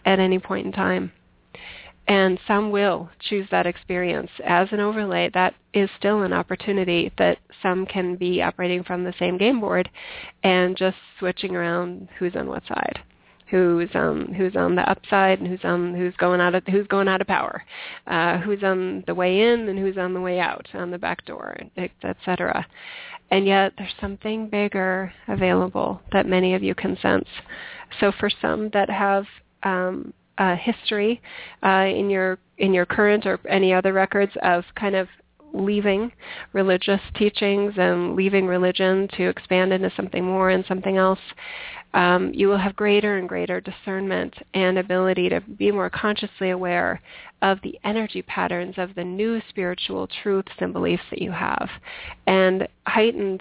at 0.05 0.19
any 0.19 0.39
point 0.39 0.67
in 0.67 0.73
time 0.73 1.13
and 2.09 2.39
some 2.47 2.71
will 2.71 3.09
choose 3.21 3.49
that 3.51 3.67
experience 3.67 4.31
as 4.45 4.69
an 4.71 4.81
overlay. 4.81 5.31
That 5.35 5.55
is 5.75 5.91
still 5.99 6.23
an 6.23 6.33
opportunity 6.33 7.13
that 7.19 7.39
some 7.63 7.87
can 7.87 8.17
be 8.17 8.43
operating 8.43 8.85
from 8.85 9.03
the 9.03 9.15
same 9.19 9.39
game 9.39 9.61
board 9.61 9.91
and 10.45 10.77
just 10.77 10.97
switching 11.19 11.57
around 11.57 12.09
who's 12.19 12.37
on 12.37 12.49
what 12.49 12.63
side, 12.67 13.01
who's 13.49 13.89
um 13.95 14.27
who's 14.37 14.57
on 14.57 14.75
the 14.75 14.89
upside 14.89 15.39
and 15.39 15.49
who's 15.49 15.65
on 15.65 15.95
who's 15.95 16.15
going 16.17 16.41
out 16.41 16.55
of 16.55 16.65
who's 16.67 16.87
going 16.87 17.09
out 17.09 17.21
of 17.21 17.27
power, 17.27 17.65
uh, 18.07 18.39
who's 18.39 18.63
on 18.63 19.05
the 19.07 19.15
way 19.15 19.41
in 19.41 19.69
and 19.69 19.79
who's 19.79 19.99
on 19.99 20.15
the 20.15 20.21
way 20.21 20.41
out 20.41 20.67
on 20.75 20.91
the 20.91 20.99
back 20.99 21.25
door, 21.25 21.57
etc. 22.05 22.67
And 23.31 23.47
yet 23.47 23.73
there's 23.77 23.95
something 24.01 24.49
bigger 24.49 25.13
available 25.29 26.01
that 26.13 26.27
many 26.27 26.55
of 26.55 26.63
you 26.63 26.75
can 26.75 26.97
sense. 27.01 27.29
So 28.01 28.13
for 28.19 28.31
some 28.41 28.71
that 28.73 28.89
have 28.89 29.25
um, 29.63 30.13
uh, 30.39 30.57
history 30.57 31.21
uh, 31.63 31.87
in 31.89 32.11
your 32.11 32.39
in 32.59 32.73
your 32.73 32.87
current 32.87 33.27
or 33.27 33.41
any 33.49 33.73
other 33.73 33.93
records 33.93 34.33
of 34.43 34.65
kind 34.75 34.95
of 34.95 35.09
leaving 35.53 36.13
religious 36.53 37.01
teachings 37.15 37.73
and 37.77 38.15
leaving 38.15 38.47
religion 38.47 39.09
to 39.17 39.29
expand 39.29 39.73
into 39.73 39.91
something 39.97 40.25
more 40.25 40.51
and 40.51 40.65
something 40.67 40.97
else, 40.97 41.19
um, 41.97 42.31
you 42.35 42.47
will 42.47 42.59
have 42.59 42.77
greater 42.77 43.17
and 43.17 43.27
greater 43.27 43.59
discernment 43.59 44.35
and 44.53 44.79
ability 44.79 45.31
to 45.31 45.41
be 45.41 45.73
more 45.73 45.89
consciously 45.89 46.51
aware 46.51 47.01
of 47.41 47.59
the 47.63 47.81
energy 47.85 48.21
patterns 48.21 48.75
of 48.77 48.95
the 48.95 49.03
new 49.03 49.41
spiritual 49.49 50.07
truths 50.23 50.53
and 50.59 50.75
beliefs 50.75 51.03
that 51.09 51.23
you 51.23 51.33
have, 51.33 51.69
and 52.27 52.69
heightened, 52.87 53.41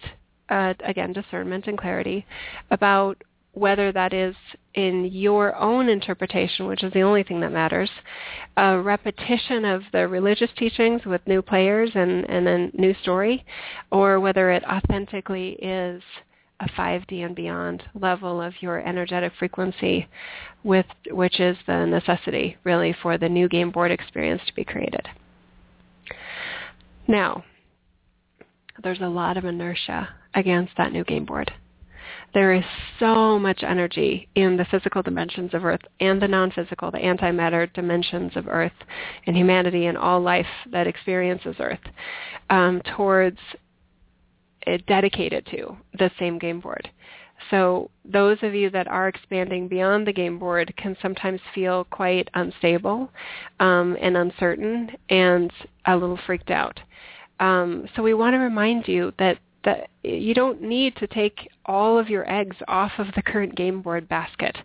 uh, 0.50 0.74
again, 0.86 1.12
discernment 1.12 1.68
and 1.68 1.78
clarity 1.78 2.26
about 2.72 3.22
whether 3.52 3.92
that 3.92 4.14
is 4.14 4.36
in 4.74 5.06
your 5.06 5.56
own 5.58 5.90
interpretation, 5.90 6.66
which 6.66 6.84
is 6.84 6.94
the 6.94 7.02
only 7.02 7.24
thing 7.24 7.42
that 7.42 7.52
matters, 7.52 7.90
a 8.56 8.80
repetition 8.80 9.66
of 9.66 9.82
the 9.92 10.08
religious 10.08 10.50
teachings 10.58 11.04
with 11.06 11.26
new 11.28 11.42
players 11.42 11.90
and, 11.94 12.30
and 12.30 12.48
a 12.48 12.70
new 12.78 12.94
story, 13.02 13.46
or 13.92 14.22
whether 14.22 14.50
it 14.50 14.64
authentically 14.66 15.58
is 15.62 16.02
a 16.60 16.70
5D 16.70 17.26
and 17.26 17.36
beyond 17.36 17.84
level 17.94 18.42
of 18.42 18.54
your 18.62 18.80
energetic 18.80 19.34
frequency, 19.38 20.08
with 20.64 20.86
which 21.12 21.40
is 21.40 21.58
the 21.68 21.86
necessity 21.86 22.58
really 22.64 22.96
for 23.02 23.18
the 23.18 23.30
new 23.30 23.48
game 23.50 23.72
board 23.72 23.92
experience 23.92 24.42
to 24.48 24.56
be 24.56 24.64
created. 24.64 25.08
Now, 27.08 27.44
there's 28.84 29.02
a 29.02 29.08
lot 29.08 29.38
of 29.38 29.46
inertia 29.46 30.10
against 30.34 30.74
that 30.78 30.92
new 30.92 31.04
game 31.04 31.26
board. 31.26 31.52
There 32.34 32.54
is 32.54 32.66
so 33.00 33.40
much 33.40 33.64
energy 33.64 34.28
in 34.36 34.58
the 34.58 34.66
physical 34.66 35.02
dimensions 35.02 35.54
of 35.54 35.64
Earth 35.64 35.80
and 36.02 36.22
the 36.22 36.28
non-physical, 36.28 36.92
the 36.92 36.98
antimatter 36.98 37.72
dimensions 37.74 38.34
of 38.36 38.50
Earth 38.50 38.74
and 39.26 39.38
humanity 39.38 39.86
and 39.86 39.98
all 39.98 40.20
life 40.20 40.46
that 40.72 40.86
experiences 40.86 41.56
Earth 41.60 41.80
um, 42.50 42.82
towards 42.96 43.40
dedicated 44.88 45.46
to 45.52 45.78
the 45.98 46.12
same 46.20 46.38
game 46.38 46.60
board. 46.60 46.90
So 47.52 47.92
those 48.06 48.38
of 48.42 48.54
you 48.54 48.70
that 48.72 48.88
are 48.88 49.08
expanding 49.08 49.68
beyond 49.68 50.08
the 50.08 50.14
game 50.14 50.40
board 50.40 50.74
can 50.78 50.96
sometimes 51.02 51.42
feel 51.54 51.84
quite 51.86 52.30
unstable 52.34 53.10
um, 53.60 53.98
and 54.02 54.18
uncertain 54.18 54.92
and 55.10 55.52
a 55.86 55.96
little 55.96 56.20
freaked 56.26 56.50
out. 56.50 56.80
Um, 57.40 57.88
so 57.96 58.02
we 58.02 58.14
want 58.14 58.34
to 58.34 58.40
remind 58.40 58.88
you 58.88 59.12
that 59.20 59.38
that 59.66 59.90
you 60.04 60.34
don't 60.34 60.62
need 60.62 60.96
to 60.98 61.08
take 61.08 61.50
all 61.66 61.98
of 61.98 62.10
your 62.10 62.30
eggs 62.32 62.56
off 62.68 62.92
of 63.00 63.08
the 63.16 63.22
current 63.22 63.56
game 63.56 63.82
board 63.82 64.08
basket. 64.08 64.56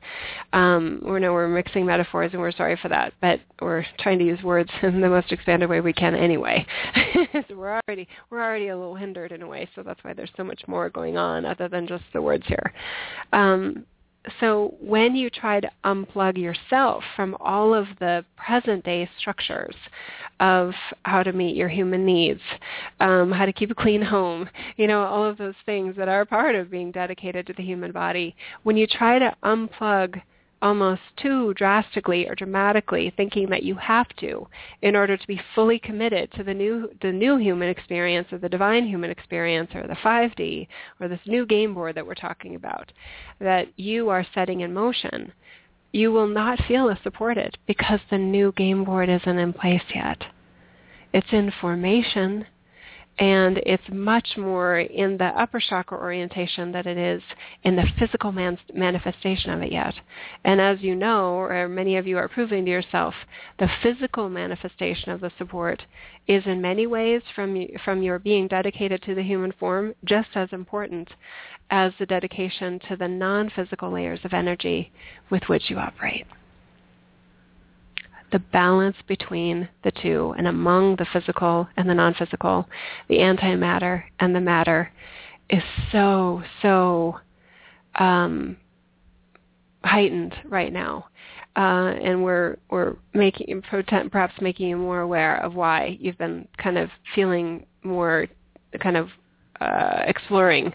Um, 0.53 1.01
we 1.03 1.19
know 1.19 1.33
we're 1.33 1.49
mixing 1.49 1.87
metaphors 1.87 2.31
and 2.33 2.41
we're 2.41 2.53
sorry 2.53 2.79
for 2.81 2.89
that, 2.89 3.15
but 3.21 3.41
we're 3.61 3.85
trying 3.99 4.19
to 4.19 4.25
use 4.25 4.43
words 4.43 4.71
in 4.83 5.01
the 5.01 5.09
most 5.09 5.33
expanded 5.33 5.69
way 5.69 5.81
we 5.81 5.93
can 5.93 6.15
anyway. 6.15 6.65
so 7.33 7.57
we're 7.57 7.81
already 7.89 8.07
we're 8.31 8.45
already 8.45 8.69
a 8.69 8.77
little 8.77 8.95
hindered 8.95 9.33
in 9.33 9.43
a 9.43 9.49
way, 9.49 9.69
so 9.75 9.83
that's 9.83 10.03
why 10.05 10.13
there's 10.13 10.31
so 10.37 10.45
much 10.45 10.63
more 10.69 10.91
going 10.91 11.17
on 11.17 11.45
other 11.45 11.69
than 11.69 11.87
just 11.87 12.05
the 12.13 12.23
words 12.23 12.45
here. 12.47 12.73
Um, 13.33 13.87
so 14.39 14.75
when 14.81 15.17
you 15.17 15.31
try 15.31 15.61
to 15.61 15.71
unplug 15.85 16.37
yourself 16.37 17.03
from 17.17 17.37
all 17.41 17.73
of 17.73 17.87
the 18.01 18.25
present 18.37 18.85
day 18.85 19.09
structures 19.19 19.75
of 20.41 20.73
how 21.05 21.23
to 21.23 21.33
meet 21.33 21.55
your 21.55 21.69
human 21.69 22.05
needs, 22.05 22.41
um, 22.99 23.31
how 23.31 23.47
to 23.47 23.53
keep 23.53 23.71
a 23.71 23.75
clean 23.75 24.03
home, 24.03 24.49
you 24.77 24.87
know, 24.87 25.03
all 25.03 25.25
of 25.25 25.37
those 25.37 25.55
things 25.67 25.95
that 25.97 26.09
are 26.09 26.25
part 26.25 26.55
of 26.55 26.71
being 26.71 26.91
dedicated 26.91 27.47
to 27.47 27.53
the 27.53 27.63
human 27.63 27.93
body, 27.93 28.35
when 28.63 28.77
you 28.77 28.87
try 28.87 29.19
to 29.19 29.37
unplug 29.45 30.21
almost 30.63 31.01
too 31.17 31.55
drastically 31.55 32.29
or 32.29 32.35
dramatically 32.35 33.13
thinking 33.17 33.49
that 33.49 33.63
you 33.63 33.75
have 33.75 34.09
to 34.17 34.47
in 34.83 34.95
order 34.95 35.17
to 35.17 35.27
be 35.27 35.41
fully 35.55 35.79
committed 35.79 36.31
to 36.33 36.45
the 36.45 36.53
new 36.53 36.91
the 37.01 37.11
new 37.11 37.39
human 37.39 37.69
experience 37.69 38.29
or 38.31 38.39
the 38.39 38.49
divine 38.49 38.87
human 38.87 39.11
experience 39.11 39.71
or 39.75 39.87
the 39.87 39.97
5D 40.05 40.69
or 41.01 41.09
this 41.09 41.21
new 41.27 41.47
game 41.47 41.73
board 41.73 41.95
that 41.95 42.07
we're 42.07 42.15
talking 42.15 42.57
about 42.57 42.93
that 43.41 43.69
you 43.77 44.11
are 44.11 44.27
setting 44.35 44.61
in 44.61 44.75
motion 44.75 45.33
you 45.93 46.13
will 46.13 46.29
not 46.29 46.59
feel 46.67 46.89
as 46.89 46.99
supported 47.03 47.57
because 47.67 48.01
the 48.11 48.19
new 48.19 48.53
game 48.53 48.85
board 48.85 49.09
isn't 49.09 49.39
in 49.39 49.53
place 49.53 49.83
yet 49.95 50.23
it's 51.13 51.33
in 51.33 51.53
formation 51.61 52.47
and 53.21 53.59
it's 53.67 53.83
much 53.93 54.29
more 54.39 54.79
in 54.79 55.19
the 55.19 55.27
upper 55.27 55.61
chakra 55.61 55.99
orientation 55.99 56.73
than 56.73 56.87
it 56.87 56.97
is 56.97 57.23
in 57.65 57.77
the 57.77 57.85
physical 57.99 58.33
man- 58.33 58.59
manifestation 58.73 59.51
of 59.51 59.61
it 59.61 59.71
yet. 59.71 59.93
And 60.45 60.59
as 60.59 60.81
you 60.81 60.95
know, 60.95 61.35
or 61.35 61.69
many 61.69 61.99
of 61.99 62.07
you 62.07 62.17
are 62.17 62.29
proving 62.29 62.65
to 62.65 62.71
yourself, 62.71 63.15
the 63.59 63.69
physical 63.83 64.31
manifestation 64.31 65.13
of 65.13 65.21
the 65.21 65.31
support 65.37 65.83
is 66.27 66.45
in 66.47 66.63
many 66.63 66.87
ways 66.87 67.21
from 67.35 67.67
from 67.85 68.03
your 68.03 68.19
being 68.19 68.49
dedicated 68.49 69.03
to 69.03 69.15
the 69.15 69.23
human 69.23 69.53
form 69.53 69.95
just 70.05 70.31
as 70.35 70.49
important 70.53 71.11
as 71.71 71.93
the 71.99 72.07
dedication 72.07 72.81
to 72.89 72.97
the 72.97 73.09
non-physical 73.09 73.93
layers 73.93 74.21
of 74.25 74.33
energy 74.33 74.93
with 75.31 75.43
which 75.49 75.71
you 75.71 75.79
operate 75.79 76.27
the 78.33 78.39
balance 78.39 78.97
between 79.07 79.69
the 79.83 79.91
two 79.91 80.35
and 80.39 80.47
among 80.47 80.97
the 80.97 81.07
physical 81.13 81.69
and 81.77 81.89
the 81.89 81.95
non-physical, 81.95 82.67
the 83.09 83.19
antimatter 83.19 84.05
and 84.21 84.35
the 84.35 84.41
matter, 84.41 84.91
is 85.49 85.63
so, 85.91 86.43
so 86.63 87.19
um, 87.97 88.57
heightened 89.85 90.35
right 90.45 90.73
now. 90.73 91.07
Uh, 91.57 91.95
and 92.01 92.23
we're 92.23 92.57
we're 92.71 92.95
making 93.13 93.61
perhaps 93.69 94.35
making 94.41 94.69
you 94.69 94.77
more 94.77 95.01
aware 95.01 95.39
of 95.45 95.57
why 95.57 95.97
you've 96.01 96.17
been 96.17 96.47
kind 96.59 96.79
of 96.79 96.89
feeling 97.13 97.67
more 97.83 98.29
kind 98.81 98.97
of 98.97 99.09
uh, 99.61 100.03
exploring 100.07 100.73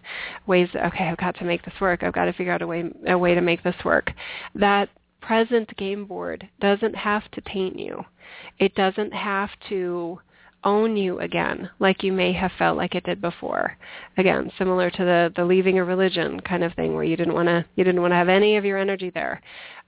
ways. 0.48 0.70
Okay, 0.76 1.06
I've 1.06 1.18
got 1.18 1.36
to 1.38 1.46
make 1.46 1.64
this 1.64 1.74
work. 1.82 2.04
I've 2.04 2.14
got 2.14 2.26
to 2.26 2.34
figure 2.34 2.54
out 2.54 2.62
a 2.62 2.68
way 2.68 2.84
a 3.08 3.18
way 3.18 3.36
to 3.36 3.42
make 3.42 3.64
this 3.64 3.76
work. 3.84 4.12
That 4.54 4.90
present 5.22 5.76
game 5.78 6.06
board 6.06 6.48
doesn't 6.60 6.96
have 6.96 7.30
to 7.32 7.42
taint 7.42 7.80
you. 7.80 8.04
It 8.60 8.76
doesn't 8.76 9.14
have 9.14 9.50
to 9.70 10.20
own 10.64 10.98
you 10.98 11.20
again 11.20 11.70
like 11.80 12.04
you 12.04 12.12
may 12.12 12.34
have 12.34 12.52
felt 12.58 12.76
like 12.76 12.96
it 12.96 13.04
did 13.04 13.22
before. 13.22 13.78
Again, 14.18 14.52
similar 14.58 14.90
to 14.90 15.04
the 15.04 15.34
the 15.36 15.46
leaving 15.46 15.80
a 15.80 15.84
religion 15.84 16.40
kind 16.42 16.64
of 16.64 16.74
thing 16.74 16.94
where 16.94 17.04
you 17.04 17.16
didn't 17.16 17.34
want 17.34 17.48
to 17.48 17.66
you 17.76 17.84
didn't 17.84 18.02
want 18.02 18.12
to 18.12 18.18
have 18.18 18.30
any 18.30 18.58
of 18.58 18.66
your 18.66 18.78
energy 18.78 19.12
there. 19.12 19.42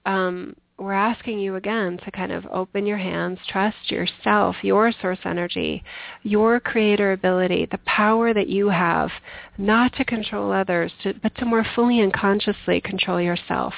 Um, 0.06 0.54
we're 0.78 0.92
asking 0.92 1.40
you 1.40 1.56
again 1.56 1.98
to 2.04 2.10
kind 2.10 2.30
of 2.30 2.46
open 2.46 2.86
your 2.86 2.98
hands, 2.98 3.38
trust 3.48 3.90
yourself, 3.90 4.56
your 4.62 4.92
source 4.92 5.18
energy, 5.24 5.82
your 6.22 6.60
creator 6.60 7.12
ability, 7.12 7.66
the 7.70 7.80
power 7.84 8.32
that 8.32 8.48
you 8.48 8.68
have 8.68 9.10
not 9.58 9.92
to 9.94 10.04
control 10.04 10.52
others, 10.52 10.92
to, 11.02 11.14
but 11.22 11.34
to 11.36 11.44
more 11.44 11.66
fully 11.74 12.00
and 12.00 12.12
consciously 12.12 12.80
control 12.80 13.20
yourself 13.20 13.74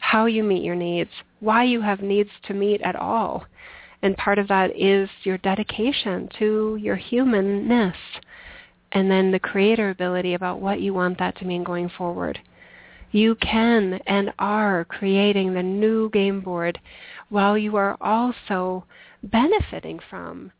how 0.00 0.26
you 0.26 0.42
meet 0.42 0.64
your 0.64 0.74
needs, 0.74 1.10
why 1.40 1.64
you 1.64 1.80
have 1.82 2.00
needs 2.00 2.30
to 2.44 2.54
meet 2.54 2.80
at 2.80 2.96
all. 2.96 3.44
And 4.02 4.16
part 4.16 4.38
of 4.38 4.48
that 4.48 4.74
is 4.76 5.08
your 5.22 5.38
dedication 5.38 6.28
to 6.38 6.78
your 6.80 6.96
humanness 6.96 7.96
and 8.92 9.10
then 9.10 9.30
the 9.30 9.38
creator 9.38 9.90
ability 9.90 10.34
about 10.34 10.60
what 10.60 10.80
you 10.80 10.94
want 10.94 11.18
that 11.18 11.36
to 11.38 11.44
mean 11.44 11.62
going 11.62 11.90
forward. 11.90 12.40
You 13.10 13.34
can 13.36 14.00
and 14.06 14.32
are 14.38 14.84
creating 14.84 15.54
the 15.54 15.62
new 15.62 16.10
game 16.10 16.40
board 16.40 16.80
while 17.28 17.58
you 17.58 17.76
are 17.76 17.96
also 18.00 18.84
benefiting 19.22 19.98
from 20.08 20.52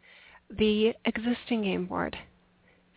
the 0.50 0.94
existing 1.04 1.62
game 1.62 1.86
board. 1.86 2.16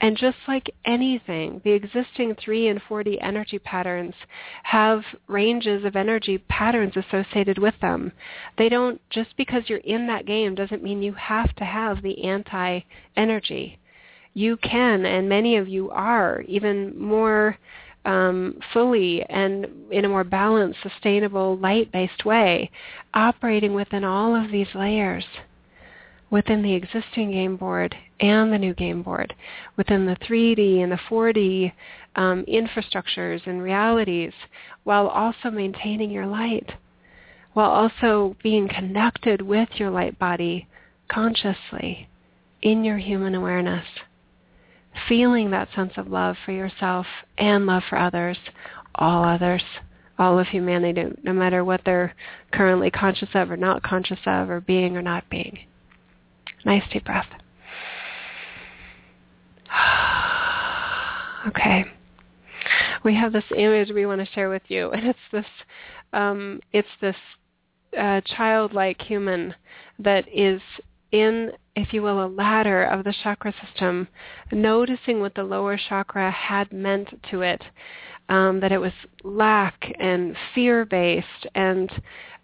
And 0.02 0.18
just 0.18 0.38
like 0.50 0.70
anything, 0.84 1.62
the 1.64 1.72
existing 1.72 2.36
3 2.36 2.68
and 2.68 2.82
4D 2.90 3.20
energy 3.22 3.58
patterns 3.58 4.16
have 4.64 5.02
ranges 5.28 5.86
of 5.86 5.96
energy 5.96 6.40
patterns 6.50 6.98
associated 6.98 7.58
with 7.58 7.76
them. 7.80 8.12
They 8.58 8.68
don't, 8.68 9.00
just 9.10 9.38
because 9.38 9.64
you're 9.68 9.80
in 9.80 10.08
that 10.08 10.26
game 10.26 10.56
doesn't 10.56 10.84
mean 10.84 11.02
you 11.02 11.14
have 11.14 11.56
to 11.56 11.64
have 11.64 12.02
the 12.02 12.26
anti-energy. 12.26 13.80
You 14.34 14.58
can, 14.58 15.06
and 15.06 15.30
many 15.30 15.56
of 15.56 15.70
you 15.70 15.90
are, 15.92 16.42
even 16.50 17.00
more 17.00 17.58
um, 18.06 18.60
fully 18.74 19.24
and 19.24 19.68
in 19.92 20.06
a 20.06 20.10
more 20.10 20.24
balanced, 20.24 20.80
sustainable, 20.82 21.58
light-based 21.58 22.26
way, 22.26 22.70
operating 23.14 23.74
within 23.74 24.04
all 24.04 24.36
of 24.36 24.52
these 24.52 24.68
layers 24.76 25.26
within 26.34 26.64
the 26.64 26.74
existing 26.74 27.30
game 27.30 27.56
board 27.56 27.96
and 28.20 28.52
the 28.52 28.58
new 28.58 28.74
game 28.74 29.04
board, 29.04 29.36
within 29.78 30.08
the 30.08 30.16
3D 30.16 30.82
and 30.82 30.92
the 30.92 31.00
4D 31.08 31.72
um, 32.16 32.44
infrastructures 32.48 33.46
and 33.46 33.62
realities, 33.62 34.34
while 34.84 35.08
also 35.08 35.52
maintaining 35.52 36.10
your 36.10 36.26
light, 36.26 36.72
while 37.54 37.70
also 37.70 38.36
being 38.42 38.68
connected 38.68 39.44
with 39.44 39.70
your 39.76 39.92
light 39.92 40.18
body 40.18 40.68
consciously 41.08 42.10
in 42.64 42.84
your 42.84 42.98
human 42.98 43.36
awareness, 43.36 43.86
feeling 45.08 45.52
that 45.52 45.70
sense 45.76 45.94
of 45.98 46.08
love 46.08 46.36
for 46.46 46.52
yourself 46.52 47.06
and 47.38 47.66
love 47.66 47.84
for 47.90 47.98
others, 47.98 48.38
all 48.96 49.24
others, 49.24 49.64
all 50.20 50.38
of 50.40 50.48
humanity, 50.48 51.06
no 51.24 51.34
matter 51.34 51.64
what 51.64 51.82
they're 51.86 52.14
currently 52.52 52.92
conscious 52.92 53.30
of 53.34 53.50
or 53.50 53.58
not 53.58 53.82
conscious 53.84 54.20
of 54.26 54.50
or 54.50 54.62
being 54.62 54.96
or 54.96 55.02
not 55.02 55.28
being. 55.30 55.60
Nice 56.66 56.84
deep 56.92 57.06
breath. 57.06 57.28
okay. 61.48 61.86
We 63.04 63.16
have 63.16 63.34
this 63.34 63.44
image 63.56 63.90
we 63.92 64.06
want 64.06 64.22
to 64.22 64.34
share 64.34 64.50
with 64.50 64.62
you, 64.68 64.92
and 64.92 65.08
it's 65.08 65.20
this, 65.32 65.46
um, 66.14 66.62
it's 66.72 66.88
this 67.02 67.16
uh, 67.98 68.22
childlike 68.22 69.02
human 69.02 69.54
that 70.00 70.26
is 70.34 70.62
in, 71.12 71.52
if 71.76 71.94
you 71.94 72.02
will, 72.02 72.24
a 72.24 72.28
ladder 72.28 72.84
of 72.84 73.04
the 73.04 73.14
chakra 73.24 73.54
system, 73.66 74.08
noticing 74.52 75.20
what 75.20 75.34
the 75.36 75.44
lower 75.44 75.78
chakra 75.78 76.30
had 76.30 76.72
meant 76.72 77.10
to 77.32 77.42
it, 77.42 77.64
um, 78.30 78.60
that 78.60 78.72
it 78.72 78.78
was 78.78 78.94
lack 79.24 79.92
and 80.00 80.36
fear-based 80.54 81.48
and 81.56 81.92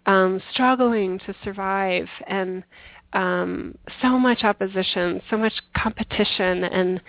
um, 0.06 0.42
struggling 0.52 1.18
to 1.20 1.34
survive 1.44 2.08
and 2.26 2.64
um, 3.12 3.74
so 4.02 4.18
much 4.18 4.44
opposition, 4.44 5.20
so 5.30 5.36
much 5.36 5.52
competition 5.76 6.64
and 6.64 7.00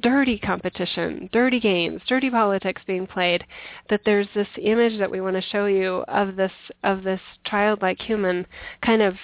dirty 0.00 0.38
competition, 0.38 1.28
dirty 1.32 1.60
games, 1.60 2.00
dirty 2.08 2.28
politics 2.30 2.82
being 2.86 3.06
played, 3.06 3.44
that 3.90 4.00
there's 4.04 4.26
this 4.34 4.48
image 4.60 4.98
that 4.98 5.10
we 5.10 5.20
want 5.20 5.36
to 5.36 5.50
show 5.50 5.66
you 5.66 6.04
of 6.08 6.36
this 6.36 6.52
of 6.82 7.04
this 7.04 7.20
childlike 7.46 8.00
human 8.00 8.46
kind 8.84 9.02
of 9.02 9.14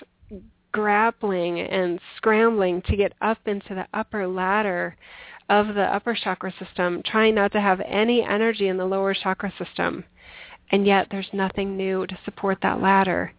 grappling 0.73 1.61
and 1.61 2.01
scrambling 2.17 2.83
to 2.83 2.97
get 2.97 3.13
up 3.21 3.39
into 3.47 3.75
the 3.75 3.87
upper 3.93 4.27
ladder 4.27 4.97
of 5.49 5.75
the 5.75 5.83
upper 5.83 6.15
chakra 6.15 6.53
system, 6.59 7.03
trying 7.05 7.35
not 7.35 7.53
to 7.53 7.61
have 7.61 7.81
any 7.81 8.23
energy 8.23 8.69
in 8.69 8.77
the 8.77 8.85
lower 8.85 9.15
chakra 9.15 9.53
system. 9.59 10.05
And 10.71 10.87
yet 10.87 11.09
there's 11.11 11.29
nothing 11.33 11.77
new 11.77 12.07
to 12.07 12.19
support 12.25 12.59
that 12.63 12.81
ladder. 12.81 13.33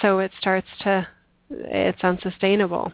So 0.00 0.18
it 0.20 0.32
starts 0.38 0.68
to 0.82 1.06
it's 1.50 2.02
unsustainable. 2.04 2.92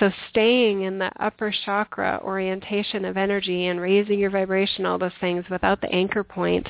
So 0.00 0.10
staying 0.30 0.82
in 0.82 0.98
the 0.98 1.10
upper 1.20 1.54
chakra 1.64 2.20
orientation 2.22 3.04
of 3.04 3.16
energy 3.16 3.66
and 3.66 3.80
raising 3.80 4.18
your 4.18 4.30
vibration, 4.30 4.84
all 4.84 4.98
those 4.98 5.12
things 5.20 5.44
without 5.50 5.80
the 5.80 5.92
anchor 5.92 6.24
point 6.24 6.68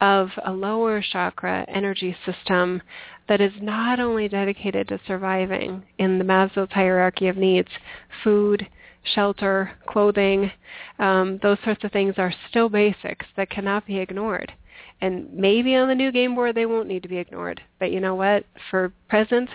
of 0.00 0.30
a 0.44 0.52
lower 0.52 1.02
chakra 1.02 1.66
energy 1.68 2.16
system 2.24 2.80
that 3.28 3.40
is 3.40 3.52
not 3.60 4.00
only 4.00 4.28
dedicated 4.28 4.88
to 4.88 5.00
surviving 5.06 5.84
in 5.98 6.18
the 6.18 6.24
Maslow's 6.24 6.72
hierarchy 6.72 7.28
of 7.28 7.36
needs, 7.36 7.68
food, 8.24 8.66
shelter, 9.14 9.70
clothing, 9.86 10.50
um, 10.98 11.38
those 11.42 11.58
sorts 11.64 11.84
of 11.84 11.92
things 11.92 12.14
are 12.18 12.32
still 12.48 12.68
basics 12.68 13.26
that 13.36 13.50
cannot 13.50 13.86
be 13.86 13.98
ignored. 13.98 14.52
And 15.00 15.32
maybe 15.32 15.76
on 15.76 15.88
the 15.88 15.94
new 15.94 16.10
game 16.10 16.34
board 16.34 16.54
they 16.54 16.66
won't 16.66 16.88
need 16.88 17.02
to 17.02 17.08
be 17.08 17.18
ignored. 17.18 17.60
But 17.78 17.92
you 17.92 18.00
know 18.00 18.14
what? 18.14 18.44
For 18.70 18.92
present, 19.08 19.48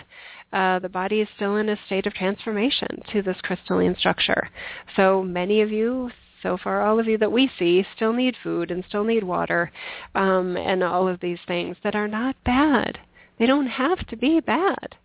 uh, 0.52 0.78
the 0.78 0.88
body 0.88 1.20
is 1.20 1.28
still 1.36 1.56
in 1.56 1.68
a 1.68 1.78
state 1.86 2.06
of 2.06 2.14
transformation 2.14 3.02
to 3.12 3.22
this 3.22 3.36
crystalline 3.42 3.96
structure. 3.98 4.48
So 4.96 5.22
many 5.22 5.60
of 5.60 5.70
you, 5.70 6.10
so 6.42 6.56
far 6.62 6.82
all 6.82 7.00
of 7.00 7.06
you 7.06 7.18
that 7.18 7.32
we 7.32 7.50
see, 7.58 7.84
still 7.96 8.12
need 8.12 8.36
food 8.42 8.70
and 8.70 8.84
still 8.88 9.04
need 9.04 9.24
water 9.24 9.72
um, 10.14 10.56
and 10.56 10.82
all 10.82 11.08
of 11.08 11.20
these 11.20 11.40
things 11.46 11.76
that 11.82 11.96
are 11.96 12.08
not 12.08 12.36
bad. 12.44 12.98
They 13.38 13.46
don't 13.46 13.66
have 13.66 14.06
to 14.08 14.16
be 14.16 14.40
bad 14.40 14.96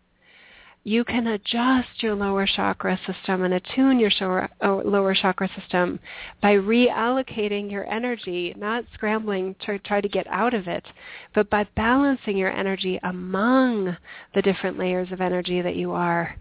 you 0.84 1.04
can 1.04 1.28
adjust 1.28 2.02
your 2.02 2.16
lower 2.16 2.48
chakra 2.48 2.98
system 3.06 3.44
and 3.44 3.54
attune 3.54 4.00
your 4.00 4.50
uh, 4.64 4.76
lower 4.78 5.14
chakra 5.14 5.50
system 5.60 6.00
by 6.42 6.54
reallocating 6.54 7.70
your 7.70 7.88
energy, 7.92 8.56
not 8.58 8.86
scrambling 8.94 9.56
to 9.66 9.78
try 9.80 10.00
to 10.00 10.08
get 10.08 10.26
out 10.28 10.54
of 10.54 10.68
it, 10.68 10.86
but 11.36 11.50
by 11.50 11.68
balancing 11.76 12.38
your 12.38 12.52
energy 12.52 13.00
among 13.04 13.96
the 14.34 14.42
different 14.42 14.80
layers 14.80 15.12
of 15.12 15.20
energy 15.20 15.62
that 15.62 15.76
you 15.76 15.92
are. 15.92 16.36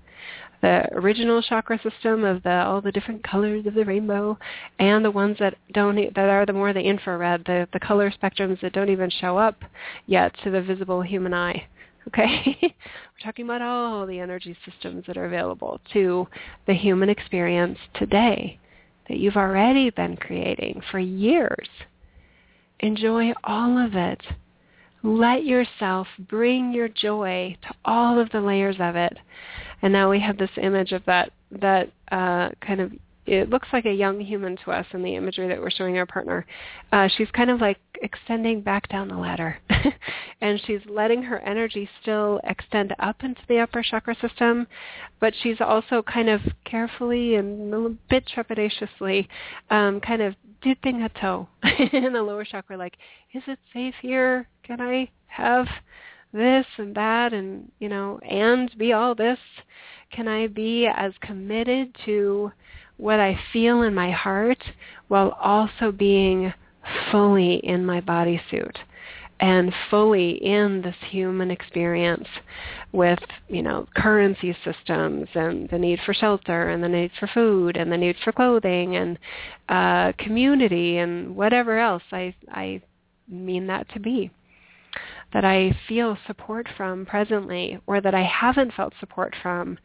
The 0.60 0.88
original 0.92 1.42
chakra 1.42 1.80
system 1.82 2.24
of 2.24 2.42
the, 2.42 2.50
all 2.64 2.80
the 2.80 2.90
different 2.90 3.22
colors 3.22 3.66
of 3.66 3.74
the 3.74 3.84
rainbow, 3.84 4.38
and 4.78 5.04
the 5.04 5.10
ones 5.10 5.36
that 5.40 5.56
don't 5.72 5.96
that 6.14 6.28
are 6.28 6.46
the 6.46 6.52
more 6.52 6.72
the 6.72 6.80
infrared, 6.80 7.44
the 7.44 7.68
the 7.72 7.78
color 7.78 8.10
spectrums 8.10 8.60
that 8.62 8.72
don't 8.72 8.88
even 8.88 9.08
show 9.08 9.38
up 9.38 9.62
yet 10.06 10.34
to 10.42 10.50
the 10.50 10.60
visible 10.60 11.02
human 11.02 11.32
eye. 11.32 11.66
Okay? 12.08 12.56
We're 12.62 13.24
talking 13.24 13.44
about 13.44 13.62
all 13.62 14.06
the 14.06 14.18
energy 14.18 14.56
systems 14.64 15.04
that 15.06 15.16
are 15.16 15.26
available 15.26 15.80
to 15.92 16.26
the 16.66 16.74
human 16.74 17.08
experience 17.08 17.78
today. 17.94 18.58
that 19.08 19.18
you've 19.18 19.36
already 19.36 19.90
been 19.90 20.16
creating 20.16 20.82
for 20.90 20.98
years. 20.98 21.68
Enjoy 22.80 23.32
all 23.44 23.78
of 23.78 23.94
it. 23.94 24.20
Let 25.02 25.44
yourself 25.44 26.06
bring 26.18 26.72
your 26.72 26.88
joy 26.88 27.56
to 27.62 27.74
all 27.84 28.18
of 28.18 28.30
the 28.30 28.40
layers 28.40 28.76
of 28.80 28.96
it. 28.96 29.16
And 29.82 29.92
now 29.92 30.10
we 30.10 30.20
have 30.20 30.38
this 30.38 30.50
image 30.60 30.92
of 30.92 31.04
that 31.06 31.32
that 31.50 31.90
uh, 32.12 32.50
kind 32.60 32.80
of 32.80 32.92
it 33.28 33.50
looks 33.50 33.68
like 33.72 33.84
a 33.84 33.92
young 33.92 34.20
human 34.20 34.56
to 34.64 34.70
us 34.70 34.86
in 34.92 35.02
the 35.02 35.14
imagery 35.14 35.48
that 35.48 35.60
we're 35.60 35.70
showing 35.70 35.98
our 35.98 36.06
partner. 36.06 36.46
Uh, 36.92 37.08
she's 37.16 37.30
kind 37.32 37.50
of 37.50 37.60
like 37.60 37.78
extending 38.02 38.60
back 38.60 38.88
down 38.88 39.08
the 39.08 39.16
ladder. 39.16 39.58
and 40.40 40.60
she's 40.66 40.80
letting 40.88 41.22
her 41.22 41.38
energy 41.40 41.88
still 42.00 42.40
extend 42.44 42.94
up 42.98 43.22
into 43.22 43.40
the 43.48 43.58
upper 43.58 43.82
chakra 43.82 44.14
system, 44.20 44.66
but 45.20 45.34
she's 45.42 45.60
also 45.60 46.02
kind 46.02 46.28
of 46.28 46.40
carefully 46.64 47.34
and 47.34 47.60
a 47.72 47.76
little 47.76 47.96
bit 48.08 48.24
trepidatiously 48.34 49.26
um, 49.70 50.00
kind 50.00 50.22
of 50.22 50.34
dipping 50.62 51.02
a 51.02 51.08
toe 51.20 51.48
in 51.92 52.12
the 52.12 52.22
lower 52.22 52.44
chakra 52.44 52.76
like, 52.76 52.96
is 53.34 53.42
it 53.46 53.58
safe 53.72 53.94
here? 54.00 54.48
Can 54.62 54.80
I 54.80 55.10
have 55.26 55.66
this 56.32 56.66
and 56.76 56.94
that 56.94 57.32
and, 57.32 57.70
you 57.78 57.88
know, 57.88 58.18
and 58.28 58.70
be 58.78 58.92
all 58.92 59.14
this? 59.14 59.38
Can 60.10 60.28
I 60.28 60.46
be 60.46 60.86
as 60.86 61.12
committed 61.20 61.94
to 62.06 62.50
what 62.98 63.18
I 63.20 63.38
feel 63.52 63.82
in 63.82 63.94
my 63.94 64.10
heart 64.10 64.62
while 65.08 65.30
also 65.40 65.90
being 65.90 66.52
fully 67.10 67.54
in 67.54 67.86
my 67.86 68.00
bodysuit 68.00 68.76
and 69.40 69.72
fully 69.88 70.32
in 70.32 70.82
this 70.82 70.96
human 71.08 71.50
experience 71.50 72.26
with, 72.92 73.20
you 73.48 73.62
know, 73.62 73.86
currency 73.96 74.56
systems 74.64 75.28
and 75.34 75.68
the 75.70 75.78
need 75.78 76.00
for 76.04 76.12
shelter 76.12 76.70
and 76.70 76.82
the 76.82 76.88
need 76.88 77.12
for 77.18 77.28
food 77.28 77.76
and 77.76 77.92
the 77.92 77.96
need 77.96 78.16
for 78.24 78.32
clothing 78.32 78.96
and 78.96 79.18
uh, 79.68 80.12
community 80.18 80.98
and 80.98 81.36
whatever 81.36 81.78
else 81.78 82.02
I, 82.10 82.34
I 82.50 82.82
mean 83.28 83.68
that 83.68 83.88
to 83.90 84.00
be. 84.00 84.30
That 85.32 85.44
I 85.44 85.76
feel 85.86 86.16
support 86.26 86.66
from 86.76 87.06
presently 87.06 87.78
or 87.86 88.00
that 88.00 88.14
I 88.14 88.24
haven't 88.24 88.72
felt 88.72 88.94
support 88.98 89.36
from 89.40 89.78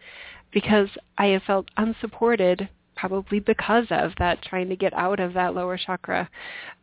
because 0.51 0.87
I 1.17 1.27
have 1.27 1.43
felt 1.43 1.67
unsupported 1.77 2.69
probably 2.95 3.39
because 3.39 3.85
of 3.89 4.11
that 4.19 4.41
trying 4.43 4.69
to 4.69 4.75
get 4.75 4.93
out 4.93 5.19
of 5.19 5.33
that 5.33 5.53
lower 5.55 5.77
chakra 5.77 6.29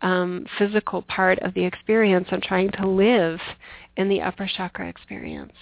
um, 0.03 0.47
physical 0.59 1.03
part 1.03 1.39
of 1.41 1.55
the 1.55 1.65
experience 1.65 2.29
and 2.31 2.43
trying 2.43 2.71
to 2.71 2.87
live 2.87 3.39
in 3.97 4.09
the 4.09 4.21
upper 4.21 4.47
chakra 4.47 4.89
experience. 4.89 5.53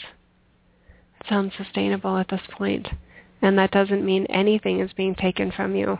It's 1.20 1.30
unsustainable 1.30 2.16
at 2.16 2.28
this 2.28 2.40
point, 2.52 2.88
and 3.42 3.58
that 3.58 3.70
doesn't 3.70 4.04
mean 4.04 4.26
anything 4.26 4.80
is 4.80 4.92
being 4.92 5.14
taken 5.14 5.50
from 5.50 5.74
you. 5.74 5.98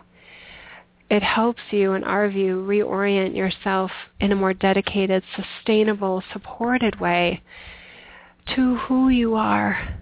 It 1.11 1.23
helps 1.23 1.63
you, 1.71 1.95
in 1.95 2.05
our 2.05 2.29
view, 2.29 2.65
reorient 2.69 3.35
yourself 3.35 3.91
in 4.21 4.31
a 4.31 4.37
more 4.37 4.53
dedicated, 4.53 5.23
sustainable, 5.35 6.23
supported 6.33 7.01
way 7.01 7.43
to 8.55 8.77
who 8.77 9.09
you 9.09 9.35
are 9.35 10.01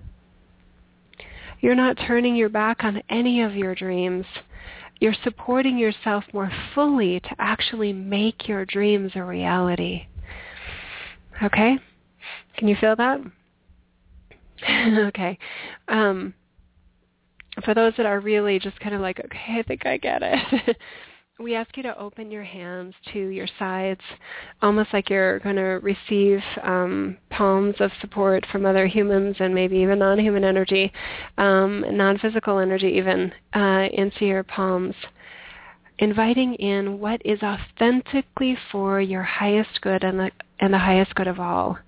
you're 1.66 1.74
not 1.74 1.98
turning 2.06 2.36
your 2.36 2.48
back 2.48 2.84
on 2.84 3.02
any 3.10 3.42
of 3.42 3.56
your 3.56 3.74
dreams. 3.74 4.24
You're 5.00 5.16
supporting 5.24 5.76
yourself 5.76 6.22
more 6.32 6.48
fully 6.76 7.18
to 7.18 7.30
actually 7.40 7.92
make 7.92 8.46
your 8.46 8.64
dreams 8.64 9.10
a 9.16 9.24
reality. 9.24 10.06
Okay? 11.42 11.76
Can 12.56 12.68
you 12.68 12.76
feel 12.76 12.94
that? 12.94 13.18
okay. 15.08 15.36
Um, 15.88 16.34
for 17.64 17.74
those 17.74 17.94
that 17.96 18.06
are 18.06 18.20
really 18.20 18.60
just 18.60 18.78
kind 18.78 18.94
of 18.94 19.00
like, 19.00 19.18
okay, 19.18 19.58
I 19.58 19.64
think 19.66 19.86
I 19.86 19.96
get 19.96 20.22
it. 20.22 20.76
we 21.38 21.54
ask 21.54 21.76
you 21.76 21.82
to 21.82 21.98
open 21.98 22.30
your 22.30 22.42
hands 22.42 22.94
to 23.12 23.18
your 23.18 23.46
sides, 23.58 24.00
almost 24.62 24.88
like 24.92 25.10
you're 25.10 25.38
going 25.40 25.56
to 25.56 25.80
receive 25.82 26.40
um, 26.62 27.16
palms 27.30 27.74
of 27.78 27.90
support 28.00 28.46
from 28.50 28.64
other 28.64 28.86
humans 28.86 29.36
and 29.38 29.54
maybe 29.54 29.76
even 29.76 29.98
non-human 29.98 30.44
energy, 30.44 30.90
um, 31.36 31.84
non-physical 31.90 32.58
energy 32.58 32.88
even, 32.88 33.32
uh, 33.54 33.86
into 33.92 34.24
your 34.24 34.42
palms. 34.44 34.94
Inviting 35.98 36.54
in 36.54 36.98
what 37.00 37.20
is 37.24 37.40
authentically 37.42 38.56
for 38.72 39.00
your 39.00 39.22
highest 39.22 39.80
good 39.82 40.04
and 40.04 40.18
the, 40.18 40.30
and 40.60 40.72
the 40.72 40.78
highest 40.78 41.14
good 41.14 41.26
of 41.26 41.38
all 41.38 41.78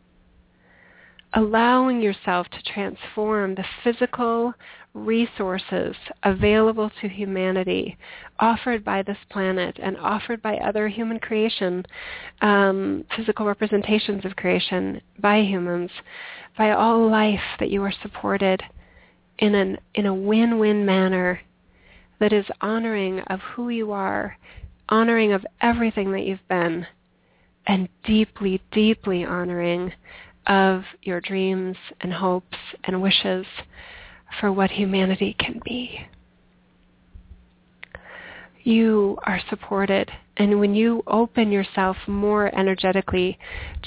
allowing 1.35 2.01
yourself 2.01 2.47
to 2.49 2.73
transform 2.73 3.55
the 3.55 3.65
physical 3.85 4.55
resources 4.95 5.95
available 6.23 6.91
to 7.01 7.09
humanity 7.09 7.97
offered 8.41 8.85
by 8.85 9.03
this 9.03 9.19
planet 9.31 9.79
and 9.83 9.97
offered 9.99 10.41
by 10.43 10.57
other 10.57 10.89
human 10.89 11.19
creation, 11.19 11.85
um, 12.41 13.05
physical 13.17 13.47
representations 13.47 14.25
of 14.25 14.37
creation 14.37 15.01
by 15.19 15.41
humans, 15.41 15.91
by 16.57 16.71
all 16.71 17.09
life 17.11 17.41
that 17.61 17.71
you 17.71 17.83
are 17.83 17.95
supported 18.03 18.63
in, 19.39 19.55
an, 19.55 19.79
in 19.95 20.07
a 20.07 20.15
win-win 20.15 20.85
manner 20.85 21.41
that 22.21 22.33
is 22.33 22.47
honoring 22.61 23.21
of 23.29 23.41
who 23.41 23.69
you 23.69 23.93
are, 23.93 24.37
honoring 24.89 25.33
of 25.33 25.47
everything 25.61 26.11
that 26.13 26.25
you've 26.25 26.49
been, 26.49 26.87
and 27.67 27.89
deeply, 28.05 28.61
deeply 28.73 29.25
honoring 29.25 29.93
of 30.49 30.83
your 31.03 31.21
dreams 31.21 31.77
and 32.01 32.13
hopes 32.13 32.57
and 32.85 33.03
wishes 33.03 33.47
for 34.41 34.51
what 34.51 34.71
humanity 34.71 35.37
can 35.39 35.61
be. 35.65 36.07
You 38.65 39.17
are 39.23 39.41
supported. 39.49 40.11
And 40.37 40.61
when 40.61 40.75
you 40.75 41.03
open 41.07 41.51
yourself 41.51 41.97
more 42.07 42.55
energetically 42.55 43.39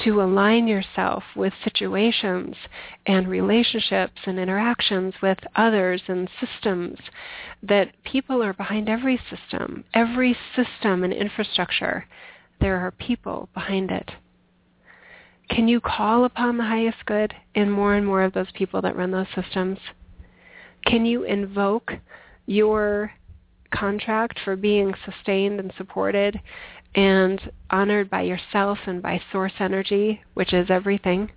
to 0.03 0.21
align 0.21 0.67
yourself 0.67 1.23
with 1.35 1.53
situations 1.63 2.55
and 3.05 3.27
relationships 3.27 4.19
and 4.25 4.39
interactions 4.39 5.13
with 5.21 5.37
others 5.55 6.01
and 6.07 6.29
systems, 6.39 6.97
that 7.63 7.91
people 8.03 8.41
are 8.43 8.53
behind 8.53 8.89
every 8.89 9.19
system, 9.29 9.83
every 9.93 10.35
system 10.55 11.03
and 11.03 11.13
infrastructure, 11.13 12.05
there 12.59 12.77
are 12.77 12.91
people 12.91 13.49
behind 13.53 13.91
it. 13.91 14.09
Can 15.51 15.67
you 15.67 15.81
call 15.81 16.23
upon 16.23 16.55
the 16.55 16.63
highest 16.63 17.05
good 17.05 17.33
in 17.55 17.69
more 17.69 17.95
and 17.95 18.05
more 18.05 18.23
of 18.23 18.31
those 18.31 18.51
people 18.53 18.81
that 18.83 18.95
run 18.95 19.11
those 19.11 19.27
systems? 19.35 19.79
Can 20.85 21.05
you 21.05 21.23
invoke 21.23 21.91
your 22.45 23.11
contract 23.75 24.39
for 24.45 24.55
being 24.55 24.93
sustained 25.05 25.59
and 25.59 25.73
supported 25.77 26.39
and 26.95 27.51
honored 27.69 28.09
by 28.09 28.21
yourself 28.21 28.77
and 28.85 29.01
by 29.01 29.21
source 29.29 29.51
energy, 29.59 30.21
which 30.35 30.53
is 30.53 30.69
everything, 30.69 31.29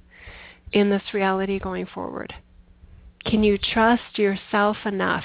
in 0.70 0.90
this 0.90 1.12
reality 1.12 1.58
going 1.58 1.86
forward? 1.86 2.32
Can 3.24 3.42
you 3.42 3.58
trust 3.58 4.16
yourself 4.16 4.76
enough 4.84 5.24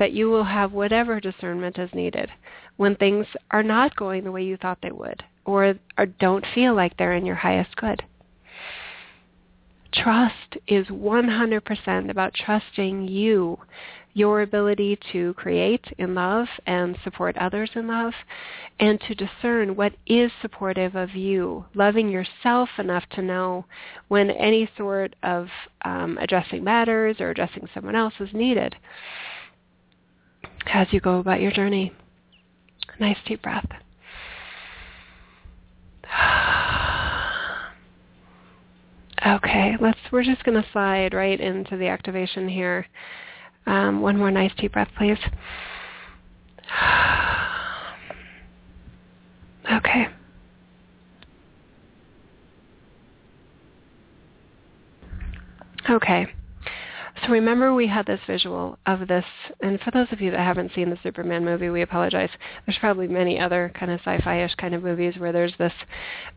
that 0.00 0.12
you 0.12 0.28
will 0.28 0.44
have 0.44 0.72
whatever 0.72 1.20
discernment 1.20 1.78
is 1.78 1.90
needed 1.94 2.30
when 2.76 2.96
things 2.96 3.26
are 3.52 3.62
not 3.62 3.94
going 3.94 4.24
the 4.24 4.32
way 4.32 4.42
you 4.42 4.56
thought 4.56 4.78
they 4.82 4.90
would? 4.90 5.22
Or, 5.44 5.74
or 5.98 6.06
don't 6.06 6.44
feel 6.54 6.74
like 6.74 6.96
they're 6.96 7.14
in 7.14 7.26
your 7.26 7.36
highest 7.36 7.76
good. 7.76 8.02
Trust 9.92 10.56
is 10.66 10.86
100% 10.86 12.10
about 12.10 12.32
trusting 12.34 13.08
you, 13.08 13.58
your 14.14 14.42
ability 14.42 14.98
to 15.12 15.34
create 15.34 15.84
in 15.98 16.14
love 16.14 16.46
and 16.66 16.96
support 17.04 17.36
others 17.36 17.70
in 17.74 17.86
love, 17.88 18.14
and 18.80 18.98
to 19.02 19.14
discern 19.14 19.76
what 19.76 19.92
is 20.06 20.30
supportive 20.40 20.94
of 20.94 21.10
you, 21.10 21.64
loving 21.74 22.08
yourself 22.08 22.70
enough 22.78 23.04
to 23.10 23.22
know 23.22 23.66
when 24.08 24.30
any 24.30 24.68
sort 24.78 25.14
of 25.22 25.48
um, 25.84 26.16
addressing 26.18 26.64
matters 26.64 27.16
or 27.20 27.30
addressing 27.30 27.68
someone 27.74 27.96
else 27.96 28.14
is 28.18 28.32
needed 28.32 28.74
as 30.72 30.88
you 30.90 31.00
go 31.00 31.18
about 31.18 31.40
your 31.40 31.52
journey. 31.52 31.92
Nice 33.00 33.16
deep 33.26 33.42
breath. 33.42 33.66
Okay, 39.24 39.76
let's. 39.80 39.98
We're 40.10 40.24
just 40.24 40.42
going 40.42 40.60
to 40.60 40.68
slide 40.72 41.14
right 41.14 41.38
into 41.38 41.76
the 41.76 41.86
activation 41.86 42.48
here. 42.48 42.84
Um, 43.66 44.00
one 44.02 44.18
more 44.18 44.32
nice 44.32 44.50
deep 44.56 44.72
breath, 44.72 44.90
please. 44.98 45.18
Okay. 49.72 50.08
Okay. 55.88 56.26
So 57.22 57.28
remember 57.28 57.72
we 57.72 57.86
had 57.86 58.06
this 58.06 58.20
visual 58.26 58.78
of 58.86 59.06
this, 59.06 59.24
and 59.60 59.80
for 59.80 59.92
those 59.92 60.08
of 60.10 60.20
you 60.20 60.32
that 60.32 60.40
haven't 60.40 60.72
seen 60.74 60.90
the 60.90 60.98
Superman 61.04 61.44
movie, 61.44 61.70
we 61.70 61.82
apologize. 61.82 62.30
There's 62.66 62.78
probably 62.78 63.06
many 63.06 63.38
other 63.38 63.70
kind 63.78 63.92
of 63.92 64.00
sci-fi-ish 64.00 64.56
kind 64.56 64.74
of 64.74 64.82
movies 64.82 65.14
where 65.18 65.30
there's 65.30 65.54
this 65.56 65.72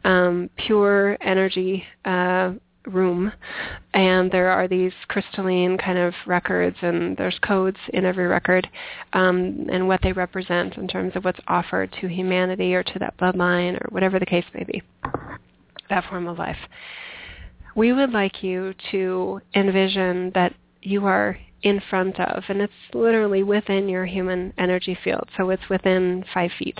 um, 0.03 0.49
pure 0.57 1.17
energy 1.21 1.83
uh, 2.05 2.53
room 2.87 3.31
and 3.95 4.31
there 4.31 4.51
are 4.51 4.67
these 4.67 4.93
crystalline 5.07 5.75
kind 5.77 5.97
of 5.97 6.13
records 6.27 6.77
and 6.81 7.17
there's 7.17 7.37
codes 7.39 7.77
in 7.93 8.05
every 8.05 8.27
record 8.27 8.69
um, 9.13 9.67
and 9.71 9.87
what 9.87 9.99
they 10.03 10.11
represent 10.11 10.77
in 10.77 10.87
terms 10.87 11.13
of 11.15 11.23
what's 11.25 11.39
offered 11.47 11.91
to 11.99 12.07
humanity 12.07 12.75
or 12.75 12.83
to 12.83 12.99
that 12.99 13.17
bloodline 13.17 13.73
or 13.73 13.87
whatever 13.89 14.19
the 14.19 14.25
case 14.25 14.45
may 14.53 14.63
be, 14.63 14.83
that 15.89 16.07
form 16.09 16.27
of 16.27 16.37
life. 16.37 16.57
We 17.75 17.91
would 17.91 18.11
like 18.11 18.43
you 18.43 18.73
to 18.91 19.41
envision 19.53 20.31
that 20.35 20.53
you 20.85 21.05
are 21.05 21.37
in 21.63 21.81
front 21.89 22.19
of, 22.19 22.43
and 22.47 22.61
it's 22.61 22.73
literally 22.93 23.41
within 23.41 23.89
your 23.89 24.05
human 24.05 24.53
energy 24.57 24.97
field. 25.03 25.27
So 25.35 25.49
it's 25.49 25.67
within 25.69 26.23
five 26.33 26.51
feet 26.59 26.79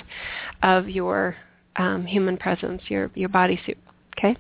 of 0.62 0.88
your 0.88 1.36
um, 1.76 2.06
human 2.06 2.38
presence, 2.38 2.84
your 2.88 3.12
your 3.16 3.30
bodysuit. 3.30 3.78
Okay, 4.18 4.38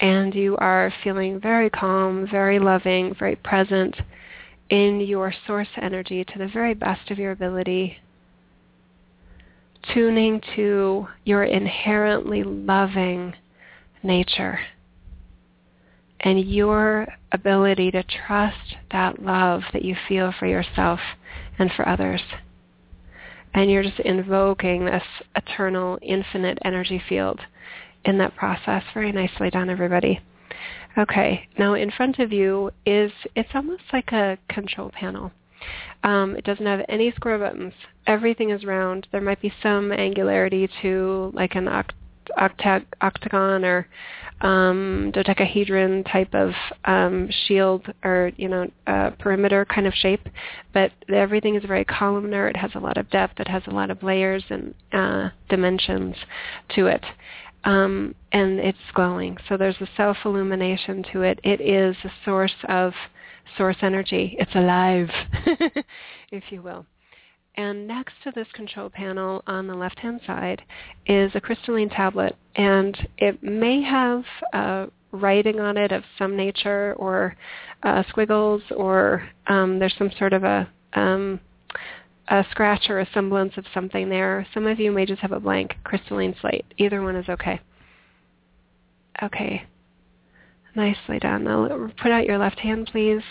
and 0.00 0.34
you 0.34 0.56
are 0.58 0.92
feeling 1.02 1.40
very 1.40 1.68
calm, 1.68 2.28
very 2.30 2.58
loving, 2.58 3.14
very 3.18 3.36
present 3.36 3.96
in 4.70 5.00
your 5.00 5.34
source 5.46 5.68
energy 5.82 6.24
to 6.24 6.38
the 6.38 6.48
very 6.48 6.74
best 6.74 7.10
of 7.10 7.18
your 7.18 7.32
ability, 7.32 7.98
tuning 9.92 10.40
to 10.54 11.06
your 11.24 11.44
inherently 11.44 12.42
loving 12.42 13.34
nature 14.02 14.60
and 16.24 16.40
your 16.40 17.06
ability 17.32 17.90
to 17.90 18.02
trust 18.02 18.76
that 18.90 19.22
love 19.22 19.62
that 19.72 19.84
you 19.84 19.94
feel 20.08 20.32
for 20.38 20.46
yourself 20.46 20.98
and 21.58 21.70
for 21.70 21.86
others. 21.86 22.22
And 23.52 23.70
you're 23.70 23.84
just 23.84 24.00
invoking 24.00 24.86
this 24.86 25.04
eternal, 25.36 25.98
infinite 26.02 26.58
energy 26.64 27.00
field 27.08 27.40
in 28.04 28.18
that 28.18 28.34
process. 28.34 28.82
Very 28.92 29.12
nicely 29.12 29.50
done, 29.50 29.70
everybody. 29.70 30.20
Okay, 30.96 31.46
now 31.58 31.74
in 31.74 31.90
front 31.90 32.18
of 32.18 32.32
you 32.32 32.70
is, 32.86 33.12
it's 33.36 33.50
almost 33.54 33.82
like 33.92 34.10
a 34.12 34.38
control 34.48 34.90
panel. 34.90 35.30
Um, 36.02 36.36
it 36.36 36.44
doesn't 36.44 36.66
have 36.66 36.84
any 36.88 37.12
square 37.12 37.38
buttons. 37.38 37.74
Everything 38.06 38.50
is 38.50 38.64
round. 38.64 39.08
There 39.12 39.20
might 39.20 39.40
be 39.40 39.52
some 39.62 39.92
angularity 39.92 40.68
to 40.82 41.30
like 41.34 41.54
an 41.54 41.66
oct- 41.66 41.92
octa- 42.38 42.86
octagon 43.00 43.64
or 43.64 43.86
um, 44.40 45.10
dodecahedron 45.14 46.04
type 46.04 46.34
of 46.34 46.52
um, 46.84 47.28
shield 47.46 47.86
or 48.04 48.32
you 48.36 48.48
know 48.48 48.70
uh, 48.86 49.10
perimeter 49.18 49.64
kind 49.64 49.86
of 49.86 49.94
shape, 49.94 50.28
but 50.72 50.92
everything 51.12 51.54
is 51.54 51.64
very 51.64 51.84
columnar. 51.84 52.48
It 52.48 52.56
has 52.56 52.72
a 52.74 52.80
lot 52.80 52.98
of 52.98 53.10
depth. 53.10 53.40
It 53.40 53.48
has 53.48 53.62
a 53.66 53.70
lot 53.70 53.90
of 53.90 54.02
layers 54.02 54.44
and 54.50 54.74
uh, 54.92 55.30
dimensions 55.48 56.16
to 56.74 56.86
it 56.86 57.04
um, 57.64 58.14
and 58.32 58.60
it's 58.60 58.78
glowing. 58.94 59.36
So 59.48 59.56
there's 59.56 59.80
a 59.80 59.88
self-illumination 59.96 61.04
to 61.12 61.22
it. 61.22 61.40
It 61.42 61.60
is 61.60 61.96
a 62.04 62.10
source 62.24 62.54
of 62.68 62.92
source 63.56 63.76
energy. 63.82 64.36
It's 64.38 64.54
alive, 64.54 65.08
if 66.30 66.44
you 66.50 66.62
will. 66.62 66.86
And 67.56 67.86
next 67.86 68.14
to 68.24 68.32
this 68.32 68.48
control 68.52 68.90
panel 68.90 69.42
on 69.46 69.68
the 69.68 69.74
left-hand 69.74 70.20
side 70.26 70.62
is 71.06 71.30
a 71.34 71.40
crystalline 71.40 71.88
tablet, 71.88 72.36
and 72.56 72.96
it 73.18 73.42
may 73.42 73.80
have 73.82 74.24
uh, 74.52 74.86
writing 75.12 75.60
on 75.60 75.76
it 75.76 75.92
of 75.92 76.02
some 76.18 76.36
nature 76.36 76.94
or 76.98 77.36
uh, 77.84 78.02
squiggles, 78.08 78.62
or 78.76 79.28
um, 79.46 79.78
there's 79.78 79.94
some 79.96 80.10
sort 80.18 80.32
of 80.32 80.42
a 80.42 80.68
um, 80.94 81.38
a 82.28 82.44
scratch 82.50 82.88
or 82.88 83.00
a 83.00 83.08
semblance 83.12 83.52
of 83.56 83.64
something 83.74 84.08
there. 84.08 84.46
Some 84.54 84.66
of 84.66 84.80
you 84.80 84.90
may 84.90 85.04
just 85.06 85.20
have 85.20 85.32
a 85.32 85.40
blank 85.40 85.74
crystalline 85.84 86.34
slate. 86.40 86.64
Either 86.78 87.02
one 87.02 87.16
is 87.16 87.28
okay. 87.28 87.60
Okay. 89.22 89.64
Nicely 90.74 91.18
done. 91.20 91.44
Now 91.44 91.90
put 92.02 92.10
out 92.10 92.26
your 92.26 92.38
left 92.38 92.58
hand, 92.58 92.88
please, 92.90 93.22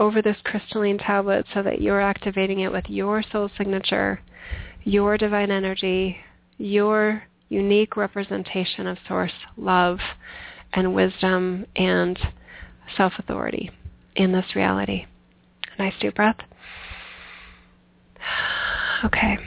over 0.00 0.22
this 0.22 0.38
crystalline 0.44 0.98
tablet 0.98 1.44
so 1.54 1.62
that 1.62 1.80
you're 1.80 2.00
activating 2.00 2.60
it 2.60 2.72
with 2.72 2.86
your 2.88 3.22
soul 3.30 3.50
signature, 3.56 4.20
your 4.82 5.18
divine 5.18 5.50
energy, 5.50 6.16
your 6.56 7.22
unique 7.50 7.96
representation 7.96 8.86
of 8.86 8.96
source 9.06 9.32
love 9.56 9.98
and 10.72 10.94
wisdom 10.94 11.66
and 11.76 12.18
self-authority 12.96 13.70
in 14.16 14.32
this 14.32 14.56
reality. 14.56 15.04
Nice 15.78 15.94
deep 16.00 16.16
breath. 16.16 16.36
Okay. 19.02 19.38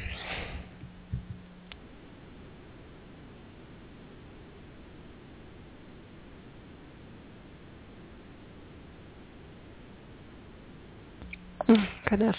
Mm, 11.69 11.87
goodness. 12.13 12.35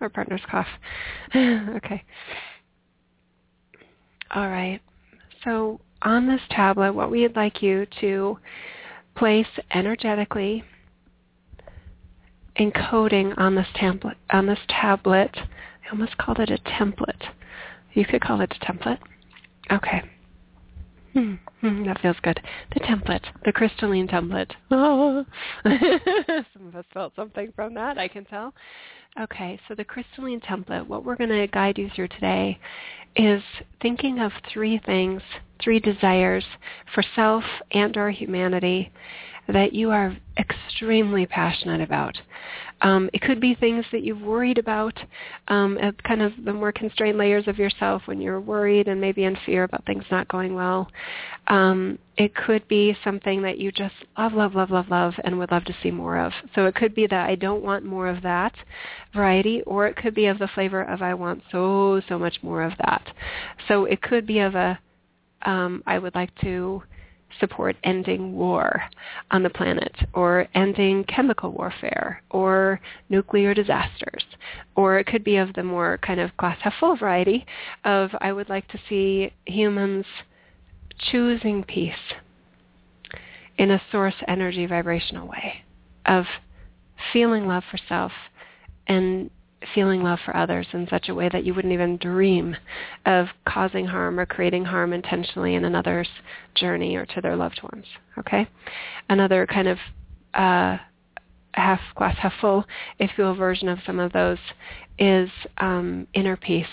Our 0.00 0.08
partner's 0.08 0.40
cough. 0.50 0.66
okay. 1.36 2.02
All 4.32 4.48
right. 4.48 4.80
So 5.44 5.80
on 6.02 6.26
this 6.26 6.40
tablet, 6.50 6.92
what 6.92 7.08
we'd 7.08 7.36
like 7.36 7.62
you 7.62 7.86
to 8.00 8.38
place 9.16 9.46
energetically 9.72 10.64
encoding 12.58 13.38
on 13.38 13.54
this 13.54 13.68
template 13.80 14.16
on 14.30 14.46
this 14.46 14.58
tablet. 14.68 15.30
I 15.36 15.92
almost 15.92 16.18
called 16.18 16.40
it 16.40 16.50
a 16.50 16.58
template. 16.68 17.22
You 17.92 18.04
could 18.04 18.20
call 18.20 18.40
it 18.40 18.52
a 18.60 18.64
template. 18.64 18.98
Okay. 19.70 20.02
Hmm, 21.12 21.34
hmm, 21.62 21.84
that 21.86 22.00
feels 22.00 22.16
good. 22.22 22.38
The 22.74 22.80
template, 22.80 23.24
the 23.44 23.52
crystalline 23.52 24.08
template. 24.08 24.50
Oh. 24.70 25.24
Some 25.64 26.66
of 26.68 26.76
us 26.76 26.84
felt 26.92 27.14
something 27.16 27.52
from 27.56 27.72
that, 27.74 27.96
I 27.96 28.08
can 28.08 28.26
tell. 28.26 28.52
Okay, 29.20 29.58
so 29.68 29.74
the 29.74 29.84
crystalline 29.84 30.40
template, 30.40 30.86
what 30.86 31.04
we're 31.04 31.16
going 31.16 31.30
to 31.30 31.46
guide 31.46 31.78
you 31.78 31.90
through 31.94 32.08
today 32.08 32.58
is 33.16 33.42
thinking 33.80 34.18
of 34.20 34.32
three 34.52 34.80
things, 34.84 35.22
three 35.62 35.78
desires 35.78 36.44
for 36.94 37.02
self 37.14 37.44
and 37.72 37.96
or 37.96 38.10
humanity 38.10 38.90
that 39.48 39.72
you 39.72 39.90
are 39.90 40.16
extremely 40.38 41.26
passionate 41.26 41.80
about. 41.80 42.16
Um, 42.82 43.08
it 43.12 43.22
could 43.22 43.40
be 43.40 43.54
things 43.54 43.84
that 43.92 44.02
you've 44.02 44.20
worried 44.20 44.58
about 44.58 44.98
um, 45.48 45.78
at 45.78 46.02
kind 46.02 46.20
of 46.20 46.32
the 46.44 46.52
more 46.52 46.72
constrained 46.72 47.16
layers 47.16 47.46
of 47.46 47.58
yourself 47.58 48.02
when 48.06 48.20
you're 48.20 48.40
worried 48.40 48.88
and 48.88 49.00
maybe 49.00 49.24
in 49.24 49.36
fear 49.46 49.64
about 49.64 49.86
things 49.86 50.04
not 50.10 50.28
going 50.28 50.54
well. 50.54 50.88
Um, 51.46 51.98
it 52.16 52.34
could 52.34 52.66
be 52.68 52.96
something 53.04 53.42
that 53.42 53.58
you 53.58 53.72
just 53.72 53.94
love, 54.18 54.32
love, 54.34 54.54
love, 54.54 54.70
love, 54.70 54.88
love, 54.90 55.14
and 55.24 55.38
would 55.38 55.50
love 55.50 55.64
to 55.64 55.76
see 55.82 55.90
more 55.90 56.18
of. 56.18 56.32
So 56.54 56.66
it 56.66 56.74
could 56.74 56.94
be 56.94 57.06
that 57.06 57.28
I 57.28 57.36
don't 57.36 57.62
want 57.62 57.84
more 57.84 58.08
of 58.08 58.22
that 58.22 58.54
variety, 59.14 59.62
or 59.62 59.86
it 59.86 59.96
could 59.96 60.14
be 60.14 60.26
of 60.26 60.38
the 60.38 60.48
flavor 60.48 60.82
of 60.82 61.02
I 61.02 61.14
want 61.14 61.42
so, 61.50 62.00
so 62.08 62.18
much 62.18 62.38
more 62.42 62.62
of 62.62 62.72
that. 62.78 63.06
So 63.68 63.84
it 63.84 64.02
could 64.02 64.26
be 64.26 64.40
of 64.40 64.54
a 64.54 64.78
um, 65.44 65.82
I 65.86 65.98
would 65.98 66.14
like 66.14 66.34
to 66.42 66.82
support 67.40 67.76
ending 67.84 68.34
war 68.34 68.82
on 69.30 69.42
the 69.42 69.50
planet 69.50 69.94
or 70.14 70.46
ending 70.54 71.04
chemical 71.04 71.52
warfare 71.52 72.22
or 72.30 72.80
nuclear 73.08 73.54
disasters. 73.54 74.24
Or 74.76 74.98
it 74.98 75.06
could 75.06 75.24
be 75.24 75.36
of 75.36 75.54
the 75.54 75.62
more 75.62 75.98
kind 75.98 76.20
of 76.20 76.36
glass 76.36 76.58
half 76.62 76.74
full 76.78 76.96
variety 76.96 77.46
of 77.84 78.10
I 78.20 78.32
would 78.32 78.48
like 78.48 78.68
to 78.68 78.78
see 78.88 79.32
humans 79.46 80.06
choosing 80.98 81.64
peace 81.64 81.94
in 83.58 83.70
a 83.70 83.82
source 83.90 84.14
energy 84.28 84.66
vibrational 84.66 85.28
way 85.28 85.62
of 86.06 86.24
feeling 87.12 87.46
love 87.46 87.64
for 87.70 87.78
self 87.88 88.12
and 88.86 89.30
feeling 89.74 90.02
love 90.02 90.18
for 90.24 90.36
others 90.36 90.66
in 90.72 90.86
such 90.88 91.08
a 91.08 91.14
way 91.14 91.28
that 91.30 91.44
you 91.44 91.54
wouldn't 91.54 91.72
even 91.72 91.96
dream 91.98 92.56
of 93.06 93.26
causing 93.46 93.86
harm 93.86 94.18
or 94.18 94.26
creating 94.26 94.64
harm 94.64 94.92
intentionally 94.92 95.54
in 95.54 95.64
another's 95.64 96.08
journey 96.54 96.96
or 96.96 97.06
to 97.06 97.20
their 97.20 97.36
loved 97.36 97.60
ones. 97.62 97.86
Okay? 98.18 98.48
Another 99.08 99.46
kind 99.46 99.68
of 99.68 99.78
uh, 100.34 100.76
half 101.54 101.80
glass 101.96 102.16
half 102.18 102.32
full, 102.40 102.64
if 102.98 103.10
you 103.16 103.24
will, 103.24 103.34
version 103.34 103.68
of 103.68 103.78
some 103.86 103.98
of 103.98 104.12
those 104.12 104.38
is 104.98 105.30
um, 105.58 106.06
inner 106.14 106.36
peace. 106.36 106.66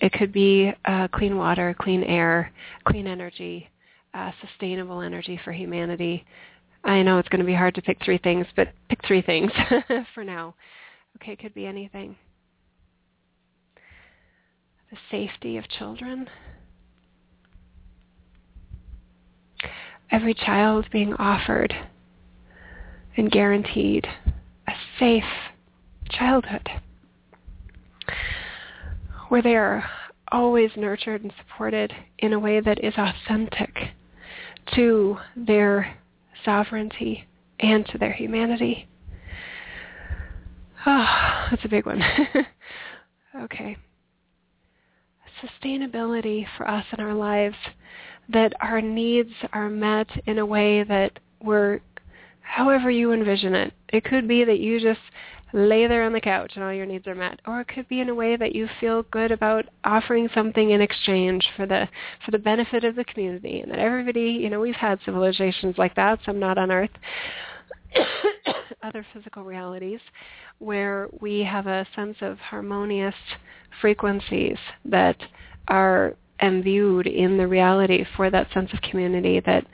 It 0.00 0.12
could 0.12 0.32
be 0.32 0.72
uh, 0.84 1.08
clean 1.08 1.36
water, 1.36 1.74
clean 1.80 2.02
air, 2.02 2.52
clean 2.84 3.06
energy, 3.06 3.68
uh, 4.14 4.30
sustainable 4.46 5.00
energy 5.00 5.40
for 5.42 5.52
humanity. 5.52 6.24
I 6.84 7.02
know 7.02 7.18
it's 7.18 7.28
going 7.28 7.40
to 7.40 7.46
be 7.46 7.54
hard 7.54 7.74
to 7.76 7.82
pick 7.82 7.98
three 8.04 8.18
things, 8.18 8.46
but 8.54 8.68
pick 8.88 9.00
three 9.06 9.22
things 9.22 9.50
for 10.14 10.22
now. 10.22 10.54
Okay, 11.16 11.32
it 11.32 11.38
could 11.38 11.54
be 11.54 11.66
anything. 11.66 12.16
The 14.90 14.98
safety 15.10 15.56
of 15.56 15.68
children. 15.68 16.28
Every 20.10 20.34
child 20.34 20.86
being 20.92 21.14
offered 21.14 21.74
and 23.16 23.30
guaranteed 23.30 24.06
a 24.68 24.72
safe 24.98 25.24
childhood 26.10 26.68
where 29.28 29.42
they 29.42 29.56
are 29.56 29.84
always 30.30 30.70
nurtured 30.76 31.22
and 31.22 31.32
supported 31.38 31.92
in 32.18 32.34
a 32.34 32.38
way 32.38 32.60
that 32.60 32.84
is 32.84 32.94
authentic 32.96 33.74
to 34.74 35.16
their 35.34 35.96
sovereignty 36.44 37.24
and 37.58 37.86
to 37.86 37.98
their 37.98 38.12
humanity. 38.12 38.86
Oh, 40.86 41.46
that's 41.50 41.64
a 41.64 41.68
big 41.68 41.86
one. 41.86 42.02
okay. 43.42 43.76
Sustainability 45.42 46.46
for 46.56 46.68
us 46.68 46.84
in 46.96 47.04
our 47.04 47.14
lives, 47.14 47.56
that 48.28 48.52
our 48.60 48.80
needs 48.80 49.32
are 49.52 49.68
met 49.68 50.08
in 50.26 50.38
a 50.38 50.46
way 50.46 50.82
that 50.84 51.18
we're, 51.42 51.80
however 52.40 52.90
you 52.90 53.12
envision 53.12 53.54
it. 53.54 53.74
It 53.90 54.04
could 54.04 54.26
be 54.26 54.44
that 54.44 54.60
you 54.60 54.80
just 54.80 55.00
lay 55.52 55.86
there 55.86 56.04
on 56.04 56.12
the 56.12 56.20
couch 56.20 56.52
and 56.54 56.64
all 56.64 56.72
your 56.72 56.86
needs 56.86 57.06
are 57.06 57.14
met 57.14 57.40
or 57.46 57.60
it 57.60 57.68
could 57.68 57.88
be 57.88 58.00
in 58.00 58.08
a 58.08 58.14
way 58.14 58.36
that 58.36 58.54
you 58.54 58.68
feel 58.80 59.04
good 59.04 59.30
about 59.30 59.64
offering 59.84 60.28
something 60.34 60.70
in 60.70 60.80
exchange 60.80 61.46
for 61.56 61.66
the 61.66 61.88
for 62.24 62.32
the 62.32 62.38
benefit 62.38 62.82
of 62.84 62.96
the 62.96 63.04
community 63.04 63.60
and 63.60 63.70
that 63.70 63.78
everybody 63.78 64.22
you 64.22 64.50
know 64.50 64.60
we've 64.60 64.74
had 64.74 64.98
civilizations 65.04 65.78
like 65.78 65.94
that 65.94 66.18
some 66.26 66.38
not 66.38 66.58
on 66.58 66.72
earth 66.72 66.90
other 68.82 69.06
physical 69.14 69.44
realities 69.44 70.00
where 70.58 71.08
we 71.20 71.40
have 71.40 71.66
a 71.66 71.86
sense 71.94 72.16
of 72.20 72.38
harmonious 72.38 73.14
frequencies 73.80 74.56
that 74.84 75.16
are 75.68 76.16
imbued 76.40 77.06
in 77.06 77.38
the 77.38 77.46
reality 77.46 78.04
for 78.14 78.30
that 78.30 78.52
sense 78.52 78.70
of 78.72 78.80
community 78.82 79.40
that 79.40 79.64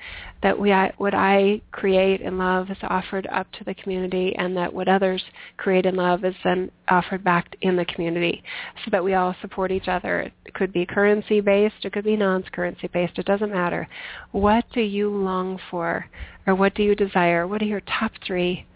that 0.42 0.58
we 0.58 0.70
what 0.96 1.14
I 1.14 1.60
create 1.70 2.20
and 2.20 2.38
love 2.38 2.70
is 2.70 2.76
offered 2.82 3.26
up 3.28 3.50
to 3.52 3.64
the 3.64 3.74
community 3.74 4.34
and 4.36 4.56
that 4.56 4.72
what 4.72 4.88
others 4.88 5.22
create 5.56 5.86
and 5.86 5.96
love 5.96 6.24
is 6.24 6.34
then 6.42 6.70
offered 6.88 7.22
back 7.22 7.54
in 7.62 7.76
the 7.76 7.84
community 7.84 8.42
so 8.84 8.90
that 8.90 9.04
we 9.04 9.14
all 9.14 9.36
support 9.40 9.70
each 9.70 9.86
other. 9.86 10.20
It 10.44 10.54
could 10.54 10.72
be 10.72 10.84
currency 10.84 11.40
based, 11.40 11.84
it 11.84 11.92
could 11.92 12.04
be 12.04 12.16
non-currency 12.16 12.88
based, 12.92 13.18
it 13.18 13.26
doesn't 13.26 13.52
matter. 13.52 13.88
What 14.32 14.64
do 14.72 14.80
you 14.80 15.10
long 15.10 15.60
for 15.70 16.06
or 16.46 16.54
what 16.56 16.74
do 16.74 16.82
you 16.82 16.96
desire? 16.96 17.46
What 17.46 17.62
are 17.62 17.66
your 17.66 17.82
top 17.82 18.12
3 18.26 18.66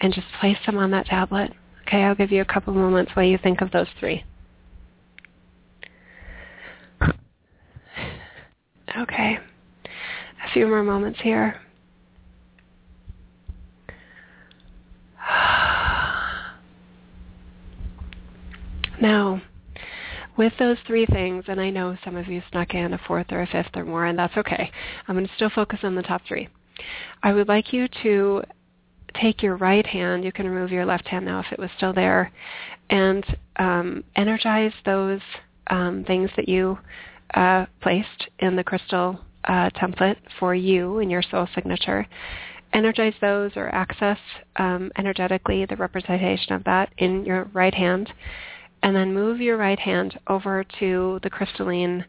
and 0.00 0.12
just 0.12 0.26
place 0.40 0.58
them 0.66 0.78
on 0.78 0.90
that 0.92 1.06
tablet. 1.06 1.52
Okay, 1.86 2.02
I'll 2.02 2.14
give 2.14 2.30
you 2.32 2.42
a 2.42 2.44
couple 2.44 2.74
moments 2.74 3.12
while 3.14 3.26
you 3.26 3.38
think 3.38 3.60
of 3.60 3.70
those 3.70 3.86
3. 3.98 4.24
Okay. 8.96 9.38
A 10.44 10.52
few 10.52 10.66
more 10.66 10.82
moments 10.82 11.20
here. 11.22 11.60
Now, 19.00 19.40
with 20.36 20.52
those 20.58 20.76
three 20.84 21.06
things, 21.06 21.44
and 21.46 21.60
I 21.60 21.70
know 21.70 21.96
some 22.04 22.16
of 22.16 22.26
you 22.26 22.42
snuck 22.50 22.74
in 22.74 22.94
a 22.94 23.00
fourth 23.06 23.26
or 23.30 23.42
a 23.42 23.46
fifth 23.46 23.76
or 23.76 23.84
more, 23.84 24.06
and 24.06 24.18
that's 24.18 24.36
okay. 24.36 24.72
I'm 25.06 25.14
going 25.14 25.26
to 25.26 25.34
still 25.36 25.50
focus 25.50 25.80
on 25.84 25.94
the 25.94 26.02
top 26.02 26.22
three. 26.26 26.48
I 27.22 27.32
would 27.32 27.46
like 27.46 27.72
you 27.72 27.86
to 28.02 28.42
take 29.14 29.42
your 29.42 29.56
right 29.56 29.86
hand, 29.86 30.24
you 30.24 30.32
can 30.32 30.48
remove 30.48 30.70
your 30.70 30.86
left 30.86 31.06
hand 31.08 31.24
now 31.24 31.40
if 31.40 31.46
it 31.52 31.58
was 31.58 31.70
still 31.76 31.92
there, 31.92 32.32
and 32.90 33.24
um, 33.56 34.04
energize 34.16 34.72
those 34.84 35.20
um, 35.68 36.04
things 36.06 36.30
that 36.36 36.48
you 36.48 36.78
uh, 37.34 37.66
placed 37.80 38.28
in 38.38 38.56
the 38.56 38.64
crystal 38.64 39.20
uh, 39.44 39.70
template 39.70 40.16
for 40.38 40.54
you 40.54 40.98
and 40.98 41.10
your 41.10 41.22
soul 41.22 41.48
signature. 41.54 42.06
Energize 42.72 43.14
those 43.20 43.52
or 43.56 43.74
access 43.74 44.18
um, 44.56 44.90
energetically 44.98 45.64
the 45.64 45.76
representation 45.76 46.52
of 46.52 46.64
that 46.64 46.92
in 46.98 47.24
your 47.24 47.44
right 47.52 47.74
hand. 47.74 48.12
And 48.82 48.94
then 48.94 49.12
move 49.12 49.40
your 49.40 49.56
right 49.56 49.78
hand 49.78 50.20
over 50.28 50.64
to 50.78 51.18
the 51.22 51.30
crystalline 51.30 52.04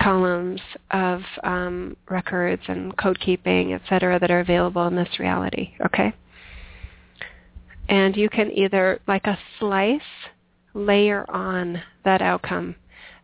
columns 0.00 0.60
of 0.92 1.20
um, 1.42 1.96
records 2.08 2.62
and 2.68 2.96
code 2.96 3.20
keeping, 3.20 3.74
et 3.74 3.82
cetera, 3.88 4.18
that 4.18 4.30
are 4.30 4.40
available 4.40 4.86
in 4.86 4.96
this 4.96 5.18
reality. 5.18 5.74
Okay? 5.84 6.14
And 7.88 8.16
you 8.16 8.28
can 8.28 8.50
either, 8.52 9.00
like 9.06 9.26
a 9.26 9.38
slice, 9.58 10.00
layer 10.74 11.24
on 11.30 11.82
that 12.04 12.20
outcome 12.20 12.76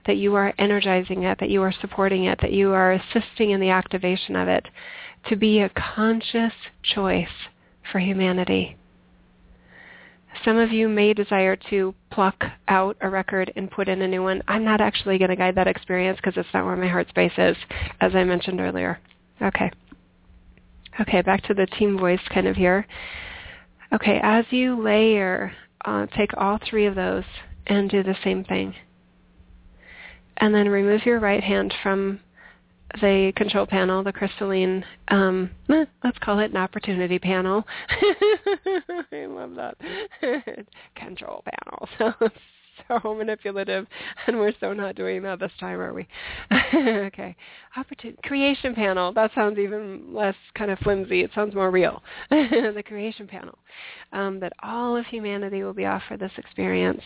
that 0.06 0.16
you 0.16 0.34
are 0.34 0.52
energizing 0.58 1.22
it, 1.24 1.38
that 1.38 1.50
you 1.50 1.62
are 1.62 1.72
supporting 1.80 2.24
it, 2.24 2.38
that 2.40 2.52
you 2.52 2.72
are 2.72 2.92
assisting 2.92 3.50
in 3.50 3.60
the 3.60 3.70
activation 3.70 4.34
of 4.34 4.48
it 4.48 4.66
to 5.28 5.36
be 5.36 5.60
a 5.60 5.70
conscious 5.70 6.52
choice 6.82 7.28
for 7.90 8.00
humanity. 8.00 8.76
Some 10.44 10.56
of 10.56 10.72
you 10.72 10.88
may 10.88 11.12
desire 11.12 11.56
to 11.70 11.94
pluck 12.10 12.42
out 12.66 12.96
a 13.00 13.08
record 13.08 13.52
and 13.54 13.70
put 13.70 13.86
in 13.86 14.02
a 14.02 14.08
new 14.08 14.22
one. 14.22 14.42
I'm 14.48 14.64
not 14.64 14.80
actually 14.80 15.18
going 15.18 15.30
to 15.30 15.36
guide 15.36 15.54
that 15.56 15.68
experience 15.68 16.16
because 16.16 16.36
it's 16.36 16.52
not 16.54 16.64
where 16.64 16.76
my 16.76 16.88
heart 16.88 17.08
space 17.10 17.32
is, 17.36 17.56
as 18.00 18.14
I 18.14 18.24
mentioned 18.24 18.60
earlier. 18.60 18.98
Okay. 19.40 19.70
Okay, 21.00 21.22
back 21.22 21.42
to 21.44 21.54
the 21.54 21.66
team 21.78 21.98
voice 21.98 22.20
kind 22.32 22.48
of 22.48 22.56
here. 22.56 22.86
Okay, 23.94 24.20
as 24.22 24.44
you 24.50 24.82
layer, 24.82 25.52
uh, 25.84 26.06
take 26.16 26.30
all 26.36 26.58
three 26.68 26.86
of 26.86 26.94
those 26.94 27.24
and 27.66 27.90
do 27.90 28.02
the 28.02 28.16
same 28.24 28.44
thing 28.44 28.74
and 30.38 30.54
then 30.54 30.68
remove 30.68 31.04
your 31.06 31.20
right 31.20 31.42
hand 31.42 31.72
from 31.82 32.20
the 33.00 33.32
control 33.36 33.66
panel, 33.66 34.02
the 34.02 34.12
crystalline, 34.12 34.84
um, 35.08 35.50
eh, 35.70 35.84
let's 36.04 36.18
call 36.18 36.40
it 36.40 36.50
an 36.50 36.56
opportunity 36.56 37.18
panel. 37.18 37.64
I 39.12 39.26
love 39.26 39.54
that. 39.54 39.76
control 40.94 41.44
panel. 41.44 41.88
So, 41.98 42.28
so 43.02 43.14
manipulative, 43.14 43.86
and 44.26 44.38
we're 44.38 44.52
so 44.60 44.72
not 44.72 44.94
doing 44.94 45.22
that 45.22 45.40
this 45.40 45.52
time, 45.58 45.80
are 45.80 45.92
we? 45.92 46.06
okay. 46.74 47.36
Creation 48.24 48.74
panel. 48.74 49.12
That 49.12 49.30
sounds 49.34 49.58
even 49.58 50.12
less 50.12 50.34
kind 50.54 50.70
of 50.70 50.78
flimsy. 50.80 51.22
It 51.22 51.30
sounds 51.34 51.54
more 51.54 51.70
real. 51.70 52.02
the 52.30 52.82
creation 52.86 53.26
panel. 53.26 53.58
Um, 54.12 54.40
that 54.40 54.52
all 54.62 54.96
of 54.96 55.06
humanity 55.06 55.62
will 55.62 55.72
be 55.72 55.86
offered 55.86 56.20
this 56.20 56.32
experience. 56.36 57.02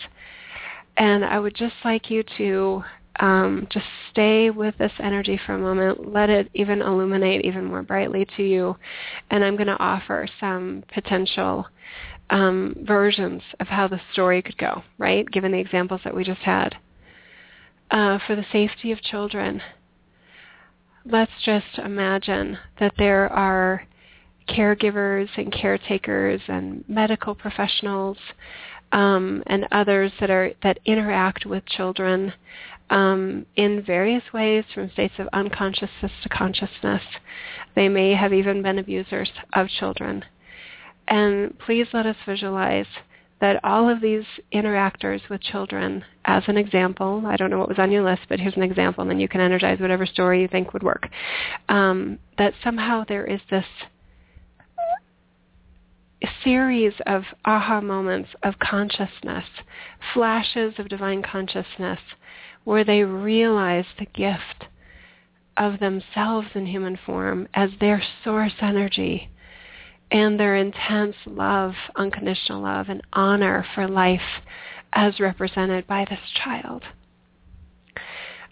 And 0.96 1.24
I 1.24 1.38
would 1.38 1.54
just 1.54 1.74
like 1.84 2.10
you 2.10 2.24
to 2.38 2.82
um, 3.20 3.66
just 3.70 3.86
stay 4.10 4.50
with 4.50 4.76
this 4.78 4.92
energy 4.98 5.38
for 5.46 5.54
a 5.54 5.58
moment. 5.58 6.12
Let 6.12 6.30
it 6.30 6.50
even 6.54 6.82
illuminate 6.82 7.44
even 7.44 7.64
more 7.64 7.82
brightly 7.82 8.26
to 8.36 8.42
you. 8.42 8.76
And 9.30 9.44
I'm 9.44 9.56
going 9.56 9.68
to 9.68 9.78
offer 9.78 10.28
some 10.40 10.84
potential 10.92 11.66
um, 12.30 12.76
versions 12.82 13.42
of 13.60 13.68
how 13.68 13.88
the 13.88 14.00
story 14.12 14.42
could 14.42 14.58
go, 14.58 14.82
right? 14.98 15.30
Given 15.30 15.52
the 15.52 15.58
examples 15.58 16.00
that 16.04 16.14
we 16.14 16.24
just 16.24 16.40
had. 16.40 16.76
Uh, 17.90 18.18
for 18.26 18.34
the 18.34 18.44
safety 18.50 18.90
of 18.90 19.00
children, 19.00 19.62
let's 21.04 21.30
just 21.44 21.78
imagine 21.78 22.58
that 22.80 22.92
there 22.98 23.32
are 23.32 23.86
caregivers 24.48 25.28
and 25.36 25.52
caretakers 25.52 26.40
and 26.48 26.84
medical 26.88 27.34
professionals 27.34 28.18
um, 28.92 29.42
and 29.46 29.66
others 29.72 30.12
that 30.20 30.30
are 30.30 30.52
that 30.62 30.78
interact 30.84 31.46
with 31.46 31.64
children 31.66 32.32
um, 32.90 33.44
in 33.56 33.82
various 33.82 34.22
ways 34.32 34.64
from 34.74 34.90
states 34.90 35.14
of 35.18 35.28
unconsciousness 35.32 36.12
to 36.22 36.28
consciousness. 36.28 37.02
They 37.74 37.88
may 37.88 38.14
have 38.14 38.32
even 38.32 38.62
been 38.62 38.78
abusers 38.78 39.30
of 39.52 39.68
children. 39.68 40.24
And 41.08 41.58
please 41.58 41.86
let 41.92 42.06
us 42.06 42.16
visualize 42.26 42.86
that 43.40 43.60
all 43.64 43.88
of 43.88 44.00
these 44.00 44.24
interactors 44.52 45.20
with 45.28 45.42
children, 45.42 46.04
as 46.24 46.42
an 46.46 46.56
example, 46.56 47.22
I 47.26 47.36
don't 47.36 47.50
know 47.50 47.58
what 47.58 47.68
was 47.68 47.78
on 47.78 47.92
your 47.92 48.02
list, 48.02 48.22
but 48.28 48.40
here's 48.40 48.56
an 48.56 48.62
example, 48.62 49.02
and 49.02 49.10
then 49.10 49.20
you 49.20 49.28
can 49.28 49.42
energize 49.42 49.78
whatever 49.78 50.06
story 50.06 50.40
you 50.40 50.48
think 50.48 50.72
would 50.72 50.82
work, 50.82 51.08
um, 51.68 52.18
that 52.38 52.54
somehow 52.64 53.04
there 53.06 53.26
is 53.26 53.40
this 53.50 53.66
series 56.42 56.94
of 57.06 57.24
aha 57.44 57.80
moments 57.80 58.30
of 58.42 58.58
consciousness, 58.58 59.44
flashes 60.14 60.74
of 60.78 60.88
divine 60.88 61.22
consciousness 61.22 62.00
where 62.64 62.84
they 62.84 63.02
realize 63.02 63.84
the 63.98 64.06
gift 64.06 64.64
of 65.56 65.78
themselves 65.78 66.48
in 66.54 66.66
human 66.66 66.98
form 67.04 67.46
as 67.54 67.70
their 67.80 68.02
source 68.24 68.54
energy 68.60 69.30
and 70.10 70.38
their 70.38 70.56
intense 70.56 71.16
love, 71.26 71.72
unconditional 71.96 72.62
love, 72.62 72.88
and 72.88 73.02
honor 73.12 73.66
for 73.74 73.88
life 73.88 74.20
as 74.92 75.20
represented 75.20 75.86
by 75.86 76.04
this 76.08 76.20
child. 76.44 76.82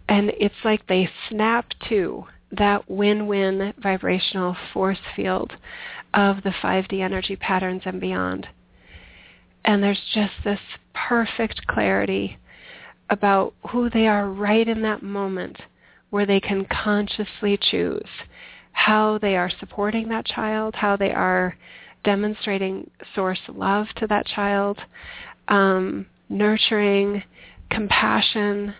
And 0.09 0.31
it's 0.39 0.55
like 0.64 0.86
they 0.86 1.09
snap 1.28 1.66
to 1.89 2.24
that 2.52 2.90
win-win 2.90 3.72
vibrational 3.82 4.56
force 4.72 4.98
field 5.16 5.52
of 6.12 6.43
the 6.43 6.52
5D 6.62 7.01
energy 7.01 7.36
patterns 7.36 7.82
and 7.85 8.01
beyond. 8.01 8.47
And 9.64 9.82
there's 9.82 10.02
just 10.12 10.35
this 10.44 10.60
perfect 10.94 11.66
clarity 11.66 12.39
about 13.10 13.55
who 13.70 13.90
they 13.90 14.06
are 14.06 14.28
right 14.28 14.68
in 14.68 14.82
that 14.82 15.02
moment 15.02 15.56
where 16.10 16.26
they 16.26 16.40
can 16.40 16.66
consciously 16.66 17.59
choose 17.60 18.09
how 18.74 19.18
they 19.18 19.36
are 19.36 19.51
supporting 19.59 20.09
that 20.09 20.26
child, 20.26 20.74
how 20.74 20.96
they 20.96 21.12
are 21.12 21.56
demonstrating 22.05 22.90
source 23.14 23.40
love 23.48 23.86
to 23.96 24.06
that 24.06 24.26
child, 24.26 24.78
um, 25.48 26.06
nurturing, 26.28 27.22
compassion, 27.70 28.74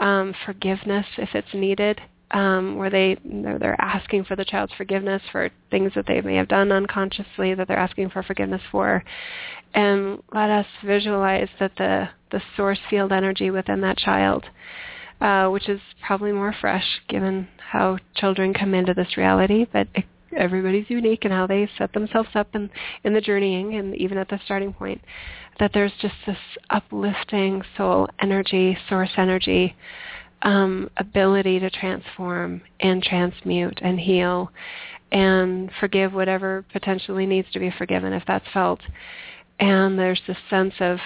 um, 0.00 0.34
forgiveness 0.44 1.06
if 1.16 1.28
it's 1.34 1.54
needed, 1.54 2.00
um, 2.32 2.76
where 2.76 2.90
they 2.90 3.16
they're 3.24 3.80
asking 3.80 4.24
for 4.24 4.36
the 4.36 4.44
child's 4.44 4.72
forgiveness 4.76 5.22
for 5.30 5.50
things 5.70 5.92
that 5.94 6.06
they 6.06 6.20
may 6.22 6.36
have 6.36 6.48
done 6.48 6.72
unconsciously 6.72 7.54
that 7.54 7.68
they're 7.68 7.78
asking 7.78 8.10
for 8.10 8.22
forgiveness 8.22 8.62
for, 8.72 9.04
and 9.74 10.22
let 10.32 10.50
us 10.50 10.66
visualize 10.84 11.48
that 11.60 11.72
the 11.76 12.08
the 12.32 12.40
source 12.56 12.78
field 12.88 13.12
energy 13.12 13.50
within 13.50 13.80
that 13.82 13.98
child, 13.98 14.44
uh, 15.20 15.48
which 15.48 15.68
is 15.68 15.80
probably 16.06 16.32
more 16.32 16.54
fresh 16.60 16.86
given 17.08 17.48
how 17.58 17.98
children 18.14 18.54
come 18.54 18.74
into 18.74 18.94
this 18.94 19.16
reality, 19.16 19.66
but 19.72 19.86
it, 19.94 20.04
everybody's 20.36 20.88
unique 20.88 21.24
in 21.24 21.30
how 21.30 21.46
they 21.46 21.68
set 21.76 21.92
themselves 21.92 22.30
up 22.34 22.48
in, 22.54 22.70
in 23.04 23.12
the 23.12 23.20
journeying 23.20 23.74
and 23.74 23.94
even 23.96 24.18
at 24.18 24.28
the 24.28 24.40
starting 24.44 24.72
point, 24.72 25.00
that 25.58 25.72
there's 25.74 25.92
just 26.00 26.14
this 26.26 26.38
uplifting 26.70 27.62
soul 27.76 28.08
energy, 28.20 28.76
source 28.88 29.10
energy 29.16 29.76
um, 30.42 30.88
ability 30.96 31.58
to 31.58 31.70
transform 31.70 32.62
and 32.80 33.02
transmute 33.02 33.78
and 33.82 34.00
heal 34.00 34.50
and 35.12 35.70
forgive 35.80 36.12
whatever 36.12 36.64
potentially 36.72 37.26
needs 37.26 37.48
to 37.52 37.58
be 37.58 37.72
forgiven 37.76 38.12
if 38.12 38.22
that's 38.26 38.46
felt. 38.52 38.80
And 39.58 39.98
there's 39.98 40.20
this 40.26 40.36
sense 40.48 40.74
of 40.80 40.98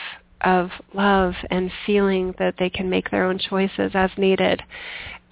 of 0.45 0.71
love 0.93 1.35
and 1.51 1.71
feeling 1.87 2.35
that 2.39 2.55
they 2.59 2.71
can 2.71 2.89
make 2.91 3.11
their 3.11 3.25
own 3.25 3.39
choices 3.39 3.93
as 3.95 4.11
needed 4.17 4.63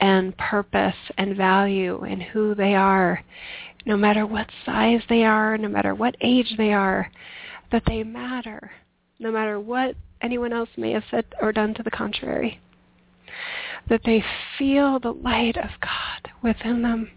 and 0.01 0.37
purpose 0.37 0.97
and 1.19 1.37
value 1.37 2.05
in 2.05 2.21
who 2.21 2.55
they 2.55 2.75
are, 2.75 3.23
no 3.87 3.97
matter 3.97 4.27
what 4.27 4.49
size 4.65 5.01
they 5.09 5.25
are, 5.25 5.57
no 5.57 5.69
matter 5.69 5.95
what 5.95 6.17
age 6.21 6.55
they 6.57 6.73
are, 6.73 7.11
that 7.71 7.83
they 7.87 8.03
matter, 8.03 8.73
no 9.19 9.31
matter 9.31 9.61
what 9.61 9.95
anyone 10.21 10.53
else 10.53 10.71
may 10.77 10.93
have 10.93 11.05
said 11.11 11.25
or 11.41 11.53
done 11.53 11.75
to 11.75 11.83
the 11.83 11.91
contrary. 11.91 12.61
That 13.89 14.03
they 14.05 14.25
feel 14.59 14.99
the 14.99 15.13
light 15.13 15.57
of 15.57 15.71
God 15.81 16.31
within 16.43 16.83
them 16.83 17.11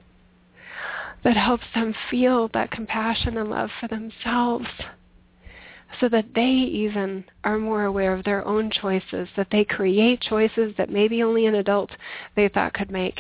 that 1.26 1.36
helps 1.36 1.66
them 1.74 1.94
feel 2.10 2.50
that 2.54 2.70
compassion 2.70 3.36
and 3.38 3.50
love 3.50 3.72
for 3.80 3.88
themselves 3.88 4.68
so 6.00 6.10
that 6.10 6.26
they 6.34 6.50
even 6.50 7.24
are 7.44 7.58
more 7.58 7.86
aware 7.86 8.14
of 8.14 8.24
their 8.24 8.46
own 8.48 8.72
choices, 8.72 9.28
that 9.36 9.48
they 9.52 9.64
create 9.64 10.22
choices 10.22 10.74
that 10.78 10.90
maybe 10.90 11.24
only 11.24 11.46
an 11.46 11.56
adult 11.56 11.92
they 12.36 12.48
thought 12.50 12.74
could 12.74 12.92
make, 12.92 13.20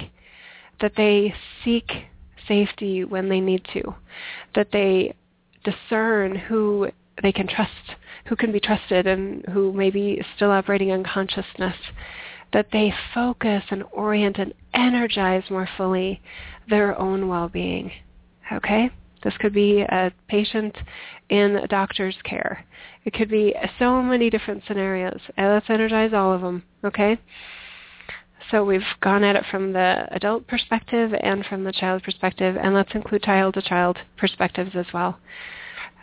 that 0.81 0.93
they 0.97 1.33
seek 1.63 1.89
safety 2.47 3.03
when 3.03 3.29
they 3.29 3.39
need 3.39 3.65
to, 3.73 3.95
that 4.53 4.71
they 4.71 5.13
discern 5.63 6.35
who 6.35 6.89
they 7.21 7.31
can 7.31 7.47
trust, 7.47 7.71
who 8.25 8.35
can 8.35 8.51
be 8.51 8.59
trusted 8.59 9.07
and 9.07 9.45
who 9.51 9.71
may 9.73 9.89
be 9.89 10.21
still 10.35 10.51
operating 10.51 10.91
unconsciousness, 10.91 11.75
that 12.53 12.67
they 12.71 12.93
focus 13.13 13.63
and 13.69 13.83
orient 13.91 14.37
and 14.37 14.53
energize 14.73 15.43
more 15.49 15.67
fully 15.77 16.21
their 16.69 16.97
own 16.99 17.27
well-being. 17.27 17.91
Okay? 18.51 18.89
This 19.25 19.35
could 19.39 19.53
be 19.53 19.81
a 19.81 20.13
patient 20.27 20.77
in 21.29 21.55
a 21.55 21.67
doctor's 21.67 22.15
care. 22.23 22.63
It 23.05 23.13
could 23.13 23.27
be 23.27 23.55
so 23.79 23.99
many 23.99 24.29
different 24.29 24.61
scenarios. 24.67 25.19
Let's 25.35 25.67
energize 25.67 26.13
all 26.13 26.31
of 26.31 26.41
them. 26.41 26.61
Okay? 26.85 27.17
So 28.51 28.63
we've 28.63 28.85
gone 29.01 29.23
at 29.23 29.35
it 29.35 29.43
from 29.49 29.73
the 29.73 30.07
adult 30.11 30.45
perspective 30.45 31.11
and 31.19 31.43
from 31.43 31.63
the 31.63 31.71
child 31.71 32.03
perspective, 32.03 32.55
and 32.55 32.75
let's 32.75 32.93
include 32.93 33.23
child-to-child 33.23 33.97
perspectives 34.15 34.75
as 34.75 34.85
well. 34.93 35.17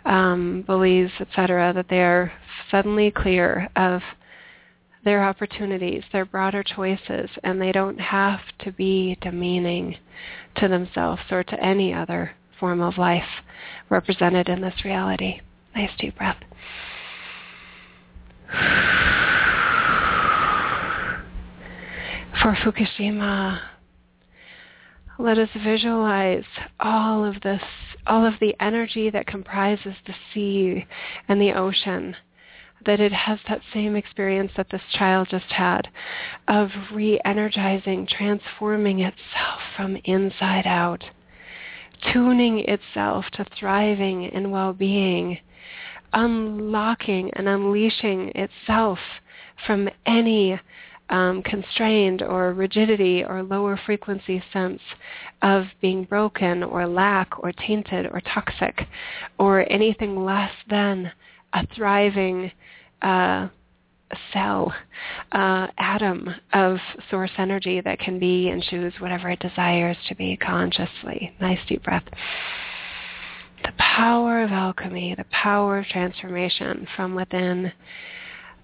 Um, 0.05 0.65
bullies, 0.67 1.11
etc., 1.21 1.73
that 1.75 1.89
they 1.89 2.03
are 2.03 2.33
suddenly 2.73 3.13
clear 3.13 3.69
of 3.77 4.03
their 5.05 5.23
opportunities, 5.23 6.03
their 6.13 6.25
broader 6.25 6.65
choices, 6.65 7.31
and 7.45 7.63
they 7.63 7.71
don't 7.71 8.01
have 8.01 8.41
to 8.65 8.73
be 8.73 9.17
demeaning 9.21 9.97
to 10.57 10.67
themselves 10.67 11.23
or 11.31 11.45
to 11.45 11.65
any 11.65 11.95
other 11.95 12.33
form 12.63 12.81
of 12.81 12.97
life 12.97 13.43
represented 13.91 14.49
in 14.49 14.61
this 14.61 14.85
reality. 14.85 15.41
Nice 15.75 15.91
deep 15.99 16.17
breath. 16.17 16.37
For 22.41 22.55
Fukushima, 22.55 23.61
let 25.19 25.39
us 25.39 25.49
visualize 25.65 26.45
all 26.79 27.25
of 27.25 27.41
this, 27.43 27.63
all 28.07 28.25
of 28.25 28.35
the 28.41 28.55
energy 28.61 29.11
that 29.11 29.27
comprises 29.27 29.97
the 30.07 30.15
sea 30.33 30.87
and 31.27 31.41
the 31.41 31.55
ocean 31.55 32.15
that 32.87 33.01
it 33.01 33.13
has 33.13 33.41
that 33.49 33.63
same 33.75 33.97
experience 33.97 34.53
that 34.57 34.71
this 34.71 34.83
child 34.93 35.27
just 35.33 35.51
had 35.51 35.89
of 36.47 36.71
re-energizing, 36.93 38.07
transforming 38.09 39.01
itself 39.01 39.61
from 39.77 39.97
inside 40.05 40.67
out, 40.67 41.03
tuning 42.13 42.61
itself 42.61 43.25
to 43.33 43.45
thriving 43.59 44.27
and 44.27 44.51
well-being, 44.51 45.39
unlocking 46.13 47.31
and 47.35 47.49
unleashing 47.49 48.33
itself 48.35 48.99
from 49.67 49.89
any 50.07 50.59
um, 51.11 51.43
constrained 51.43 52.23
or 52.23 52.55
rigidity 52.55 53.23
or 53.25 53.43
lower 53.43 53.79
frequency 53.85 54.43
sense 54.53 54.81
of 55.43 55.67
being 55.81 56.05
broken 56.05 56.63
or 56.63 56.87
lack 56.87 57.39
or 57.41 57.53
tainted 57.53 58.07
or 58.07 58.21
toxic 58.21 58.87
or 59.39 59.71
anything 59.71 60.25
less 60.25 60.53
than 60.71 61.13
a 61.53 61.67
thriving 61.77 62.51
uh, 63.03 63.49
cell, 64.33 64.73
uh, 65.33 65.67
atom 65.79 66.29
of 66.53 66.79
source 67.11 67.31
energy 67.39 67.81
that 67.81 67.99
can 67.99 68.19
be 68.19 68.49
and 68.49 68.63
choose 68.63 68.93
whatever 68.99 69.31
it 69.31 69.41
desires 69.41 69.97
to 70.09 70.15
be 70.15 70.37
consciously. 70.37 71.35
Nice 71.41 71.59
deep 71.69 71.83
breath. 71.83 72.05
The 73.63 73.73
power 73.79 74.43
of 74.43 74.51
alchemy, 74.51 75.15
the 75.17 75.27
power 75.31 75.79
of 75.79 75.87
transformation 75.87 76.87
from 76.97 77.15
within 77.15 77.73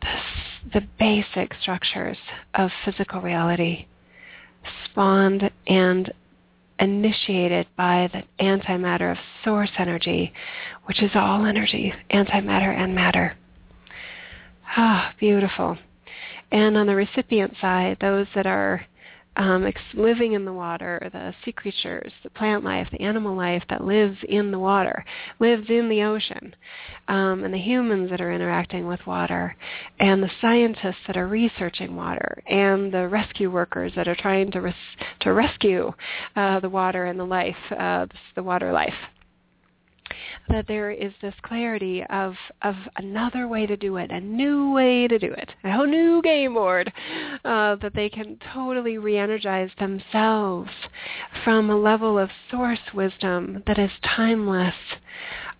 the, 0.00 0.80
the 0.80 0.86
basic 0.98 1.52
structures 1.60 2.18
of 2.54 2.70
physical 2.84 3.20
reality 3.20 3.86
spawned 4.84 5.50
and 5.66 6.12
initiated 6.80 7.66
by 7.76 8.08
the 8.12 8.22
antimatter 8.44 9.10
of 9.10 9.18
source 9.44 9.70
energy, 9.78 10.32
which 10.84 11.02
is 11.02 11.10
all 11.14 11.44
energy, 11.44 11.92
antimatter 12.12 12.74
and 12.74 12.94
matter. 12.94 13.36
Ah, 14.76 15.14
beautiful. 15.18 15.78
And 16.50 16.76
on 16.76 16.86
the 16.86 16.94
recipient 16.94 17.54
side, 17.60 17.98
those 18.00 18.26
that 18.34 18.46
are 18.46 18.86
um, 19.36 19.70
living 19.94 20.32
in 20.32 20.44
the 20.44 20.52
water, 20.52 21.08
the 21.12 21.32
sea 21.44 21.52
creatures, 21.52 22.12
the 22.24 22.30
plant 22.30 22.64
life, 22.64 22.88
the 22.90 23.00
animal 23.00 23.36
life 23.36 23.62
that 23.70 23.84
lives 23.84 24.18
in 24.28 24.50
the 24.50 24.58
water, 24.58 25.04
lives 25.38 25.66
in 25.68 25.88
the 25.88 26.02
ocean, 26.02 26.54
um, 27.06 27.44
and 27.44 27.54
the 27.54 27.58
humans 27.58 28.10
that 28.10 28.20
are 28.20 28.32
interacting 28.32 28.86
with 28.86 29.06
water, 29.06 29.54
and 30.00 30.22
the 30.22 30.30
scientists 30.40 31.06
that 31.06 31.16
are 31.16 31.28
researching 31.28 31.94
water, 31.94 32.42
and 32.48 32.92
the 32.92 33.06
rescue 33.06 33.50
workers 33.50 33.92
that 33.94 34.08
are 34.08 34.16
trying 34.16 34.50
to 34.50 34.60
res- 34.60 34.74
to 35.20 35.32
rescue 35.32 35.92
uh, 36.34 36.58
the 36.58 36.68
water 36.68 37.04
and 37.04 37.20
the 37.20 37.24
life, 37.24 37.56
uh, 37.78 38.06
the 38.34 38.42
water 38.42 38.72
life 38.72 38.94
that 40.48 40.66
there 40.66 40.90
is 40.90 41.12
this 41.20 41.34
clarity 41.42 42.04
of 42.10 42.34
of 42.62 42.74
another 42.96 43.48
way 43.48 43.66
to 43.66 43.76
do 43.76 43.96
it, 43.96 44.10
a 44.10 44.20
new 44.20 44.72
way 44.72 45.06
to 45.08 45.18
do 45.18 45.32
it, 45.32 45.50
a 45.64 45.72
whole 45.72 45.86
new 45.86 46.22
game 46.22 46.54
board, 46.54 46.92
uh, 47.44 47.76
that 47.76 47.94
they 47.94 48.08
can 48.08 48.38
totally 48.52 48.98
re-energize 48.98 49.70
themselves 49.78 50.70
from 51.44 51.70
a 51.70 51.76
level 51.76 52.18
of 52.18 52.30
source 52.50 52.78
wisdom 52.94 53.62
that 53.66 53.78
is 53.78 53.90
timeless, 54.16 54.74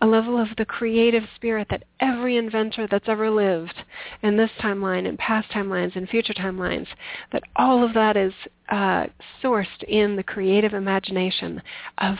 a 0.01 0.07
level 0.07 0.39
of 0.39 0.47
the 0.57 0.65
creative 0.65 1.23
spirit 1.35 1.67
that 1.69 1.83
every 1.99 2.37
inventor 2.37 2.87
that's 2.89 3.09
ever 3.09 3.29
lived 3.29 3.75
in 4.21 4.37
this 4.37 4.51
timeline 4.61 5.07
and 5.07 5.17
past 5.17 5.49
timelines 5.51 5.95
and 5.95 6.07
future 6.07 6.33
timelines, 6.33 6.87
that 7.31 7.43
all 7.55 7.83
of 7.83 7.93
that 7.93 8.15
is 8.15 8.33
uh, 8.69 9.05
sourced 9.43 9.83
in 9.87 10.15
the 10.15 10.23
creative 10.23 10.73
imagination 10.73 11.61
of, 11.97 12.15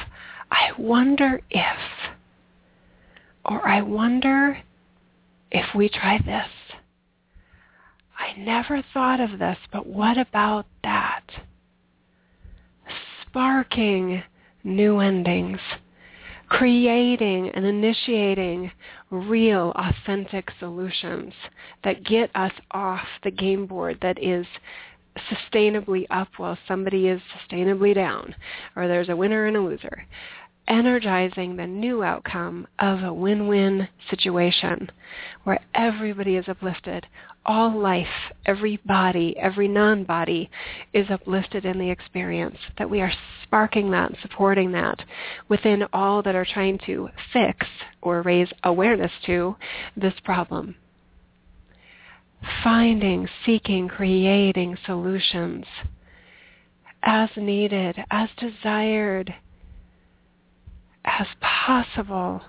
I 0.51 0.71
wonder 0.77 1.41
if 1.49 1.77
or 3.45 3.67
I 3.67 3.81
wonder 3.81 4.57
if 5.51 5.65
we 5.75 5.89
try 5.89 6.17
this. 6.19 6.47
I 8.17 8.37
never 8.37 8.83
thought 8.93 9.19
of 9.19 9.39
this, 9.39 9.57
but 9.71 9.87
what 9.87 10.17
about 10.17 10.65
that? 10.83 11.23
Sparking 13.25 14.23
new 14.63 14.99
endings, 14.99 15.59
creating 16.49 17.49
and 17.49 17.65
initiating 17.65 18.71
real, 19.09 19.71
authentic 19.75 20.49
solutions 20.59 21.33
that 21.83 22.03
get 22.03 22.29
us 22.35 22.51
off 22.71 23.05
the 23.23 23.31
game 23.31 23.65
board 23.65 23.97
that 24.01 24.21
is 24.21 24.45
sustainably 25.31 26.05
up 26.09 26.27
while 26.37 26.57
somebody 26.67 27.07
is 27.07 27.21
sustainably 27.37 27.95
down, 27.95 28.35
or 28.75 28.87
there's 28.87 29.09
a 29.09 29.15
winner 29.15 29.47
and 29.47 29.57
a 29.57 29.61
loser 29.61 30.05
energizing 30.69 31.55
the 31.55 31.67
new 31.67 32.03
outcome 32.03 32.67
of 32.77 33.03
a 33.03 33.13
win-win 33.13 33.87
situation 34.09 34.89
where 35.43 35.59
everybody 35.73 36.35
is 36.35 36.47
uplifted. 36.47 37.05
All 37.45 37.77
life, 37.77 38.07
every 38.45 38.77
body, 38.85 39.35
every 39.37 39.67
non-body 39.67 40.49
is 40.93 41.09
uplifted 41.09 41.65
in 41.65 41.79
the 41.79 41.89
experience, 41.89 42.57
that 42.77 42.89
we 42.89 43.01
are 43.01 43.11
sparking 43.43 43.89
that, 43.91 44.11
supporting 44.21 44.71
that 44.73 45.01
within 45.47 45.83
all 45.91 46.21
that 46.21 46.35
are 46.35 46.45
trying 46.45 46.77
to 46.85 47.09
fix 47.33 47.65
or 48.01 48.21
raise 48.21 48.49
awareness 48.63 49.11
to 49.25 49.55
this 49.97 50.13
problem. 50.23 50.75
Finding, 52.63 53.27
seeking, 53.45 53.87
creating 53.87 54.77
solutions 54.85 55.65
as 57.01 57.29
needed, 57.35 57.97
as 58.11 58.29
desired, 58.37 59.33
as 61.19 61.27
possible 61.41 62.41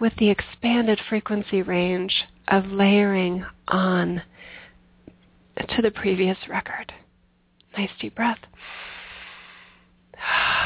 with 0.00 0.12
the 0.18 0.28
expanded 0.28 1.00
frequency 1.08 1.62
range 1.62 2.24
of 2.48 2.66
layering 2.66 3.46
on 3.68 4.20
to 5.56 5.80
the 5.80 5.92
previous 5.92 6.36
record. 6.48 6.92
Nice 7.78 7.90
deep 8.00 8.14
breath. 8.14 8.38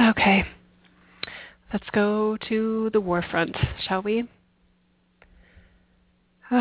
Okay, 0.00 0.44
let's 1.72 1.90
go 1.90 2.36
to 2.48 2.88
the 2.92 3.00
war 3.00 3.20
front, 3.20 3.56
shall 3.80 4.00
we? 4.00 4.28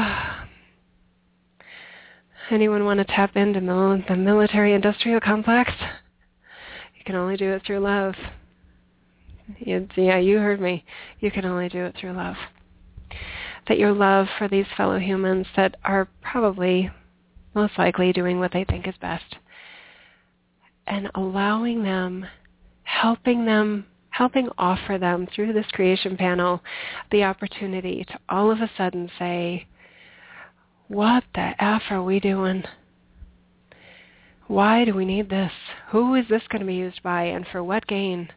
Anyone 2.49 2.83
want 2.83 2.97
to 2.97 3.05
tap 3.05 3.35
into 3.35 3.59
the 3.59 4.15
military-industrial 4.15 5.19
complex? 5.19 5.71
Can 7.07 7.15
only 7.15 7.37
do 7.37 7.53
it 7.53 7.63
through 7.65 7.79
love. 7.79 8.13
yeah, 9.59 10.19
you 10.19 10.37
heard 10.37 10.59
me. 10.59 10.83
You 11.21 11.31
can 11.31 11.45
only 11.45 11.69
do 11.69 11.85
it 11.85 11.95
through 11.97 12.11
love. 12.11 12.35
That 13.67 13.79
your 13.79 13.93
love 13.93 14.27
for 14.37 14.49
these 14.49 14.65
fellow 14.75 14.99
humans 14.99 15.47
that 15.55 15.75
are 15.85 16.09
probably 16.21 16.91
most 17.55 17.77
likely 17.77 18.11
doing 18.11 18.39
what 18.39 18.51
they 18.51 18.65
think 18.65 18.87
is 18.87 18.93
best 19.01 19.37
and 20.85 21.09
allowing 21.15 21.83
them, 21.83 22.25
helping 22.83 23.45
them, 23.45 23.85
helping 24.09 24.49
offer 24.57 24.97
them 24.97 25.27
through 25.33 25.53
this 25.53 25.65
creation 25.71 26.17
panel 26.17 26.61
the 27.11 27.23
opportunity 27.23 28.05
to 28.05 28.19
all 28.29 28.51
of 28.51 28.59
a 28.59 28.71
sudden 28.77 29.09
say, 29.17 29.65
what 30.89 31.23
the 31.35 31.51
F 31.63 31.83
are 31.89 32.03
we 32.03 32.19
doing? 32.19 32.63
Why 34.47 34.85
do 34.85 34.93
we 34.93 35.03
need 35.03 35.29
this? 35.29 35.51
Who 35.89 36.15
is 36.15 36.25
this 36.29 36.43
going 36.49 36.61
to 36.61 36.65
be 36.65 36.75
used 36.75 37.03
by 37.03 37.23
and 37.23 37.45
for 37.51 37.61
what 37.61 37.85
gain? 37.85 38.29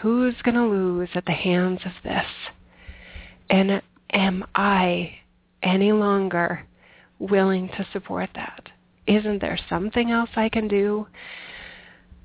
Who's 0.00 0.40
going 0.42 0.54
to 0.54 0.66
lose 0.66 1.10
at 1.14 1.26
the 1.26 1.32
hands 1.32 1.80
of 1.84 1.92
this? 2.02 2.26
And 3.50 3.82
am 4.12 4.44
I 4.54 5.18
any 5.62 5.92
longer 5.92 6.64
willing 7.18 7.68
to 7.68 7.86
support 7.92 8.30
that? 8.36 8.70
Isn't 9.06 9.40
there 9.40 9.58
something 9.68 10.10
else 10.10 10.30
I 10.34 10.48
can 10.48 10.66
do 10.66 11.06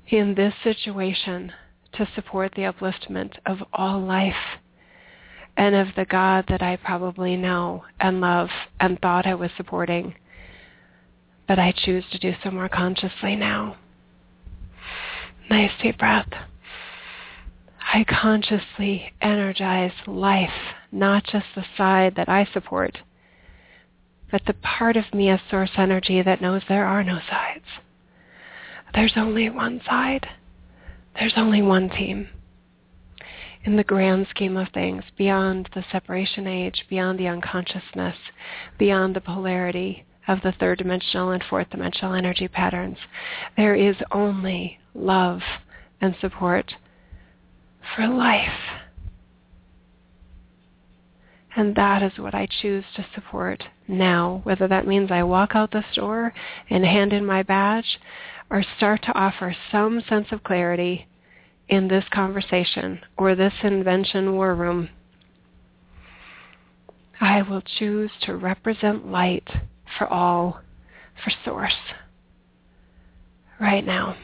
in 0.08 0.34
this 0.34 0.54
situation 0.62 1.52
to 1.94 2.08
support 2.14 2.52
the 2.54 2.62
upliftment 2.62 3.32
of 3.44 3.58
all 3.72 4.00
life 4.00 4.34
and 5.56 5.74
of 5.74 5.88
the 5.94 6.04
God 6.06 6.46
that 6.48 6.62
I 6.62 6.76
probably 6.76 7.36
know 7.36 7.84
and 8.00 8.20
love 8.20 8.48
and 8.80 8.98
thought 9.00 9.26
I 9.26 9.34
was 9.34 9.50
supporting 9.56 10.14
but 11.46 11.58
I 11.58 11.72
choose 11.72 12.04
to 12.10 12.18
do 12.18 12.34
so 12.42 12.50
more 12.50 12.68
consciously 12.68 13.36
now. 13.36 13.76
Nice 15.50 15.72
deep 15.82 15.98
breath. 15.98 16.28
I 17.92 18.04
consciously 18.04 19.12
energize 19.20 19.92
life, 20.06 20.74
not 20.90 21.24
just 21.24 21.46
the 21.54 21.64
side 21.76 22.14
that 22.16 22.28
I 22.28 22.48
support, 22.52 22.98
but 24.30 24.42
the 24.46 24.54
part 24.54 24.96
of 24.96 25.12
me 25.12 25.28
as 25.28 25.40
source 25.50 25.70
energy 25.76 26.22
that 26.22 26.40
knows 26.40 26.62
there 26.68 26.86
are 26.86 27.04
no 27.04 27.20
sides. 27.30 27.66
There's 28.94 29.12
only 29.16 29.50
one 29.50 29.80
side. 29.86 30.26
There's 31.18 31.34
only 31.36 31.62
one 31.62 31.90
team. 31.90 32.28
In 33.64 33.76
the 33.76 33.84
grand 33.84 34.26
scheme 34.28 34.56
of 34.56 34.68
things, 34.74 35.04
beyond 35.16 35.68
the 35.74 35.84
separation 35.90 36.46
age, 36.46 36.84
beyond 36.88 37.18
the 37.18 37.28
unconsciousness, 37.28 38.16
beyond 38.78 39.14
the 39.14 39.20
polarity, 39.20 40.04
of 40.26 40.40
the 40.42 40.52
third 40.52 40.78
dimensional 40.78 41.30
and 41.30 41.42
fourth 41.48 41.70
dimensional 41.70 42.14
energy 42.14 42.48
patterns. 42.48 42.96
There 43.56 43.74
is 43.74 43.96
only 44.10 44.78
love 44.94 45.40
and 46.00 46.14
support 46.20 46.74
for 47.94 48.06
life. 48.06 48.48
And 51.56 51.76
that 51.76 52.02
is 52.02 52.18
what 52.18 52.34
I 52.34 52.48
choose 52.62 52.84
to 52.96 53.06
support 53.14 53.62
now, 53.86 54.40
whether 54.44 54.66
that 54.66 54.86
means 54.86 55.10
I 55.10 55.22
walk 55.22 55.54
out 55.54 55.70
the 55.70 55.84
store 55.92 56.32
and 56.68 56.84
hand 56.84 57.12
in 57.12 57.24
my 57.24 57.42
badge 57.42 58.00
or 58.50 58.64
start 58.76 59.02
to 59.02 59.12
offer 59.12 59.54
some 59.70 60.02
sense 60.08 60.28
of 60.32 60.42
clarity 60.42 61.06
in 61.68 61.88
this 61.88 62.04
conversation 62.12 63.00
or 63.16 63.34
this 63.34 63.52
invention 63.62 64.34
war 64.34 64.54
room. 64.54 64.88
I 67.20 67.42
will 67.42 67.62
choose 67.78 68.10
to 68.22 68.36
represent 68.36 69.06
light 69.06 69.48
for 69.98 70.06
all, 70.06 70.60
for 71.22 71.32
source, 71.44 71.72
right 73.60 73.84
now. 73.84 74.16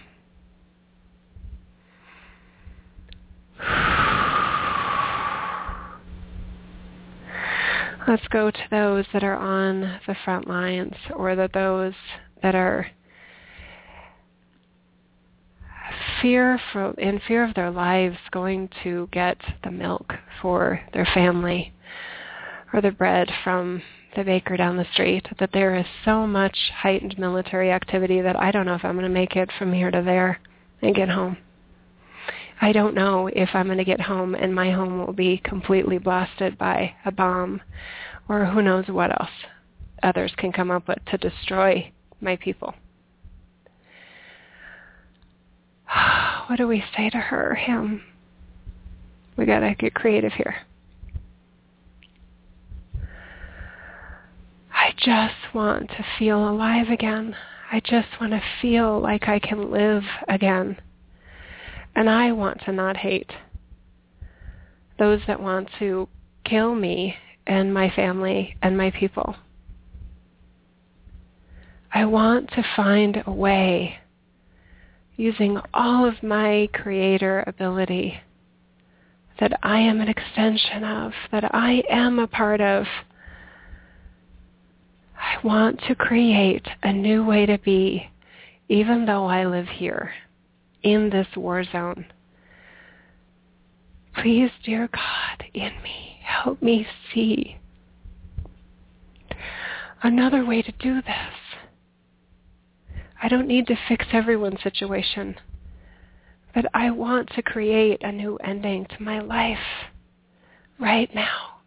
Let's 8.08 8.26
go 8.28 8.50
to 8.50 8.58
those 8.70 9.04
that 9.12 9.22
are 9.22 9.36
on 9.36 10.00
the 10.06 10.16
front 10.24 10.48
lines 10.48 10.94
or 11.14 11.36
that 11.36 11.52
those 11.52 11.94
that 12.42 12.54
are 12.54 12.88
fear 16.20 16.60
in 16.98 17.20
fear 17.26 17.44
of 17.44 17.54
their 17.54 17.70
lives 17.70 18.16
going 18.30 18.68
to 18.82 19.08
get 19.12 19.36
the 19.64 19.70
milk 19.70 20.14
for 20.40 20.80
their 20.92 21.06
family 21.14 21.72
or 22.72 22.80
the 22.80 22.90
bread 22.90 23.30
from 23.44 23.82
the 24.16 24.24
baker 24.24 24.56
down 24.56 24.76
the 24.76 24.86
street 24.92 25.26
that 25.38 25.50
there 25.52 25.76
is 25.76 25.86
so 26.04 26.26
much 26.26 26.56
heightened 26.74 27.18
military 27.18 27.70
activity 27.70 28.20
that 28.20 28.38
I 28.38 28.50
don't 28.50 28.66
know 28.66 28.74
if 28.74 28.84
I'm 28.84 28.94
going 28.94 29.04
to 29.04 29.08
make 29.08 29.36
it 29.36 29.50
from 29.58 29.72
here 29.72 29.90
to 29.90 30.02
there 30.02 30.40
and 30.82 30.94
get 30.94 31.08
home. 31.08 31.36
I 32.60 32.72
don't 32.72 32.94
know 32.94 33.28
if 33.28 33.50
I'm 33.54 33.66
going 33.66 33.78
to 33.78 33.84
get 33.84 34.00
home 34.00 34.34
and 34.34 34.54
my 34.54 34.70
home 34.70 34.98
will 34.98 35.12
be 35.12 35.40
completely 35.44 35.98
blasted 35.98 36.58
by 36.58 36.94
a 37.04 37.12
bomb 37.12 37.62
or 38.28 38.44
who 38.46 38.62
knows 38.62 38.88
what 38.88 39.10
else 39.10 39.30
others 40.02 40.32
can 40.36 40.52
come 40.52 40.70
up 40.70 40.88
with 40.88 40.98
to 41.06 41.18
destroy 41.18 41.92
my 42.20 42.36
people. 42.36 42.74
What 46.48 46.56
do 46.56 46.66
we 46.66 46.82
say 46.96 47.08
to 47.10 47.16
her, 47.16 47.54
him? 47.54 48.02
We 49.36 49.46
got 49.46 49.60
to 49.60 49.76
get 49.78 49.94
creative 49.94 50.32
here. 50.32 50.56
I 54.90 54.92
just 54.96 55.54
want 55.54 55.88
to 55.90 56.04
feel 56.18 56.48
alive 56.50 56.88
again. 56.88 57.36
I 57.70 57.78
just 57.78 58.08
want 58.20 58.32
to 58.32 58.42
feel 58.60 59.00
like 59.00 59.28
I 59.28 59.38
can 59.38 59.70
live 59.70 60.02
again. 60.28 60.78
And 61.94 62.10
I 62.10 62.32
want 62.32 62.62
to 62.64 62.72
not 62.72 62.96
hate 62.96 63.30
those 64.98 65.20
that 65.28 65.40
want 65.40 65.68
to 65.78 66.08
kill 66.44 66.74
me 66.74 67.14
and 67.46 67.72
my 67.72 67.88
family 67.90 68.56
and 68.62 68.76
my 68.76 68.90
people. 68.90 69.36
I 71.94 72.04
want 72.04 72.50
to 72.50 72.64
find 72.74 73.22
a 73.24 73.32
way 73.32 73.98
using 75.16 75.60
all 75.72 76.04
of 76.04 76.20
my 76.20 76.68
creator 76.74 77.44
ability 77.46 78.20
that 79.38 79.52
I 79.62 79.78
am 79.78 80.00
an 80.00 80.08
extension 80.08 80.82
of, 80.82 81.12
that 81.30 81.54
I 81.54 81.84
am 81.88 82.18
a 82.18 82.26
part 82.26 82.60
of, 82.60 82.86
I 85.30 85.46
want 85.46 85.80
to 85.86 85.94
create 85.94 86.66
a 86.82 86.92
new 86.92 87.24
way 87.24 87.46
to 87.46 87.56
be, 87.58 88.10
even 88.68 89.06
though 89.06 89.26
I 89.26 89.46
live 89.46 89.68
here 89.68 90.12
in 90.82 91.08
this 91.10 91.28
war 91.36 91.62
zone. 91.62 92.06
Please, 94.20 94.50
dear 94.64 94.88
God, 94.92 95.44
in 95.54 95.70
me, 95.84 96.18
help 96.24 96.60
me 96.60 96.84
see 97.14 97.58
another 100.02 100.44
way 100.44 100.62
to 100.62 100.72
do 100.72 101.00
this. 101.00 101.34
I 103.22 103.28
don't 103.28 103.46
need 103.46 103.68
to 103.68 103.78
fix 103.86 104.06
everyone's 104.12 104.62
situation, 104.64 105.36
but 106.54 106.64
I 106.74 106.90
want 106.90 107.30
to 107.36 107.42
create 107.42 108.02
a 108.02 108.10
new 108.10 108.36
ending 108.38 108.84
to 108.86 109.02
my 109.02 109.20
life 109.20 109.58
right 110.80 111.14
now. 111.14 111.60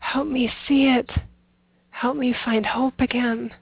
Help 0.00 0.26
me 0.28 0.52
see 0.68 0.88
it 0.88 1.10
Help 1.94 2.16
me 2.16 2.34
find 2.44 2.66
hope 2.66 2.98
again. 2.98 3.52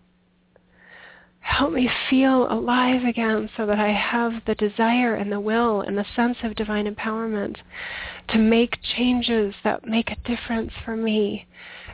Help 1.41 1.71
me 1.73 1.91
feel 2.09 2.51
alive 2.51 3.05
again 3.05 3.51
so 3.55 3.67
that 3.67 3.79
I 3.79 3.93
have 3.93 4.33
the 4.47 4.55
desire 4.55 5.15
and 5.15 5.31
the 5.31 5.39
will 5.39 5.83
and 5.83 5.99
the 5.99 6.07
sense 6.17 6.39
of 6.43 6.55
divine 6.55 6.87
empowerment 6.93 7.59
to 8.29 8.39
make 8.39 8.79
changes 8.97 9.55
that 9.65 9.87
make 9.87 10.11
a 10.11 10.17
difference 10.27 10.73
for 10.83 10.97
me 10.97 11.47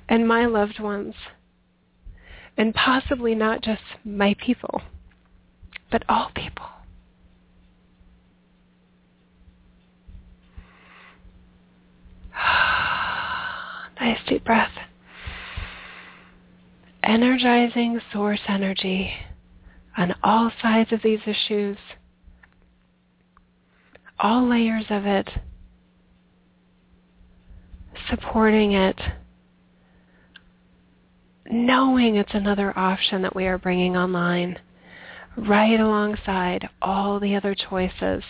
and 0.09 0.28
my 0.28 0.47
loved 0.47 0.78
ones. 0.78 1.15
And 2.56 2.73
possibly 2.73 3.35
not 3.35 3.60
just 3.60 3.82
my 4.05 4.36
people, 4.39 4.81
but 5.90 6.05
all 6.09 6.31
people. 6.36 6.66
nice 14.01 14.20
deep 14.28 14.44
breath. 14.44 14.70
Energizing 17.04 18.00
source 18.12 18.40
energy 18.48 19.12
on 19.96 20.14
all 20.22 20.50
sides 20.62 20.92
of 20.92 21.00
these 21.02 21.20
issues, 21.26 21.76
all 24.18 24.48
layers 24.48 24.84
of 24.90 25.06
it, 25.06 25.28
supporting 28.10 28.72
it, 28.72 28.98
knowing 31.50 32.16
it's 32.16 32.34
another 32.34 32.76
option 32.78 33.22
that 33.22 33.34
we 33.34 33.46
are 33.46 33.58
bringing 33.58 33.96
online, 33.96 34.58
right 35.36 35.80
alongside 35.80 36.68
all 36.82 37.18
the 37.20 37.34
other 37.34 37.54
choices 37.54 38.22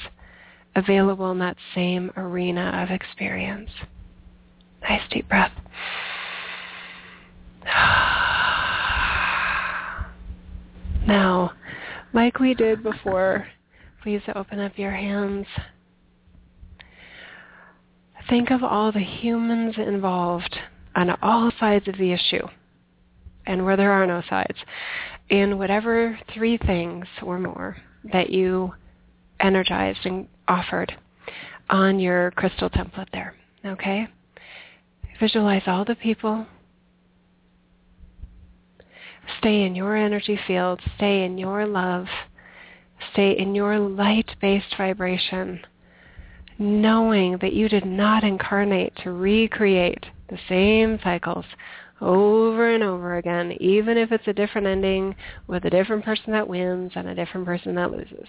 available 0.77 1.31
in 1.31 1.39
that 1.39 1.57
same 1.75 2.11
arena 2.17 2.83
of 2.83 2.91
experience. 2.91 3.71
Nice 4.83 5.03
deep 5.11 5.29
breath. 5.29 5.53
Now, 11.09 11.53
like 12.13 12.39
we 12.39 12.53
did 12.53 12.83
before, 12.83 13.49
please 14.03 14.21
open 14.37 14.61
up 14.61 14.77
your 14.77 14.91
hands. 14.91 15.47
Think 18.29 18.51
of 18.51 18.63
all 18.63 18.93
the 18.93 19.01
humans 19.01 19.77
involved 19.79 20.55
on 20.95 21.17
all 21.23 21.51
sides 21.59 21.89
of 21.89 21.97
the 21.97 22.13
issue 22.13 22.47
and 23.47 23.65
where 23.65 23.79
there 23.79 23.91
are 23.91 24.07
no 24.07 24.23
sides 24.29 24.59
in 25.31 25.57
whatever 25.57 26.19
three 26.35 26.59
things 26.59 27.07
or 27.23 27.39
more 27.39 27.79
that 28.13 28.29
you 28.29 28.75
energized 29.41 30.01
and 30.05 30.29
offered 30.47 30.95
on 31.71 31.99
your 31.99 32.33
crystal 32.33 32.69
template 32.69 33.11
there. 33.15 33.35
Okay? 33.65 34.07
Visualize 35.19 35.63
all 35.67 35.87
the 35.87 35.95
people 35.95 36.47
Stay 39.39 39.63
in 39.63 39.75
your 39.75 39.97
energy 39.97 40.39
field. 40.47 40.81
Stay 40.97 41.25
in 41.25 41.39
your 41.39 41.67
love. 41.67 42.07
Stay 43.13 43.37
in 43.39 43.55
your 43.55 43.79
light-based 43.79 44.75
vibration, 44.77 45.61
knowing 46.59 47.39
that 47.41 47.53
you 47.53 47.69
did 47.69 47.85
not 47.85 48.25
incarnate 48.25 48.93
to 49.03 49.13
recreate 49.13 50.05
the 50.29 50.39
same 50.49 50.99
cycles 51.03 51.45
over 52.01 52.75
and 52.75 52.83
over 52.83 53.17
again, 53.17 53.57
even 53.61 53.97
if 53.97 54.13
it's 54.13 54.27
a 54.27 54.33
different 54.33 54.67
ending 54.67 55.15
with 55.47 55.65
a 55.65 55.71
different 55.71 56.05
person 56.05 56.33
that 56.33 56.49
wins 56.49 56.93
and 56.95 57.09
a 57.09 57.15
different 57.15 57.47
person 57.47 57.75
that 57.75 57.91
loses. 57.91 58.29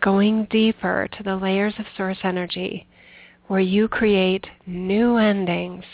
Going 0.00 0.46
deeper 0.50 1.08
to 1.16 1.22
the 1.22 1.36
layers 1.36 1.74
of 1.78 1.86
source 1.96 2.18
energy 2.22 2.86
where 3.48 3.60
you 3.60 3.88
create 3.88 4.46
new 4.66 5.16
endings 5.16 5.84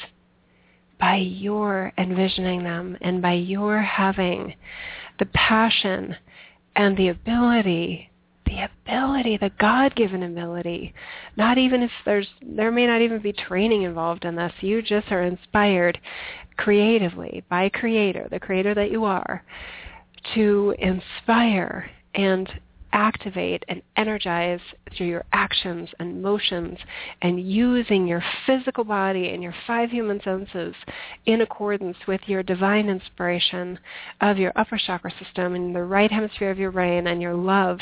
by 0.98 1.16
your 1.16 1.92
envisioning 1.98 2.64
them 2.64 2.96
and 3.00 3.20
by 3.20 3.32
your 3.32 3.80
having 3.80 4.54
the 5.18 5.26
passion 5.26 6.16
and 6.76 6.96
the 6.96 7.08
ability 7.08 8.10
the 8.46 8.68
ability, 8.86 9.36
the 9.38 9.50
God-given 9.58 10.22
ability, 10.22 10.94
not 11.36 11.58
even 11.58 11.82
if 11.82 11.90
there's, 12.04 12.28
there 12.42 12.70
may 12.70 12.86
not 12.86 13.00
even 13.00 13.20
be 13.20 13.32
training 13.32 13.82
involved 13.82 14.24
in 14.24 14.36
this. 14.36 14.52
You 14.60 14.82
just 14.82 15.10
are 15.10 15.22
inspired 15.22 15.98
creatively 16.56 17.42
by 17.48 17.68
Creator, 17.70 18.28
the 18.30 18.38
Creator 18.38 18.74
that 18.74 18.90
you 18.90 19.04
are, 19.04 19.42
to 20.34 20.74
inspire 20.78 21.90
and 22.14 22.48
activate 22.94 23.64
and 23.68 23.82
energize 23.96 24.60
through 24.96 25.08
your 25.08 25.24
actions 25.32 25.90
and 25.98 26.22
motions 26.22 26.78
and 27.20 27.42
using 27.42 28.06
your 28.06 28.22
physical 28.46 28.84
body 28.84 29.30
and 29.30 29.42
your 29.42 29.54
five 29.66 29.90
human 29.90 30.22
senses 30.22 30.74
in 31.26 31.42
accordance 31.42 31.96
with 32.06 32.20
your 32.26 32.42
divine 32.42 32.88
inspiration 32.88 33.78
of 34.20 34.38
your 34.38 34.52
upper 34.56 34.78
chakra 34.78 35.12
system 35.22 35.54
and 35.54 35.74
the 35.74 35.82
right 35.82 36.10
hemisphere 36.10 36.50
of 36.50 36.58
your 36.58 36.70
brain 36.70 37.08
and 37.08 37.20
your 37.20 37.34
love 37.34 37.78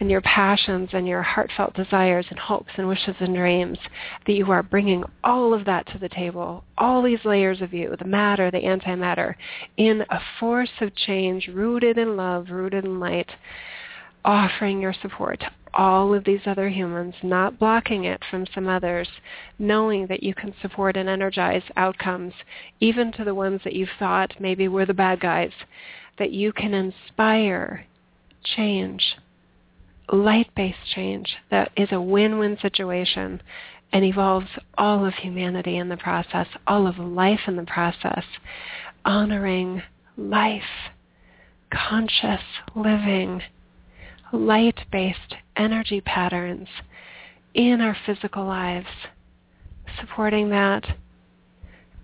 and 0.00 0.10
your 0.10 0.22
passions 0.22 0.88
and 0.94 1.06
your 1.06 1.22
heartfelt 1.22 1.74
desires 1.74 2.24
and 2.30 2.38
hopes 2.38 2.70
and 2.78 2.88
wishes 2.88 3.14
and 3.20 3.34
dreams, 3.34 3.78
that 4.26 4.32
you 4.32 4.50
are 4.50 4.62
bringing 4.62 5.04
all 5.22 5.52
of 5.52 5.66
that 5.66 5.86
to 5.88 5.98
the 5.98 6.08
table, 6.08 6.64
all 6.78 7.02
these 7.02 7.22
layers 7.26 7.60
of 7.60 7.74
you, 7.74 7.94
the 7.98 8.04
matter, 8.06 8.50
the 8.50 8.58
antimatter, 8.58 9.34
in 9.76 10.02
a 10.08 10.20
force 10.40 10.70
of 10.80 10.94
change 10.96 11.48
rooted 11.48 11.98
in 11.98 12.16
love, 12.16 12.48
rooted 12.48 12.86
in 12.86 12.98
light, 12.98 13.28
offering 14.24 14.80
your 14.80 14.94
support 15.02 15.40
to 15.40 15.50
all 15.74 16.12
of 16.14 16.24
these 16.24 16.40
other 16.46 16.68
humans, 16.68 17.14
not 17.22 17.58
blocking 17.58 18.04
it 18.04 18.20
from 18.30 18.46
some 18.54 18.68
others, 18.68 19.08
knowing 19.58 20.06
that 20.08 20.22
you 20.22 20.34
can 20.34 20.52
support 20.60 20.96
and 20.96 21.08
energize 21.08 21.62
outcomes, 21.76 22.32
even 22.80 23.12
to 23.12 23.24
the 23.24 23.34
ones 23.34 23.60
that 23.64 23.74
you 23.74 23.86
thought 23.98 24.34
maybe 24.40 24.68
were 24.68 24.86
the 24.86 24.94
bad 24.94 25.20
guys, 25.20 25.52
that 26.18 26.32
you 26.32 26.52
can 26.52 26.74
inspire 26.74 27.86
change, 28.42 29.16
light-based 30.12 30.78
change 30.94 31.36
that 31.50 31.70
is 31.76 31.88
a 31.92 32.00
win-win 32.00 32.58
situation 32.60 33.40
and 33.92 34.04
evolves 34.04 34.48
all 34.78 35.04
of 35.04 35.14
humanity 35.14 35.76
in 35.76 35.88
the 35.88 35.96
process, 35.96 36.46
all 36.66 36.86
of 36.86 36.98
life 36.98 37.40
in 37.46 37.56
the 37.56 37.64
process, 37.64 38.24
honoring 39.04 39.82
life, 40.16 40.62
conscious 41.72 42.42
living, 42.74 43.42
light-based 44.32 45.34
energy 45.56 46.00
patterns 46.00 46.68
in 47.54 47.80
our 47.80 47.96
physical 48.06 48.44
lives, 48.44 48.86
supporting 49.98 50.50
that, 50.50 50.84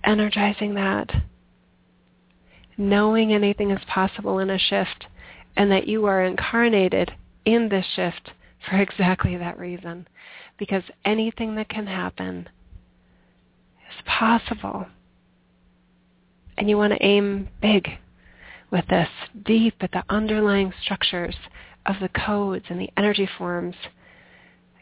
energizing 0.05 0.74
that, 0.74 1.11
knowing 2.77 3.32
anything 3.32 3.70
is 3.70 3.82
possible 3.89 4.39
in 4.39 4.51
a 4.51 4.59
shift 4.59 5.07
and 5.57 5.70
that 5.70 5.86
you 5.86 6.07
are 6.07 6.24
incarnated 6.24 7.12
in 7.44 7.69
this 7.69 7.86
shift 7.94 8.31
for 8.69 8.77
exactly 8.81 9.36
that 9.36 9.59
reason. 9.59 10.07
Because 10.59 10.82
anything 11.05 11.55
that 11.57 11.69
can 11.69 11.86
happen 11.86 12.48
is 13.89 14.03
possible. 14.07 14.86
And 16.57 16.69
you 16.69 16.77
want 16.77 16.94
to 16.94 17.05
aim 17.05 17.48
big 17.61 17.89
with 18.70 18.86
this, 18.89 19.09
deep 19.44 19.74
at 19.81 19.93
the 19.93 20.03
underlying 20.09 20.73
structures 20.82 21.36
of 21.87 21.97
the 22.01 22.09
codes 22.09 22.65
and 22.69 22.81
the 22.81 22.91
energy 22.97 23.29
forms 23.39 23.75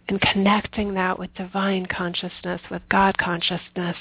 and 0.08 0.20
connecting 0.20 0.94
that 0.94 1.18
with 1.18 1.34
divine 1.34 1.86
consciousness, 1.86 2.60
with 2.70 2.82
God 2.90 3.16
consciousness 3.18 3.96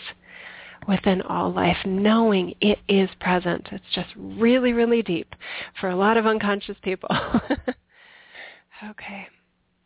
within 0.88 1.22
all 1.22 1.52
life, 1.54 1.78
knowing 1.86 2.54
it 2.60 2.80
is 2.90 3.10
present. 3.20 3.70
It's 3.72 3.84
just 3.94 4.10
really, 4.18 4.74
really 4.74 5.02
deep 5.02 5.34
for 5.80 5.90
a 5.90 5.96
lot 5.96 6.18
of 6.18 6.26
unconscious 6.26 6.76
people. 6.84 7.10
okay, 8.90 9.28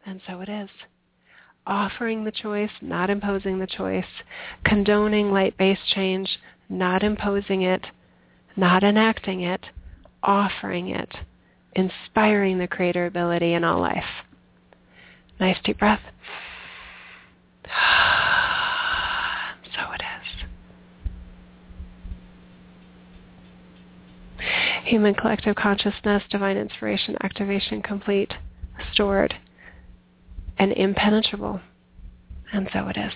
and 0.06 0.22
so 0.26 0.42
it 0.42 0.50
is. 0.50 0.70
Offering 1.68 2.24
the 2.24 2.32
choice, 2.32 2.72
not 2.82 3.10
imposing 3.10 3.60
the 3.60 3.68
choice. 3.68 4.06
Condoning 4.66 5.32
light-based 5.32 5.86
change, 5.94 6.40
not 6.70 7.04
imposing 7.04 7.62
it, 7.62 7.86
not 8.56 8.84
enacting 8.84 9.42
it, 9.42 9.66
offering 10.24 10.90
it 10.90 11.14
inspiring 11.78 12.58
the 12.58 12.68
creator 12.68 13.06
ability 13.06 13.54
in 13.54 13.64
all 13.64 13.80
life. 13.80 14.04
Nice 15.40 15.58
deep 15.64 15.80
breath. 15.80 16.02
So 19.76 19.84
it 19.92 20.02
is. 20.02 20.46
Human 24.86 25.14
collective 25.14 25.56
consciousness, 25.56 26.24
divine 26.32 26.58
inspiration, 26.58 27.16
activation 27.22 27.84
complete, 27.84 28.34
stored, 28.92 29.36
and 30.58 30.72
impenetrable. 30.72 31.62
And 32.52 32.68
so 32.74 32.88
it 32.88 32.98
is. 32.98 33.14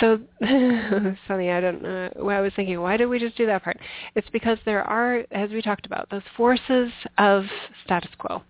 So 0.00 0.20
funny, 1.28 1.50
I 1.50 1.60
don't 1.60 1.82
know. 1.82 2.10
I 2.28 2.40
was 2.40 2.52
thinking, 2.54 2.80
why 2.80 2.96
did 2.96 3.06
we 3.06 3.18
just 3.18 3.36
do 3.36 3.46
that 3.46 3.64
part? 3.64 3.78
It's 4.14 4.28
because 4.30 4.58
there 4.64 4.82
are, 4.84 5.24
as 5.30 5.50
we 5.50 5.62
talked 5.62 5.86
about, 5.86 6.08
those 6.10 6.22
forces 6.36 6.90
of 7.18 7.44
status 7.84 8.10
quo 8.18 8.42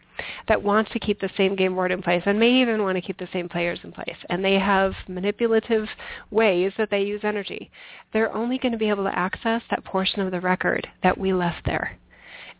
that 0.48 0.62
wants 0.62 0.90
to 0.92 0.98
keep 0.98 1.20
the 1.20 1.30
same 1.36 1.54
game 1.54 1.74
board 1.74 1.92
in 1.92 2.02
place 2.02 2.22
and 2.26 2.38
may 2.38 2.60
even 2.60 2.82
want 2.82 2.96
to 2.96 3.02
keep 3.02 3.18
the 3.18 3.28
same 3.32 3.48
players 3.48 3.78
in 3.84 3.92
place. 3.92 4.16
And 4.30 4.44
they 4.44 4.58
have 4.58 4.94
manipulative 5.08 5.86
ways 6.30 6.72
that 6.78 6.90
they 6.90 7.02
use 7.02 7.20
energy. 7.22 7.70
They're 8.12 8.34
only 8.34 8.58
going 8.58 8.72
to 8.72 8.78
be 8.78 8.88
able 8.88 9.04
to 9.04 9.18
access 9.18 9.62
that 9.70 9.84
portion 9.84 10.20
of 10.20 10.30
the 10.30 10.40
record 10.40 10.88
that 11.02 11.16
we 11.16 11.32
left 11.32 11.64
there. 11.66 11.98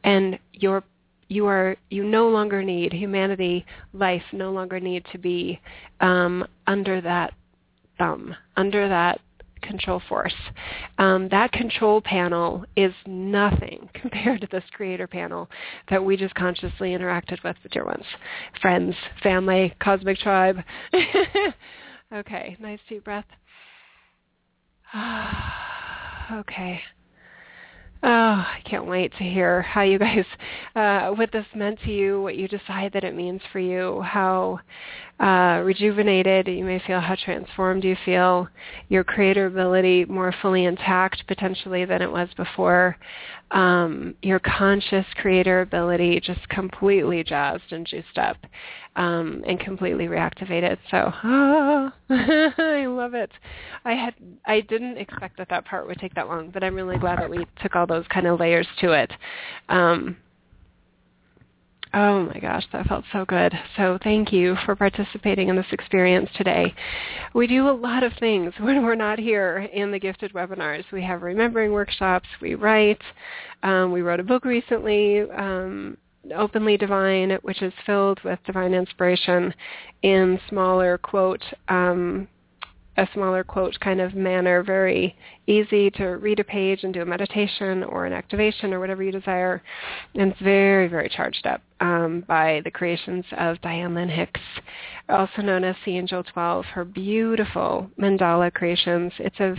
And 0.05 0.39
your 0.53 0.85
you 1.29 1.47
are 1.47 1.77
you 1.91 2.05
no 2.05 2.29
longer 2.29 2.63
need 2.63 2.93
humanity 2.93 3.67
life 3.93 4.23
no 4.33 4.53
longer 4.53 4.79
need 4.79 5.05
to 5.11 5.19
be 5.19 5.61
um, 6.01 6.47
under 6.69 7.01
that 7.01 7.35
thumb 7.99 8.35
under 8.57 8.89
that 8.89 9.21
control 9.63 10.01
force. 10.09 10.35
Um, 10.99 11.29
that 11.31 11.53
control 11.53 12.01
panel 12.01 12.65
is 12.77 12.93
nothing 13.07 13.89
compared 14.01 14.41
to 14.43 14.49
this 14.51 14.65
creator 14.73 15.07
panel 15.07 15.49
that 15.91 16.05
we 16.05 16.17
just 16.17 16.35
consciously 16.35 16.91
interacted 16.91 17.43
with 17.43 17.57
the 17.63 17.69
dear 17.69 17.85
ones. 17.85 18.05
Friends 18.61 18.95
family 19.23 19.75
cosmic 19.81 20.19
tribe. 20.19 20.59
Okay 22.15 22.57
nice 22.61 22.79
deep 22.89 23.05
breath. 23.05 23.25
Okay 26.33 26.81
Oh, 28.03 28.09
I 28.09 28.61
can't 28.65 28.87
wait 28.87 29.13
to 29.19 29.25
hear 29.25 29.63
how 29.63 29.83
you 29.83 29.99
guys, 29.99 30.25
uh, 30.77 31.11
what 31.11 31.33
this 31.33 31.47
meant 31.55 31.81
to 31.85 31.91
you, 31.91 32.23
what 32.23 32.37
you 32.37 32.47
decide 32.47 32.93
that 32.93 33.05
it 33.05 33.15
means 33.15 33.41
for 33.53 33.59
you, 33.59 34.03
how 34.03 34.61
uh, 35.19 35.63
rejuvenated 35.65 36.47
you 36.47 36.65
may 36.65 36.81
feel, 36.87 37.01
how 37.01 37.17
transformed 37.25 37.85
you 37.85 37.97
feel, 38.05 38.49
your 38.89 39.03
creator 39.03 39.47
ability 39.47 40.05
more 40.05 40.35
fully 40.43 40.67
intact 40.67 41.27
potentially 41.27 41.85
than 41.87 42.03
it 42.03 42.11
was 42.11 42.29
before, 42.37 42.97
um, 43.53 44.15
your 44.23 44.41
conscious 44.41 45.07
creator 45.17 45.61
ability 45.63 46.21
just 46.21 46.47
completely 46.49 47.23
jazzed 47.23 47.73
and 47.73 47.87
juiced 47.87 48.19
up 48.19 48.37
um, 48.97 49.45
and 49.47 49.61
completely 49.61 50.07
reactivated. 50.07 50.79
So 50.91 51.13
ah, 51.13 51.95
I 52.11 52.87
love 52.87 53.15
it. 53.15 53.31
I 53.85 53.93
had 53.93 54.15
I 54.47 54.63
didn't 54.63 54.99
expect 54.99 55.37
that 55.39 55.49
that 55.51 55.65
part 55.65 55.87
would 55.87 55.99
take 55.99 56.15
that 56.15 56.29
long, 56.29 56.51
but 56.51 56.65
I'm 56.65 56.75
really 56.75 56.99
glad 56.99 57.21
that 57.21 57.31
we 57.31 57.47
took 57.63 57.77
all 57.77 57.86
those 57.87 58.07
kind 58.09 58.27
of 58.27 58.41
layers 58.41 58.67
to 58.81 58.93
it. 58.93 59.13
Um, 59.69 60.17
Oh 61.99 62.25
my 62.27 62.39
gosh, 62.41 62.65
that 62.73 62.87
felt 62.89 63.07
so 63.11 63.25
good. 63.25 63.55
So 63.79 63.99
thank 64.05 64.31
you 64.31 64.55
for 64.67 64.77
participating 64.77 65.49
in 65.49 65.57
this 65.57 65.65
experience 65.73 66.29
today. 66.37 66.75
We 67.33 67.47
do 67.47 67.71
a 67.71 67.73
lot 67.73 68.03
of 68.03 68.13
things 68.21 68.53
when 68.61 68.85
we're 68.85 68.97
not 68.97 69.19
here 69.19 69.67
in 69.73 69.91
the 69.91 69.99
gifted 69.99 70.35
webinars. 70.35 70.85
We 70.93 71.03
have 71.05 71.23
remembering 71.23 71.73
workshops. 71.73 72.29
We 72.43 72.55
write. 72.55 73.01
Um, 73.63 73.93
we 73.93 74.03
wrote 74.03 74.21
a 74.21 74.25
book 74.25 74.45
recently, 74.45 75.23
um, 75.31 75.97
Openly 76.35 76.77
Divine, 76.77 77.39
which 77.41 77.63
is 77.63 77.73
filled 77.87 78.21
with 78.25 78.41
divine 78.45 78.75
inspiration 78.75 79.55
in 80.03 80.39
smaller 80.51 80.99
quote 80.99 81.43
um, 81.69 82.29
a 82.97 83.07
smaller 83.13 83.45
quote 83.45 83.79
kind 83.81 84.01
of 84.01 84.15
manner, 84.15 84.63
very 84.63 85.15
easy 85.47 85.91
to 85.91 86.05
read 86.17 86.41
a 86.41 86.45
page 86.45 86.83
and 86.83 86.95
do 86.95 87.03
a 87.03 87.07
meditation 87.07 87.85
or 87.85 88.07
an 88.07 88.13
activation 88.13 88.73
or 88.73 88.81
whatever 88.81 89.03
you 89.03 89.13
desire. 89.13 89.63
And 90.15 90.33
it's 90.33 90.41
very, 90.41 90.89
very 90.89 91.09
charged 91.09 91.47
up 91.47 91.61
um, 91.81 92.25
by 92.27 92.63
the 92.65 92.71
creations 92.71 93.25
of 93.39 93.61
Diane 93.61 93.95
Lynn 93.95 94.09
Hicks, 94.09 94.41
also 95.09 95.43
known 95.43 95.63
as 95.63 95.77
the 95.85 95.97
Angel 95.97 96.25
12, 96.25 96.65
her 96.67 96.85
beautiful 96.85 97.91
mandala 97.99 98.53
creations. 98.53 99.13
It's 99.19 99.41
a 99.41 99.57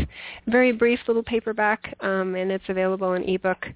very 0.47 0.72
brief 0.72 0.99
little 1.07 1.23
paperback, 1.23 1.95
um, 2.01 2.35
and 2.35 2.51
it's 2.51 2.69
available 2.69 3.14
in 3.14 3.23
ebook 3.23 3.68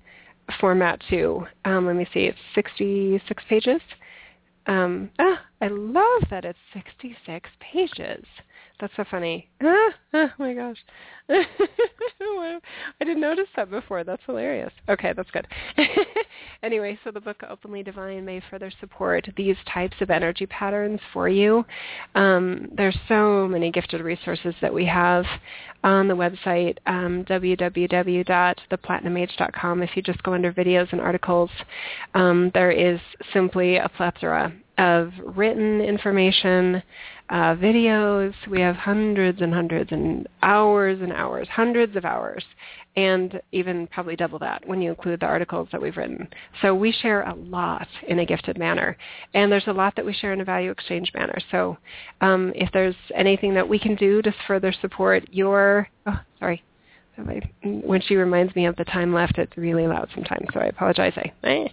format 0.59 1.01
too. 1.09 1.45
Um, 1.65 1.85
let 1.85 1.95
me 1.95 2.07
see, 2.13 2.25
it's 2.25 2.39
66 2.55 3.43
pages. 3.47 3.81
Um, 4.67 5.09
ah, 5.19 5.41
I 5.61 5.67
love 5.67 6.23
that 6.29 6.45
it's 6.45 6.59
66 6.73 7.49
pages. 7.59 8.25
That's 8.81 8.93
so 8.97 9.05
funny. 9.11 9.47
Ah, 9.61 9.89
oh 10.15 10.29
my 10.39 10.55
gosh. 10.55 10.77
I 11.29 11.45
didn't 12.99 13.21
notice 13.21 13.45
that 13.55 13.69
before. 13.69 14.03
That's 14.03 14.23
hilarious. 14.25 14.71
Okay, 14.89 15.13
that's 15.15 15.29
good. 15.29 15.45
anyway, 16.63 16.97
so 17.03 17.11
the 17.11 17.21
book 17.21 17.43
Openly 17.47 17.83
Divine 17.83 18.25
may 18.25 18.41
further 18.49 18.71
support 18.79 19.29
these 19.37 19.55
types 19.71 19.97
of 20.01 20.09
energy 20.09 20.47
patterns 20.47 20.99
for 21.13 21.29
you. 21.29 21.63
Um, 22.15 22.69
there's 22.75 22.97
so 23.07 23.47
many 23.47 23.69
gifted 23.71 24.01
resources 24.01 24.55
that 24.61 24.73
we 24.73 24.87
have 24.87 25.25
on 25.83 26.07
the 26.07 26.15
website, 26.15 26.79
um, 26.87 27.23
www.theplatinumage.com. 27.25 29.83
If 29.83 29.91
you 29.95 30.01
just 30.01 30.23
go 30.23 30.33
under 30.33 30.51
videos 30.51 30.91
and 30.91 30.99
articles, 30.99 31.51
um, 32.15 32.49
there 32.55 32.71
is 32.71 32.99
simply 33.31 33.77
a 33.77 33.89
plethora 33.89 34.51
of 34.81 35.11
written 35.35 35.79
information, 35.79 36.81
uh, 37.29 37.55
videos. 37.55 38.33
We 38.49 38.59
have 38.61 38.75
hundreds 38.75 39.39
and 39.39 39.53
hundreds 39.53 39.91
and 39.91 40.27
hours 40.41 40.99
and 41.01 41.13
hours, 41.13 41.47
hundreds 41.49 41.95
of 41.95 42.03
hours, 42.03 42.43
and 42.95 43.39
even 43.51 43.85
probably 43.87 44.15
double 44.15 44.39
that 44.39 44.67
when 44.67 44.81
you 44.81 44.89
include 44.89 45.19
the 45.19 45.27
articles 45.27 45.69
that 45.71 45.79
we've 45.79 45.95
written. 45.95 46.27
So 46.63 46.73
we 46.73 46.91
share 46.91 47.21
a 47.21 47.35
lot 47.35 47.87
in 48.07 48.19
a 48.19 48.25
gifted 48.25 48.57
manner, 48.57 48.97
and 49.35 49.51
there's 49.51 49.67
a 49.67 49.71
lot 49.71 49.95
that 49.97 50.05
we 50.05 50.13
share 50.13 50.33
in 50.33 50.41
a 50.41 50.45
value 50.45 50.71
exchange 50.71 51.11
manner. 51.13 51.37
So 51.51 51.77
um, 52.21 52.51
if 52.55 52.71
there's 52.73 52.95
anything 53.13 53.53
that 53.53 53.69
we 53.69 53.77
can 53.77 53.95
do 53.95 54.23
to 54.23 54.33
further 54.47 54.73
support 54.81 55.23
your, 55.31 55.87
oh, 56.07 56.19
sorry, 56.39 56.63
when 57.63 58.01
she 58.01 58.15
reminds 58.15 58.55
me 58.55 58.65
of 58.65 58.75
the 58.77 58.85
time 58.85 59.13
left, 59.13 59.37
it's 59.37 59.55
really 59.57 59.85
loud 59.85 60.09
sometimes, 60.15 60.47
so 60.53 60.59
I 60.59 60.65
apologize. 60.65 61.13
I, 61.43 61.69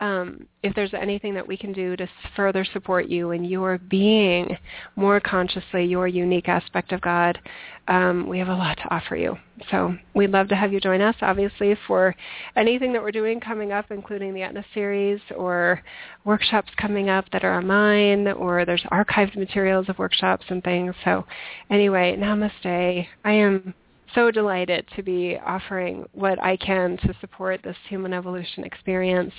um, 0.00 0.46
if 0.62 0.74
there's 0.74 0.92
anything 0.92 1.34
that 1.34 1.46
we 1.46 1.56
can 1.56 1.72
do 1.72 1.96
to 1.96 2.08
further 2.34 2.64
support 2.72 3.06
you 3.06 3.30
in 3.30 3.44
your 3.44 3.78
being 3.78 4.56
more 4.96 5.20
consciously 5.20 5.84
your 5.84 6.08
unique 6.08 6.48
aspect 6.48 6.92
of 6.92 7.00
God, 7.00 7.38
um, 7.86 8.28
we 8.28 8.38
have 8.38 8.48
a 8.48 8.54
lot 8.54 8.76
to 8.78 8.94
offer 8.94 9.14
you. 9.14 9.36
So 9.70 9.96
we'd 10.14 10.30
love 10.30 10.48
to 10.48 10.56
have 10.56 10.72
you 10.72 10.80
join 10.80 11.00
us, 11.00 11.14
obviously, 11.20 11.76
for 11.86 12.14
anything 12.56 12.92
that 12.92 13.02
we're 13.02 13.12
doing 13.12 13.40
coming 13.40 13.72
up, 13.72 13.86
including 13.90 14.34
the 14.34 14.42
Etna 14.42 14.64
series 14.74 15.20
or 15.36 15.80
workshops 16.24 16.72
coming 16.76 17.08
up 17.08 17.26
that 17.30 17.44
are 17.44 17.56
online, 17.56 18.26
or 18.28 18.64
there's 18.64 18.82
archived 18.90 19.36
materials 19.36 19.88
of 19.88 19.98
workshops 19.98 20.44
and 20.48 20.64
things. 20.64 20.94
So 21.04 21.24
anyway, 21.70 22.16
namaste. 22.18 23.06
I 23.24 23.32
am 23.32 23.74
so 24.14 24.30
delighted 24.30 24.86
to 24.96 25.02
be 25.02 25.38
offering 25.44 26.06
what 26.12 26.42
I 26.42 26.56
can 26.56 26.96
to 26.98 27.14
support 27.20 27.60
this 27.62 27.76
human 27.88 28.12
evolution 28.12 28.64
experience 28.64 29.32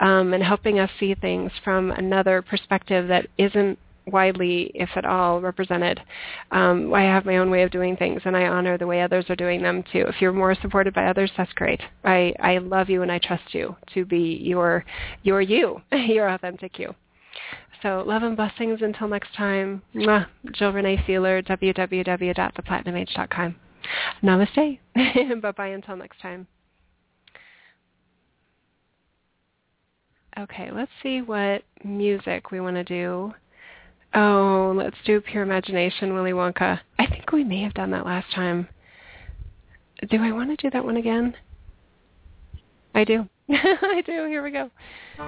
um, 0.00 0.34
and 0.34 0.42
helping 0.42 0.78
us 0.78 0.90
see 0.98 1.14
things 1.14 1.50
from 1.64 1.90
another 1.92 2.42
perspective 2.42 3.08
that 3.08 3.26
isn't 3.38 3.78
widely, 4.06 4.70
if 4.74 4.88
at 4.96 5.04
all, 5.04 5.40
represented. 5.40 6.00
Um, 6.50 6.92
I 6.94 7.02
have 7.02 7.26
my 7.26 7.38
own 7.38 7.50
way 7.50 7.62
of 7.62 7.70
doing 7.70 7.96
things, 7.96 8.22
and 8.24 8.36
I 8.36 8.46
honor 8.46 8.78
the 8.78 8.86
way 8.86 9.02
others 9.02 9.26
are 9.28 9.36
doing 9.36 9.62
them 9.62 9.84
too. 9.92 10.06
If 10.08 10.20
you're 10.20 10.32
more 10.32 10.54
supported 10.54 10.94
by 10.94 11.06
others, 11.06 11.30
that's 11.36 11.52
great. 11.52 11.80
I, 12.04 12.32
I 12.40 12.58
love 12.58 12.88
you 12.88 13.02
and 13.02 13.12
I 13.12 13.18
trust 13.18 13.54
you 13.54 13.76
to 13.94 14.04
be 14.04 14.40
your 14.42 14.84
your 15.22 15.40
you, 15.40 15.80
your 15.92 16.28
authentic 16.28 16.78
you. 16.78 16.94
So 17.82 18.02
love 18.06 18.22
and 18.24 18.36
blessings 18.36 18.82
until 18.82 19.08
next 19.08 19.34
time. 19.34 19.82
Mwah. 19.94 20.26
Jill 20.52 20.72
Renee 20.72 21.02
Feeler, 21.06 21.42
www.theplatinumage.com. 21.42 23.56
Namaste. 24.22 24.78
Bye-bye 25.40 25.68
until 25.68 25.96
next 25.96 26.20
time. 26.20 26.46
Okay, 30.38 30.70
let's 30.70 30.90
see 31.02 31.20
what 31.20 31.62
music 31.84 32.50
we 32.50 32.60
want 32.60 32.76
to 32.76 32.84
do. 32.84 33.32
Oh, 34.14 34.72
let's 34.76 34.96
do 35.04 35.20
Pure 35.20 35.42
Imagination, 35.42 36.14
Willy 36.14 36.32
Wonka. 36.32 36.80
I 36.98 37.06
think 37.06 37.32
we 37.32 37.44
may 37.44 37.62
have 37.62 37.74
done 37.74 37.90
that 37.90 38.06
last 38.06 38.32
time. 38.34 38.68
Do 40.08 40.22
I 40.22 40.30
want 40.30 40.50
to 40.50 40.56
do 40.56 40.70
that 40.70 40.84
one 40.84 40.96
again? 40.96 41.34
I 42.94 43.04
do. 43.04 43.28
I 43.50 44.02
do. 44.06 44.26
Here 44.26 44.42
we 44.42 44.52
go. 44.52 44.70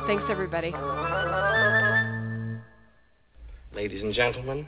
Thanks, 0.06 0.24
everybody. 0.30 0.72
Ladies 3.74 4.02
and 4.02 4.14
gentlemen, 4.14 4.66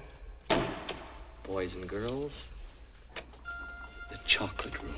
boys 1.45 1.71
and 1.75 1.89
girls, 1.89 2.33
chocolate 4.27 4.75
room. 4.83 4.95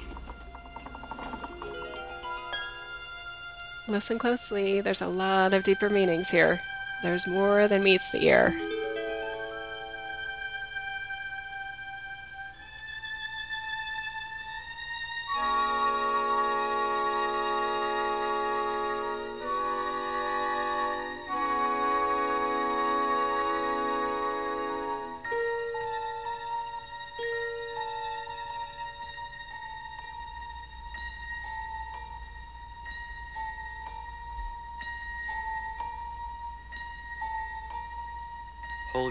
Listen 3.87 4.19
closely. 4.19 4.81
There's 4.81 5.01
a 5.01 5.07
lot 5.07 5.53
of 5.53 5.65
deeper 5.65 5.91
meanings 5.91 6.27
here. 6.31 6.61
There's 7.03 7.23
more 7.27 7.69
than 7.69 7.83
meets 7.83 8.05
the 8.13 8.25
ear. 8.25 8.74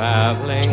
traveling 0.00 0.70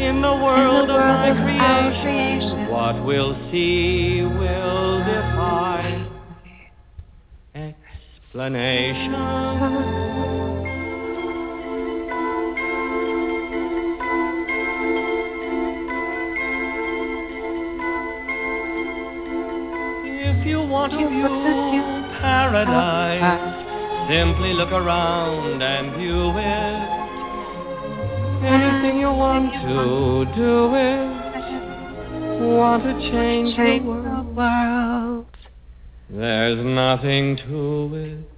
in 0.00 0.20
the 0.20 0.34
world 0.34 0.90
of 0.90 0.98
my 0.98 1.30
creation. 1.30 2.68
What 2.68 3.04
we'll 3.06 3.36
see 3.52 4.22
will 4.22 4.98
defy 4.98 6.04
explanation. 7.54 9.14
If 20.04 20.44
you 20.44 20.60
want 20.62 20.94
to 20.94 21.08
view 21.08 21.28
paradise, 22.18 24.10
simply 24.10 24.52
look 24.52 24.72
around 24.72 25.62
and 25.62 25.96
view 25.96 26.36
it. 26.38 26.87
Anything 28.42 29.00
you 29.00 29.10
want 29.10 29.52
to 29.52 30.24
do 30.36 30.74
it. 30.74 31.28
Want 32.40 32.82
to 32.84 32.92
change 33.10 33.56
the 33.56 33.80
world. 34.34 35.26
There's 36.08 36.64
nothing 36.64 37.36
to 37.48 37.94
it. 37.94 38.37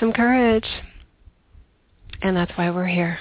Some 0.00 0.12
courage. 0.12 0.66
And 2.22 2.36
that's 2.36 2.50
why 2.56 2.70
we're 2.70 2.86
here. 2.86 3.20